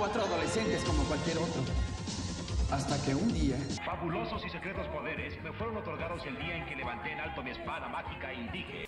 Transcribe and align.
cuatro 0.00 0.22
adolescentes 0.22 0.82
como 0.84 1.04
cualquier 1.04 1.36
otro. 1.36 1.60
Hasta 2.70 2.96
que 3.04 3.14
un 3.14 3.30
día... 3.34 3.58
Fabulosos 3.84 4.42
y 4.46 4.48
secretos 4.48 4.88
poderes 4.88 5.38
me 5.42 5.52
fueron 5.52 5.76
otorgados 5.76 6.24
el 6.24 6.38
día 6.38 6.56
en 6.56 6.64
que 6.64 6.74
levanté 6.74 7.12
en 7.12 7.20
alto 7.20 7.42
mi 7.42 7.50
espada 7.50 7.86
mágica 7.86 8.32
y 8.32 8.48
dije... 8.48 8.86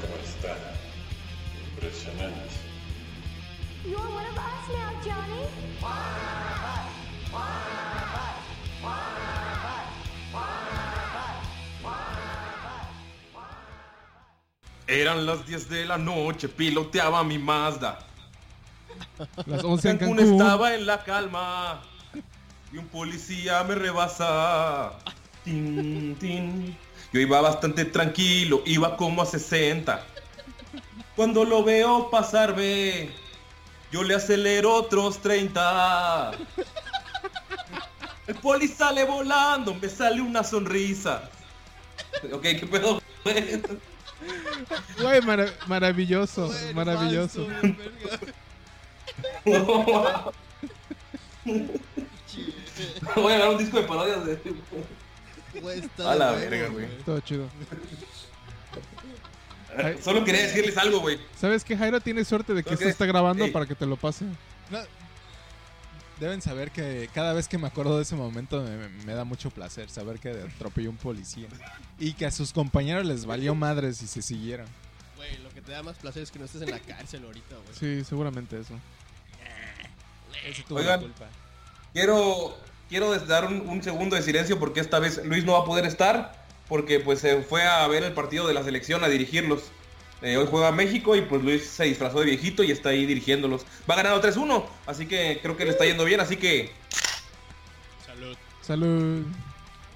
cómo 0.00 0.16
está. 0.24 0.56
Impresionante. 1.70 2.53
Johnny. 3.84 5.44
Eran 14.86 15.26
las 15.26 15.46
10 15.46 15.68
de 15.68 15.84
la 15.86 15.98
noche, 15.98 16.48
piloteaba 16.48 17.24
mi 17.24 17.38
Mazda. 17.38 17.98
Las 19.46 19.64
11 19.64 19.90
en 19.90 19.98
Cancún 19.98 20.20
estaba 20.20 20.74
en 20.74 20.86
la 20.86 21.02
calma 21.02 21.82
y 22.72 22.78
un 22.78 22.86
policía 22.86 23.62
me 23.64 23.74
rebasa. 23.74 24.92
Tin, 25.44 26.16
tin. 26.16 26.76
Yo 27.12 27.20
iba 27.20 27.40
bastante 27.40 27.84
tranquilo, 27.84 28.62
iba 28.66 28.96
como 28.96 29.22
a 29.22 29.26
60. 29.26 30.02
Cuando 31.16 31.44
lo 31.44 31.62
veo 31.62 32.10
pasarme, 32.10 33.10
yo 33.94 34.02
le 34.02 34.16
acelero 34.16 34.74
otros 34.74 35.22
30. 35.22 36.32
El 38.26 38.34
poli 38.34 38.66
sale 38.66 39.04
volando, 39.04 39.72
me 39.72 39.88
sale 39.88 40.20
una 40.20 40.42
sonrisa. 40.42 41.30
Ok, 42.32 42.42
¿qué 42.42 42.66
pedo? 42.68 43.00
Güey, 45.00 45.20
mara- 45.22 45.54
maravilloso, 45.68 46.52
maravilloso. 46.74 47.46
Voy 53.14 53.32
a 53.32 53.38
ganar 53.38 53.50
un 53.50 53.58
disco 53.58 53.76
de 53.80 53.84
parodias 53.86 54.24
de... 54.26 54.40
Güey, 55.60 55.78
está 55.78 56.10
A 56.10 56.16
la 56.16 56.32
verga, 56.32 56.66
güey. 56.68 56.88
Todo 57.04 57.20
chido. 57.20 57.46
Solo 60.02 60.24
quería 60.24 60.42
decirles 60.42 60.76
algo, 60.78 61.00
güey. 61.00 61.18
¿Sabes 61.38 61.64
qué, 61.64 61.76
Jairo? 61.76 62.00
Tienes 62.00 62.28
suerte 62.28 62.54
de 62.54 62.62
que 62.62 62.74
esto 62.74 62.88
está 62.88 63.06
grabando 63.06 63.44
Ey. 63.44 63.50
para 63.50 63.66
que 63.66 63.74
te 63.74 63.86
lo 63.86 63.96
pase. 63.96 64.24
No, 64.70 64.78
deben 66.20 66.40
saber 66.42 66.70
que 66.70 67.08
cada 67.12 67.32
vez 67.32 67.48
que 67.48 67.58
me 67.58 67.66
acuerdo 67.66 67.96
de 67.96 68.02
ese 68.02 68.14
momento 68.16 68.62
me, 68.62 68.88
me 69.04 69.14
da 69.14 69.24
mucho 69.24 69.50
placer 69.50 69.90
saber 69.90 70.18
que 70.20 70.30
atropelló 70.30 70.90
un 70.90 70.96
policía. 70.96 71.48
Y 71.98 72.12
que 72.14 72.26
a 72.26 72.30
sus 72.30 72.52
compañeros 72.52 73.04
les 73.04 73.26
valió 73.26 73.54
madres 73.54 74.00
y 74.02 74.06
se 74.06 74.22
siguieron. 74.22 74.66
Güey, 75.16 75.38
lo 75.38 75.50
que 75.50 75.60
te 75.60 75.72
da 75.72 75.82
más 75.82 75.96
placer 75.96 76.22
es 76.22 76.30
que 76.30 76.38
no 76.38 76.44
estés 76.44 76.62
en 76.62 76.70
la 76.70 76.80
cárcel 76.80 77.24
ahorita, 77.24 77.56
güey. 77.56 77.76
Sí, 77.78 78.04
seguramente 78.04 78.58
eso. 78.60 78.74
Ese 80.46 80.62
tuvo 80.64 80.78
Oigan. 80.78 81.00
la 81.00 81.06
culpa. 81.06 81.26
Quiero, 81.92 82.56
quiero 82.88 83.18
dar 83.20 83.46
un, 83.46 83.68
un 83.68 83.82
segundo 83.82 84.16
de 84.16 84.22
silencio 84.22 84.58
porque 84.58 84.80
esta 84.80 84.98
vez 84.98 85.24
Luis 85.24 85.44
no 85.44 85.52
va 85.52 85.60
a 85.60 85.64
poder 85.64 85.86
estar 85.86 86.43
porque 86.68 87.00
pues 87.00 87.20
se 87.20 87.42
fue 87.42 87.62
a 87.62 87.86
ver 87.88 88.02
el 88.04 88.12
partido 88.12 88.46
de 88.48 88.54
la 88.54 88.62
selección 88.64 89.04
a 89.04 89.08
dirigirlos. 89.08 89.64
Eh, 90.22 90.36
hoy 90.38 90.46
juega 90.50 90.72
México 90.72 91.14
y 91.16 91.20
pues 91.22 91.42
Luis 91.42 91.66
se 91.66 91.84
disfrazó 91.84 92.20
de 92.20 92.26
viejito 92.26 92.62
y 92.62 92.70
está 92.70 92.90
ahí 92.90 93.04
dirigiéndolos. 93.04 93.66
Va 93.90 93.96
ganando 93.96 94.22
3-1, 94.26 94.64
así 94.86 95.06
que 95.06 95.38
creo 95.42 95.56
que 95.56 95.64
le 95.66 95.70
está 95.72 95.84
yendo 95.84 96.04
bien, 96.04 96.20
así 96.20 96.36
que 96.36 96.70
Salud, 98.06 98.36
Salud. 98.62 99.24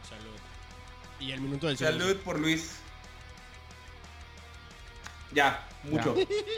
salud. 0.09 0.37
Y 1.21 1.33
el 1.33 1.41
minuto 1.41 1.67
del 1.69 1.79
segundo. 1.79 2.05
salud 2.05 2.17
por 2.23 2.39
Luis. 2.39 2.73
Ya, 5.33 5.67
mucho. 5.85 6.15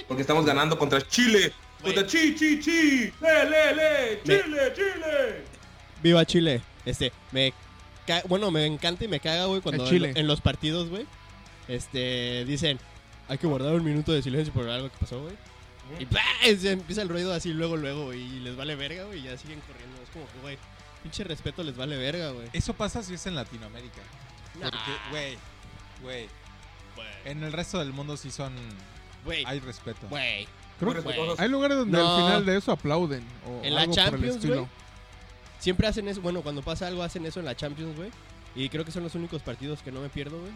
Porque 0.09 0.23
estamos 0.23 0.45
ganando 0.47 0.79
contra 0.79 1.07
Chile. 1.07 1.53
Contra 1.83 2.07
Chi, 2.07 2.35
Chi, 2.35 2.61
Chi. 2.61 3.13
Le, 3.21 3.45
le, 3.51 3.75
le. 3.75 4.21
Me- 4.25 4.43
Chile, 4.43 4.73
Chile. 4.75 5.45
Viva 6.03 6.25
Chile. 6.25 6.63
Este, 6.85 7.13
me 7.33 7.53
bueno, 8.29 8.51
me 8.51 8.67
encanta 8.67 9.05
y 9.05 9.09
me 9.09 9.21
caga, 9.21 9.47
güey, 9.47 9.61
cuando 9.61 9.85
en, 9.85 9.91
Chile. 9.91 10.13
en 10.17 10.27
los 10.27 10.41
partidos, 10.41 10.89
güey, 10.89 11.07
este, 11.69 12.45
dicen, 12.45 12.79
hay 13.29 13.39
que 13.39 13.47
guardar 13.47 13.75
un 13.75 13.85
minuto 13.85 14.13
de 14.13 14.23
silencio 14.23 14.53
por 14.53 14.69
algo 14.69 14.91
que 14.91 14.97
pasó, 14.99 15.21
güey. 15.23 15.35
Y 15.99 16.07
¡pah! 16.07 16.21
se 16.59 16.73
empieza 16.73 17.03
el 17.03 17.09
ruido 17.09 17.33
así 17.33 17.53
luego, 17.53 17.77
luego, 17.77 18.07
güey, 18.07 18.21
y 18.21 18.41
les 18.41 18.57
vale 18.57 18.75
verga, 18.77 19.05
güey, 19.05 19.21
y 19.21 19.23
ya 19.25 19.37
siguen 19.37 19.61
corriendo. 19.61 20.01
Es 20.03 20.09
como 20.11 20.27
que, 20.27 20.39
güey, 20.41 20.59
pinche 21.03 21.25
respeto 21.25 21.63
les 21.63 21.77
vale 21.77 21.97
verga, 21.97 22.31
güey. 22.31 22.49
Eso 22.53 22.75
pasa 22.75 23.03
si 23.03 23.15
es 23.15 23.27
en 23.27 23.35
Latinoamérica. 23.35 24.01
Porque, 24.55 24.77
güey, 25.11 25.37
güey, 26.03 26.29
Güey, 26.97 27.09
en 27.25 27.43
el 27.45 27.53
resto 27.53 27.79
del 27.79 27.93
mundo 27.93 28.17
sí 28.17 28.31
son... 28.31 28.53
Güey, 29.25 29.45
Hay 29.47 29.61
respeto. 29.61 30.07
güey. 30.09 30.47
Creo 30.81 30.95
que 30.95 31.15
hay 31.39 31.49
lugares 31.49 31.77
donde 31.77 31.99
No. 31.99 32.17
al 32.17 32.23
final 32.25 32.47
de 32.47 32.57
eso 32.57 32.73
aplauden. 32.73 33.23
O 33.47 33.63
En 33.65 33.75
la 33.75 33.83
algo 33.83 33.95
por 33.95 34.03
el 34.05 34.11
Champions, 34.11 34.37
estilo. 34.37 34.55
güey. 34.57 34.67
Siempre 35.61 35.87
hacen 35.87 36.09
eso, 36.09 36.21
bueno, 36.21 36.43
cuando 36.43 36.63
pasa 36.63 36.87
algo 36.89 37.03
hacen 37.03 37.25
eso 37.27 37.39
en 37.39 37.47
la 37.47 37.55
Champions, 37.57 37.97
güey. 37.97 38.11
Y 38.57 38.69
creo 38.69 38.85
que 38.85 38.91
son 38.91 39.05
los 39.05 39.15
únicos 39.15 39.43
partidos 39.43 39.81
que 39.83 39.93
no 39.93 40.01
me 40.01 40.09
pierdo, 40.09 40.41
güey. 40.41 40.53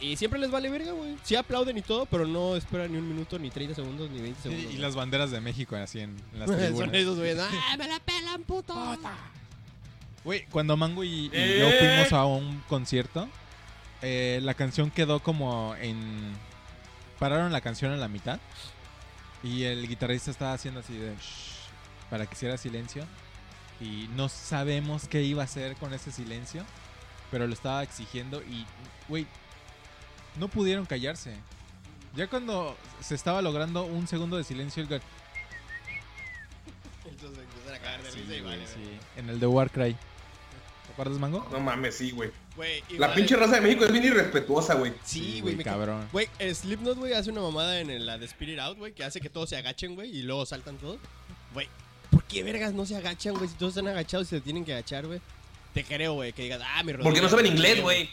Y 0.00 0.16
siempre 0.16 0.40
les 0.40 0.50
vale 0.50 0.68
verga, 0.68 0.90
güey. 0.92 1.16
Sí 1.22 1.36
aplauden 1.36 1.78
y 1.78 1.82
todo, 1.82 2.06
pero 2.06 2.26
no 2.26 2.56
esperan 2.56 2.90
ni 2.90 2.98
un 2.98 3.06
minuto, 3.08 3.38
ni 3.38 3.50
30 3.50 3.76
segundos, 3.76 4.10
ni 4.10 4.20
20 4.20 4.42
Sí, 4.42 4.48
segundos. 4.48 4.74
y 4.74 4.78
las 4.78 4.96
banderas 4.96 5.30
de 5.30 5.40
México 5.40 5.76
así 5.76 6.00
en, 6.00 6.16
en 6.32 6.40
las 6.40 6.48
Son 6.50 6.58
tribunas. 6.58 6.94
esos, 6.94 7.18
güey. 7.18 7.38
¡Ah, 7.38 7.76
me 7.78 7.86
la 7.86 8.00
pelan, 8.00 8.42
puto! 8.42 8.74
Güey, 10.24 10.44
cuando 10.46 10.76
Mango 10.76 11.04
y, 11.04 11.26
y 11.26 11.30
Eh. 11.32 11.58
yo 11.60 11.78
fuimos 11.78 12.12
a 12.12 12.24
un 12.24 12.60
concierto, 12.68 13.28
eh, 14.02 14.40
la 14.42 14.54
canción 14.54 14.90
quedó 14.90 15.20
como 15.20 15.74
en... 15.80 16.32
Pararon 17.18 17.52
la 17.52 17.60
canción 17.60 17.92
a 17.92 17.96
la 17.96 18.08
mitad 18.08 18.40
y 19.44 19.62
el 19.64 19.86
guitarrista 19.86 20.30
estaba 20.32 20.52
haciendo 20.54 20.80
así 20.80 20.94
de... 20.96 21.14
"Shh", 21.14 22.08
para 22.10 22.26
que 22.26 22.34
hiciera 22.34 22.56
silencio. 22.56 23.04
Y 23.82 24.08
no 24.14 24.28
sabemos 24.28 25.08
qué 25.08 25.22
iba 25.22 25.42
a 25.42 25.44
hacer 25.46 25.74
con 25.76 25.92
ese 25.92 26.12
silencio, 26.12 26.64
pero 27.30 27.46
lo 27.46 27.52
estaba 27.54 27.82
exigiendo 27.82 28.40
y, 28.42 28.64
güey, 29.08 29.26
no 30.38 30.48
pudieron 30.48 30.86
callarse. 30.86 31.34
Ya 32.14 32.28
cuando 32.28 32.76
se 33.00 33.14
estaba 33.14 33.42
logrando 33.42 33.84
un 33.84 34.06
segundo 34.06 34.36
de 34.36 34.44
silencio, 34.44 34.82
el 34.82 34.88
güey, 34.88 35.00
Entonces 37.04 37.38
empiezan 37.42 37.74
a 37.74 37.78
cagar 37.78 38.02
de 38.02 38.10
Sí, 38.12 38.20
risa 38.20 38.34
y 38.36 38.40
güey, 38.40 38.56
vale, 38.56 38.66
sí. 38.66 38.80
güey. 38.80 38.98
En 39.16 39.28
el 39.30 39.40
de 39.40 39.46
Warcry. 39.46 39.94
¿Te 39.94 40.92
acuerdas, 40.92 41.18
Mango? 41.18 41.46
No 41.50 41.60
mames, 41.60 41.96
sí, 41.96 42.10
güey. 42.10 42.30
La 42.98 43.06
vale- 43.08 43.14
pinche 43.14 43.34
raza 43.36 43.54
de 43.56 43.60
México 43.62 43.84
es 43.86 43.92
bien 43.92 44.04
irrespetuosa, 44.04 44.74
güey. 44.74 44.92
Sí, 45.04 45.20
Sí, 45.36 45.40
güey, 45.40 45.56
me 45.56 45.64
ca- 45.64 45.72
cabrón. 45.72 46.06
Güey, 46.12 46.28
Slipknot, 46.52 46.98
güey, 46.98 47.14
hace 47.14 47.30
una 47.30 47.40
mamada 47.40 47.80
en 47.80 47.88
el- 47.90 48.04
la 48.06 48.18
de 48.18 48.26
Spirit 48.26 48.58
Out, 48.58 48.78
güey, 48.78 48.92
que 48.92 49.02
hace 49.04 49.20
que 49.20 49.30
todos 49.30 49.48
se 49.48 49.56
agachen, 49.56 49.94
güey, 49.94 50.10
y 50.14 50.22
luego 50.22 50.44
saltan 50.44 50.76
todos. 50.76 50.98
Güey, 51.54 51.68
¿por 52.12 52.22
qué 52.24 52.44
vergas 52.44 52.72
no 52.72 52.86
se 52.86 52.94
agachan, 52.94 53.34
güey? 53.34 53.48
Si 53.48 53.54
todos 53.56 53.72
están 53.72 53.88
agachados 53.88 54.28
y 54.28 54.30
se 54.30 54.40
tienen 54.40 54.64
que 54.64 54.72
agachar, 54.72 55.06
güey. 55.06 55.20
Te 55.74 55.82
creo, 55.82 56.12
güey, 56.12 56.32
que 56.32 56.42
digas, 56.42 56.60
ah, 56.62 56.82
mi 56.84 56.92
rodilla. 56.92 57.04
Porque 57.04 57.20
no 57.22 57.28
saben 57.28 57.46
inglés, 57.46 57.82
güey. 57.82 58.08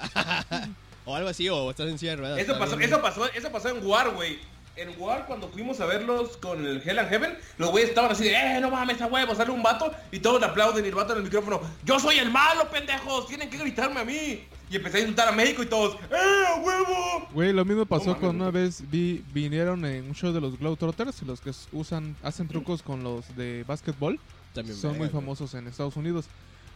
O 1.06 1.16
algo 1.16 1.30
así, 1.30 1.48
o 1.48 1.70
estás 1.70 1.88
en 1.88 1.98
silla 1.98 2.12
de 2.12 2.16
ruedas. 2.18 2.38
Eso 2.38 2.58
pasó, 2.58 2.76
bien, 2.76 2.90
eso 2.90 3.00
pasó, 3.00 3.26
eso 3.32 3.50
pasó 3.50 3.70
en 3.70 3.84
War, 3.84 4.10
güey. 4.10 4.38
En 4.76 4.94
War, 4.98 5.26
cuando 5.26 5.48
fuimos 5.48 5.80
a 5.80 5.86
verlos 5.86 6.36
con 6.36 6.64
el 6.64 6.86
Hell 6.86 6.98
and 6.98 7.08
Heaven, 7.08 7.38
los 7.58 7.70
güeyes 7.70 7.88
estaban 7.88 8.12
así 8.12 8.24
de, 8.24 8.34
eh, 8.34 8.60
no 8.60 8.70
mames, 8.70 9.00
a 9.00 9.06
huevo, 9.06 9.34
sale 9.34 9.50
un 9.50 9.62
vato, 9.62 9.92
y 10.12 10.20
todos 10.20 10.40
le 10.40 10.46
aplauden 10.46 10.84
y 10.84 10.88
el 10.88 10.94
vato 10.94 11.12
en 11.12 11.18
el 11.18 11.24
micrófono, 11.24 11.60
yo 11.84 11.98
soy 11.98 12.18
el 12.18 12.30
malo, 12.30 12.68
pendejos, 12.70 13.26
tienen 13.26 13.50
que 13.50 13.58
gritarme 13.58 14.00
a 14.00 14.04
mí. 14.04 14.44
Y 14.70 14.76
empecé 14.76 14.98
a 14.98 15.00
insultar 15.00 15.28
a 15.28 15.32
México 15.32 15.64
y 15.64 15.66
todos, 15.66 15.96
eh, 15.96 16.44
a 16.46 16.60
huevo. 16.60 17.28
Güey, 17.34 17.52
lo 17.52 17.64
mismo 17.64 17.84
pasó 17.86 18.10
mames, 18.10 18.20
con 18.20 18.36
una 18.36 18.50
vez 18.52 18.88
vi, 18.88 19.24
vinieron 19.34 19.84
en 19.84 20.04
un 20.06 20.14
show 20.14 20.32
de 20.32 20.40
los 20.40 20.56
Globetrotters, 20.58 21.22
los 21.22 21.40
que 21.40 21.50
usan, 21.72 22.14
hacen 22.22 22.46
trucos 22.46 22.82
con 22.82 23.02
los 23.02 23.36
de 23.36 23.64
básquetbol. 23.66 24.20
También 24.54 24.76
Son 24.76 24.96
muy 24.96 25.08
famosos 25.08 25.54
en 25.54 25.66
Estados 25.66 25.96
Unidos. 25.96 26.26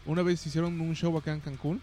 Una 0.07 0.23
vez 0.23 0.45
hicieron 0.45 0.81
un 0.81 0.95
show 0.95 1.17
acá 1.17 1.33
en 1.33 1.41
Cancún 1.41 1.81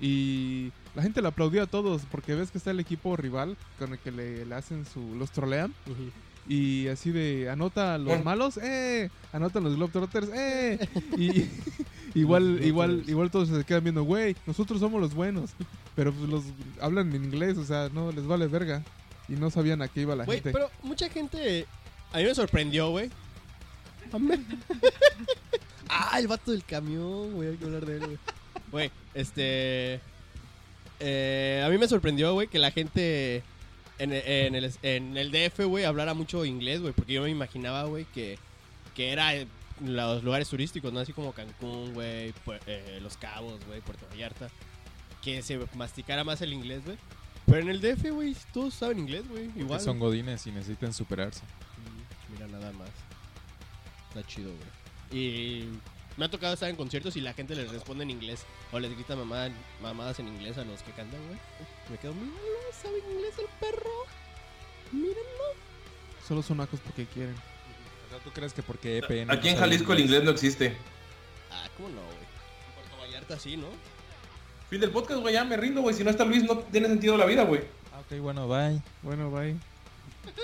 y 0.00 0.70
la 0.94 1.02
gente 1.02 1.22
le 1.22 1.28
aplaudió 1.28 1.62
a 1.62 1.66
todos 1.66 2.02
porque 2.10 2.34
ves 2.34 2.50
que 2.50 2.58
está 2.58 2.70
el 2.70 2.80
equipo 2.80 3.16
rival 3.16 3.56
con 3.78 3.92
el 3.92 3.98
que 3.98 4.10
le, 4.10 4.44
le 4.44 4.54
hacen 4.54 4.84
su, 4.84 5.14
los 5.14 5.30
trolean 5.30 5.72
Ujú. 5.86 6.10
Y 6.48 6.88
así 6.88 7.10
de 7.10 7.48
anota 7.50 7.94
a 7.94 7.98
los 7.98 8.22
malos, 8.24 8.58
eh, 8.58 9.10
anotan 9.32 9.64
los 9.64 9.76
Globetrotters, 9.76 10.28
eh. 10.34 10.88
Y 11.16 11.48
igual 12.18 12.64
igual 12.64 13.02
igual 13.06 13.30
todos 13.30 13.48
se 13.48 13.64
quedan 13.64 13.84
viendo, 13.84 14.02
güey, 14.04 14.36
nosotros 14.46 14.80
somos 14.80 15.00
los 15.00 15.14
buenos, 15.14 15.50
pero 15.96 16.12
pues 16.12 16.28
los 16.28 16.44
hablan 16.80 17.14
en 17.14 17.24
inglés, 17.24 17.56
o 17.58 17.64
sea, 17.64 17.88
no 17.92 18.12
les 18.12 18.26
vale 18.26 18.46
verga 18.46 18.82
y 19.28 19.32
no 19.34 19.50
sabían 19.50 19.80
a 19.82 19.88
qué 19.88 20.02
iba 20.02 20.14
la 20.14 20.24
Güey, 20.24 20.38
gente. 20.38 20.52
pero 20.52 20.70
mucha 20.82 21.08
gente. 21.08 21.66
A 22.12 22.18
mí 22.18 22.24
me 22.24 22.34
sorprendió, 22.34 22.90
güey. 22.90 23.10
Ah, 25.88 26.18
el 26.18 26.26
vato 26.28 26.50
del 26.50 26.64
camión, 26.64 27.32
güey. 27.34 27.50
Hay 27.50 27.56
que 27.56 27.64
hablar 27.66 27.84
de 27.86 27.94
él, 27.96 28.00
güey. 28.06 28.18
Güey, 28.72 28.90
este. 29.14 30.00
eh, 30.98 31.62
a 31.64 31.68
mí 31.68 31.78
me 31.78 31.86
sorprendió, 31.86 32.32
güey, 32.32 32.48
que 32.48 32.58
la 32.58 32.70
gente 32.70 33.42
en, 33.98 34.12
en 34.12 34.54
el, 34.54 34.72
en 34.82 35.16
el 35.16 35.30
DF, 35.30 35.64
güey, 35.66 35.84
hablara 35.84 36.14
mucho 36.14 36.44
inglés, 36.44 36.80
güey. 36.80 36.92
Porque 36.92 37.12
yo 37.14 37.22
me 37.22 37.30
imaginaba, 37.30 37.84
güey, 37.84 38.04
que 38.06 38.38
que 38.94 39.12
era 39.12 39.34
eh, 39.34 39.46
los 39.84 40.22
lugares 40.22 40.48
turísticos, 40.48 40.92
¿no? 40.92 41.00
Así 41.00 41.12
como 41.12 41.32
Cancún, 41.32 41.92
güey, 41.94 42.32
eh, 42.66 42.98
Los 43.02 43.16
Cabos, 43.16 43.64
güey, 43.66 43.80
Puerto 43.80 44.06
Vallarta. 44.10 44.48
Que 45.22 45.42
se 45.42 45.58
masticara 45.74 46.24
más 46.24 46.40
el 46.42 46.52
inglés, 46.52 46.84
güey. 46.84 46.96
Pero 47.46 47.58
en 47.60 47.68
el 47.68 47.80
DF, 47.80 48.10
güey, 48.12 48.36
todos 48.52 48.74
saben 48.74 49.00
inglés, 49.00 49.28
güey. 49.28 49.50
Igual. 49.56 49.80
Son 49.80 49.98
godines 49.98 50.46
y 50.46 50.52
necesitan 50.52 50.92
superarse. 50.92 51.42
Mm, 51.42 52.32
Mira, 52.32 52.46
nada 52.46 52.72
más. 52.72 52.88
Está 54.08 54.26
chido, 54.26 54.50
güey. 54.50 55.20
Y 55.22 55.68
me 56.16 56.26
ha 56.26 56.30
tocado 56.30 56.54
estar 56.54 56.68
en 56.68 56.76
conciertos 56.76 57.16
y 57.16 57.20
la 57.20 57.34
gente 57.34 57.54
les 57.54 57.70
responde 57.70 58.04
en 58.04 58.10
inglés. 58.10 58.44
O 58.72 58.78
les 58.78 58.92
grita 58.92 59.16
mamá, 59.16 59.48
mamadas 59.82 60.18
en 60.20 60.28
inglés 60.28 60.58
a 60.58 60.64
los 60.64 60.82
que 60.82 60.92
cantan, 60.92 61.20
güey. 61.26 61.38
Me 61.90 61.98
quedo, 61.98 62.14
míralo, 62.14 62.38
sabe 62.80 62.98
inglés 62.98 63.34
el 63.38 63.46
perro. 63.60 63.90
Mírenlo. 64.92 65.44
Solo 66.26 66.42
son 66.42 66.60
acos 66.60 66.80
porque 66.80 67.06
quieren. 67.06 67.34
O 67.34 68.10
sea, 68.10 68.18
¿tú 68.20 68.30
crees 68.30 68.52
que 68.52 68.62
porque 68.62 68.98
EPN... 68.98 69.30
Aquí 69.30 69.48
en 69.48 69.54
no 69.54 69.60
Jalisco 69.60 69.92
el 69.92 70.00
inglés 70.00 70.22
no 70.22 70.30
existe. 70.30 70.76
Ah, 71.50 71.68
¿cómo 71.76 71.88
no, 71.88 72.02
güey? 72.02 72.16
En 72.16 72.74
Puerto 72.74 72.96
Vallarta 73.00 73.38
sí, 73.38 73.56
¿no? 73.56 73.66
Fin 74.70 74.80
del 74.80 74.90
podcast, 74.90 75.20
güey, 75.20 75.34
ya 75.34 75.44
me 75.44 75.56
rindo, 75.56 75.82
güey. 75.82 75.94
Si 75.94 76.04
no 76.04 76.10
está 76.10 76.24
Luis, 76.24 76.44
no 76.44 76.58
tiene 76.58 76.88
sentido 76.88 77.16
la 77.16 77.26
vida, 77.26 77.44
güey. 77.44 77.62
Ah, 77.92 78.00
ok, 78.00 78.18
bueno, 78.20 78.48
bye. 78.48 78.80
Bueno, 79.02 79.30
bye. 79.30 79.56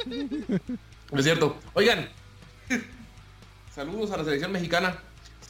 Es 1.12 1.24
cierto. 1.24 1.56
Oigan. 1.74 2.08
Saludos 3.74 4.12
a 4.12 4.16
la 4.16 4.24
selección 4.24 4.52
mexicana. 4.52 4.96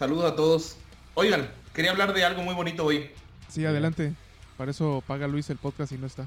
Saludos 0.00 0.32
a 0.32 0.35
todos. 0.35 0.76
Oigan, 1.14 1.49
quería 1.75 1.91
hablar 1.93 2.12
de 2.14 2.25
algo 2.25 2.43
muy 2.43 2.55
bonito 2.55 2.85
hoy. 2.87 3.11
Sí, 3.49 3.64
adelante. 3.67 4.14
Para 4.56 4.70
eso 4.73 5.05
paga 5.06 5.29
Luis 5.29 5.49
el 5.50 5.58
podcast 5.58 5.93
y 5.93 5.99
no 5.99 6.06
está. 6.08 6.26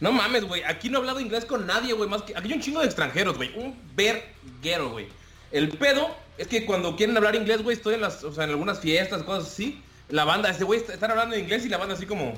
No 0.00 0.12
mames, 0.12 0.44
güey. 0.44 0.62
Aquí 0.62 0.88
no 0.88 0.98
he 0.98 1.00
hablado 1.00 1.18
inglés 1.18 1.44
con 1.44 1.66
nadie, 1.66 1.92
güey. 1.92 2.08
Más 2.08 2.22
que. 2.22 2.32
Aquí 2.36 2.46
hay 2.46 2.52
un 2.52 2.60
chingo 2.60 2.78
de 2.78 2.86
extranjeros, 2.86 3.36
güey. 3.36 3.50
Un 3.58 3.76
verguero, 3.96 4.90
güey. 4.90 5.08
El 5.50 5.70
pedo 5.70 6.14
es 6.36 6.46
que 6.46 6.64
cuando 6.66 6.94
quieren 6.94 7.16
hablar 7.16 7.34
inglés, 7.34 7.64
güey, 7.64 7.76
estoy 7.76 7.94
en 7.94 8.02
las. 8.02 8.22
O 8.22 8.32
sea, 8.32 8.44
en 8.44 8.50
algunas 8.50 8.78
fiestas, 8.78 9.24
cosas 9.24 9.50
así. 9.52 9.82
La 10.08 10.24
banda, 10.24 10.50
ese 10.50 10.62
güey, 10.62 10.78
está- 10.78 10.94
están 10.94 11.10
hablando 11.10 11.34
en 11.34 11.42
inglés 11.42 11.66
y 11.66 11.68
la 11.68 11.78
banda 11.78 11.96
así 11.96 12.06
como. 12.06 12.34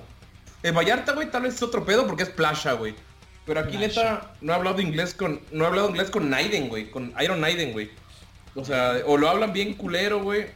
En 0.63 0.75
Vallarta, 0.75 1.13
güey, 1.13 1.31
tal 1.31 1.43
vez 1.43 1.57
es 1.57 1.63
otro 1.63 1.85
pedo 1.85 2.07
porque 2.07 2.23
es 2.23 2.31
plasha, 2.31 2.73
güey. 2.73 2.95
Pero 3.45 3.61
aquí 3.61 3.77
neta 3.77 4.33
no 4.41 4.53
he 4.55 4.57
hablado 4.57 4.81
inglés 4.81 5.13
con. 5.13 5.43
No 5.53 5.65
he 5.65 5.67
hablado 5.67 5.91
inglés 5.91 6.11
con 6.11 6.31
Naiden, 6.31 6.71
güey. 6.71 6.91
Con 6.91 7.13
Iron 7.23 7.43
Naiden, 7.43 7.73
güey. 7.73 7.91
O 8.55 8.65
sea, 8.65 9.01
o 9.07 9.17
lo 9.17 9.29
hablan 9.29 9.53
bien 9.53 9.75
culero, 9.75 10.23
güey. 10.23 10.47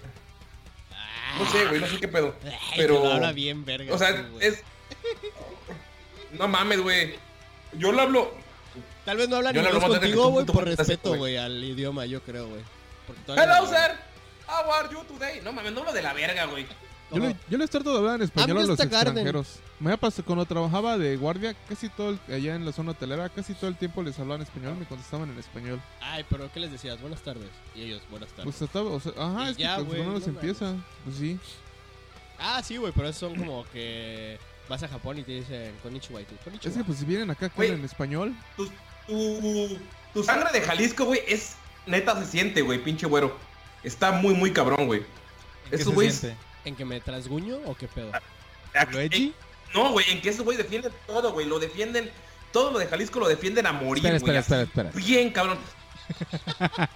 No 1.39 1.51
sé, 1.51 1.65
güey, 1.67 1.81
no 1.81 1.87
sé 1.87 1.99
qué 1.99 2.09
pedo. 2.09 2.35
Ay, 2.45 2.53
Pero. 2.77 3.03
lo 3.03 3.13
habla 3.13 3.33
bien, 3.33 3.65
verga. 3.65 3.93
O 3.93 3.99
sea, 3.99 4.17
tú, 4.17 4.39
es. 4.41 4.63
No 6.33 6.49
mames, 6.49 6.81
güey. 6.81 7.15
Yo 7.73 7.93
lo 7.93 8.03
hablo. 8.03 8.35
Tal 9.05 9.17
vez 9.17 9.29
no 9.29 9.37
hablan 9.37 9.57
inglés 9.57 9.75
contigo, 9.75 10.29
güey, 10.29 10.47
por 10.47 10.65
respeto, 10.65 11.17
güey. 11.17 11.37
al 11.37 11.63
idioma, 11.63 12.07
yo 12.07 12.23
creo, 12.23 12.49
güey. 12.49 12.63
Hello, 13.29 13.67
sir. 13.67 13.97
How 14.47 14.71
are 14.73 14.89
you 14.91 15.03
today? 15.05 15.41
No 15.43 15.53
mames, 15.53 15.73
no 15.73 15.81
hablo 15.81 15.93
de 15.93 16.03
la 16.03 16.13
verga, 16.13 16.47
güey. 16.47 16.67
Yo, 17.13 17.19
le, 17.21 17.37
yo 17.49 17.59
les 17.59 17.71
trato 17.71 17.93
de 17.93 17.99
hablar 17.99 18.17
en 18.17 18.23
español 18.23 18.59
a 18.59 18.63
los 18.65 18.81
a 18.81 18.85
garden. 18.87 19.09
extranjeros. 19.09 19.59
Me 19.79 19.97
pasado 19.99 20.25
cuando 20.25 20.45
trabajaba 20.47 20.99
de 20.99 21.17
guardia, 21.17 21.55
casi 21.69 21.89
todo 21.89 22.11
el- 22.11 22.35
allá 22.35 22.55
en 22.57 22.65
la 22.65 22.73
zona 22.73 22.93
hotelera, 22.93 23.29
casi 23.29 23.55
todo 23.55 23.69
el 23.69 23.77
tiempo 23.77 24.03
les 24.03 24.19
hablaba 24.19 24.37
en 24.37 24.43
español, 24.43 24.77
me 24.79 24.87
contestaban 24.87 25.31
en 25.31 25.39
español. 25.39 25.81
Ay, 26.01 26.25
pero 26.29 26.51
¿qué 26.53 26.61
les 26.61 26.73
decías? 26.73 27.01
Buenas 27.01 27.21
tardes. 27.23 27.49
Y 27.75 27.83
ellos, 27.83 28.03
buenas 28.11 28.31
tardes. 28.31 28.45
Pues 28.45 28.57
trataba, 28.57 28.91
o 28.91 29.01
sea, 29.01 29.13
ajá, 29.19 29.49
Y 29.49 29.51
es 29.53 29.57
ya, 29.59 29.77
que 29.77 29.85
pues, 29.85 29.97
güey, 29.97 30.07
no 30.09 30.13
nos 30.15 30.27
no 30.27 30.33
empieza. 30.33 30.75
Pues 31.05 31.17
sí. 31.17 31.39
Ah, 32.39 32.63
sí, 32.63 32.77
güey, 32.79 32.93
pero 32.93 33.09
esos 33.09 33.21
son 33.21 33.37
como 33.39 33.65
que 33.73 34.39
vas 34.69 34.83
a 34.83 34.89
Japón 34.89 35.19
y 35.19 35.23
te 35.23 35.33
dicen 35.33 35.73
konnichiwa 35.83 36.21
y 36.21 36.25
tú, 36.25 36.35
konnichiwa. 36.43 36.71
Es 36.73 36.79
que 36.79 36.85
pues 36.85 36.99
si 36.99 37.05
vienen 37.05 37.31
acá 37.31 37.51
hablan 37.55 37.79
en 37.79 37.85
español, 37.85 38.35
Tu, 38.57 38.67
tu, 39.07 39.79
tu 40.13 40.25
sangre 40.25 40.51
de 40.53 40.61
Jalisco, 40.63 41.05
güey, 41.05 41.21
es. 41.29 41.57
Neta 41.87 42.19
se 42.19 42.27
siente, 42.27 42.63
güey, 42.63 42.83
pinche 42.83 43.07
güero. 43.07 43.37
Está 43.83 44.11
muy, 44.13 44.33
muy 44.35 44.53
cabrón, 44.53 44.87
güey. 44.87 45.01
¿En 45.01 45.71
qué 45.71 45.77
Esos 45.77 45.93
güeyes. 45.93 46.27
¿En 46.65 46.77
que 46.77 46.85
me 46.85 47.01
trasguño 47.01 47.59
o 47.67 47.75
qué 47.75 47.89
pedo? 47.89 48.11
¿Lo 48.91 49.01
edgy? 49.01 49.29
eh, 49.29 49.33
No, 49.75 49.91
güey, 49.93 50.11
en 50.11 50.21
que 50.23 50.31
esos 50.31 50.45
güey 50.45 50.57
defienden 50.57 50.93
todo, 51.07 51.33
güey. 51.33 51.47
Lo 51.47 51.59
defienden. 51.59 52.11
Todo 52.53 52.71
lo 52.71 52.79
de 52.79 52.87
Jalisco 52.87 53.19
lo 53.21 53.29
defienden 53.29 53.67
a 53.67 53.73
morir, 53.73 54.05
Espera, 54.07 54.19
güey. 54.21 54.37
espera, 54.39 54.63
espera, 54.63 54.89
espera. 54.89 55.05
Bien, 55.07 55.31
cabrón. 55.31 55.59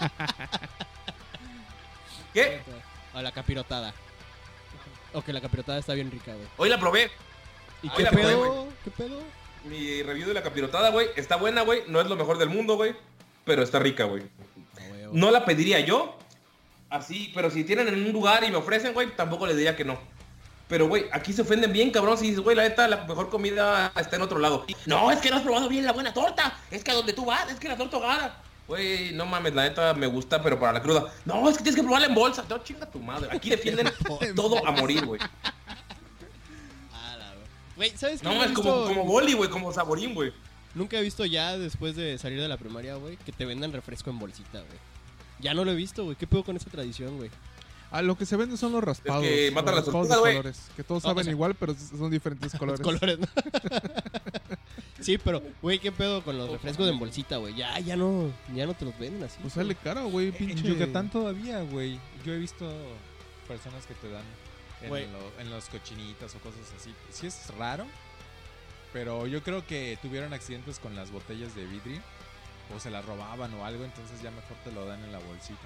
¿Qué? 2.35 2.61
O 3.15 3.21
la 3.23 3.33
capirotada. 3.33 3.95
O 5.13 5.23
que 5.23 5.33
la 5.33 5.41
capirotada 5.41 5.79
está 5.79 5.95
bien 5.95 6.11
rica, 6.11 6.33
güey. 6.35 6.47
Hoy 6.59 6.69
la 6.69 6.79
probé. 6.79 7.11
¿Y 7.83 7.89
qué 7.91 8.03
la 8.03 8.11
probé, 8.11 8.27
pedo? 8.27 8.69
¿Qué 8.85 8.91
pedo? 8.91 9.21
Mi 9.65 10.03
review 10.03 10.29
de 10.29 10.35
la 10.35 10.43
capirotada, 10.43 10.91
güey, 10.91 11.09
está 11.17 11.37
buena, 11.37 11.63
güey. 11.63 11.83
No 11.89 12.01
es 12.01 12.07
lo 12.09 12.17
mejor 12.17 12.39
del 12.39 12.49
mundo, 12.51 12.77
güey. 12.77 12.95
Pero 13.45 13.63
está 13.63 13.79
rica, 13.79 14.05
güey, 14.05 14.25
No 15.13 15.31
la 15.31 15.45
pediría 15.45 15.81
yo. 15.81 16.19
Así, 16.91 17.31
pero 17.35 17.51
si 17.51 17.65
tienen 17.65 17.89
en 17.89 17.95
un 18.07 18.13
lugar 18.13 18.45
y 18.45 18.51
me 18.51 18.57
ofrecen, 18.57 18.95
güey, 18.95 19.15
tampoco 19.15 19.47
les 19.47 19.57
diría 19.57 19.77
que 19.77 19.85
no. 19.85 19.99
Pero, 20.69 20.87
güey, 20.87 21.07
aquí 21.13 21.33
se 21.33 21.43
ofenden 21.43 21.73
bien, 21.73 21.91
cabrón. 21.91 22.19
Si 22.19 22.27
dices, 22.27 22.41
güey, 22.41 22.55
la 22.55 22.63
neta, 22.63 22.87
la 22.89 23.05
mejor 23.05 23.31
comida 23.31 23.91
está 23.97 24.17
en 24.17 24.23
otro 24.23 24.39
lado. 24.39 24.67
No, 24.87 25.11
es 25.11 25.19
que 25.19 25.31
no 25.31 25.37
has 25.37 25.43
probado 25.43 25.69
bien 25.69 25.85
la 25.87 25.93
buena 25.93 26.13
torta. 26.13 26.59
Es 26.71 26.85
que 26.85 26.91
a 26.91 26.95
donde 26.95 27.15
tú 27.15 27.25
vas, 27.25 27.51
es 27.51 27.59
que 27.59 27.69
la 27.69 27.77
torta 27.77 27.97
ahogada. 27.97 28.43
Güey, 28.67 29.13
no 29.15 29.25
mames, 29.25 29.55
la 29.55 29.63
neta 29.63 29.95
me 29.95 30.07
gusta, 30.07 30.43
pero 30.43 30.61
para 30.61 30.75
la 30.75 30.83
cruda. 30.83 31.11
No, 31.25 31.49
es 31.49 31.57
que 31.57 31.63
tienes 31.63 31.81
que 31.81 31.83
probarla 31.83 32.09
en 32.09 32.15
bolsa. 32.15 32.45
No, 32.51 32.59
chinga 32.59 32.85
tu 32.85 32.99
madre. 32.99 33.31
Aquí 33.33 33.49
defienden 33.49 33.91
todo 34.37 34.67
a 34.67 34.71
morir, 34.73 35.07
güey. 35.07 35.21
Güey. 37.77 37.97
¿sabes 37.97 38.21
qué? 38.21 38.29
No, 38.29 38.45
es 38.45 38.53
como, 38.53 38.85
como 38.85 39.05
boli, 39.05 39.33
güey, 39.33 39.49
como 39.49 39.73
saborín, 39.73 40.13
güey. 40.13 40.33
Nunca 40.75 40.99
he 40.99 41.03
visto 41.03 41.25
ya 41.25 41.57
después 41.57 41.97
de 41.97 42.19
salir 42.19 42.41
de 42.41 42.49
la 42.49 42.59
primaria, 42.59 42.97
güey, 42.97 43.17
que 43.17 43.33
te 43.33 43.47
vendan 43.47 43.73
refresco 43.73 44.11
en 44.11 44.19
bolsita, 44.19 44.59
güey. 44.59 44.79
Ya 45.41 45.55
no 45.55 45.65
lo 45.65 45.71
he 45.73 45.75
visto, 45.75 46.05
güey. 46.05 46.17
¿Qué 46.17 46.27
pedo 46.27 46.45
con 46.45 46.57
esa 46.57 46.71
tradición, 46.71 47.17
güey? 47.17 47.31
a 47.91 48.03
lo 48.03 48.19
que 48.19 48.27
se 48.27 48.37
venden 48.37 48.59
son 48.59 48.73
los 48.73 48.85
raspados. 48.85 49.23
que 49.23 49.51
matan 49.51 49.75
los 49.75 49.77
las 49.77 49.87
raspados 49.87 50.09
de 50.09 50.15
tortugas, 50.15 50.21
güey. 50.21 50.37
colores, 50.37 50.61
que 50.77 50.85
todos 50.85 51.03
No, 51.05 51.09
o 51.09 51.11
saben 51.13 51.25
sea- 51.25 51.33
igual, 51.33 51.55
pero 51.55 51.75
son 51.75 52.11
diferentes 52.11 52.53
colores. 52.55 52.81
Los 52.87 52.87
colores, 53.01 53.19
¿no? 53.19 53.27
sí, 55.01 55.17
pero, 55.17 55.43
güey, 55.63 55.79
¿qué 55.79 55.91
pedo 55.91 56.23
con 56.23 56.37
los 56.37 56.51
refrescos 56.51 56.87
en 56.87 56.99
bolsita, 56.99 57.39
güey? 57.39 57.55
Ya, 57.55 57.79
ya 57.81 57.97
no, 57.97 58.31
ya 58.55 58.67
no 58.67 58.75
te 58.75 58.85
los 58.85 58.99
venden 58.99 59.23
así. 59.25 59.39
Pues 59.41 59.55
sale 59.55 59.75
caro, 59.75 60.07
güey, 60.09 60.27
En 60.29 60.35
pinche. 60.35 60.65
Yucatán 60.69 61.11
todavía, 61.11 61.63
güey. 61.63 61.99
Yo 62.27 62.35
he 62.35 62.39
visto 62.39 62.71
personas 63.47 63.87
que 63.87 63.95
te 63.95 64.11
dan 64.11 64.25
en, 64.83 64.91
lo- 65.13 65.41
en 65.41 65.49
los 65.51 65.65
cochinitas 65.71 66.35
o 66.35 66.39
cosas 66.41 66.61
así. 66.79 66.93
Sí 67.11 67.27
es 67.27 67.47
raro, 67.57 67.87
pero 68.93 69.27
yo 69.27 69.43
creo 69.43 69.67
que 69.67 69.99
tuvieron 70.03 70.35
accidentes 70.35 70.79
con 70.79 70.95
las 70.95 71.11
botellas 71.11 71.55
de 71.55 71.65
vidrio 71.65 72.03
o 72.75 72.81
se 72.81 72.91
las 72.91 73.05
robaban 73.05 73.53
o 73.55 73.65
algo, 73.65 73.85
entonces 73.85 74.21
ya 74.23 74.31
mejor 74.31 74.57
te 74.65 74.73
lo 74.73 74.87
dan 74.87 75.03
en 75.05 75.13
la 75.13 75.19
bolsita. 75.19 75.61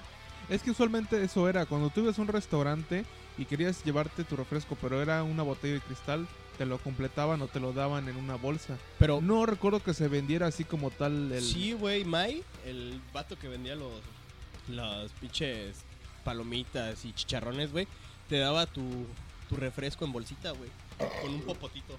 Es 0.49 0.63
que 0.63 0.71
usualmente 0.71 1.23
eso 1.23 1.49
era, 1.49 1.67
cuando 1.67 1.91
tú 1.91 2.01
ibas 2.01 2.19
a 2.19 2.23
un 2.23 2.29
restaurante 2.29 3.05
y 3.39 3.45
querías 3.45 3.85
llevarte 3.85 4.25
tu 4.25 4.37
refresco, 4.37 4.77
pero 4.81 5.01
era 5.01 5.23
una 5.23 5.43
botella 5.43 5.75
de 5.75 5.81
cristal, 5.81 6.27
te 6.59 6.67
lo 6.67 6.79
completaban 6.79 7.41
o 7.43 7.49
te 7.49 7.61
lo 7.61 7.73
daban 7.73 8.09
en 8.09 8.17
una 8.17 8.35
bolsa. 8.37 8.77
Pero, 8.99 9.21
No 9.21 9.47
recuerdo 9.47 9.83
que 9.83 9.95
se 9.95 10.09
vendiera 10.09 10.47
así 10.47 10.65
como 10.65 10.91
tal 10.91 11.33
el... 11.33 11.43
sí, 11.43 11.73
güey, 11.73 12.05
Mai, 12.05 12.43
el 12.67 13.01
vato 13.13 13.39
que 13.39 13.49
vendía 13.49 13.75
los, 13.77 14.01
los 14.69 15.13
pinches 15.13 15.79
palomitas 16.25 17.05
y 17.05 17.13
chicharrones, 17.13 17.73
güey, 17.73 17.87
te 18.29 18.39
daba 18.39 18.67
tu, 18.67 19.07
tu 19.49 19.57
refresco 19.57 20.05
en 20.05 20.13
bolsita, 20.13 20.51
güey. 20.53 20.71
Con 21.23 21.35
un 21.35 21.43
popotito. 21.43 21.99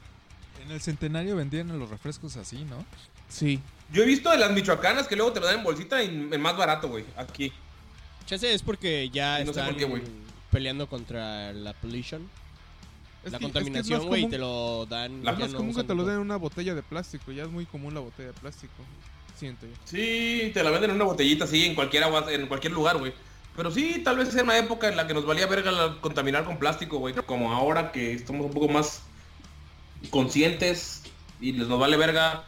En 0.63 0.72
el 0.72 0.82
centenario 0.82 1.36
vendían 1.36 1.78
los 1.78 1.89
refrescos 1.89 2.38
así, 2.38 2.63
¿no? 2.63 2.86
Sí. 3.34 3.60
Yo 3.92 4.04
he 4.04 4.06
visto 4.06 4.30
de 4.30 4.38
las 4.38 4.52
michoacanas 4.52 5.08
que 5.08 5.16
luego 5.16 5.34
te 5.34 5.40
lo 5.40 5.48
dan 5.48 5.58
en 5.60 5.63
bolsita 5.63 6.04
y 6.04 6.08
en 6.08 6.42
más 6.42 6.56
barato, 6.56 6.88
güey. 6.90 7.04
Aquí. 7.18 7.52
Chance 8.25 8.54
es 8.54 8.62
porque 8.62 9.10
ya 9.12 9.40
No 9.40 9.46
sé 9.46 9.52
están 9.52 9.66
por 9.68 9.78
qué, 9.78 9.86
güey. 9.86 10.02
peleando 10.52 10.88
contra 10.88 11.52
la 11.54 11.74
pollution, 11.74 12.30
Es 13.24 13.32
la 13.32 13.40
que- 13.40 13.46
es 13.46 13.50
es 13.50 13.54
contaminación, 13.54 14.08
güey, 14.08 14.22
y 14.22 14.24
común- 14.24 14.32
te 14.32 14.38
lo 14.38 14.86
dan. 14.86 15.24
La- 15.24 15.32
Es 15.32 15.40
más 15.40 15.50
no 15.52 15.58
común 15.58 15.75
que 15.75 15.84
te 15.84 15.96
lo 15.96 16.06
den 16.06 16.16
en 16.16 16.22
una 16.22 16.38
botella 16.38 16.75
de 16.75 16.84
plástico, 16.84 17.32
ya 17.32 17.44
es 17.44 17.50
muy 17.50 17.66
común 17.66 17.94
la 17.94 18.00
botella 18.02 18.28
de 18.30 18.34
plástico. 18.40 18.74
Siento 19.38 19.66
yo. 19.66 19.74
Sí, 19.86 20.52
te 20.54 20.63
la 20.63 20.70
venden 20.70 20.92
en 20.92 20.96
una 20.98 21.06
botellita 21.06 21.46
así 21.46 21.66
en 21.66 21.75
cualquier 21.75 22.04
agua, 22.04 22.25
en 22.32 22.48
cualquier 22.48 22.74
lugar, 22.74 22.98
güey. 22.98 23.13
Pero 23.56 23.70
sí, 23.72 24.02
tal 24.04 24.18
vez 24.18 24.30
sea 24.30 24.44
una 24.44 24.58
época 24.58 24.88
en 24.88 24.96
la 24.96 25.06
que 25.06 25.13
nos 25.13 25.25
valía 25.25 25.46
verga 25.48 25.72
la- 25.72 25.98
contaminar 26.02 26.46
con 26.46 26.58
plástico, 26.58 26.98
güey. 27.00 27.13
Como 27.13 27.52
ahora 27.54 27.92
que 27.92 28.13
estamos 28.13 28.46
un 28.46 28.52
poco 28.54 28.68
más 28.70 29.02
conscientes 30.10 31.02
y 31.42 31.52
les 31.54 31.68
nos 31.68 31.80
vale 31.80 31.98
verga 31.98 32.46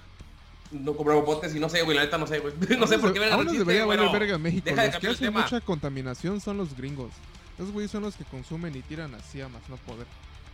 no 0.84 0.96
comprar 0.96 1.18
botes 1.24 1.56
y 1.56 1.60
no 1.60 1.70
sé, 1.70 1.82
güey, 1.84 1.96
la 1.98 2.04
neta 2.04 2.18
no 2.18 2.28
sé, 2.28 2.40
güey. 2.40 2.54
No 2.80 2.88
sé 2.88 2.98
por 3.00 3.14
qué 3.14 3.20
verga 3.20 3.36
nos 3.38 3.46
existe, 3.46 3.64
debería 3.66 3.86
valer 3.86 4.10
verga 4.12 4.36
en 4.36 4.42
México. 4.42 4.66
Deja 4.66 4.82
de 4.82 4.88
Los 4.88 4.96
que 4.98 5.08
cambiar 5.08 5.12
el 5.12 5.28
hacen 5.28 5.34
mucha 5.34 5.62
contaminación 5.66 6.42
son 6.42 6.58
los 6.58 6.76
gringos. 6.76 7.12
Esos 7.58 7.72
güeyes 7.72 7.92
son 7.92 8.04
los 8.04 8.16
que 8.16 8.26
consumen 8.26 8.76
y 8.76 8.82
tiran 8.82 9.16
así 9.16 9.42
a 9.42 9.48
más 9.48 9.62
no 9.70 9.78
poder. 9.78 10.06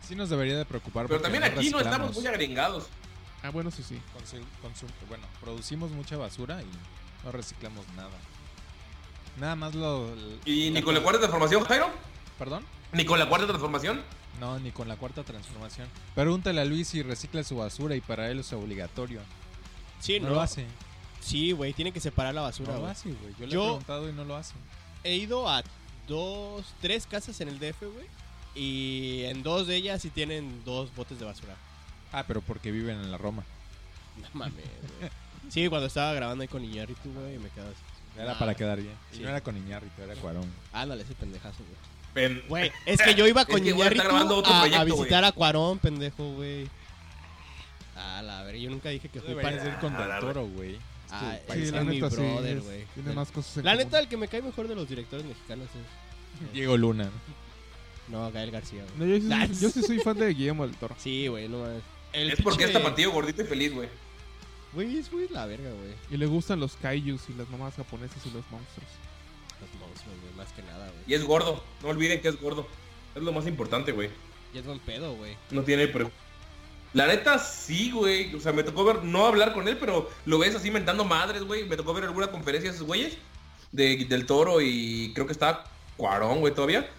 Sí 0.08 0.16
nos 0.16 0.30
debería 0.30 0.58
de 0.58 0.66
preocupar. 0.66 1.08
Pero 1.08 1.22
también 1.22 1.44
aquí 1.44 1.70
no 1.70 1.80
estamos 1.80 2.16
muy 2.16 2.28
agringados. 2.28 2.88
Ah, 3.44 3.50
bueno, 3.50 3.72
sí, 3.72 3.82
sí. 3.84 3.96
Consu- 4.16 4.40
consum- 4.62 4.90
bueno, 5.10 5.26
producimos 5.42 5.90
mucha 5.92 6.16
basura 6.18 6.62
y 6.62 6.68
no 7.26 7.32
reciclamos 7.32 7.86
nada. 7.96 8.10
Nada 9.40 9.56
más 9.56 9.74
lo... 9.74 10.14
¿Y 10.46 10.70
ni 10.72 10.82
con 10.82 10.94
la 10.94 11.02
cuarta 11.02 11.20
transformación, 11.22 11.64
Jairo? 11.64 11.90
¿Perdón? 12.38 12.64
¿Ni 12.94 13.06
con 13.06 13.18
la 13.18 13.28
cuarta 13.30 13.48
transformación? 13.48 14.02
No, 14.40 14.60
ni 14.60 14.72
con 14.72 14.88
la 14.88 14.96
cuarta 14.96 15.24
transformación. 15.24 15.88
Pregúntale 16.16 16.62
a 16.62 16.66
Luis 16.66 16.90
si 16.90 17.02
recicla 17.04 17.44
su 17.44 17.58
basura 17.58 17.96
y 17.96 18.02
para 18.02 18.30
él 18.30 18.40
es 18.40 18.52
obligatorio. 18.54 19.22
Sí, 20.02 20.20
no, 20.20 20.30
no. 20.30 20.36
lo 20.36 20.42
hace. 20.42 20.66
Sí, 21.22 21.52
güey, 21.52 21.74
tiene 21.74 21.92
que 21.92 22.00
separar 22.00 22.34
la 22.34 22.42
basura, 22.42 22.70
No 22.70 22.76
lo 22.76 22.80
güey. 22.82 22.92
hace, 22.92 23.10
güey. 23.14 23.34
Yo 23.40 23.46
le 23.46 23.52
Yo- 23.52 23.62
he 23.62 23.66
preguntado 23.68 24.10
y 24.10 24.14
no 24.14 24.26
lo 24.26 24.36
hace. 24.36 24.54
He 25.04 25.16
ido 25.16 25.48
a 25.48 25.64
dos, 26.08 26.66
tres 26.82 27.06
casas 27.08 27.40
en 27.42 27.48
el 27.48 27.60
DF, 27.60 27.86
güey. 27.86 28.08
Y 28.56 29.24
en 29.26 29.44
dos 29.44 29.68
de 29.68 29.76
ellas 29.78 30.02
sí 30.02 30.10
tienen 30.10 30.64
dos 30.66 30.94
botes 30.96 31.20
de 31.20 31.26
basura. 31.26 31.56
Ah, 32.12 32.26
pero 32.28 32.42
porque 32.42 32.72
viven 32.72 32.98
en 33.00 33.12
la 33.12 33.18
Roma. 33.18 33.44
No 34.22 34.28
mames, 34.34 34.56
güey. 35.00 35.10
Sí, 35.50 35.68
cuando 35.70 35.88
estaba 35.88 36.14
grabando 36.14 36.42
ahí 36.42 36.48
con 36.48 36.64
Iñárritu, 36.64 37.12
güey, 37.14 37.38
me 37.40 37.50
quedas. 37.50 37.74
Era 38.18 38.34
Ah, 38.34 38.40
para 38.40 38.54
quedar 38.56 38.80
bien. 38.82 38.94
Y 39.14 39.18
sí. 39.18 39.22
no 39.24 39.30
era 39.30 39.40
con 39.42 39.56
Iñárritu, 39.56 40.02
era 40.02 40.16
Cuarón. 40.16 40.46
Ándale, 40.74 41.04
ese 41.04 41.16
pendejazo, 41.16 41.60
güey. 42.14 42.42
Güey, 42.50 42.72
es 42.86 43.02
que 43.02 43.16
yo 43.16 43.26
iba 43.26 43.42
Es 43.44 43.48
con 43.48 43.62
que, 43.64 43.70
Iñárritu 43.70 44.04
otro 44.34 44.54
a, 44.54 44.84
visitar 44.84 45.24
a 45.24 45.32
Cuarón, 45.32 45.80
pendejo, 45.80 46.34
güey. 46.34 46.68
Ah, 47.96 48.22
la 48.24 48.44
ver, 48.44 48.56
yo 48.58 48.70
nunca 48.70 48.90
dije 48.90 49.10
que 49.10 49.20
fui 49.20 49.30
Deberías 49.30 49.56
para... 49.60 49.70
ir 49.74 49.80
con 49.80 49.98
Del 49.98 50.20
Toro, 50.20 50.48
güey. 50.48 50.76
Es 50.76 50.82
Ah, 51.12 51.38
país. 51.48 51.66
Sí, 51.68 51.72
la 51.72 51.82
es 51.82 51.86
mi 51.88 51.96
neta 51.96 52.10
sí. 52.10 52.16
brother, 52.18 52.58
es- 52.58 52.64
güey. 52.64 52.86
Tiene 52.94 53.14
más 53.14 53.32
cosas 53.32 53.58
en 53.58 53.66
La 53.66 53.72
común. 53.72 53.86
neta, 53.86 54.00
el 54.00 54.08
que 54.08 54.18
me 54.18 54.28
cae 54.28 54.42
mejor 54.42 54.68
de 54.68 54.76
los 54.76 54.88
directores 54.88 55.26
mexicanos 55.26 55.68
es... 55.70 56.54
Diego 56.54 56.78
Luna. 56.78 57.10
No, 58.08 58.32
Gael 58.32 58.52
García, 58.52 58.84
güey. 58.96 58.98
No, 58.98 59.06
yo, 59.18 59.48
sí, 59.48 59.60
yo 59.62 59.70
sí 59.70 59.84
soy 59.84 60.00
fan 60.00 60.18
de 60.18 60.34
Guillermo 60.34 60.66
del 60.66 60.76
Toro. 60.76 60.96
Sí, 60.98 61.28
güey, 61.28 61.48
no 61.48 61.60
mames. 61.60 61.84
El 62.14 62.32
Es 62.32 62.42
porque 62.42 62.64
es 62.66 62.74
tapatío, 62.74 63.12
gordito 63.12 63.42
y 63.42 63.46
feliz, 63.46 63.74
güey. 63.74 63.88
Güey, 64.74 64.98
es 65.00 65.12
güey 65.12 65.28
la 65.30 65.46
verga, 65.46 65.70
güey. 65.70 65.94
Y 66.10 66.18
le 66.18 66.26
gustan 66.26 66.60
los 66.60 66.76
kaijus 66.78 67.30
y 67.30 67.34
las 67.34 67.50
mamás 67.50 67.76
japonesas 67.76 68.18
y 68.26 68.30
los 68.32 68.44
monstruos. 68.50 68.90
Los 69.62 69.70
monstruos, 69.82 70.16
güey, 70.22 70.34
más 70.36 70.52
que 70.54 70.62
nada, 70.64 70.86
güey. 70.90 71.04
Y 71.08 71.14
es 71.14 71.24
gordo. 71.26 71.62
No 71.84 71.90
olviden 71.90 72.22
que 72.22 72.30
es 72.30 72.40
gordo. 72.40 72.68
Es 73.16 73.22
lo 73.22 73.32
más 73.34 73.46
importante, 73.48 73.92
güey. 73.92 74.10
Y 74.54 74.58
es 74.58 74.66
buen 74.66 74.80
pedo, 74.80 75.14
güey. 75.16 75.36
No 75.52 75.64
tiene 75.64 75.88
pre... 75.88 76.10
La 76.94 77.08
neta 77.08 77.40
sí, 77.40 77.92
güey. 77.92 78.34
O 78.36 78.40
sea, 78.40 78.52
me 78.52 78.64
tocó 78.64 78.84
ver, 78.84 79.04
no 79.04 79.26
hablar 79.26 79.54
con 79.54 79.68
él, 79.68 79.78
pero 79.78 80.10
lo 80.26 80.40
ves 80.40 80.56
así 80.56 80.72
mentando 80.72 81.06
madres, 81.06 81.44
güey. 81.44 81.66
Me 81.66 81.78
tocó 81.78 81.94
ver 81.94 82.04
alguna 82.04 82.28
conferencia 82.28 82.70
de 82.70 82.76
esos 82.76 82.88
güeyes. 82.88 83.18
De, 83.72 84.06
del 84.06 84.26
toro 84.26 84.60
y 84.60 85.14
creo 85.14 85.26
que 85.26 85.32
estaba 85.32 85.64
Cuarón, 85.96 86.40
güey, 86.40 86.54
todavía. 86.54 86.90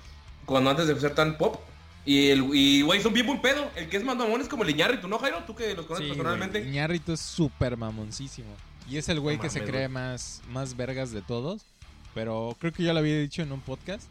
Cuando 0.47 0.71
antes 0.71 0.87
de 0.87 0.99
ser 0.99 1.15
tan 1.15 1.37
pop. 1.37 1.61
Y, 2.05 2.31
el, 2.31 2.49
y 2.53 2.83
güey, 2.83 3.01
son 3.01 3.13
bien 3.13 3.27
buen 3.27 3.41
pedo. 3.41 3.71
El 3.77 3.89
que 3.89 3.97
es 3.97 4.05
mandamón 4.05 4.41
es 4.41 4.49
como 4.49 4.65
el 4.65 4.77
¿no, 5.09 5.19
Jairo? 5.19 5.45
Tú 5.47 5.55
que 5.55 5.75
los 5.75 5.87
conoces 5.87 6.09
personalmente. 6.09 6.61
Iñárritu 6.61 7.13
es 7.13 7.21
súper 7.21 7.77
mamoncísimo. 7.77 8.49
Y 8.89 8.97
es 8.97 9.09
el 9.09 9.21
güey 9.21 9.37
No 9.37 9.43
que 9.43 9.51
se 9.51 9.61
cree 9.61 9.87
güey. 9.87 9.89
más, 9.89 10.43
más 10.49 10.77
vergas 10.77 11.13
de 11.13 11.23
todos. 11.23 11.63
Pero 12.15 12.57
creo 12.59 12.73
que 12.73 12.83
yo 12.83 12.93
lo 12.93 12.99
había 12.99 13.19
dicho 13.19 13.43
en 13.43 13.53
un 13.53 13.61
podcast. 13.61 14.11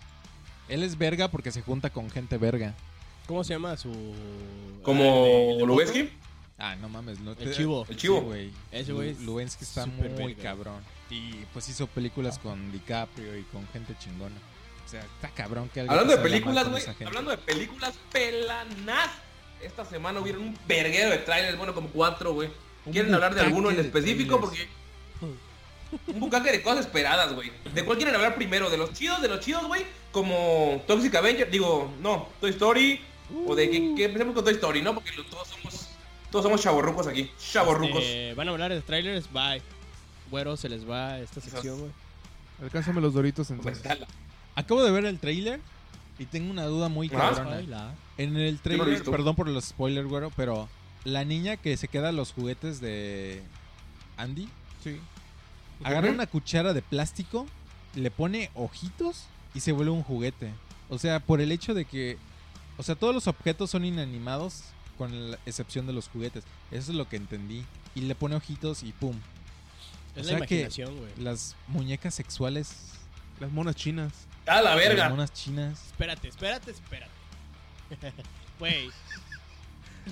Él 0.70 0.84
es 0.84 0.98
verga 0.98 1.30
porque 1.30 1.52
se 1.52 1.62
junta 1.62 1.90
con 1.90 2.10
gente 2.10 2.38
verga. 2.38 2.76
¿Cómo 3.32 3.46
se 3.46 3.54
llama 3.54 3.78
su...? 3.78 3.90
Como 4.84 5.56
Ah, 5.62 5.66
Lubeski. 5.66 6.10
Ah, 6.58 6.76
no 6.76 6.90
mames. 6.90 7.22
No 7.22 7.32
El 7.32 7.54
chivo. 7.56 7.86
El 7.88 7.96
chivo. 7.96 8.20
Sí, 8.20 8.26
güey. 8.26 8.52
Ese 8.74 8.92
güey 8.92 9.12
es 9.12 9.20
Lu- 9.22 9.36
Luensky 9.36 9.64
está 9.64 9.86
muy 9.86 10.36
cabrón. 10.36 10.82
Y 11.10 11.36
pues 11.54 11.70
hizo 11.70 11.88
películas 11.88 12.38
con 12.40 12.74
DiCaprio 12.74 13.38
y 13.38 13.44
con 13.44 13.66
gente 13.70 13.96
chingona. 13.98 14.36
O 14.86 14.90
sea, 14.90 15.00
está 15.00 15.30
cabrón 15.30 15.70
que 15.74 15.80
alguien 15.80 15.98
Hablando 15.98 16.18
de 16.18 16.30
películas, 16.30 16.70
güey. 16.70 16.84
Hablando 17.06 17.32
de 17.32 17.38
películas 17.38 17.94
pelanas. 18.12 19.10
Esta 19.62 19.86
semana 19.86 20.20
hubieron 20.20 20.42
un 20.42 20.58
verguero 20.68 21.12
de 21.12 21.20
trailers, 21.20 21.58
bueno, 21.58 21.74
como 21.74 21.88
cuatro, 21.88 22.34
güey. 22.34 22.50
¿Quieren 22.92 23.14
hablar 23.14 23.34
de 23.34 23.40
alguno 23.40 23.72
en 23.72 23.80
específico? 23.80 24.42
Porque... 24.42 24.68
Un 26.08 26.20
bucaque 26.20 26.52
de 26.52 26.62
cosas 26.62 26.82
esperadas, 26.82 27.34
güey. 27.34 27.50
¿De 27.74 27.86
cuál 27.86 27.98
quieren 27.98 28.14
hablar 28.14 28.36
primero? 28.36 28.70
¿De 28.70 28.78
los 28.78 28.92
chidos, 28.92 29.22
de 29.22 29.30
los 29.30 29.40
chidos, 29.40 29.66
güey? 29.68 29.86
Como 30.12 30.84
Toxic 30.86 31.16
Avenger, 31.16 31.50
digo, 31.50 31.94
no, 32.02 32.28
Toy 32.42 32.50
Story. 32.50 33.00
O 33.48 33.56
de 33.56 33.70
que, 33.70 33.96
que 33.96 34.06
empecemos 34.06 34.34
con 34.36 34.44
Toy 34.44 34.54
Story, 34.54 34.82
¿no? 34.82 34.94
Porque 34.94 35.12
todos 35.30 35.48
somos... 35.48 35.88
Todos 36.32 36.44
somos 36.46 36.62
chavorrucos 36.62 37.08
aquí. 37.08 37.30
Chavorrucos. 37.52 38.02
Eh, 38.06 38.34
van 38.38 38.48
a 38.48 38.52
hablar 38.52 38.72
de 38.72 38.80
trailers, 38.82 39.32
bye. 39.34 39.62
Güero, 40.30 40.56
se 40.56 40.70
les 40.70 40.90
va 40.90 41.20
esta 41.20 41.42
sección, 41.42 41.78
güey. 41.80 41.92
Alcánzame 42.62 43.02
los 43.02 43.14
doritos 43.14 43.50
entonces. 43.52 43.82
Comentala. 43.84 44.08
Acabo 44.56 44.82
de 44.84 44.92
ver 44.92 45.06
el 45.06 45.20
trailer 45.20 45.60
y 46.20 46.26
tengo 46.26 46.50
una 46.52 46.66
duda 46.66 46.88
muy 46.88 47.08
Ah. 47.14 47.34
cabrona. 47.36 47.96
En 48.18 48.38
el 48.38 48.60
trailer, 48.60 49.04
perdón 49.04 49.36
por 49.36 49.48
los 49.50 49.66
spoilers, 49.66 50.08
güero, 50.08 50.32
pero 50.36 50.70
la 51.04 51.26
niña 51.26 51.58
que 51.58 51.76
se 51.76 51.88
queda 51.90 52.12
los 52.14 52.32
juguetes 52.32 52.80
de 52.80 53.42
Andy, 54.16 54.48
Sí. 54.84 55.00
agarra 55.84 56.12
una 56.12 56.28
cuchara 56.28 56.74
de 56.74 56.82
plástico, 56.82 57.46
le 57.96 58.10
pone 58.12 58.52
ojitos 58.56 59.26
y 59.54 59.60
se 59.60 59.74
vuelve 59.74 59.92
un 59.92 60.04
juguete. 60.04 60.52
O 60.90 60.98
sea, 60.98 61.20
por 61.20 61.42
el 61.42 61.52
hecho 61.52 61.74
de 61.74 61.84
que, 61.86 62.18
o 62.82 62.84
sea, 62.84 62.96
todos 62.96 63.14
los 63.14 63.28
objetos 63.28 63.70
son 63.70 63.86
inanimados 63.86 64.64
con 64.98 65.30
la 65.30 65.38
excepción 65.46 65.86
de 65.86 65.94
los 65.94 66.10
juguetes. 66.10 66.44
Eso 66.72 66.92
es 66.92 66.98
lo 66.98 67.08
que 67.08 67.16
entendí. 67.16 67.64
Y 67.94 68.02
le 68.02 68.16
pone 68.16 68.36
ojitos 68.36 68.82
y 68.82 68.92
pum. 68.92 69.16
Es 70.16 70.18
O 70.18 70.20
la 70.22 70.24
sea 70.24 70.38
imaginación, 70.38 70.98
güey. 70.98 71.12
Las 71.18 71.56
muñecas 71.68 72.16
sexuales, 72.16 72.74
Las 73.40 73.52
monas 73.52 73.76
chinas. 73.76 74.12
¡A 74.48 74.64
la 74.64 74.72
las 74.72 74.78
verga! 74.78 75.10
monas 75.10 75.32
chinas. 75.32 75.80
Espérate, 75.92 76.28
espérate, 76.28 76.72
espérate. 76.72 77.12
Güey. 78.58 78.90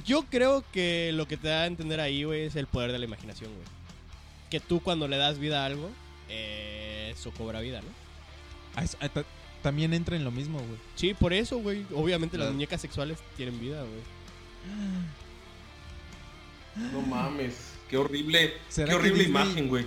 Yo 0.05 0.25
creo 0.29 0.63
que 0.71 1.09
lo 1.11 1.27
que 1.27 1.37
te 1.37 1.47
da 1.47 1.63
a 1.63 1.65
entender 1.65 1.99
ahí, 1.99 2.23
güey, 2.23 2.43
es 2.43 2.55
el 2.55 2.67
poder 2.67 2.91
de 2.91 2.99
la 2.99 3.05
imaginación, 3.05 3.51
güey. 3.51 3.65
Que 4.51 4.59
tú 4.59 4.79
cuando 4.79 5.07
le 5.07 5.17
das 5.17 5.39
vida 5.39 5.63
a 5.63 5.65
algo, 5.65 5.89
eh, 6.29 7.15
eso 7.17 7.31
cobra 7.31 7.61
vida, 7.61 7.81
¿no? 7.81 7.87
Ah, 9.59 9.61
ah, 9.61 9.63
también 9.63 9.93
entra 9.93 10.15
en 10.15 10.23
lo 10.23 10.31
mismo, 10.31 10.57
güey. 10.59 10.79
Sí, 10.95 11.13
por 11.13 11.33
eso, 11.33 11.57
güey. 11.59 11.85
Obviamente 11.93 12.37
las 12.37 12.47
Las- 12.47 12.53
muñecas 12.55 12.81
sexuales 12.81 13.17
tienen 13.37 13.59
vida, 13.59 13.81
güey. 13.81 14.01
No 16.91 17.01
mames. 17.01 17.73
Qué 17.89 17.97
horrible. 17.97 18.53
¿Será 18.69 18.89
Qué 18.89 18.95
horrible 18.95 19.23
Disney- 19.25 19.41
imagen, 19.43 19.67
güey. 19.67 19.85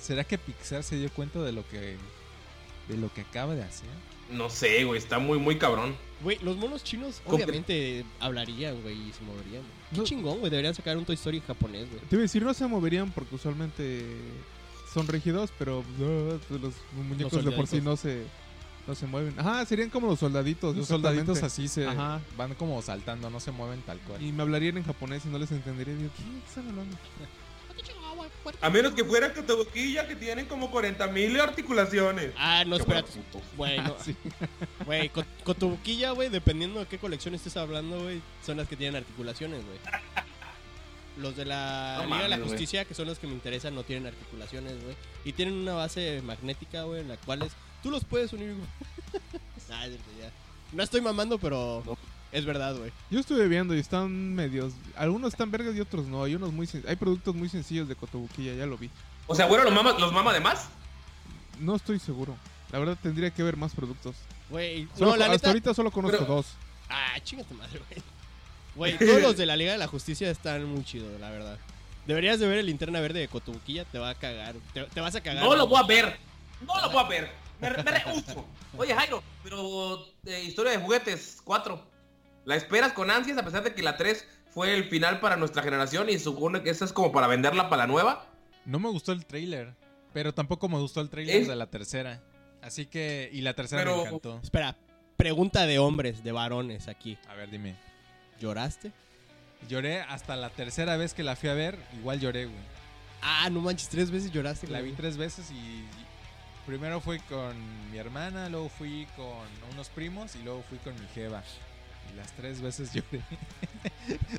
¿Será 0.00 0.24
que 0.24 0.38
Pixar 0.38 0.82
se 0.82 0.96
dio 0.96 1.10
cuenta 1.10 1.40
de 1.42 1.52
lo 1.52 1.66
que 1.68 1.96
de 2.88 2.96
lo 2.96 3.12
que 3.12 3.20
acaba 3.20 3.54
de 3.54 3.62
hacer? 3.62 3.88
No 4.30 4.50
sé, 4.50 4.84
güey. 4.84 4.98
Está 4.98 5.18
muy, 5.18 5.38
muy 5.38 5.56
cabrón. 5.58 5.94
Güey, 6.22 6.38
los 6.42 6.56
monos 6.56 6.82
chinos 6.84 7.20
¿Cómo 7.24 7.36
que- 7.38 7.44
obviamente 7.44 8.04
hablarían, 8.18 8.80
güey, 8.82 9.08
y 9.08 9.12
se 9.12 9.22
moverían. 9.22 9.62
Qué 9.92 9.98
No. 9.98 10.04
chingón, 10.04 10.38
güey. 10.40 10.50
Deberían 10.50 10.74
sacar 10.74 10.96
un 10.96 11.04
Toy 11.04 11.14
Story 11.14 11.40
japonés, 11.40 11.88
güey. 11.88 12.00
Te 12.02 12.16
iba 12.16 12.20
a 12.20 12.22
decir, 12.22 12.42
no 12.42 12.52
se 12.52 12.66
moverían 12.66 13.10
porque 13.12 13.34
usualmente 13.36 14.04
son 14.92 15.06
rígidos, 15.06 15.50
pero 15.58 15.80
uh, 15.80 16.38
pues 16.48 16.60
los 16.60 16.74
muñecos 17.08 17.44
de 17.44 17.50
por 17.52 17.66
sí 17.68 17.80
no 17.80 17.96
se, 17.96 18.24
no 18.90 18.94
se 18.96 19.06
mueven. 19.06 19.38
Ajá, 19.38 19.64
serían 19.64 19.88
como 19.88 20.08
los 20.08 20.18
soldaditos. 20.18 20.76
Los 20.76 20.88
soldaditos 20.88 21.42
así 21.42 21.68
se 21.68 21.86
Ajá. 21.86 22.20
van 22.36 22.54
como 22.54 22.82
saltando, 22.82 23.30
no 23.30 23.40
se 23.40 23.50
mueven 23.52 23.80
tal 23.82 23.98
cual. 24.00 24.20
Y 24.22 24.32
me 24.32 24.42
hablarían 24.42 24.76
en 24.78 24.84
japonés 24.84 25.24
y 25.24 25.28
no 25.28 25.38
les 25.38 25.50
entendería. 25.52 25.94
Digo, 25.94 26.10
¿qué 26.16 26.22
están 26.48 26.68
hablando? 26.68 26.96
A 28.60 28.68
menos 28.68 28.92
que 28.92 29.04
fuera 29.04 29.32
Cotobuquilla, 29.32 30.06
que 30.06 30.16
tienen 30.16 30.46
como 30.46 30.70
40 30.70 31.06
mil 31.08 31.40
articulaciones. 31.40 32.32
Ah, 32.36 32.64
no, 32.66 32.76
espérate. 32.76 33.10
bueno. 33.56 33.94
Güey, 34.84 35.10
no. 35.14 35.24
Cotobuquilla, 35.44 36.10
güey, 36.10 36.28
dependiendo 36.28 36.80
de 36.80 36.86
qué 36.86 36.98
colección 36.98 37.34
estés 37.34 37.56
hablando, 37.56 38.02
güey, 38.02 38.20
son 38.44 38.56
las 38.56 38.66
que 38.68 38.76
tienen 38.76 38.96
articulaciones, 38.96 39.64
güey. 39.64 39.78
Los 41.18 41.36
de 41.36 41.44
la 41.44 41.98
No 42.02 42.06
Liga 42.06 42.22
de 42.22 42.28
la. 42.28 42.38
Justicia, 42.38 42.84
que 42.84 42.94
son 42.94 43.06
los 43.06 43.18
que 43.18 43.26
me 43.26 43.34
interesan, 43.34 43.74
no 43.74 43.82
tienen 43.84 44.06
articulaciones, 44.06 44.82
güey. 44.82 44.96
Y 45.24 45.32
tienen 45.32 45.54
una 45.54 45.74
base 45.74 46.22
magnética, 46.22 46.82
güey, 46.84 47.00
en 47.02 47.08
la 47.08 47.16
cual 47.18 47.42
es- 47.42 47.52
tú 47.82 47.90
los 47.90 48.04
puedes 48.04 48.32
unir. 48.32 48.54
güey. 48.54 48.68
Ah, 49.72 49.84
es 49.86 49.92
cierto, 49.92 50.10
ya. 50.20 50.30
No 50.72 50.82
estoy 50.82 51.00
mamando, 51.00 51.38
pero 51.38 51.84
es 52.32 52.44
verdad, 52.44 52.74
güey. 52.76 52.90
Yo 53.08 53.20
estuve 53.20 53.46
viendo 53.46 53.72
y 53.74 53.78
están 53.78 54.34
medios. 54.34 54.72
Algunos 54.96 55.32
están 55.32 55.52
vergas 55.52 55.76
y 55.76 55.80
otros 55.80 56.06
no. 56.06 56.24
Hay 56.24 56.34
unos 56.34 56.52
muy 56.52 56.66
sen- 56.66 56.82
hay 56.88 56.96
productos 56.96 57.36
muy 57.36 57.48
sencillos 57.48 57.86
de 57.88 57.94
Cotobuquilla, 57.94 58.52
ya 58.54 58.66
lo 58.66 58.76
vi. 58.76 58.90
O 59.28 59.34
sea, 59.36 59.46
bueno, 59.46 59.62
los 59.62 59.72
mama, 59.72 59.92
los 59.98 60.12
mama 60.12 60.32
de 60.32 60.40
más. 60.40 60.68
No 61.60 61.76
estoy 61.76 62.00
seguro. 62.00 62.36
La 62.72 62.80
verdad 62.80 62.98
tendría 63.00 63.30
que 63.30 63.44
ver 63.44 63.56
más 63.56 63.72
productos. 63.74 64.16
Güey, 64.48 64.88
Solo- 64.98 65.12
no, 65.12 65.16
la 65.18 65.24
hasta 65.26 65.36
neta. 65.36 65.48
ahorita 65.50 65.74
solo 65.74 65.92
conozco 65.92 66.18
Pero- 66.18 66.34
dos. 66.34 66.46
Ah, 66.88 67.14
chingate 67.22 67.54
madre, 67.54 67.80
güey. 67.88 68.02
Güey, 68.74 68.98
todos 68.98 69.22
los 69.22 69.36
de 69.36 69.46
la 69.46 69.54
Liga 69.56 69.70
de 69.72 69.78
la 69.78 69.86
Justicia 69.86 70.30
están 70.30 70.64
muy 70.64 70.82
chidos, 70.84 71.20
la 71.20 71.30
verdad. 71.30 71.58
Deberías 72.06 72.40
de 72.40 72.48
ver 72.48 72.58
el 72.58 72.66
linterna 72.66 72.98
verde 73.00 73.20
de 73.20 73.28
Cotobuquilla, 73.28 73.84
te 73.84 73.98
va 74.00 74.10
a 74.10 74.14
cagar. 74.16 74.54
Te, 74.74 74.82
te 74.84 75.00
vas 75.00 75.14
a 75.14 75.20
cagar. 75.20 75.44
No 75.44 75.54
lo 75.54 75.66
voy 75.68 75.78
a 75.80 75.86
ver. 75.86 76.18
No 76.66 76.80
lo 76.80 76.90
voy 76.90 77.04
a 77.04 77.08
ver. 77.08 77.39
Me, 77.60 77.70
me 77.70 77.82
rehuso. 77.82 78.44
Oye, 78.76 78.94
Jairo, 78.94 79.22
pero 79.42 80.04
eh, 80.26 80.42
historia 80.44 80.72
de 80.72 80.78
juguetes 80.78 81.40
4. 81.44 81.80
¿La 82.44 82.56
esperas 82.56 82.92
con 82.92 83.10
ansias 83.10 83.36
a 83.38 83.44
pesar 83.44 83.62
de 83.62 83.74
que 83.74 83.82
la 83.82 83.96
3 83.96 84.26
fue 84.50 84.74
el 84.74 84.84
final 84.84 85.20
para 85.20 85.36
nuestra 85.36 85.62
generación 85.62 86.08
y 86.08 86.18
supone 86.18 86.62
que 86.62 86.70
esa 86.70 86.84
es 86.84 86.92
como 86.92 87.12
para 87.12 87.26
venderla 87.26 87.68
para 87.68 87.82
la 87.82 87.86
nueva? 87.86 88.26
No 88.64 88.78
me 88.78 88.88
gustó 88.88 89.12
el 89.12 89.26
trailer, 89.26 89.74
pero 90.12 90.32
tampoco 90.34 90.68
me 90.68 90.78
gustó 90.78 91.00
el 91.00 91.10
trailer 91.10 91.46
de 91.46 91.56
la 91.56 91.66
tercera. 91.66 92.20
Así 92.62 92.86
que 92.86 93.30
y 93.32 93.40
la 93.42 93.54
tercera 93.54 93.82
Pero- 93.82 93.96
me 93.98 94.02
encantó. 94.08 94.40
Espera, 94.42 94.76
pregunta 95.16 95.66
de 95.66 95.78
hombres, 95.78 96.22
de 96.24 96.32
varones 96.32 96.88
aquí. 96.88 97.18
A 97.28 97.34
ver, 97.34 97.50
dime. 97.50 97.76
¿Lloraste? 98.40 98.92
Lloré 99.68 100.00
hasta 100.00 100.36
la 100.36 100.48
tercera 100.50 100.96
vez 100.96 101.12
que 101.12 101.22
la 101.22 101.36
fui 101.36 101.50
a 101.50 101.54
ver, 101.54 101.78
igual 101.98 102.20
lloré, 102.20 102.46
güey. 102.46 102.58
Ah, 103.22 103.48
no 103.50 103.60
manches, 103.60 103.88
tres 103.90 104.10
veces 104.10 104.30
lloraste. 104.32 104.66
La 104.68 104.80
vi 104.80 104.92
tres 104.92 105.18
veces 105.18 105.50
y 105.50 105.84
primero 106.70 107.00
fui 107.00 107.18
con 107.20 107.56
mi 107.90 107.98
hermana, 107.98 108.48
luego 108.48 108.68
fui 108.68 109.06
con 109.16 109.26
unos 109.72 109.88
primos 109.88 110.36
y 110.36 110.42
luego 110.44 110.62
fui 110.68 110.78
con 110.78 110.94
mi 110.94 111.06
jeva. 111.14 111.42
Y 112.12 112.16
las 112.16 112.30
tres 112.32 112.60
veces 112.60 112.92
lloré. 112.94 113.22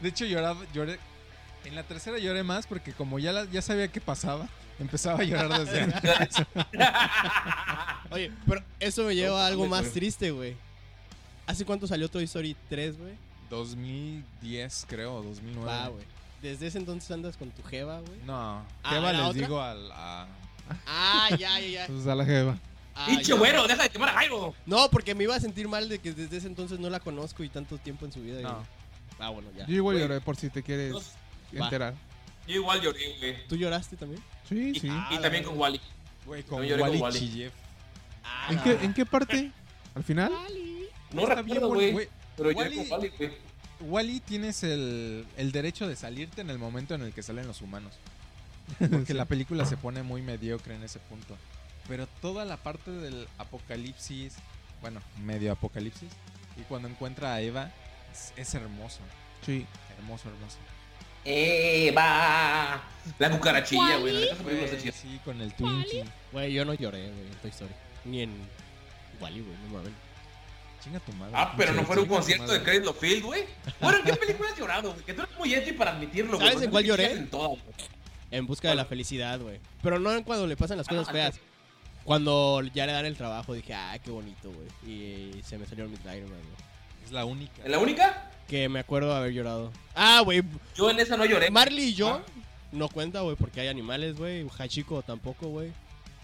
De 0.01 0.07
hecho, 0.09 0.23
lloraba, 0.25 0.61
lloré. 0.73 0.97
En 1.65 1.75
la 1.75 1.83
tercera 1.83 2.17
lloré 2.19 2.41
más 2.43 2.65
porque 2.67 2.93
como 2.93 3.19
ya, 3.19 3.33
la- 3.33 3.45
ya 3.45 3.61
sabía 3.61 3.87
qué 3.89 3.99
pasaba, 3.99 4.47
empezaba 4.79 5.19
a 5.19 5.23
llorar 5.23 5.59
desde 5.65 5.81
antes. 5.83 6.35
Oye, 8.11 8.31
pero 8.47 8.63
eso 8.79 9.03
me 9.03 9.13
lleva 9.15 9.43
a 9.43 9.47
algo 9.47 9.67
más 9.67 9.91
triste, 9.91 10.31
güey. 10.31 10.55
¿Hace 11.47 11.65
cuánto 11.65 11.85
salió 11.85 12.09
Toy 12.09 12.23
Story 12.23 12.55
3, 12.69 12.97
güey? 12.97 13.13
2010 13.49 14.85
creo, 14.87 15.15
o 15.15 15.21
2009. 15.23 15.67
Va, 15.69 15.87
güey. 15.89 16.05
Desde 16.41 16.67
ese 16.67 16.77
entonces 16.79 17.11
andas 17.11 17.35
con 17.37 17.51
tu 17.51 17.61
jeva, 17.63 17.99
güey. 17.99 18.19
No, 18.25 18.65
Ah, 18.83 18.89
Jeva 18.89 19.11
¿la 19.13 19.19
les 19.19 19.27
otra? 19.27 19.41
digo 19.41 19.61
al... 19.61 19.91
a- 19.91 20.27
Ah, 20.87 21.29
ya, 21.31 21.59
ya, 21.59 21.67
ya. 21.67 21.87
Pues 21.87 22.05
a 22.07 22.15
la 22.15 22.25
jeva. 22.25 22.57
¡Pinche 23.07 23.33
güero! 23.33 23.65
¡Deja 23.67 23.83
de 23.83 23.89
quemar 23.89 24.09
a 24.09 24.13
Jairo! 24.13 24.53
No, 24.65 24.89
porque 24.91 25.15
me 25.15 25.23
iba 25.23 25.35
a 25.35 25.39
sentir 25.39 25.67
mal 25.67 25.87
de 25.89 25.99
que 25.99 26.11
desde 26.13 26.37
ese 26.37 26.47
entonces 26.47 26.77
no 26.79 26.89
la 26.89 26.99
conozco 26.99 27.43
y 27.43 27.49
tanto 27.49 27.77
tiempo 27.77 28.05
en 28.05 28.11
su 28.11 28.21
vida. 28.21 28.39
y- 28.39 28.43
No. 28.43 28.63
Ah, 29.19 29.29
bueno, 29.29 29.49
ya. 29.57 29.65
Yo 29.65 29.75
igual 29.75 29.97
lloré 29.99 30.19
por 30.21 30.35
si 30.35 30.49
te 30.49 30.61
quieres 30.63 30.93
enterar. 31.53 31.93
yo 32.47 32.55
igual 32.55 32.81
lloré, 32.81 33.17
güey. 33.19 33.47
¿Tú 33.47 33.55
lloraste 33.55 33.95
también? 33.95 34.21
Sí, 34.49 34.73
Y, 34.75 34.79
sí. 34.79 34.87
y 34.87 34.91
Ah, 34.91 35.19
también 35.21 35.43
con 35.43 35.57
Wally. 35.57 35.79
Güey, 36.25 36.43
con 36.43 36.59
Yo 36.63 36.69
lloré 36.69 36.81
con 36.81 36.89
Wally 36.89 37.01
Wally. 37.01 37.19
Chillev. 37.19 37.51
Ah, 38.23 38.47
¿En 38.51 38.59
qué, 38.59 38.71
¿En 38.85 38.93
qué 38.93 39.05
parte? 39.05 39.51
¿Al 39.95 40.03
final? 40.03 40.31
No 41.11 41.21
Está 41.23 41.41
bien 41.41 41.61
recuerdo, 41.61 41.91
güey. 41.93 42.07
Pero 42.37 42.51
lloré 42.51 42.69
Wally- 42.69 42.77
con 42.89 42.91
Wally, 42.99 43.09
güey. 43.17 43.31
Wally 43.81 44.19
tienes 44.19 44.63
el, 44.63 45.25
el 45.37 45.51
derecho 45.51 45.87
de 45.87 45.95
salirte 45.95 46.41
en 46.41 46.49
el 46.51 46.59
momento 46.59 46.93
en 46.93 47.01
el 47.01 47.13
que 47.13 47.23
salen 47.23 47.47
los 47.47 47.61
humanos. 47.61 47.93
Porque 48.91 49.13
la 49.13 49.25
película 49.25 49.65
se 49.65 49.77
pone 49.77 50.03
muy 50.03 50.21
mediocre 50.21 50.75
en 50.75 50.83
ese 50.83 50.99
punto. 50.99 51.37
Pero 51.87 52.07
toda 52.21 52.45
la 52.45 52.57
parte 52.57 52.91
del 52.91 53.27
apocalipsis, 53.37 54.35
bueno, 54.81 55.01
medio 55.23 55.51
apocalipsis, 55.51 56.09
y 56.57 56.61
cuando 56.63 56.87
encuentra 56.87 57.33
a 57.33 57.41
Eva, 57.41 57.71
es, 58.11 58.33
es 58.35 58.53
hermoso. 58.55 58.99
Sí. 59.45 59.65
Hermoso, 59.97 60.29
hermoso. 60.29 60.57
¡Eva! 61.23 62.81
La 63.19 63.29
cucarachilla, 63.29 63.97
güey. 63.97 64.27
Sí, 64.91 65.19
con 65.23 65.39
el 65.41 65.53
Twinkie. 65.53 66.03
Güey, 66.31 66.53
yo 66.53 66.65
no 66.65 66.73
lloré, 66.73 67.11
güey, 67.11 67.27
en 67.27 67.35
Toy 67.41 67.51
Story. 67.51 67.73
Ni 68.05 68.21
en 68.21 68.31
Wally, 69.19 69.41
güey, 69.41 69.55
no 69.67 69.77
mames. 69.77 69.93
Chinga 70.83 70.99
tu 70.99 71.11
madre. 71.13 71.33
Ah, 71.35 71.53
pero 71.55 71.73
no 71.73 71.83
fue 71.83 71.99
un 71.99 72.07
concierto 72.07 72.51
de 72.51 72.63
Credit 72.63 72.91
Field, 72.95 73.23
güey. 73.23 73.45
Bueno, 73.79 73.99
¿en 73.99 74.03
qué 74.03 74.13
película 74.15 74.49
has 74.49 74.57
llorado? 74.57 74.95
Que 75.05 75.13
tú 75.13 75.21
eres 75.21 75.37
muy 75.37 75.53
edgy 75.53 75.73
para 75.73 75.91
admitirlo, 75.91 76.37
güey. 76.37 76.49
¿Sabes 76.49 76.63
en 76.65 76.71
cuál 76.71 76.83
lloré? 76.83 77.03
chillas 77.03 77.19
En 77.19 77.29
todas, 77.29 77.49
güey. 77.49 78.00
En 78.31 78.47
busca 78.47 78.69
de 78.69 78.75
la 78.75 78.85
felicidad, 78.85 79.39
güey. 79.39 79.59
Pero 79.83 79.99
no 79.99 80.11
en 80.13 80.23
cuando 80.23 80.47
le 80.47 80.55
pasan 80.55 80.77
las 80.77 80.87
cosas 80.87 81.07
Ah, 81.09 81.11
feas. 81.11 81.39
Cuando 82.03 82.61
ya 82.73 82.85
le 82.85 82.93
dan 82.93 83.05
el 83.05 83.15
trabajo, 83.15 83.53
dije, 83.53 83.73
ah, 83.73 83.97
qué 84.03 84.09
bonito, 84.09 84.51
güey. 84.51 84.91
Y 84.91 85.43
se 85.43 85.57
me 85.57 85.65
salieron 85.65 85.91
mis 85.91 86.03
lágrimas, 86.03 86.31
güey. 86.31 87.05
Es 87.05 87.11
la 87.11 87.25
única. 87.25 87.63
¿En 87.63 87.71
la 87.71 87.77
única? 87.79 88.31
Que 88.47 88.69
me 88.69 88.79
acuerdo 88.79 89.13
haber 89.15 89.33
llorado. 89.33 89.71
Ah, 89.95 90.21
güey. 90.23 90.41
Yo 90.75 90.89
en 90.89 90.99
esa 90.99 91.15
no 91.17 91.25
lloré. 91.25 91.51
Marley 91.51 91.89
y 91.89 91.93
yo 91.93 92.09
Ah. 92.09 92.21
no 92.71 92.87
cuenta, 92.89 93.21
güey, 93.21 93.35
porque 93.35 93.61
hay 93.61 93.67
animales, 93.67 94.15
güey. 94.17 94.47
Hachiko 94.57 95.01
tampoco, 95.03 95.47
güey. 95.49 95.71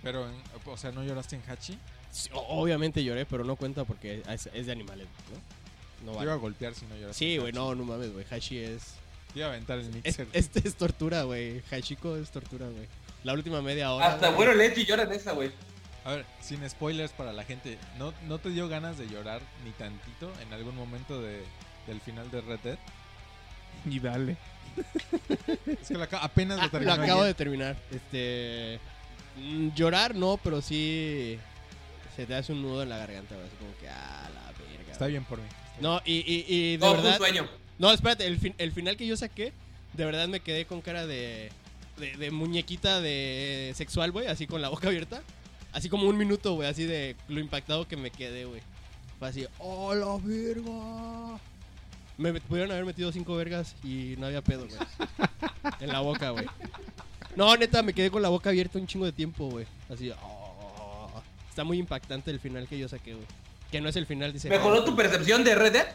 Pero, 0.02 0.28
en- 0.28 0.36
o 0.66 0.78
sea, 0.78 0.92
¿no 0.92 1.04
lloraste 1.04 1.36
en 1.36 1.44
Hachi? 1.48 1.78
Sí, 2.12 2.30
o- 2.34 2.62
Obviamente 2.62 3.04
lloré, 3.04 3.26
pero 3.26 3.44
no 3.44 3.56
cuenta 3.56 3.84
porque 3.84 4.24
es, 4.30 4.50
es 4.54 4.66
de 4.66 4.72
animales, 4.72 5.08
¿no? 5.32 6.12
No 6.12 6.18
Te 6.18 6.24
iba 6.24 6.34
a 6.34 6.38
golpear 6.38 6.74
si 6.74 6.86
no 6.86 6.96
lloraste. 6.96 7.18
Sí, 7.26 7.34
en 7.36 7.40
güey, 7.42 7.50
Hachi. 7.52 7.60
no, 7.60 7.76
no 7.76 7.84
mames, 7.84 8.14
güey. 8.14 8.26
Hachi 8.32 8.58
es. 8.58 8.94
Te 9.34 9.39
iba 9.39 9.48
a 9.48 9.51
aventar 9.51 9.77
el 9.79 9.88
es 9.88 9.93
mixer. 9.93 10.27
este 10.34 10.67
es 10.67 10.75
tortura, 10.75 11.24
güey. 11.24 11.62
Hachiko 11.72 12.15
es 12.17 12.29
tortura, 12.31 12.67
güey. 12.67 12.88
La 13.24 13.34
última 13.34 13.62
media 13.62 13.91
hora. 13.93 14.07
Hasta 14.13 14.29
güey. 14.31 14.48
bueno 14.48 14.62
edgy 14.62 14.86
llora 14.86 15.03
en 15.03 15.12
esa, 15.12 15.31
güey. 15.34 15.51
A 16.05 16.12
ver, 16.12 16.25
sin 16.41 16.67
spoilers 16.69 17.12
para 17.12 17.34
la 17.34 17.43
gente, 17.43 17.77
¿no, 17.98 18.13
¿no 18.27 18.39
te 18.39 18.50
dio 18.50 18.69
ganas 18.69 18.98
de 18.98 19.07
llorar 19.10 19.41
ni 19.65 19.72
tantito 19.72 20.31
en 20.41 20.53
algún 20.53 20.74
momento 20.75 21.22
de, 21.22 21.41
del 21.86 22.00
final 22.00 22.31
de 22.31 22.39
Red 22.41 22.60
Dead? 22.63 22.77
Y 23.86 24.00
dale. 24.00 24.38
Es 25.81 25.88
que 25.89 25.93
lo 25.96 26.03
apenas 26.22 26.57
Ah, 26.60 26.62
lo 26.62 26.65
lo 26.67 26.72
terminé. 26.72 27.03
acabo 27.03 27.24
de 27.24 27.34
terminar. 27.34 27.75
Este. 27.91 28.79
mm, 29.38 29.69
Llorar 29.75 30.15
no, 30.15 30.38
pero 30.41 30.62
sí. 30.62 31.38
Se 32.15 32.25
te 32.25 32.36
hace 32.36 32.54
un 32.54 32.62
nudo 32.62 32.84
en 32.84 32.89
la 32.89 32.97
garganta, 32.97 33.36
güey. 33.36 33.45
Así 33.47 33.56
como 33.58 33.78
que, 33.80 33.89
ah, 33.89 34.30
la 34.34 34.52
verga. 34.78 34.91
Está 34.93 35.08
bien 35.08 35.25
por 35.25 35.39
mí. 35.39 35.47
No, 35.82 36.02
y, 36.06 36.13
y, 36.19 36.45
y 36.47 36.71
de 36.78 36.80
fue 36.80 36.89
un 36.91 36.97
verdad. 37.04 37.17
sueño. 37.17 37.47
No, 37.80 37.92
espérate, 37.92 38.26
el, 38.26 38.40
fin- 38.40 38.56
el 38.58 38.72
final 38.72 38.98
que 38.98 39.06
yo 39.08 39.16
saqué, 39.18 39.54
de 39.94 40.06
verdad 40.06 40.28
me 40.28 40.40
quedé 40.40 40.66
con 40.66 40.82
cara 40.82 41.06
de. 41.06 41.52
de, 41.98 42.18
de 42.18 42.32
muñequita 42.32 43.02
de 43.02 43.74
sexual, 43.76 44.12
güey, 44.12 44.28
así 44.28 44.48
con 44.48 44.62
la 44.62 44.70
boca 44.70 44.88
abierta. 44.88 45.22
Así 45.74 45.90
como 45.90 46.08
un 46.08 46.18
minuto, 46.18 46.54
güey, 46.54 46.68
así 46.68 46.86
de 46.86 47.16
lo 47.28 47.40
impactado 47.40 47.88
que 47.88 47.98
me 47.98 48.10
quedé, 48.10 48.46
güey. 48.46 48.62
Fue 49.20 49.28
así, 49.28 49.46
¡oh, 49.60 49.94
la 49.94 50.18
verga! 50.24 51.40
Me 52.18 52.34
pudieron 52.42 52.72
haber 52.72 52.86
metido 52.86 53.12
cinco 53.12 53.36
vergas 53.36 53.76
y 53.84 54.16
no 54.18 54.26
había 54.28 54.42
pedo, 54.42 54.66
güey. 54.68 54.80
en 55.82 55.90
la 55.90 56.00
boca, 56.00 56.32
güey. 56.32 56.46
No, 57.36 57.56
neta, 57.56 57.84
me 57.84 57.94
quedé 57.94 58.10
con 58.10 58.24
la 58.24 58.30
boca 58.30 58.50
abierta 58.50 58.80
un 58.80 58.88
chingo 58.88 59.06
de 59.06 59.12
tiempo, 59.12 59.50
güey. 59.50 59.68
Así, 59.94 60.12
oh. 60.12 61.12
Está 61.50 61.63
muy 61.63 61.78
impactante 61.78 62.32
el 62.32 62.40
final 62.40 62.68
que 62.68 62.78
yo 62.80 62.88
saqué, 62.88 63.13
güey. 63.13 63.26
Que 63.72 63.82
no 63.82 63.90
es 63.90 63.96
el 63.98 64.06
final, 64.08 64.34
dice. 64.34 64.50
¿Mejoró 64.50 64.84
tu 64.84 64.96
percepción 64.96 65.44
de 65.44 65.54
Red 65.54 65.74
Dead? 65.74 65.88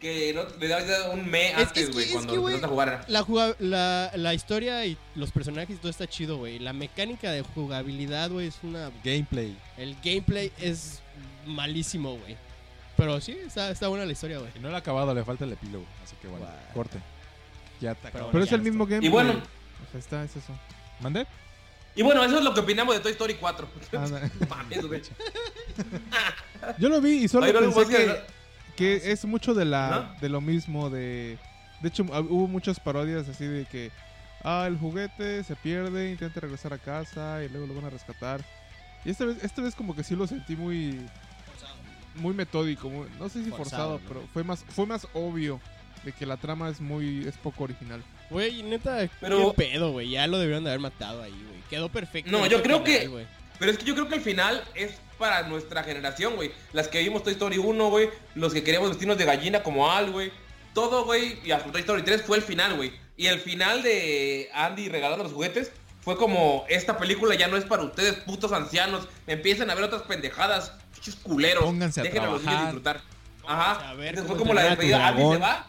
Que 0.00 0.32
no, 0.32 0.42
le 0.60 0.68
dabas 0.68 1.12
un 1.12 1.28
me 1.28 1.48
Es- 1.50 1.56
antes, 1.56 1.82
es 1.84 1.88
que- 1.88 1.92
güey, 1.92 2.06
es 2.06 2.12
cuando 2.12 2.32
que, 2.32 2.38
empezaste 2.38 2.66
a 2.66 2.68
jugar. 2.68 3.04
La, 3.08 3.22
juga- 3.22 3.56
la, 3.58 4.12
la 4.14 4.32
historia 4.34 4.86
y 4.86 4.96
los 5.16 5.32
personajes 5.32 5.74
y 5.76 5.78
todo 5.78 5.90
está 5.90 6.06
chido, 6.06 6.36
güey. 6.36 6.58
La 6.60 6.72
mecánica 6.72 7.32
de 7.32 7.42
jugabilidad, 7.42 8.30
güey, 8.30 8.46
es 8.46 8.58
una... 8.62 8.90
Gameplay. 9.02 9.58
El 9.76 9.96
gameplay 10.04 10.52
es 10.60 11.00
malísimo, 11.46 12.16
güey. 12.16 12.36
Pero 12.96 13.20
sí, 13.20 13.32
está, 13.44 13.70
está 13.70 13.88
buena 13.88 14.04
la 14.06 14.12
historia, 14.12 14.38
güey. 14.38 14.50
Y 14.54 14.60
no 14.60 14.68
lo 14.70 14.76
ha 14.76 14.78
acabado, 14.78 15.12
le 15.14 15.24
falta 15.24 15.44
el 15.44 15.52
epílogo. 15.52 15.84
Así 16.04 16.14
que 16.22 16.28
bueno, 16.28 16.46
Guau. 16.46 16.56
corte. 16.74 16.98
Ya 17.80 17.94
te 17.94 18.08
acabo. 18.08 18.30
Pero 18.30 18.44
es 18.44 18.52
el 18.52 18.62
mismo 18.62 18.86
game. 18.86 19.04
Y 19.04 19.08
bueno, 19.08 19.32
O 19.32 19.90
sea, 19.90 20.00
está, 20.00 20.24
es 20.24 20.36
eso. 20.36 20.52
¿Mandé? 21.00 21.26
y 21.96 22.02
bueno, 22.02 22.22
eso 22.22 22.38
es 22.38 22.44
lo 22.44 22.54
que 22.54 22.60
opinamos 22.60 22.94
de 22.94 23.00
Toy 23.00 23.12
Story 23.12 23.34
4. 23.34 23.68
Ah, 23.94 24.06
no. 24.08 24.46
Mames, 24.48 24.86
güey. 24.86 25.02
Yo 26.78 26.88
lo 26.88 27.00
vi 27.00 27.24
y 27.24 27.28
solo 27.28 27.46
le 27.46 27.52
pensé 27.52 27.66
buscas, 27.66 27.86
que, 27.96 28.04
que 28.06 28.20
es 28.84 29.24
mucho 29.24 29.54
de 29.54 29.64
la 29.64 30.14
de 30.20 30.28
lo 30.28 30.40
mismo 30.40 30.90
de 30.90 31.38
de 31.80 31.88
hecho 31.88 32.04
hubo 32.04 32.48
muchas 32.48 32.80
parodias 32.80 33.28
así 33.28 33.46
de 33.46 33.64
que 33.66 33.90
ah 34.44 34.64
el 34.66 34.76
juguete 34.78 35.42
se 35.44 35.56
pierde 35.56 36.10
intenta 36.10 36.40
regresar 36.40 36.72
a 36.72 36.78
casa 36.78 37.42
y 37.44 37.48
luego 37.48 37.66
lo 37.66 37.74
van 37.74 37.86
a 37.86 37.90
rescatar 37.90 38.40
y 39.04 39.10
esta 39.10 39.24
vez 39.24 39.42
esta 39.42 39.62
vez 39.62 39.74
como 39.74 39.94
que 39.94 40.02
sí 40.04 40.14
lo 40.16 40.26
sentí 40.26 40.56
muy 40.56 40.98
muy 42.16 42.34
metódico 42.34 42.88
muy- 42.90 43.08
no 43.18 43.28
sé 43.28 43.44
si 43.44 43.50
Forzado, 43.50 43.98
forzado, 43.98 44.00
¿no? 44.00 44.08
pero 44.08 44.22
fue 44.32 44.42
más 44.44 44.64
fue 44.68 44.86
más 44.86 45.06
obvio 45.14 45.60
de 46.04 46.12
que 46.12 46.26
la 46.26 46.36
trama 46.36 46.68
es 46.68 46.80
muy 46.80 47.26
es 47.26 47.36
poco 47.36 47.64
original 47.64 48.02
Güey, 48.30 48.62
neta, 48.62 49.08
Pero- 49.22 49.54
qué 49.54 49.70
pedo, 49.70 49.90
güey. 49.92 50.10
Ya 50.10 50.26
lo 50.26 50.38
debieron 50.38 50.62
de 50.62 50.68
haber 50.68 50.80
matado 50.80 51.22
ahí, 51.22 51.30
güey. 51.32 51.62
Quedó 51.70 51.88
perfecto. 51.88 52.30
No, 52.30 52.46
yo 52.46 52.62
creo 52.62 52.84
final, 52.84 53.00
que-. 53.00 53.26
Pero 53.58 53.72
es 53.72 53.78
que 53.78 53.84
yo 53.84 53.94
creo 53.94 54.08
que 54.08 54.16
el 54.16 54.20
final 54.20 54.62
es 54.74 54.92
para 55.18 55.42
nuestra 55.42 55.82
generación, 55.82 56.36
güey. 56.36 56.52
Las 56.72 56.88
que 56.88 57.00
vimos 57.00 57.22
Toy 57.22 57.32
Story 57.32 57.58
1, 57.58 57.90
güey. 57.90 58.10
Los 58.34 58.52
que 58.52 58.62
queríamos 58.62 58.90
vestirnos 58.90 59.18
de 59.18 59.24
gallina 59.24 59.62
como 59.62 59.90
Al, 59.90 60.10
güey. 60.10 60.32
Todo, 60.74 61.04
güey. 61.04 61.38
Y 61.44 61.50
hasta 61.50 61.70
Toy 61.70 61.80
Story 61.80 62.02
3 62.02 62.22
fue 62.22 62.36
el 62.36 62.42
final, 62.42 62.76
güey. 62.76 62.92
Y 63.16 63.26
el 63.26 63.40
final 63.40 63.82
de 63.82 64.48
Andy 64.54 64.88
regalando 64.88 65.24
los 65.24 65.32
juguetes 65.32 65.72
fue 66.00 66.16
como, 66.16 66.64
esta 66.68 66.96
película 66.96 67.34
ya 67.34 67.48
no 67.48 67.56
es 67.56 67.64
para 67.64 67.82
ustedes, 67.82 68.14
putos 68.14 68.52
ancianos. 68.52 69.08
Empiecen 69.26 69.70
a 69.70 69.74
ver 69.74 69.84
otras 69.84 70.02
pendejadas. 70.02 70.72
Pinches 70.94 71.16
culeros. 71.16 71.64
Pónganse 71.64 72.00
a 72.00 72.04
Dejen 72.04 72.22
a 72.22 72.26
los 72.26 72.42
niños 72.42 72.44
trabajar. 72.44 72.74
disfrutar. 72.74 73.00
Ajá. 73.46 73.90
a 73.90 73.94
ver 73.94 74.08
Entonces 74.10 74.28
fue 74.28 74.38
como 74.38 74.54
la 74.54 74.62
despedida. 74.62 75.08
Andy 75.08 75.22
se 75.22 75.38
va. 75.38 75.66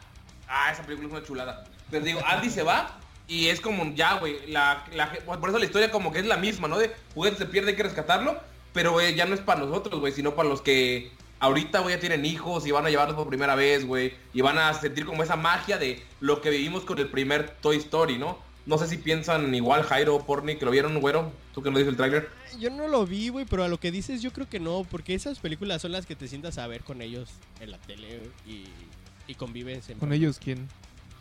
Ah, 0.48 0.72
esa 0.72 0.84
película 0.84 1.08
es 1.08 1.14
una 1.14 1.24
chulada. 1.26 1.64
Pero 1.90 2.06
digo, 2.06 2.22
Andy 2.26 2.50
se 2.50 2.64
va 2.64 3.00
y 3.30 3.48
es 3.48 3.62
como 3.62 3.94
ya, 3.96 4.16
güey. 4.20 4.36
La, 4.48 4.86
la- 4.94 5.12
por 5.40 5.50
eso 5.50 5.60
la 5.60 5.66
historia 5.66 5.90
como 5.92 6.12
que 6.12 6.20
es 6.20 6.26
la 6.26 6.36
misma, 6.38 6.68
¿no? 6.68 6.78
De 6.78 6.92
juguete 7.14 7.38
se 7.38 7.46
pierde, 7.46 7.70
hay 7.72 7.76
que 7.78 7.84
rescatarlo. 7.84 8.38
Pero 8.74 8.92
güey, 8.92 9.16
ya 9.16 9.26
no 9.26 9.34
es 9.36 9.42
para 9.42 9.62
nosotros, 9.62 10.00
güey, 10.00 10.12
sino 10.12 10.36
para 10.36 10.50
los 10.50 10.62
que 10.62 11.12
ahorita, 11.40 11.80
güey, 11.80 11.96
ya 11.96 12.00
tienen 12.02 12.26
hijos 12.26 12.68
y 12.68 12.72
van 12.72 12.86
a 12.86 12.90
llevarlos 12.90 13.16
por 13.16 13.28
primera 13.30 13.56
vez, 13.56 13.86
güey. 13.86 14.14
Y 14.34 14.42
van 14.42 14.58
a 14.58 14.74
sentir 14.74 15.06
como 15.06 15.24
esa 15.24 15.36
magia 15.38 15.78
de 15.78 16.04
lo 16.20 16.42
que 16.42 16.50
vivimos 16.50 16.84
con 16.84 16.98
el 17.00 17.08
primer 17.08 17.50
Toy 17.62 17.78
Story, 17.78 18.18
¿no? 18.18 18.38
No 18.66 18.78
sé 18.78 18.88
si 18.88 18.98
piensan 18.98 19.56
igual 19.56 19.82
Jairo 19.84 20.16
o 20.16 20.26
Porni, 20.26 20.58
que 20.58 20.66
lo 20.66 20.72
vieron, 20.72 21.00
güero. 21.00 21.32
Tú 21.54 21.64
que 21.64 21.72
no 21.72 21.78
dices 21.80 21.90
el 21.92 21.98
tráiler. 21.98 22.30
Yo 22.60 22.70
no 22.70 22.88
lo 22.88 23.06
vi, 23.08 23.30
güey, 23.30 23.46
pero 23.46 23.64
a 23.64 23.68
lo 23.68 23.80
que 23.80 23.90
dices 23.92 24.22
yo 24.22 24.32
creo 24.32 24.48
que 24.48 24.60
no, 24.60 24.86
porque 24.90 25.16
esas 25.16 25.40
películas 25.40 25.82
son 25.82 25.92
las 25.94 26.06
que 26.06 26.16
te 26.16 26.28
sientas 26.28 26.58
a 26.60 26.68
ver 26.68 26.84
con 26.84 27.02
ellos 27.02 27.30
en 27.62 27.72
la 27.72 27.78
tele 27.80 28.20
y 28.46 29.34
convives 29.36 29.90
en 29.90 30.00
con 30.00 30.12
ellos 30.12 30.40
quién 30.44 30.68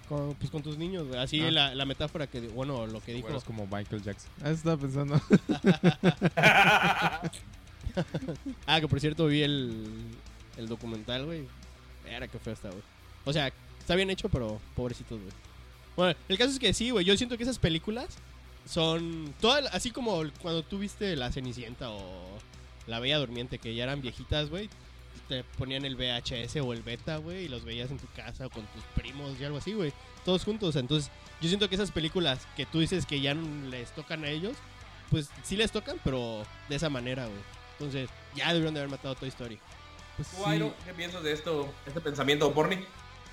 con, 0.08 0.34
pues 0.34 0.50
con 0.50 0.62
tus 0.62 0.76
niños, 0.78 1.06
güey. 1.06 1.20
Así 1.20 1.40
Ah. 1.40 1.50
la, 1.50 1.74
la 1.74 1.84
metáfora 1.84 2.26
que, 2.26 2.40
bueno, 2.48 2.86
lo 2.86 3.00
que 3.00 3.12
dijo. 3.12 3.28
Es 3.36 3.44
como 3.44 3.66
Michael 3.66 4.02
Jackson. 4.02 4.30
ah 4.42 4.50
estaba 4.50 4.76
pensando 4.76 5.20
Ah, 8.66 8.80
que 8.80 8.88
por 8.88 9.00
cierto 9.00 9.26
vi 9.26 9.42
el, 9.42 9.84
el 10.56 10.68
documental, 10.68 11.24
güey. 11.26 11.46
Era 12.08 12.28
que 12.28 12.38
feo 12.38 12.52
está, 12.52 12.68
güey. 12.70 12.82
O 13.24 13.32
sea, 13.32 13.52
está 13.78 13.94
bien 13.96 14.10
hecho, 14.10 14.28
pero 14.28 14.60
pobrecitos, 14.76 15.18
güey. 15.20 15.32
Bueno, 15.96 16.18
el 16.28 16.38
caso 16.38 16.50
es 16.50 16.58
que 16.58 16.72
sí, 16.72 16.90
güey. 16.90 17.04
Yo 17.04 17.16
siento 17.16 17.36
que 17.36 17.42
esas 17.42 17.58
películas 17.58 18.06
son 18.64 19.34
todas, 19.40 19.66
así 19.74 19.90
como 19.90 20.22
cuando 20.40 20.62
tú 20.62 20.78
viste 20.78 21.16
La 21.16 21.32
Cenicienta 21.32 21.90
o 21.90 22.38
La 22.86 23.00
Bella 23.00 23.18
Durmiente, 23.18 23.58
que 23.58 23.74
ya 23.74 23.84
eran 23.84 24.00
viejitas, 24.00 24.48
güey. 24.48 24.68
Te 25.20 25.44
ponían 25.56 25.84
el 25.84 25.96
VHS 25.96 26.56
o 26.62 26.72
el 26.72 26.82
beta, 26.82 27.16
güey, 27.18 27.44
y 27.44 27.48
los 27.48 27.64
veías 27.64 27.90
en 27.90 27.98
tu 27.98 28.06
casa 28.14 28.46
o 28.46 28.50
con 28.50 28.64
tus 28.66 28.82
primos 28.94 29.38
y 29.40 29.44
algo 29.44 29.58
así, 29.58 29.72
güey. 29.72 29.92
Todos 30.24 30.44
juntos. 30.44 30.76
Entonces, 30.76 31.10
yo 31.40 31.48
siento 31.48 31.68
que 31.68 31.74
esas 31.74 31.90
películas 31.90 32.46
que 32.56 32.66
tú 32.66 32.80
dices 32.80 33.06
que 33.06 33.20
ya 33.20 33.34
no 33.34 33.68
les 33.70 33.92
tocan 33.94 34.24
a 34.24 34.28
ellos, 34.28 34.56
pues 35.10 35.30
sí 35.42 35.56
les 35.56 35.70
tocan, 35.72 35.96
pero 36.04 36.44
de 36.68 36.76
esa 36.76 36.88
manera, 36.90 37.26
güey. 37.26 37.40
Entonces, 37.72 38.10
ya 38.34 38.48
debieron 38.52 38.74
de 38.74 38.80
haber 38.80 38.90
matado 38.90 39.14
Toy 39.14 39.28
Story. 39.28 39.58
Pues 40.16 40.28
¿Tú, 40.28 40.36
sí. 40.38 40.42
Airo, 40.46 40.74
qué 40.84 40.92
piensas 40.94 41.22
de 41.22 41.32
esto, 41.32 41.72
este 41.86 42.00
pensamiento, 42.00 42.52
Porni? 42.52 42.84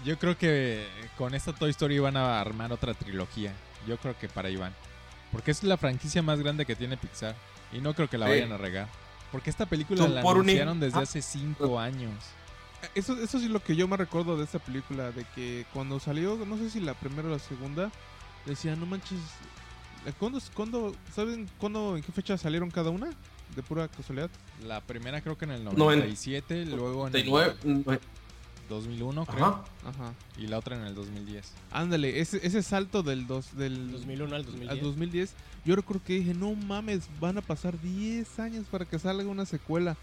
Yo 0.03 0.19
creo 0.19 0.37
que 0.37 0.85
con 1.17 1.33
esta 1.33 1.51
Toy 1.53 1.71
Story 1.71 1.97
van 1.99 2.15
a 2.17 2.39
armar 2.39 2.71
otra 2.71 2.93
trilogía. 2.93 3.53
Yo 3.87 3.97
creo 3.97 4.17
que 4.17 4.29
para 4.29 4.49
Iván. 4.49 4.73
Porque 5.31 5.51
es 5.51 5.63
la 5.63 5.77
franquicia 5.77 6.21
más 6.21 6.39
grande 6.39 6.65
que 6.65 6.75
tiene 6.75 6.95
Pixar. 6.97 7.35
Y 7.73 7.79
no 7.79 7.93
creo 7.93 8.07
que 8.09 8.17
la 8.17 8.27
Sí. 8.27 8.31
vayan 8.33 8.51
a 8.51 8.57
regar. 8.57 8.87
Porque 9.31 9.49
esta 9.49 9.65
película 9.65 10.01
Son 10.03 10.15
la 10.15 10.21
por 10.21 10.35
un- 10.37 10.43
anunciaron 10.43 10.79
desde 10.79 10.99
Ah. 10.99 11.01
hace 11.01 11.21
cinco 11.21 11.79
años. 11.79 12.13
Eso, 12.93 13.13
eso 13.21 13.39
sí 13.39 13.45
es 13.45 13.51
lo 13.51 13.63
que 13.63 13.75
yo 13.75 13.87
me 13.87 13.97
recuerdo 13.97 14.37
de 14.37 14.43
esta 14.43 14.59
película, 14.59 15.11
de 15.11 15.25
que 15.35 15.65
cuando 15.73 15.99
salió, 15.99 16.37
no 16.45 16.57
sé 16.57 16.69
si 16.69 16.79
la 16.79 16.93
primera 16.93 17.27
o 17.27 17.31
la 17.31 17.39
segunda, 17.39 17.91
decían, 18.45 18.79
no 18.79 18.85
manches, 18.85 19.19
¿eh, 20.05 20.13
¿cuándo, 20.19 20.39
cuándo, 20.53 20.95
¿saben 21.13 21.49
cuándo, 21.57 21.97
en 21.97 22.03
qué 22.03 22.11
fecha 22.11 22.37
salieron 22.37 22.69
cada 22.69 22.91
una? 22.91 23.09
De 23.55 23.63
pura 23.63 23.87
casualidad. 23.87 24.29
La 24.63 24.81
primera 24.81 25.21
creo 25.21 25.37
que 25.37 25.45
en 25.45 25.51
el 25.51 25.63
No, 25.63 25.71
en- 25.71 25.77
97, 25.77 26.65
luego 26.65 27.07
en 27.07 27.15
el 27.15 27.23
39, 27.23 27.55
2001 28.69 29.25
creo. 29.25 29.45
Ajá. 29.45 29.63
Ajá. 29.85 30.13
Y 30.37 30.47
la 30.47 30.57
otra 30.59 30.75
en 30.77 30.85
el 30.85 30.95
2010. 30.95 31.51
Ándale, 31.71 32.19
ese, 32.19 32.45
ese 32.45 32.61
salto 32.63 33.03
del, 33.03 33.27
dos, 33.27 33.55
del 33.57 33.91
2001 33.91 34.35
al 34.35 34.45
2010. 34.45 34.71
al 34.71 34.81
2010, 34.81 35.33
yo 35.65 35.75
recuerdo 35.75 36.03
que 36.03 36.13
dije, 36.13 36.33
no 36.33 36.53
mames, 36.55 37.07
van 37.19 37.37
a 37.37 37.41
pasar 37.41 37.79
10 37.81 38.39
años 38.39 38.65
para 38.69 38.85
que 38.85 38.97
salga 38.99 39.29
una 39.29 39.45
secuela. 39.45 39.95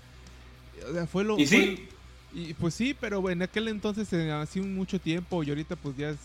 O 0.89 0.93
sea, 0.93 1.07
fue 1.07 1.25
lo... 1.25 1.39
¿Y 1.39 1.47
fue- 1.47 1.59
sí? 1.77 1.89
y 2.35 2.55
pues 2.55 2.73
sí, 2.75 2.97
pero 2.99 3.29
en 3.31 3.43
aquel 3.43 3.69
entonces 3.69 4.11
eh, 4.13 4.33
hacía 4.33 4.63
mucho 4.63 4.99
tiempo 4.99 5.43
y 5.43 5.51
ahorita 5.51 5.77
pues 5.77 5.97
ya 5.97 6.09
es, 6.11 6.19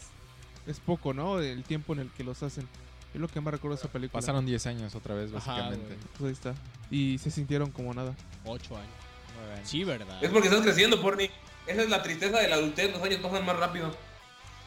es 0.66 0.80
poco, 0.80 1.14
¿no? 1.14 1.40
El 1.40 1.64
tiempo 1.64 1.94
en 1.94 2.00
el 2.00 2.10
que 2.12 2.24
los 2.24 2.42
hacen. 2.44 2.68
Es 3.14 3.22
lo 3.22 3.28
que 3.28 3.42
más 3.42 3.52
recuerdo 3.54 3.76
de 3.76 3.82
esa 3.82 3.92
película. 3.92 4.20
Pasaron 4.22 4.46
10 4.46 4.68
años 4.68 4.96
otra 4.96 5.16
vez, 5.16 5.32
básicamente. 5.32 5.98
Pues 6.18 6.28
ahí 6.28 6.34
está. 6.34 6.54
Y 6.92 7.18
se 7.18 7.32
sintieron 7.32 7.72
como 7.72 7.94
nada. 7.94 8.16
Ocho 8.46 8.76
años. 8.78 8.90
Nueve 9.38 9.54
años. 9.56 9.70
Sí, 9.70 9.84
¿verdad? 9.84 10.24
Es 10.24 10.30
porque 10.30 10.48
estás 10.48 10.62
creciendo, 10.62 11.02
Porni. 11.02 11.30
Esa 11.68 11.82
es 11.84 11.90
la 11.90 12.02
tristeza 12.02 12.40
de 12.40 12.48
la 12.48 12.56
adultez, 12.56 12.92
los 12.92 13.02
años 13.04 13.20
pasan 13.22 13.46
más 13.46 13.58
rápido. 13.58 13.96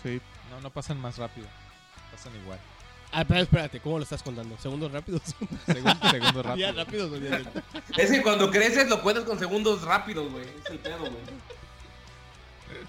Sí. 0.02 0.20
No, 0.50 0.60
no 0.60 0.70
pasan 0.70 1.00
más 1.00 1.16
rápido. 1.18 1.46
Pasan 2.12 2.32
igual. 2.42 2.58
Ah, 3.12 3.24
pero 3.24 3.40
espérate, 3.40 3.80
¿cómo 3.80 3.98
lo 3.98 4.04
estás 4.04 4.22
contando? 4.22 4.56
¿Segundos 4.58 4.92
rápidos? 4.92 5.22
Segundo, 5.66 6.10
segundo 6.10 6.42
rápido. 6.42 6.54
¿Días 6.56 6.76
rápidos 6.76 7.10
o 7.10 7.18
días 7.18 7.32
lentos? 7.42 7.62
Es 7.96 8.10
que 8.10 8.22
cuando 8.22 8.50
creces 8.50 8.88
lo 8.88 9.02
cuentas 9.02 9.24
con 9.24 9.38
segundos 9.38 9.82
rápidos, 9.82 10.30
güey. 10.30 10.44
Es 10.44 10.70
el 10.70 10.78
pedo, 10.78 10.98
güey. 11.00 11.12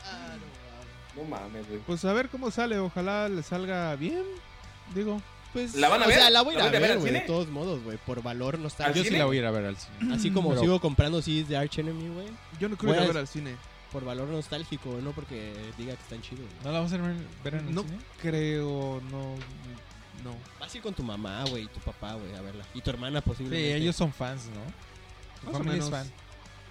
Ah, 0.06 0.36
No 1.16 1.24
mames, 1.24 1.68
güey. 1.68 1.80
Pues 1.80 2.06
a 2.06 2.14
ver 2.14 2.30
cómo 2.30 2.52
sale. 2.52 2.78
Ojalá 2.80 3.30
le 3.30 3.42
salga 3.44 3.96
bien. 3.96 4.24
Digo. 4.94 5.22
Pues, 5.54 5.76
¿La 5.76 5.90
van 5.90 6.02
a 6.02 6.06
o 6.06 6.08
ver? 6.08 6.18
sea, 6.18 6.30
la 6.30 6.42
voy 6.44 6.52
a 6.56 6.58
ir 6.60 6.64
¿La 6.64 6.70
a 6.70 6.80
ver 6.80 6.98
güey, 7.00 7.12
de 7.14 7.20
todos 7.22 7.50
modos, 7.50 7.84
güey. 7.84 7.98
Por 7.98 8.22
valor 8.24 8.56
¿Al 8.56 8.64
nostálgico. 8.64 9.04
Yo 9.04 9.10
sí 9.12 9.18
la 9.18 9.26
voy 9.26 9.38
a 9.38 9.40
ir 9.42 9.46
a 9.46 9.52
ver 9.52 9.66
al 9.66 9.76
cine. 9.78 10.14
Así 10.16 10.32
como 10.32 10.50
Pero- 10.50 10.62
sigo 10.62 10.80
comprando 10.80 11.22
CDs 11.22 11.50
de 11.50 11.58
Arch 11.58 11.80
Enemy, 11.80 12.08
güey. 12.14 12.28
Yo 12.60 12.70
no 12.70 12.78
quiero 12.78 12.94
ir 12.94 13.00
Voy 13.00 13.00
a 13.00 13.04
a- 13.04 13.08
ver 13.08 13.18
al 13.18 13.28
cine. 13.28 13.56
Por 13.92 14.06
valor 14.06 14.28
nostálgico, 14.30 14.90
no 15.02 15.12
porque 15.12 15.54
diga 15.78 15.94
que 15.96 16.02
están 16.02 16.22
chidos. 16.22 16.46
güey. 16.46 16.64
¿No 16.64 16.72
la 16.72 16.78
vamos 16.80 16.94
a 16.94 16.98
ver, 16.98 17.14
ver 17.44 17.56
en 17.56 17.68
el 17.68 17.76
No 17.76 17.82
cine? 17.84 17.98
creo, 18.22 19.02
no. 19.12 19.36
No. 20.24 20.36
Vas 20.60 20.74
a 20.74 20.78
ir 20.78 20.84
con 20.84 20.94
tu 20.94 21.04
mamá, 21.04 21.44
güey, 21.50 21.64
y 21.64 21.68
tu 21.68 21.80
papá, 21.80 22.14
güey, 22.14 22.34
a 22.36 22.42
verla. 22.42 22.64
Y 22.74 22.82
tu 22.82 22.90
hermana 22.90 23.20
Sí, 23.22 23.26
posiblemente. 23.30 23.76
ellos 23.76 23.96
son 23.96 24.14
fans, 24.14 24.46
¿no? 24.46 24.62
Tu 25.42 25.48
Más 25.48 25.56
o 25.56 25.58
familia 25.58 25.80
es 25.80 25.86
menos. 25.86 25.90
fan. 25.90 26.12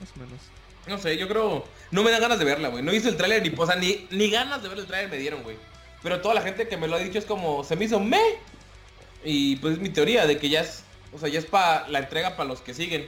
Más 0.00 0.11
o 0.16 0.20
menos. 0.20 0.40
No 0.87 0.98
sé, 0.98 1.18
yo 1.18 1.28
creo. 1.28 1.64
No 1.90 2.02
me 2.02 2.11
dan 2.11 2.20
ganas 2.22 2.38
de 2.38 2.44
verla, 2.44 2.68
güey. 2.68 2.83
No 2.83 2.92
hice 2.92 3.09
el 3.09 3.16
tráiler 3.16 3.42
ni, 3.42 3.52
o 3.56 3.66
sea, 3.66 3.76
ni, 3.76 4.06
ni 4.11 4.30
ganas 4.30 4.62
de 4.62 4.68
ver 4.68 4.78
el 4.78 4.87
tráiler 4.87 5.11
me 5.11 5.18
dieron, 5.18 5.42
güey. 5.42 5.56
Pero 6.02 6.20
toda 6.22 6.35
la 6.35 6.40
gente 6.42 6.68
que 6.68 6.76
me 6.78 6.88
lo 6.88 6.96
ha 6.96 6.98
dicho 7.00 7.18
es 7.18 7.26
como, 7.26 7.64
se 7.64 7.76
me 7.76 7.85
hizo 7.85 8.00
me. 8.00 8.20
Y 9.24 9.56
pues 9.56 9.74
es 9.74 9.80
mi 9.80 9.90
teoría 9.90 10.26
de 10.26 10.38
que 10.38 10.48
ya 10.48 10.61
es, 10.62 10.85
o 11.12 11.18
sea, 11.18 11.28
ya 11.28 11.38
es 11.40 11.44
para 11.44 11.87
la 11.88 11.98
entrega 11.98 12.37
para 12.37 12.48
los 12.48 12.62
que 12.62 12.72
siguen. 12.72 13.06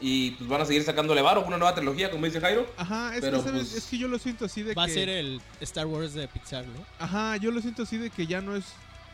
Y 0.00 0.32
pues 0.32 0.48
van 0.48 0.60
a 0.60 0.64
seguir 0.64 0.82
sacándole 0.84 1.22
varo, 1.22 1.44
una 1.44 1.56
nueva 1.58 1.74
trilogía, 1.74 2.10
como 2.10 2.26
dice 2.26 2.40
Jairo. 2.40 2.66
Ajá, 2.76 3.14
es, 3.14 3.20
Pero, 3.20 3.38
que, 3.38 3.44
¿sabes? 3.48 3.62
pues, 3.68 3.74
es 3.76 3.84
que 3.86 3.98
yo 3.98 4.08
lo 4.08 4.18
siento 4.18 4.44
así 4.44 4.62
de 4.62 4.74
Va 4.74 4.84
a 4.84 4.86
que... 4.86 4.94
ser 4.94 5.08
el 5.08 5.40
Star 5.60 5.86
Wars 5.86 6.14
de 6.14 6.28
Pixar, 6.28 6.64
¿no? 6.66 6.84
Ajá, 6.98 7.36
yo 7.38 7.50
lo 7.50 7.60
siento 7.60 7.82
así 7.82 7.96
de 7.98 8.10
que 8.10 8.26
ya 8.26 8.40
no 8.40 8.54
es 8.56 8.64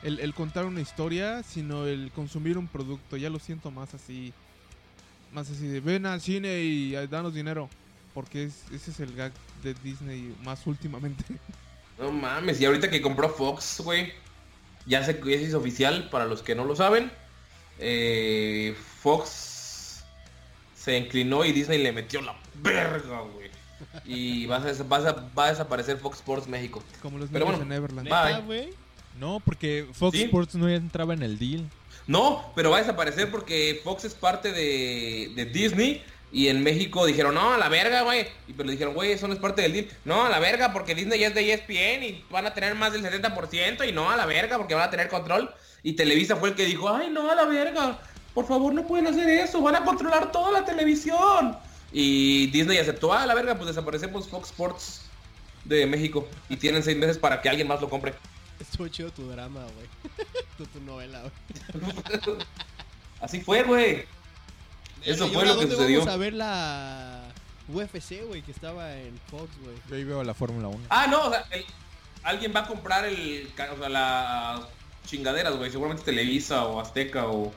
el, 0.03 0.21
el 0.21 0.35
contar 0.35 0.65
una 0.65 0.81
historia, 0.81 1.43
sino 1.43 1.87
el 1.87 2.11
consumir 2.15 2.59
un 2.59 2.69
producto. 2.69 3.17
Ya 3.17 3.31
lo 3.31 3.39
siento 3.39 3.71
más 3.71 3.95
así. 3.95 4.33
Más 5.33 5.51
así 5.51 5.67
de 5.67 5.81
ven 5.81 6.07
al 6.07 6.21
cine 6.21 6.61
y 6.63 6.95
eh, 6.97 7.07
danos 7.07 7.35
dinero. 7.35 7.69
Porque 8.15 8.45
es- 8.45 8.65
ese 8.73 8.91
es 8.91 9.01
el 9.01 9.15
gag 9.15 9.33
de 9.63 9.75
Disney 9.83 10.35
más 10.45 10.67
últimamente. 10.67 11.25
No 11.99 12.13
mames, 12.13 12.61
y 12.61 12.65
ahorita 12.65 12.91
que 12.91 13.01
compró 13.03 13.29
Fox, 13.29 13.81
güey, 13.85 14.13
ya 14.87 15.03
se, 15.05 15.15
ya 15.15 15.37
se 15.39 15.43
hizo 15.43 15.59
oficial, 15.59 16.09
para 16.11 16.27
los 16.27 16.43
que 16.43 16.55
no 16.55 16.65
lo 16.65 16.77
saben. 16.77 17.11
eh, 17.81 18.75
Fox 19.03 19.48
se 20.79 20.97
inclinó 20.97 21.45
y 21.45 21.53
Disney 21.53 21.79
le 21.83 21.93
metió 21.93 22.21
la 22.23 22.37
verga, 22.57 23.21
güey. 23.21 23.49
Y 24.05 24.47
va 24.47 24.57
a, 24.57 24.61
des- 24.61 24.83
va 24.83 24.97
a- 24.97 25.29
va 25.37 25.47
a 25.47 25.51
desaparecer 25.51 25.99
Fox 25.99 26.19
Sports 26.19 26.47
México. 26.47 26.83
Como 27.03 27.19
los 27.19 27.29
Pero 27.31 27.45
niños 27.47 27.59
bueno, 27.59 27.75
en 27.75 27.81
Neverland. 27.81 28.09
No, 29.19 29.41
porque 29.45 29.87
Fox 29.93 30.17
Sí. 30.17 30.25
Sports 30.25 30.55
no 30.55 30.69
entraba 30.69 31.15
en 31.15 31.23
el 31.23 31.39
deal. 31.39 31.69
No, 32.07 32.53
pero 32.55 32.71
va 32.71 32.79
a 32.79 32.81
desaparecer 32.81 33.31
porque 33.31 33.81
Fox 33.85 34.05
es 34.05 34.15
parte 34.15 34.53
de, 34.53 35.33
de 35.35 35.45
Disney. 35.47 36.03
Y 36.31 36.49
en 36.49 36.63
México 36.63 37.07
dijeron, 37.07 37.35
no, 37.35 37.55
a 37.55 37.59
la 37.59 37.69
verga, 37.71 38.03
güey. 38.03 38.27
Y 38.47 38.53
pero 38.53 38.67
le 38.67 38.73
dijeron, 38.73 38.93
güey, 38.95 39.13
eso 39.13 39.27
no 39.27 39.33
es 39.35 39.41
parte 39.41 39.63
del 39.63 39.73
deal. 39.73 39.89
No, 40.05 40.27
a 40.27 40.29
la 40.29 40.39
verga, 40.39 40.73
porque 40.75 40.95
Disney 40.95 41.19
ya 41.19 41.29
es 41.29 41.35
de 41.35 41.53
ESPN 41.55 42.05
y 42.05 42.25
van 42.31 42.47
a 42.47 42.53
tener 42.53 42.75
más 42.75 42.93
del 42.93 43.03
70%. 43.03 43.89
Y 43.89 43.93
no, 43.93 44.11
a 44.11 44.17
la 44.17 44.27
verga, 44.27 44.59
porque 44.59 44.75
van 44.75 44.85
a 44.89 44.91
tener 44.91 45.09
control. 45.09 45.51
Y 45.83 45.95
Televisa 45.95 46.37
fue 46.37 46.51
el 46.51 46.55
que 46.55 46.67
dijo, 46.67 46.89
ay, 46.95 47.09
no, 47.11 47.31
a 47.31 47.35
la 47.35 47.47
verga. 47.47 47.99
Por 48.39 48.47
favor, 48.47 48.73
no 48.73 48.87
pueden 48.87 49.09
hacer 49.09 49.29
eso. 49.29 49.61
Van 49.61 49.75
a 49.75 49.85
controlar 49.85 50.31
toda 50.31 50.53
la 50.53 50.65
televisión. 50.65 51.57
Y 51.93 52.47
Disney 52.53 52.79
aceptó, 52.79 53.13
ah, 53.13 53.25
a 53.25 53.27
la 53.27 53.35
verga, 53.35 53.57
pues 53.57 53.67
desaparecemos 53.67 54.29
Fox 54.29 54.51
Sports 54.51 55.01
de 55.65 55.85
México. 55.89 56.29
Y 56.49 56.57
tienen 56.57 56.85
seis 56.85 56.97
meses 56.97 57.19
para 57.19 57.43
que 57.43 57.49
alguien 57.49 57.67
más 57.67 57.81
lo 57.81 57.91
compre. 57.91 58.15
Estuvo 58.61 58.87
chido 58.87 59.11
tu 59.11 59.29
drama, 59.29 59.63
güey. 59.75 59.89
tu, 60.57 60.67
tu 60.67 60.81
novela, 60.83 61.21
güey. 61.21 62.33
Así 63.21 63.41
fue, 63.41 63.65
güey. 63.65 64.05
Eso 65.05 65.27
¿Y 65.27 65.31
fue 65.31 65.45
lo 65.45 65.55
que 65.55 65.61
dónde 65.63 65.75
sucedió. 65.75 65.99
vamos 65.99 66.15
a 66.15 66.17
ver 66.17 66.35
la 66.35 67.23
UFC, 67.67 68.25
güey, 68.25 68.43
que 68.43 68.53
estaba 68.53 68.95
en 68.95 69.19
Fox, 69.33 69.51
güey? 69.65 69.75
Yo 69.91 69.97
ahí 69.97 70.05
veo 70.05 70.23
la 70.23 70.35
Fórmula 70.35 70.69
1. 70.69 70.85
Ah, 70.91 71.09
no, 71.11 71.27
o 71.27 71.31
sea, 71.31 71.45
el- 71.51 71.65
alguien 72.23 72.53
va 72.55 72.61
a 72.61 72.67
comprar 72.69 73.05
el, 73.05 73.51
o 73.75 73.79
sea, 73.79 73.89
las 73.89 74.61
chingaderas, 75.09 75.57
güey. 75.57 75.73
Seguramente 75.73 76.05
Televisa 76.05 76.67
o 76.67 76.79
Azteca 76.81 77.27
o 77.27 77.53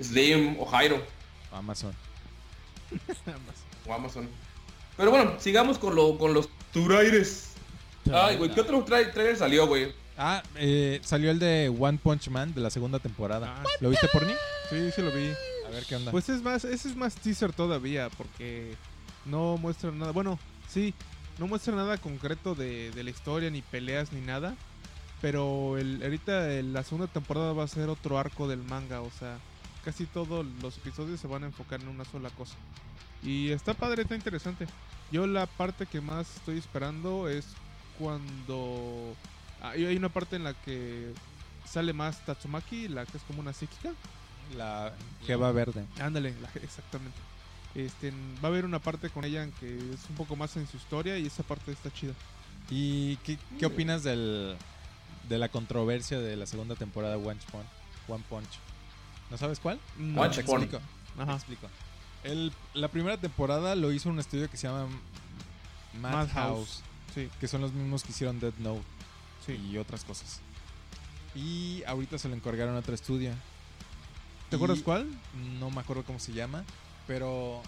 Slim 0.00 0.56
o 0.58 0.64
Jairo 0.66 1.02
Amazon. 1.52 1.94
o 3.86 3.92
Amazon. 3.94 4.28
Pero 4.96 5.10
bueno, 5.10 5.34
sigamos 5.38 5.78
con, 5.78 5.94
lo, 5.94 6.16
con 6.18 6.34
los 6.34 6.48
turaires. 6.72 7.52
Ay, 8.12 8.36
güey, 8.36 8.50
¿qué 8.52 8.60
otro 8.60 8.84
tra- 8.84 9.12
trailer 9.12 9.36
salió, 9.36 9.66
güey? 9.66 9.92
Ah, 10.16 10.42
eh, 10.56 11.00
salió 11.02 11.30
el 11.30 11.38
de 11.38 11.74
One 11.76 11.98
Punch 12.02 12.28
Man 12.28 12.54
de 12.54 12.60
la 12.60 12.70
segunda 12.70 12.98
temporada. 12.98 13.56
Ah, 13.58 13.64
¿Lo 13.80 13.90
viste 13.90 14.06
por 14.08 14.24
mí? 14.26 14.32
Sí, 14.70 14.90
sí 14.94 15.02
lo 15.02 15.10
vi. 15.10 15.32
A 15.66 15.70
ver 15.70 15.84
qué 15.86 15.96
onda. 15.96 16.10
Pues 16.12 16.28
es 16.28 16.42
más, 16.42 16.64
ese 16.64 16.88
es 16.88 16.96
más 16.96 17.14
teaser 17.16 17.52
todavía, 17.52 18.08
porque 18.16 18.74
no 19.24 19.56
muestran 19.56 19.98
nada. 19.98 20.12
Bueno, 20.12 20.38
sí, 20.68 20.94
no 21.38 21.46
muestra 21.48 21.74
nada 21.74 21.96
concreto 21.98 22.54
de, 22.54 22.90
de 22.92 23.02
la 23.02 23.10
historia, 23.10 23.50
ni 23.50 23.62
peleas, 23.62 24.12
ni 24.12 24.20
nada. 24.20 24.54
Pero 25.20 25.78
el, 25.78 26.00
ahorita 26.02 26.52
el- 26.52 26.72
la 26.72 26.84
segunda 26.84 27.06
temporada 27.08 27.52
va 27.52 27.64
a 27.64 27.68
ser 27.68 27.88
otro 27.88 28.18
arco 28.18 28.46
del 28.46 28.62
manga, 28.62 29.00
o 29.00 29.10
sea, 29.18 29.38
casi 29.84 30.06
todos 30.06 30.46
los 30.62 30.76
episodios 30.78 31.20
se 31.20 31.26
van 31.26 31.42
a 31.44 31.46
enfocar 31.46 31.80
en 31.80 31.88
una 31.88 32.04
sola 32.04 32.30
cosa. 32.30 32.54
Y 33.22 33.50
está 33.50 33.74
padre, 33.74 34.02
está 34.02 34.14
interesante. 34.14 34.66
Yo 35.10 35.26
la 35.26 35.46
parte 35.46 35.86
que 35.86 36.00
más 36.00 36.36
estoy 36.36 36.58
esperando 36.58 37.28
es 37.28 37.46
cuando... 37.98 39.14
ah, 39.62 39.70
hay 39.70 39.96
una 39.96 40.08
parte 40.08 40.36
en 40.36 40.44
la 40.44 40.54
que 40.54 41.12
sale 41.64 41.92
más 41.92 42.24
Tatsumaki, 42.24 42.88
la 42.88 43.06
que 43.06 43.16
es 43.16 43.22
como 43.24 43.40
una 43.40 43.52
psíquica. 43.52 43.92
la 44.56 44.92
Jeva 45.26 45.52
Verde. 45.52 45.84
Ándale, 46.00 46.34
la- 46.40 46.50
exactamente. 46.62 47.18
Este, 47.74 48.10
va 48.42 48.44
a 48.44 48.46
haber 48.48 48.64
una 48.64 48.78
parte 48.78 49.10
con 49.10 49.24
ella 49.24 49.42
en 49.42 49.50
que 49.52 49.76
es 49.76 50.08
un 50.08 50.16
poco 50.16 50.36
más 50.36 50.56
en 50.56 50.66
su 50.68 50.76
historia 50.76 51.18
y 51.18 51.26
esa 51.26 51.42
parte 51.42 51.72
está 51.72 51.92
chida. 51.92 52.12
¿Y 52.70 53.16
qué, 53.18 53.36
qué 53.58 53.66
opinas 53.66 54.02
del, 54.04 54.56
de 55.28 55.38
la 55.38 55.48
controversia 55.48 56.18
de 56.20 56.36
la 56.36 56.46
segunda 56.46 56.76
temporada 56.76 57.16
de 57.16 57.26
One 57.26 57.40
Punch? 57.50 57.66
One 58.08 58.24
Punch. 58.28 58.48
¿No 59.34 59.38
sabes 59.38 59.58
cuál? 59.58 59.80
No, 59.98 60.30
te 60.30 60.42
explico. 60.42 60.78
Te 61.16 61.22
Ajá. 61.22 61.34
explico. 61.34 61.66
El- 62.22 62.52
la 62.72 62.86
primera 62.86 63.16
temporada 63.16 63.74
lo 63.74 63.90
hizo 63.90 64.08
un 64.08 64.20
estudio 64.20 64.48
que 64.48 64.56
se 64.56 64.68
llama 64.68 64.86
Madhouse, 66.00 66.32
Madhouse. 66.34 66.82
Sí, 67.16 67.28
que 67.40 67.48
son 67.48 67.60
los 67.60 67.72
mismos 67.72 68.04
que 68.04 68.12
hicieron 68.12 68.38
Dead 68.38 68.52
Note 68.60 68.84
sí. 69.44 69.54
y 69.54 69.76
otras 69.78 70.04
cosas. 70.04 70.38
Y 71.34 71.82
ahorita 71.88 72.16
se 72.16 72.28
lo 72.28 72.36
encargaron 72.36 72.76
a 72.76 72.78
otro 72.78 72.94
estudio. 72.94 73.32
¿Te 74.50 74.54
Y 74.54 74.56
acuerdas 74.56 74.78
cuál? 74.84 75.08
No 75.58 75.68
me 75.68 75.80
acuerdo 75.80 76.04
cómo 76.04 76.20
se 76.20 76.32
llama, 76.32 76.62
pero 77.08 77.60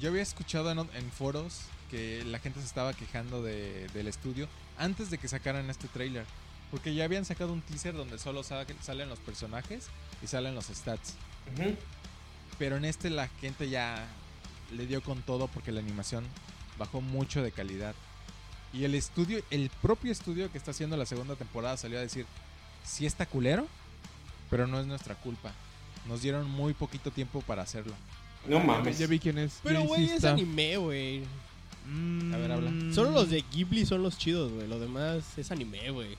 Yo 0.00 0.10
había 0.10 0.22
escuchado 0.22 0.70
en, 0.70 0.78
en 0.78 1.10
foros 1.10 1.62
que 1.90 2.22
la 2.24 2.38
gente 2.38 2.60
se 2.60 2.66
estaba 2.66 2.92
quejando 2.94 3.42
de- 3.42 3.88
del 3.94 4.06
estudio 4.06 4.46
antes 4.78 5.10
de 5.10 5.18
que 5.18 5.26
sacaran 5.26 5.68
este 5.70 5.88
trailer. 5.88 6.24
Porque 6.70 6.94
ya 6.94 7.04
habían 7.04 7.24
sacado 7.24 7.52
un 7.52 7.62
teaser 7.62 7.94
donde 7.94 8.18
solo 8.18 8.42
sa- 8.42 8.66
salen 8.82 9.08
los 9.08 9.18
personajes 9.20 9.86
y 10.22 10.26
salen 10.26 10.54
los 10.54 10.66
stats. 10.66 11.14
Ujú. 11.56 11.74
Pero 12.58 12.76
en 12.76 12.84
este 12.84 13.08
la 13.10 13.28
gente 13.40 13.68
ya 13.70 14.06
le 14.76 14.86
dio 14.86 15.02
con 15.02 15.22
todo 15.22 15.48
porque 15.48 15.72
la 15.72 15.80
animación 15.80 16.24
bajó 16.78 17.00
mucho 17.00 17.42
de 17.42 17.52
calidad. 17.52 17.94
Y 18.72 18.84
el 18.84 18.94
estudio, 18.94 19.42
el 19.50 19.70
propio 19.80 20.12
estudio 20.12 20.52
que 20.52 20.58
está 20.58 20.72
haciendo 20.72 20.96
la 20.96 21.06
segunda 21.06 21.36
temporada 21.36 21.76
salió 21.78 21.98
a 21.98 22.02
decir, 22.02 22.26
sí 22.84 23.06
está 23.06 23.24
culero, 23.24 23.66
pero 24.50 24.66
no 24.66 24.78
es 24.78 24.86
nuestra 24.86 25.14
culpa. 25.14 25.52
Nos 26.06 26.20
dieron 26.22 26.48
muy 26.50 26.74
poquito 26.74 27.10
tiempo 27.10 27.40
para 27.42 27.62
hacerlo. 27.62 27.94
No 28.46 28.60
mames. 28.60 28.98
ya 28.98 29.06
vi 29.06 29.18
quién 29.18 29.38
es. 29.38 29.58
Pero, 29.62 29.82
güey, 29.84 30.10
es 30.10 30.24
anime, 30.24 30.76
güey. 30.76 31.22
Mm, 31.86 32.34
A 32.34 32.36
ver, 32.36 32.52
habla. 32.52 32.70
Solo 32.94 33.10
los 33.10 33.30
de 33.30 33.42
Ghibli 33.50 33.86
son 33.86 34.02
los 34.02 34.18
chidos, 34.18 34.52
güey. 34.52 34.68
Lo 34.68 34.78
demás 34.78 35.24
es 35.38 35.50
anime, 35.50 35.90
güey. 35.90 36.16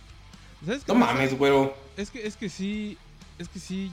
¿Sabes 0.66 0.84
qué 0.84 0.94
No 0.94 1.00
pasa? 1.00 1.14
mames, 1.14 1.38
güero. 1.38 1.76
Es 1.98 2.10
que, 2.12 2.26
es 2.26 2.36
que 2.36 2.50
sí, 2.50 2.98
es 3.38 3.48
que 3.50 3.60
sí, 3.60 3.92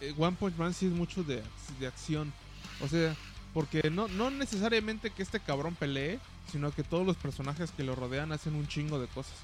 eh, 0.00 0.14
One 0.18 0.36
Punch 0.38 0.56
Man 0.56 0.74
sí 0.74 0.86
es 0.86 0.92
mucho 0.92 1.22
de, 1.24 1.42
de 1.80 1.86
acción. 1.86 2.32
O 2.80 2.88
sea, 2.88 3.14
porque 3.54 3.90
no, 3.90 4.08
no 4.08 4.30
necesariamente 4.30 5.10
que 5.10 5.22
este 5.22 5.40
cabrón 5.40 5.74
pelee, 5.74 6.18
sino 6.52 6.70
que 6.72 6.82
todos 6.84 7.06
los 7.06 7.16
personajes 7.16 7.70
que 7.72 7.82
lo 7.84 7.94
rodean 7.94 8.32
hacen 8.32 8.54
un 8.54 8.66
chingo 8.68 8.98
de 8.98 9.06
cosas. 9.08 9.34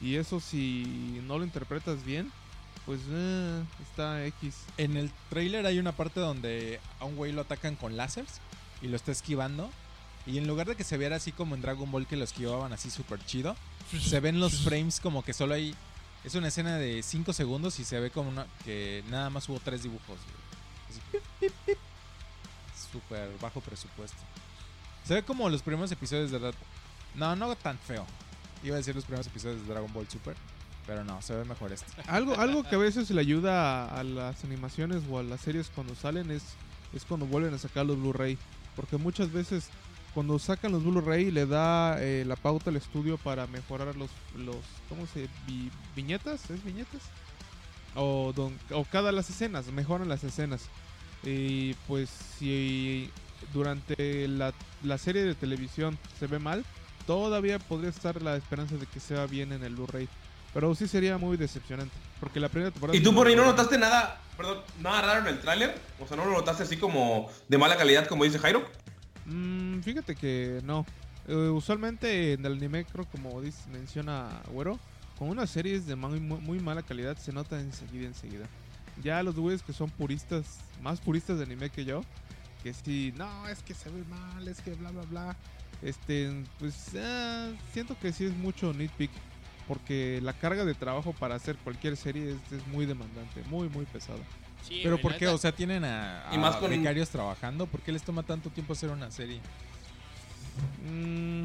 Y 0.00 0.16
eso 0.16 0.40
si 0.40 1.20
no 1.26 1.38
lo 1.38 1.44
interpretas 1.44 2.04
bien, 2.04 2.32
pues 2.86 3.00
eh, 3.08 3.62
está 3.88 4.26
X. 4.26 4.56
En 4.76 4.96
el 4.96 5.10
trailer 5.30 5.64
hay 5.66 5.78
una 5.78 5.92
parte 5.92 6.18
donde 6.20 6.80
a 6.98 7.04
un 7.04 7.14
güey 7.16 7.32
lo 7.32 7.42
atacan 7.42 7.76
con 7.76 7.96
láseres 7.96 8.40
y 8.80 8.88
lo 8.88 8.96
está 8.96 9.12
esquivando. 9.12 9.70
Y 10.26 10.38
en 10.38 10.46
lugar 10.46 10.66
de 10.68 10.76
que 10.76 10.84
se 10.84 10.98
viera 10.98 11.16
así 11.16 11.30
como 11.32 11.54
en 11.54 11.62
Dragon 11.62 11.90
Ball 11.90 12.06
que 12.06 12.16
lo 12.16 12.24
esquivaban 12.24 12.72
así 12.72 12.90
súper 12.90 13.24
chido, 13.26 13.56
se 14.02 14.18
ven 14.20 14.40
los 14.40 14.60
frames 14.62 15.00
como 15.00 15.24
que 15.24 15.32
solo 15.32 15.54
hay... 15.54 15.74
Es 16.24 16.34
una 16.36 16.48
escena 16.48 16.76
de 16.78 17.02
5 17.02 17.32
segundos 17.32 17.78
y 17.80 17.84
se 17.84 17.98
ve 17.98 18.10
como 18.10 18.30
una, 18.30 18.46
que 18.64 19.02
nada 19.10 19.28
más 19.30 19.48
hubo 19.48 19.58
tres 19.60 19.82
dibujos. 19.82 20.18
Súper 22.92 23.30
bajo 23.40 23.60
presupuesto. 23.60 24.18
Se 25.04 25.14
ve 25.14 25.22
como 25.22 25.48
los 25.48 25.62
primeros 25.62 25.90
episodios 25.90 26.30
de... 26.30 26.40
Dra- 26.40 26.54
No, 27.14 27.34
no 27.36 27.54
tan 27.56 27.78
feo. 27.78 28.06
Iba 28.62 28.74
a 28.76 28.78
decir 28.78 28.94
los 28.94 29.04
primeros 29.04 29.26
episodios 29.26 29.62
de 29.62 29.72
Dragon 29.72 29.92
Ball 29.92 30.08
Super. 30.08 30.36
Pero 30.86 31.04
no, 31.04 31.20
se 31.22 31.34
ve 31.34 31.44
mejor 31.44 31.72
este. 31.72 31.86
Algo, 32.08 32.38
algo 32.38 32.64
que 32.64 32.74
a 32.74 32.78
veces 32.78 33.08
le 33.10 33.20
ayuda 33.20 33.84
a, 33.86 34.00
a 34.00 34.04
las 34.04 34.44
animaciones 34.44 35.02
o 35.10 35.18
a 35.18 35.22
las 35.22 35.40
series 35.40 35.70
cuando 35.70 35.94
salen 35.94 36.30
es, 36.30 36.42
es 36.92 37.04
cuando 37.04 37.26
vuelven 37.26 37.54
a 37.54 37.58
sacar 37.58 37.86
los 37.86 37.96
Blu-ray. 37.96 38.36
Porque 38.76 38.96
muchas 38.96 39.30
veces 39.32 39.68
cuando 40.14 40.38
sacan 40.38 40.72
los 40.72 40.84
Blu-ray 40.84 41.30
le 41.30 41.46
da 41.46 41.96
eh, 42.02 42.24
la 42.26 42.36
pauta 42.36 42.70
al 42.70 42.76
estudio 42.76 43.16
para 43.18 43.46
mejorar 43.46 43.94
los, 43.96 44.10
los 44.36 44.56
¿cómo 44.88 45.06
se? 45.06 45.28
Vi- 45.46 45.70
¿Viñetas? 45.96 46.50
¿Es 46.50 46.62
viñetas? 46.64 47.00
O, 47.94 48.32
don- 48.34 48.58
o 48.72 48.84
cada 48.84 49.12
las 49.12 49.28
escenas, 49.30 49.66
mejoran 49.66 50.08
las 50.08 50.24
escenas. 50.24 50.62
Y 51.24 51.74
pues 51.86 52.10
si 52.38 53.10
durante 53.52 54.28
la, 54.28 54.52
la 54.82 54.98
serie 54.98 55.22
de 55.24 55.34
televisión 55.34 55.98
se 56.18 56.26
ve 56.26 56.38
mal, 56.38 56.64
todavía 57.06 57.58
podría 57.58 57.90
estar 57.90 58.20
la 58.22 58.36
esperanza 58.36 58.76
de 58.76 58.86
que 58.86 59.00
sea 59.00 59.26
bien 59.26 59.52
en 59.52 59.62
el 59.64 59.74
Blu-ray. 59.76 60.08
Pero 60.54 60.74
sí 60.74 60.86
sería 60.86 61.16
muy 61.18 61.36
decepcionante. 61.36 61.94
Porque 62.20 62.38
la 62.38 62.48
primera 62.48 62.70
temporada. 62.70 62.96
¿Y 62.96 63.02
tú 63.02 63.14
por 63.14 63.26
ahí 63.26 63.34
no 63.34 63.44
notaste 63.44 63.78
nada, 63.78 64.20
perdón, 64.36 64.58
nada 64.80 65.00
raro 65.02 65.20
en 65.20 65.34
el 65.34 65.40
tráiler? 65.40 65.74
O 65.98 66.06
sea, 66.06 66.16
¿no 66.16 66.24
lo 66.26 66.32
notaste 66.32 66.64
así 66.64 66.76
como 66.76 67.30
de 67.48 67.56
mala 67.58 67.76
calidad, 67.76 68.06
como 68.06 68.24
dice 68.24 68.38
Jairo? 68.38 68.62
Mm, 69.26 69.80
fíjate 69.80 70.16
que 70.16 70.60
no. 70.64 70.86
Eh, 71.28 71.48
usualmente 71.48 72.32
en 72.32 72.44
el 72.44 72.54
anime, 72.54 72.84
creo 72.84 73.04
como 73.06 73.40
menciona 73.72 74.28
Güero, 74.50 74.78
con 75.18 75.28
unas 75.28 75.50
series 75.50 75.86
de 75.86 75.94
muy, 75.94 76.20
mala 76.60 76.82
calidad 76.82 77.16
se 77.16 77.32
nota 77.32 77.60
enseguida, 77.60 78.06
enseguida. 78.06 78.46
Ya 79.02 79.22
los 79.22 79.36
güeyes 79.36 79.62
que 79.62 79.72
son 79.72 79.88
puristas, 79.90 80.58
más 80.82 81.00
puristas 81.00 81.38
de 81.38 81.44
anime 81.44 81.70
que 81.70 81.84
yo, 81.84 82.02
que 82.62 82.74
sí, 82.74 83.12
no, 83.16 83.48
es 83.48 83.62
que 83.62 83.74
se 83.74 83.88
ve 83.88 84.04
mal, 84.04 84.46
es 84.48 84.60
que 84.60 84.72
bla, 84.74 84.90
bla, 84.90 85.02
bla. 85.02 85.36
Este, 85.80 86.30
pues 86.58 86.90
ah, 86.96 87.50
siento 87.72 87.96
que 87.98 88.12
sí 88.12 88.24
es 88.24 88.36
mucho 88.36 88.72
nitpick. 88.72 89.10
Porque 89.68 90.20
la 90.22 90.32
carga 90.32 90.64
de 90.64 90.74
trabajo 90.74 91.12
para 91.12 91.36
hacer 91.36 91.56
cualquier 91.56 91.96
serie 91.96 92.36
es 92.50 92.66
muy 92.66 92.84
demandante, 92.84 93.42
muy, 93.48 93.68
muy 93.68 93.86
pesada. 93.86 94.20
Sí, 94.62 94.80
Pero 94.82 94.98
¿por 95.00 95.16
qué? 95.16 95.26
O 95.28 95.38
sea, 95.38 95.52
tienen 95.52 95.84
a, 95.84 96.30
Y 96.32 96.38
más 96.38 96.56
con- 96.56 96.70
becarios 96.70 97.10
trabajando. 97.10 97.66
¿Por 97.66 97.80
qué 97.80 97.92
les 97.92 98.02
toma 98.02 98.22
tanto 98.22 98.50
tiempo 98.50 98.72
hacer 98.72 98.90
una 98.90 99.10
serie? 99.10 99.40
Mm, 100.88 101.44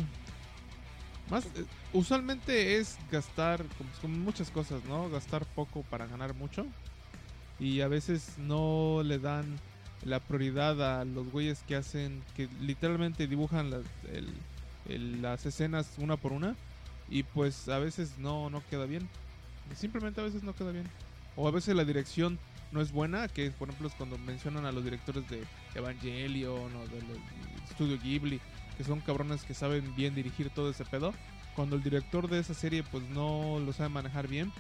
más, 1.30 1.46
eh, 1.46 1.66
usualmente 1.94 2.78
es 2.78 2.98
gastar, 3.12 3.64
como, 3.78 3.90
como 4.02 4.18
muchas 4.18 4.50
cosas, 4.52 4.84
¿no? 4.86 5.10
Gastar 5.10 5.46
poco 5.46 5.84
para 5.84 6.06
ganar 6.08 6.34
mucho. 6.36 6.66
Y 7.60 7.82
a 7.82 7.88
veces 7.88 8.34
no 8.38 9.02
le 9.04 9.18
dan 9.20 9.46
la 10.04 10.20
prioridad 10.20 11.00
a 11.00 11.06
los 11.06 11.30
güeyes 11.32 11.64
que 11.68 11.76
hacen, 11.76 12.24
que 12.36 12.48
literalmente 12.62 13.28
dibujan 13.28 13.72
las, 13.72 13.82
el- 14.12 14.34
el- 14.88 15.22
las 15.22 15.46
escenas 15.46 15.90
una 15.98 16.18
por 16.18 16.34
una. 16.34 16.56
Y 17.10 17.24
pues 17.24 17.68
a 17.70 17.80
veces 17.80 18.18
no, 18.18 18.50
no 18.50 18.62
queda 18.70 18.86
bien. 18.86 19.08
Simplemente 19.76 20.22
a 20.22 20.24
veces 20.26 20.44
no 20.44 20.54
queda 20.54 20.72
bien. 20.72 20.88
O 21.36 21.48
a 21.48 21.52
veces 21.52 21.76
la 21.76 21.84
dirección 21.86 22.38
no 22.72 22.82
es 22.82 22.92
buena, 22.92 23.28
que 23.28 23.52
por 23.52 23.70
ejemplo 23.70 23.88
es 23.88 23.94
cuando 23.96 24.18
mencionan 24.18 24.66
a 24.66 24.72
los 24.72 24.84
directores 24.84 25.28
de 25.30 25.44
Evangelion 25.76 26.76
o 26.76 26.88
del 26.88 27.04
estudio 27.70 27.98
Ghibli 28.00 28.40
que 28.78 28.84
son 28.84 29.00
cabrones 29.00 29.44
que 29.44 29.54
saben 29.56 29.96
bien 29.96 30.14
dirigir 30.14 30.50
todo 30.52 30.70
ese 30.70 30.86
pedo. 30.86 31.14
Cuando 31.56 31.76
el 31.76 31.82
director 31.84 32.30
de 32.30 32.40
esa 32.40 32.54
serie 32.54 32.84
pues 32.84 33.04
no 33.10 33.60
lo 33.66 33.74
sabe 33.74 33.90
manejar 33.90 34.28
bien, 34.28 34.54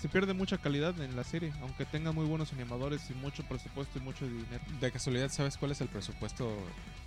se 0.00 0.08
pierde 0.08 0.32
mucha 0.34 0.58
calidad 0.58 0.98
en 1.00 1.16
la 1.16 1.24
serie, 1.24 1.52
aunque 1.62 1.84
tenga 1.84 2.12
muy 2.12 2.24
buenos 2.26 2.52
animadores 2.52 3.10
y 3.10 3.14
mucho 3.14 3.42
presupuesto 3.44 3.98
y 3.98 4.02
mucho 4.02 4.26
dinero. 4.26 4.62
¿De 4.80 4.92
casualidad 4.92 5.30
sabes 5.30 5.56
cuál 5.56 5.72
es 5.72 5.80
el 5.80 5.88
presupuesto 5.88 6.54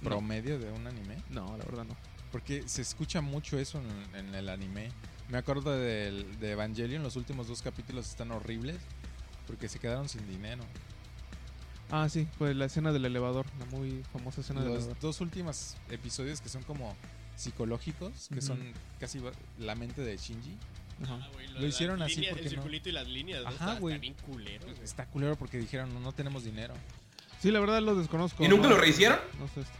No. 0.01 0.09
promedio 0.09 0.59
de 0.59 0.71
un 0.71 0.85
anime? 0.87 1.15
No, 1.29 1.55
la 1.57 1.63
verdad 1.63 1.85
no. 1.85 1.95
Porque 2.31 2.67
se 2.67 2.81
escucha 2.81 3.21
mucho 3.21 3.57
eso 3.57 3.79
en, 4.13 4.25
en 4.27 4.35
el 4.35 4.49
anime. 4.49 4.89
Me 5.29 5.37
acuerdo 5.37 5.71
de 5.77 6.25
Evangelion, 6.41 7.03
los 7.03 7.15
últimos 7.15 7.47
dos 7.47 7.61
capítulos 7.61 8.09
están 8.09 8.31
horribles 8.31 8.77
porque 9.47 9.67
se 9.69 9.79
quedaron 9.79 10.07
sin 10.09 10.27
dinero. 10.27 10.63
Ah, 11.89 12.09
sí, 12.09 12.27
pues 12.37 12.55
la 12.55 12.65
escena 12.65 12.91
del 12.91 13.05
elevador, 13.05 13.45
la 13.59 13.65
muy 13.65 14.03
famosa 14.11 14.41
escena 14.41 14.61
del 14.61 14.73
Los 14.73 14.99
dos 14.99 15.21
últimos 15.21 15.75
episodios 15.89 16.41
que 16.41 16.49
son 16.49 16.63
como 16.63 16.95
psicológicos, 17.37 18.27
que 18.33 18.41
son 18.41 18.73
casi 18.99 19.21
la 19.59 19.75
mente 19.75 20.01
de 20.01 20.17
Shinji. 20.17 20.57
Ajá. 21.03 21.19
Ah, 21.21 21.29
Lo 21.59 21.65
hicieron 21.67 22.01
así 22.01 22.15
líneas, 22.15 22.31
porque 22.33 22.47
El 22.49 22.55
no- 22.55 22.61
circulito 22.61 22.89
y 22.89 22.91
las 22.91 23.07
líneas, 23.07 23.43
¿no? 23.43 23.49
Ajá, 23.49 23.73
Está- 23.75 23.97
bien 23.99 24.15
culero. 24.25 24.67
Está 24.83 25.05
culero 25.05 25.35
porque 25.37 25.57
dijeron 25.59 25.93
no, 25.93 25.99
no 25.99 26.11
tenemos 26.11 26.43
dinero. 26.43 26.73
Sí, 27.39 27.51
la 27.51 27.59
verdad 27.59 27.81
lo 27.81 27.95
desconozco. 27.95 28.43
¿Y 28.43 28.47
nunca 28.47 28.63
no- 28.63 28.69
lo 28.75 28.77
rehicieron? 28.81 29.19
No 29.39 29.47
sé. 29.47 29.61
esto. 29.61 29.73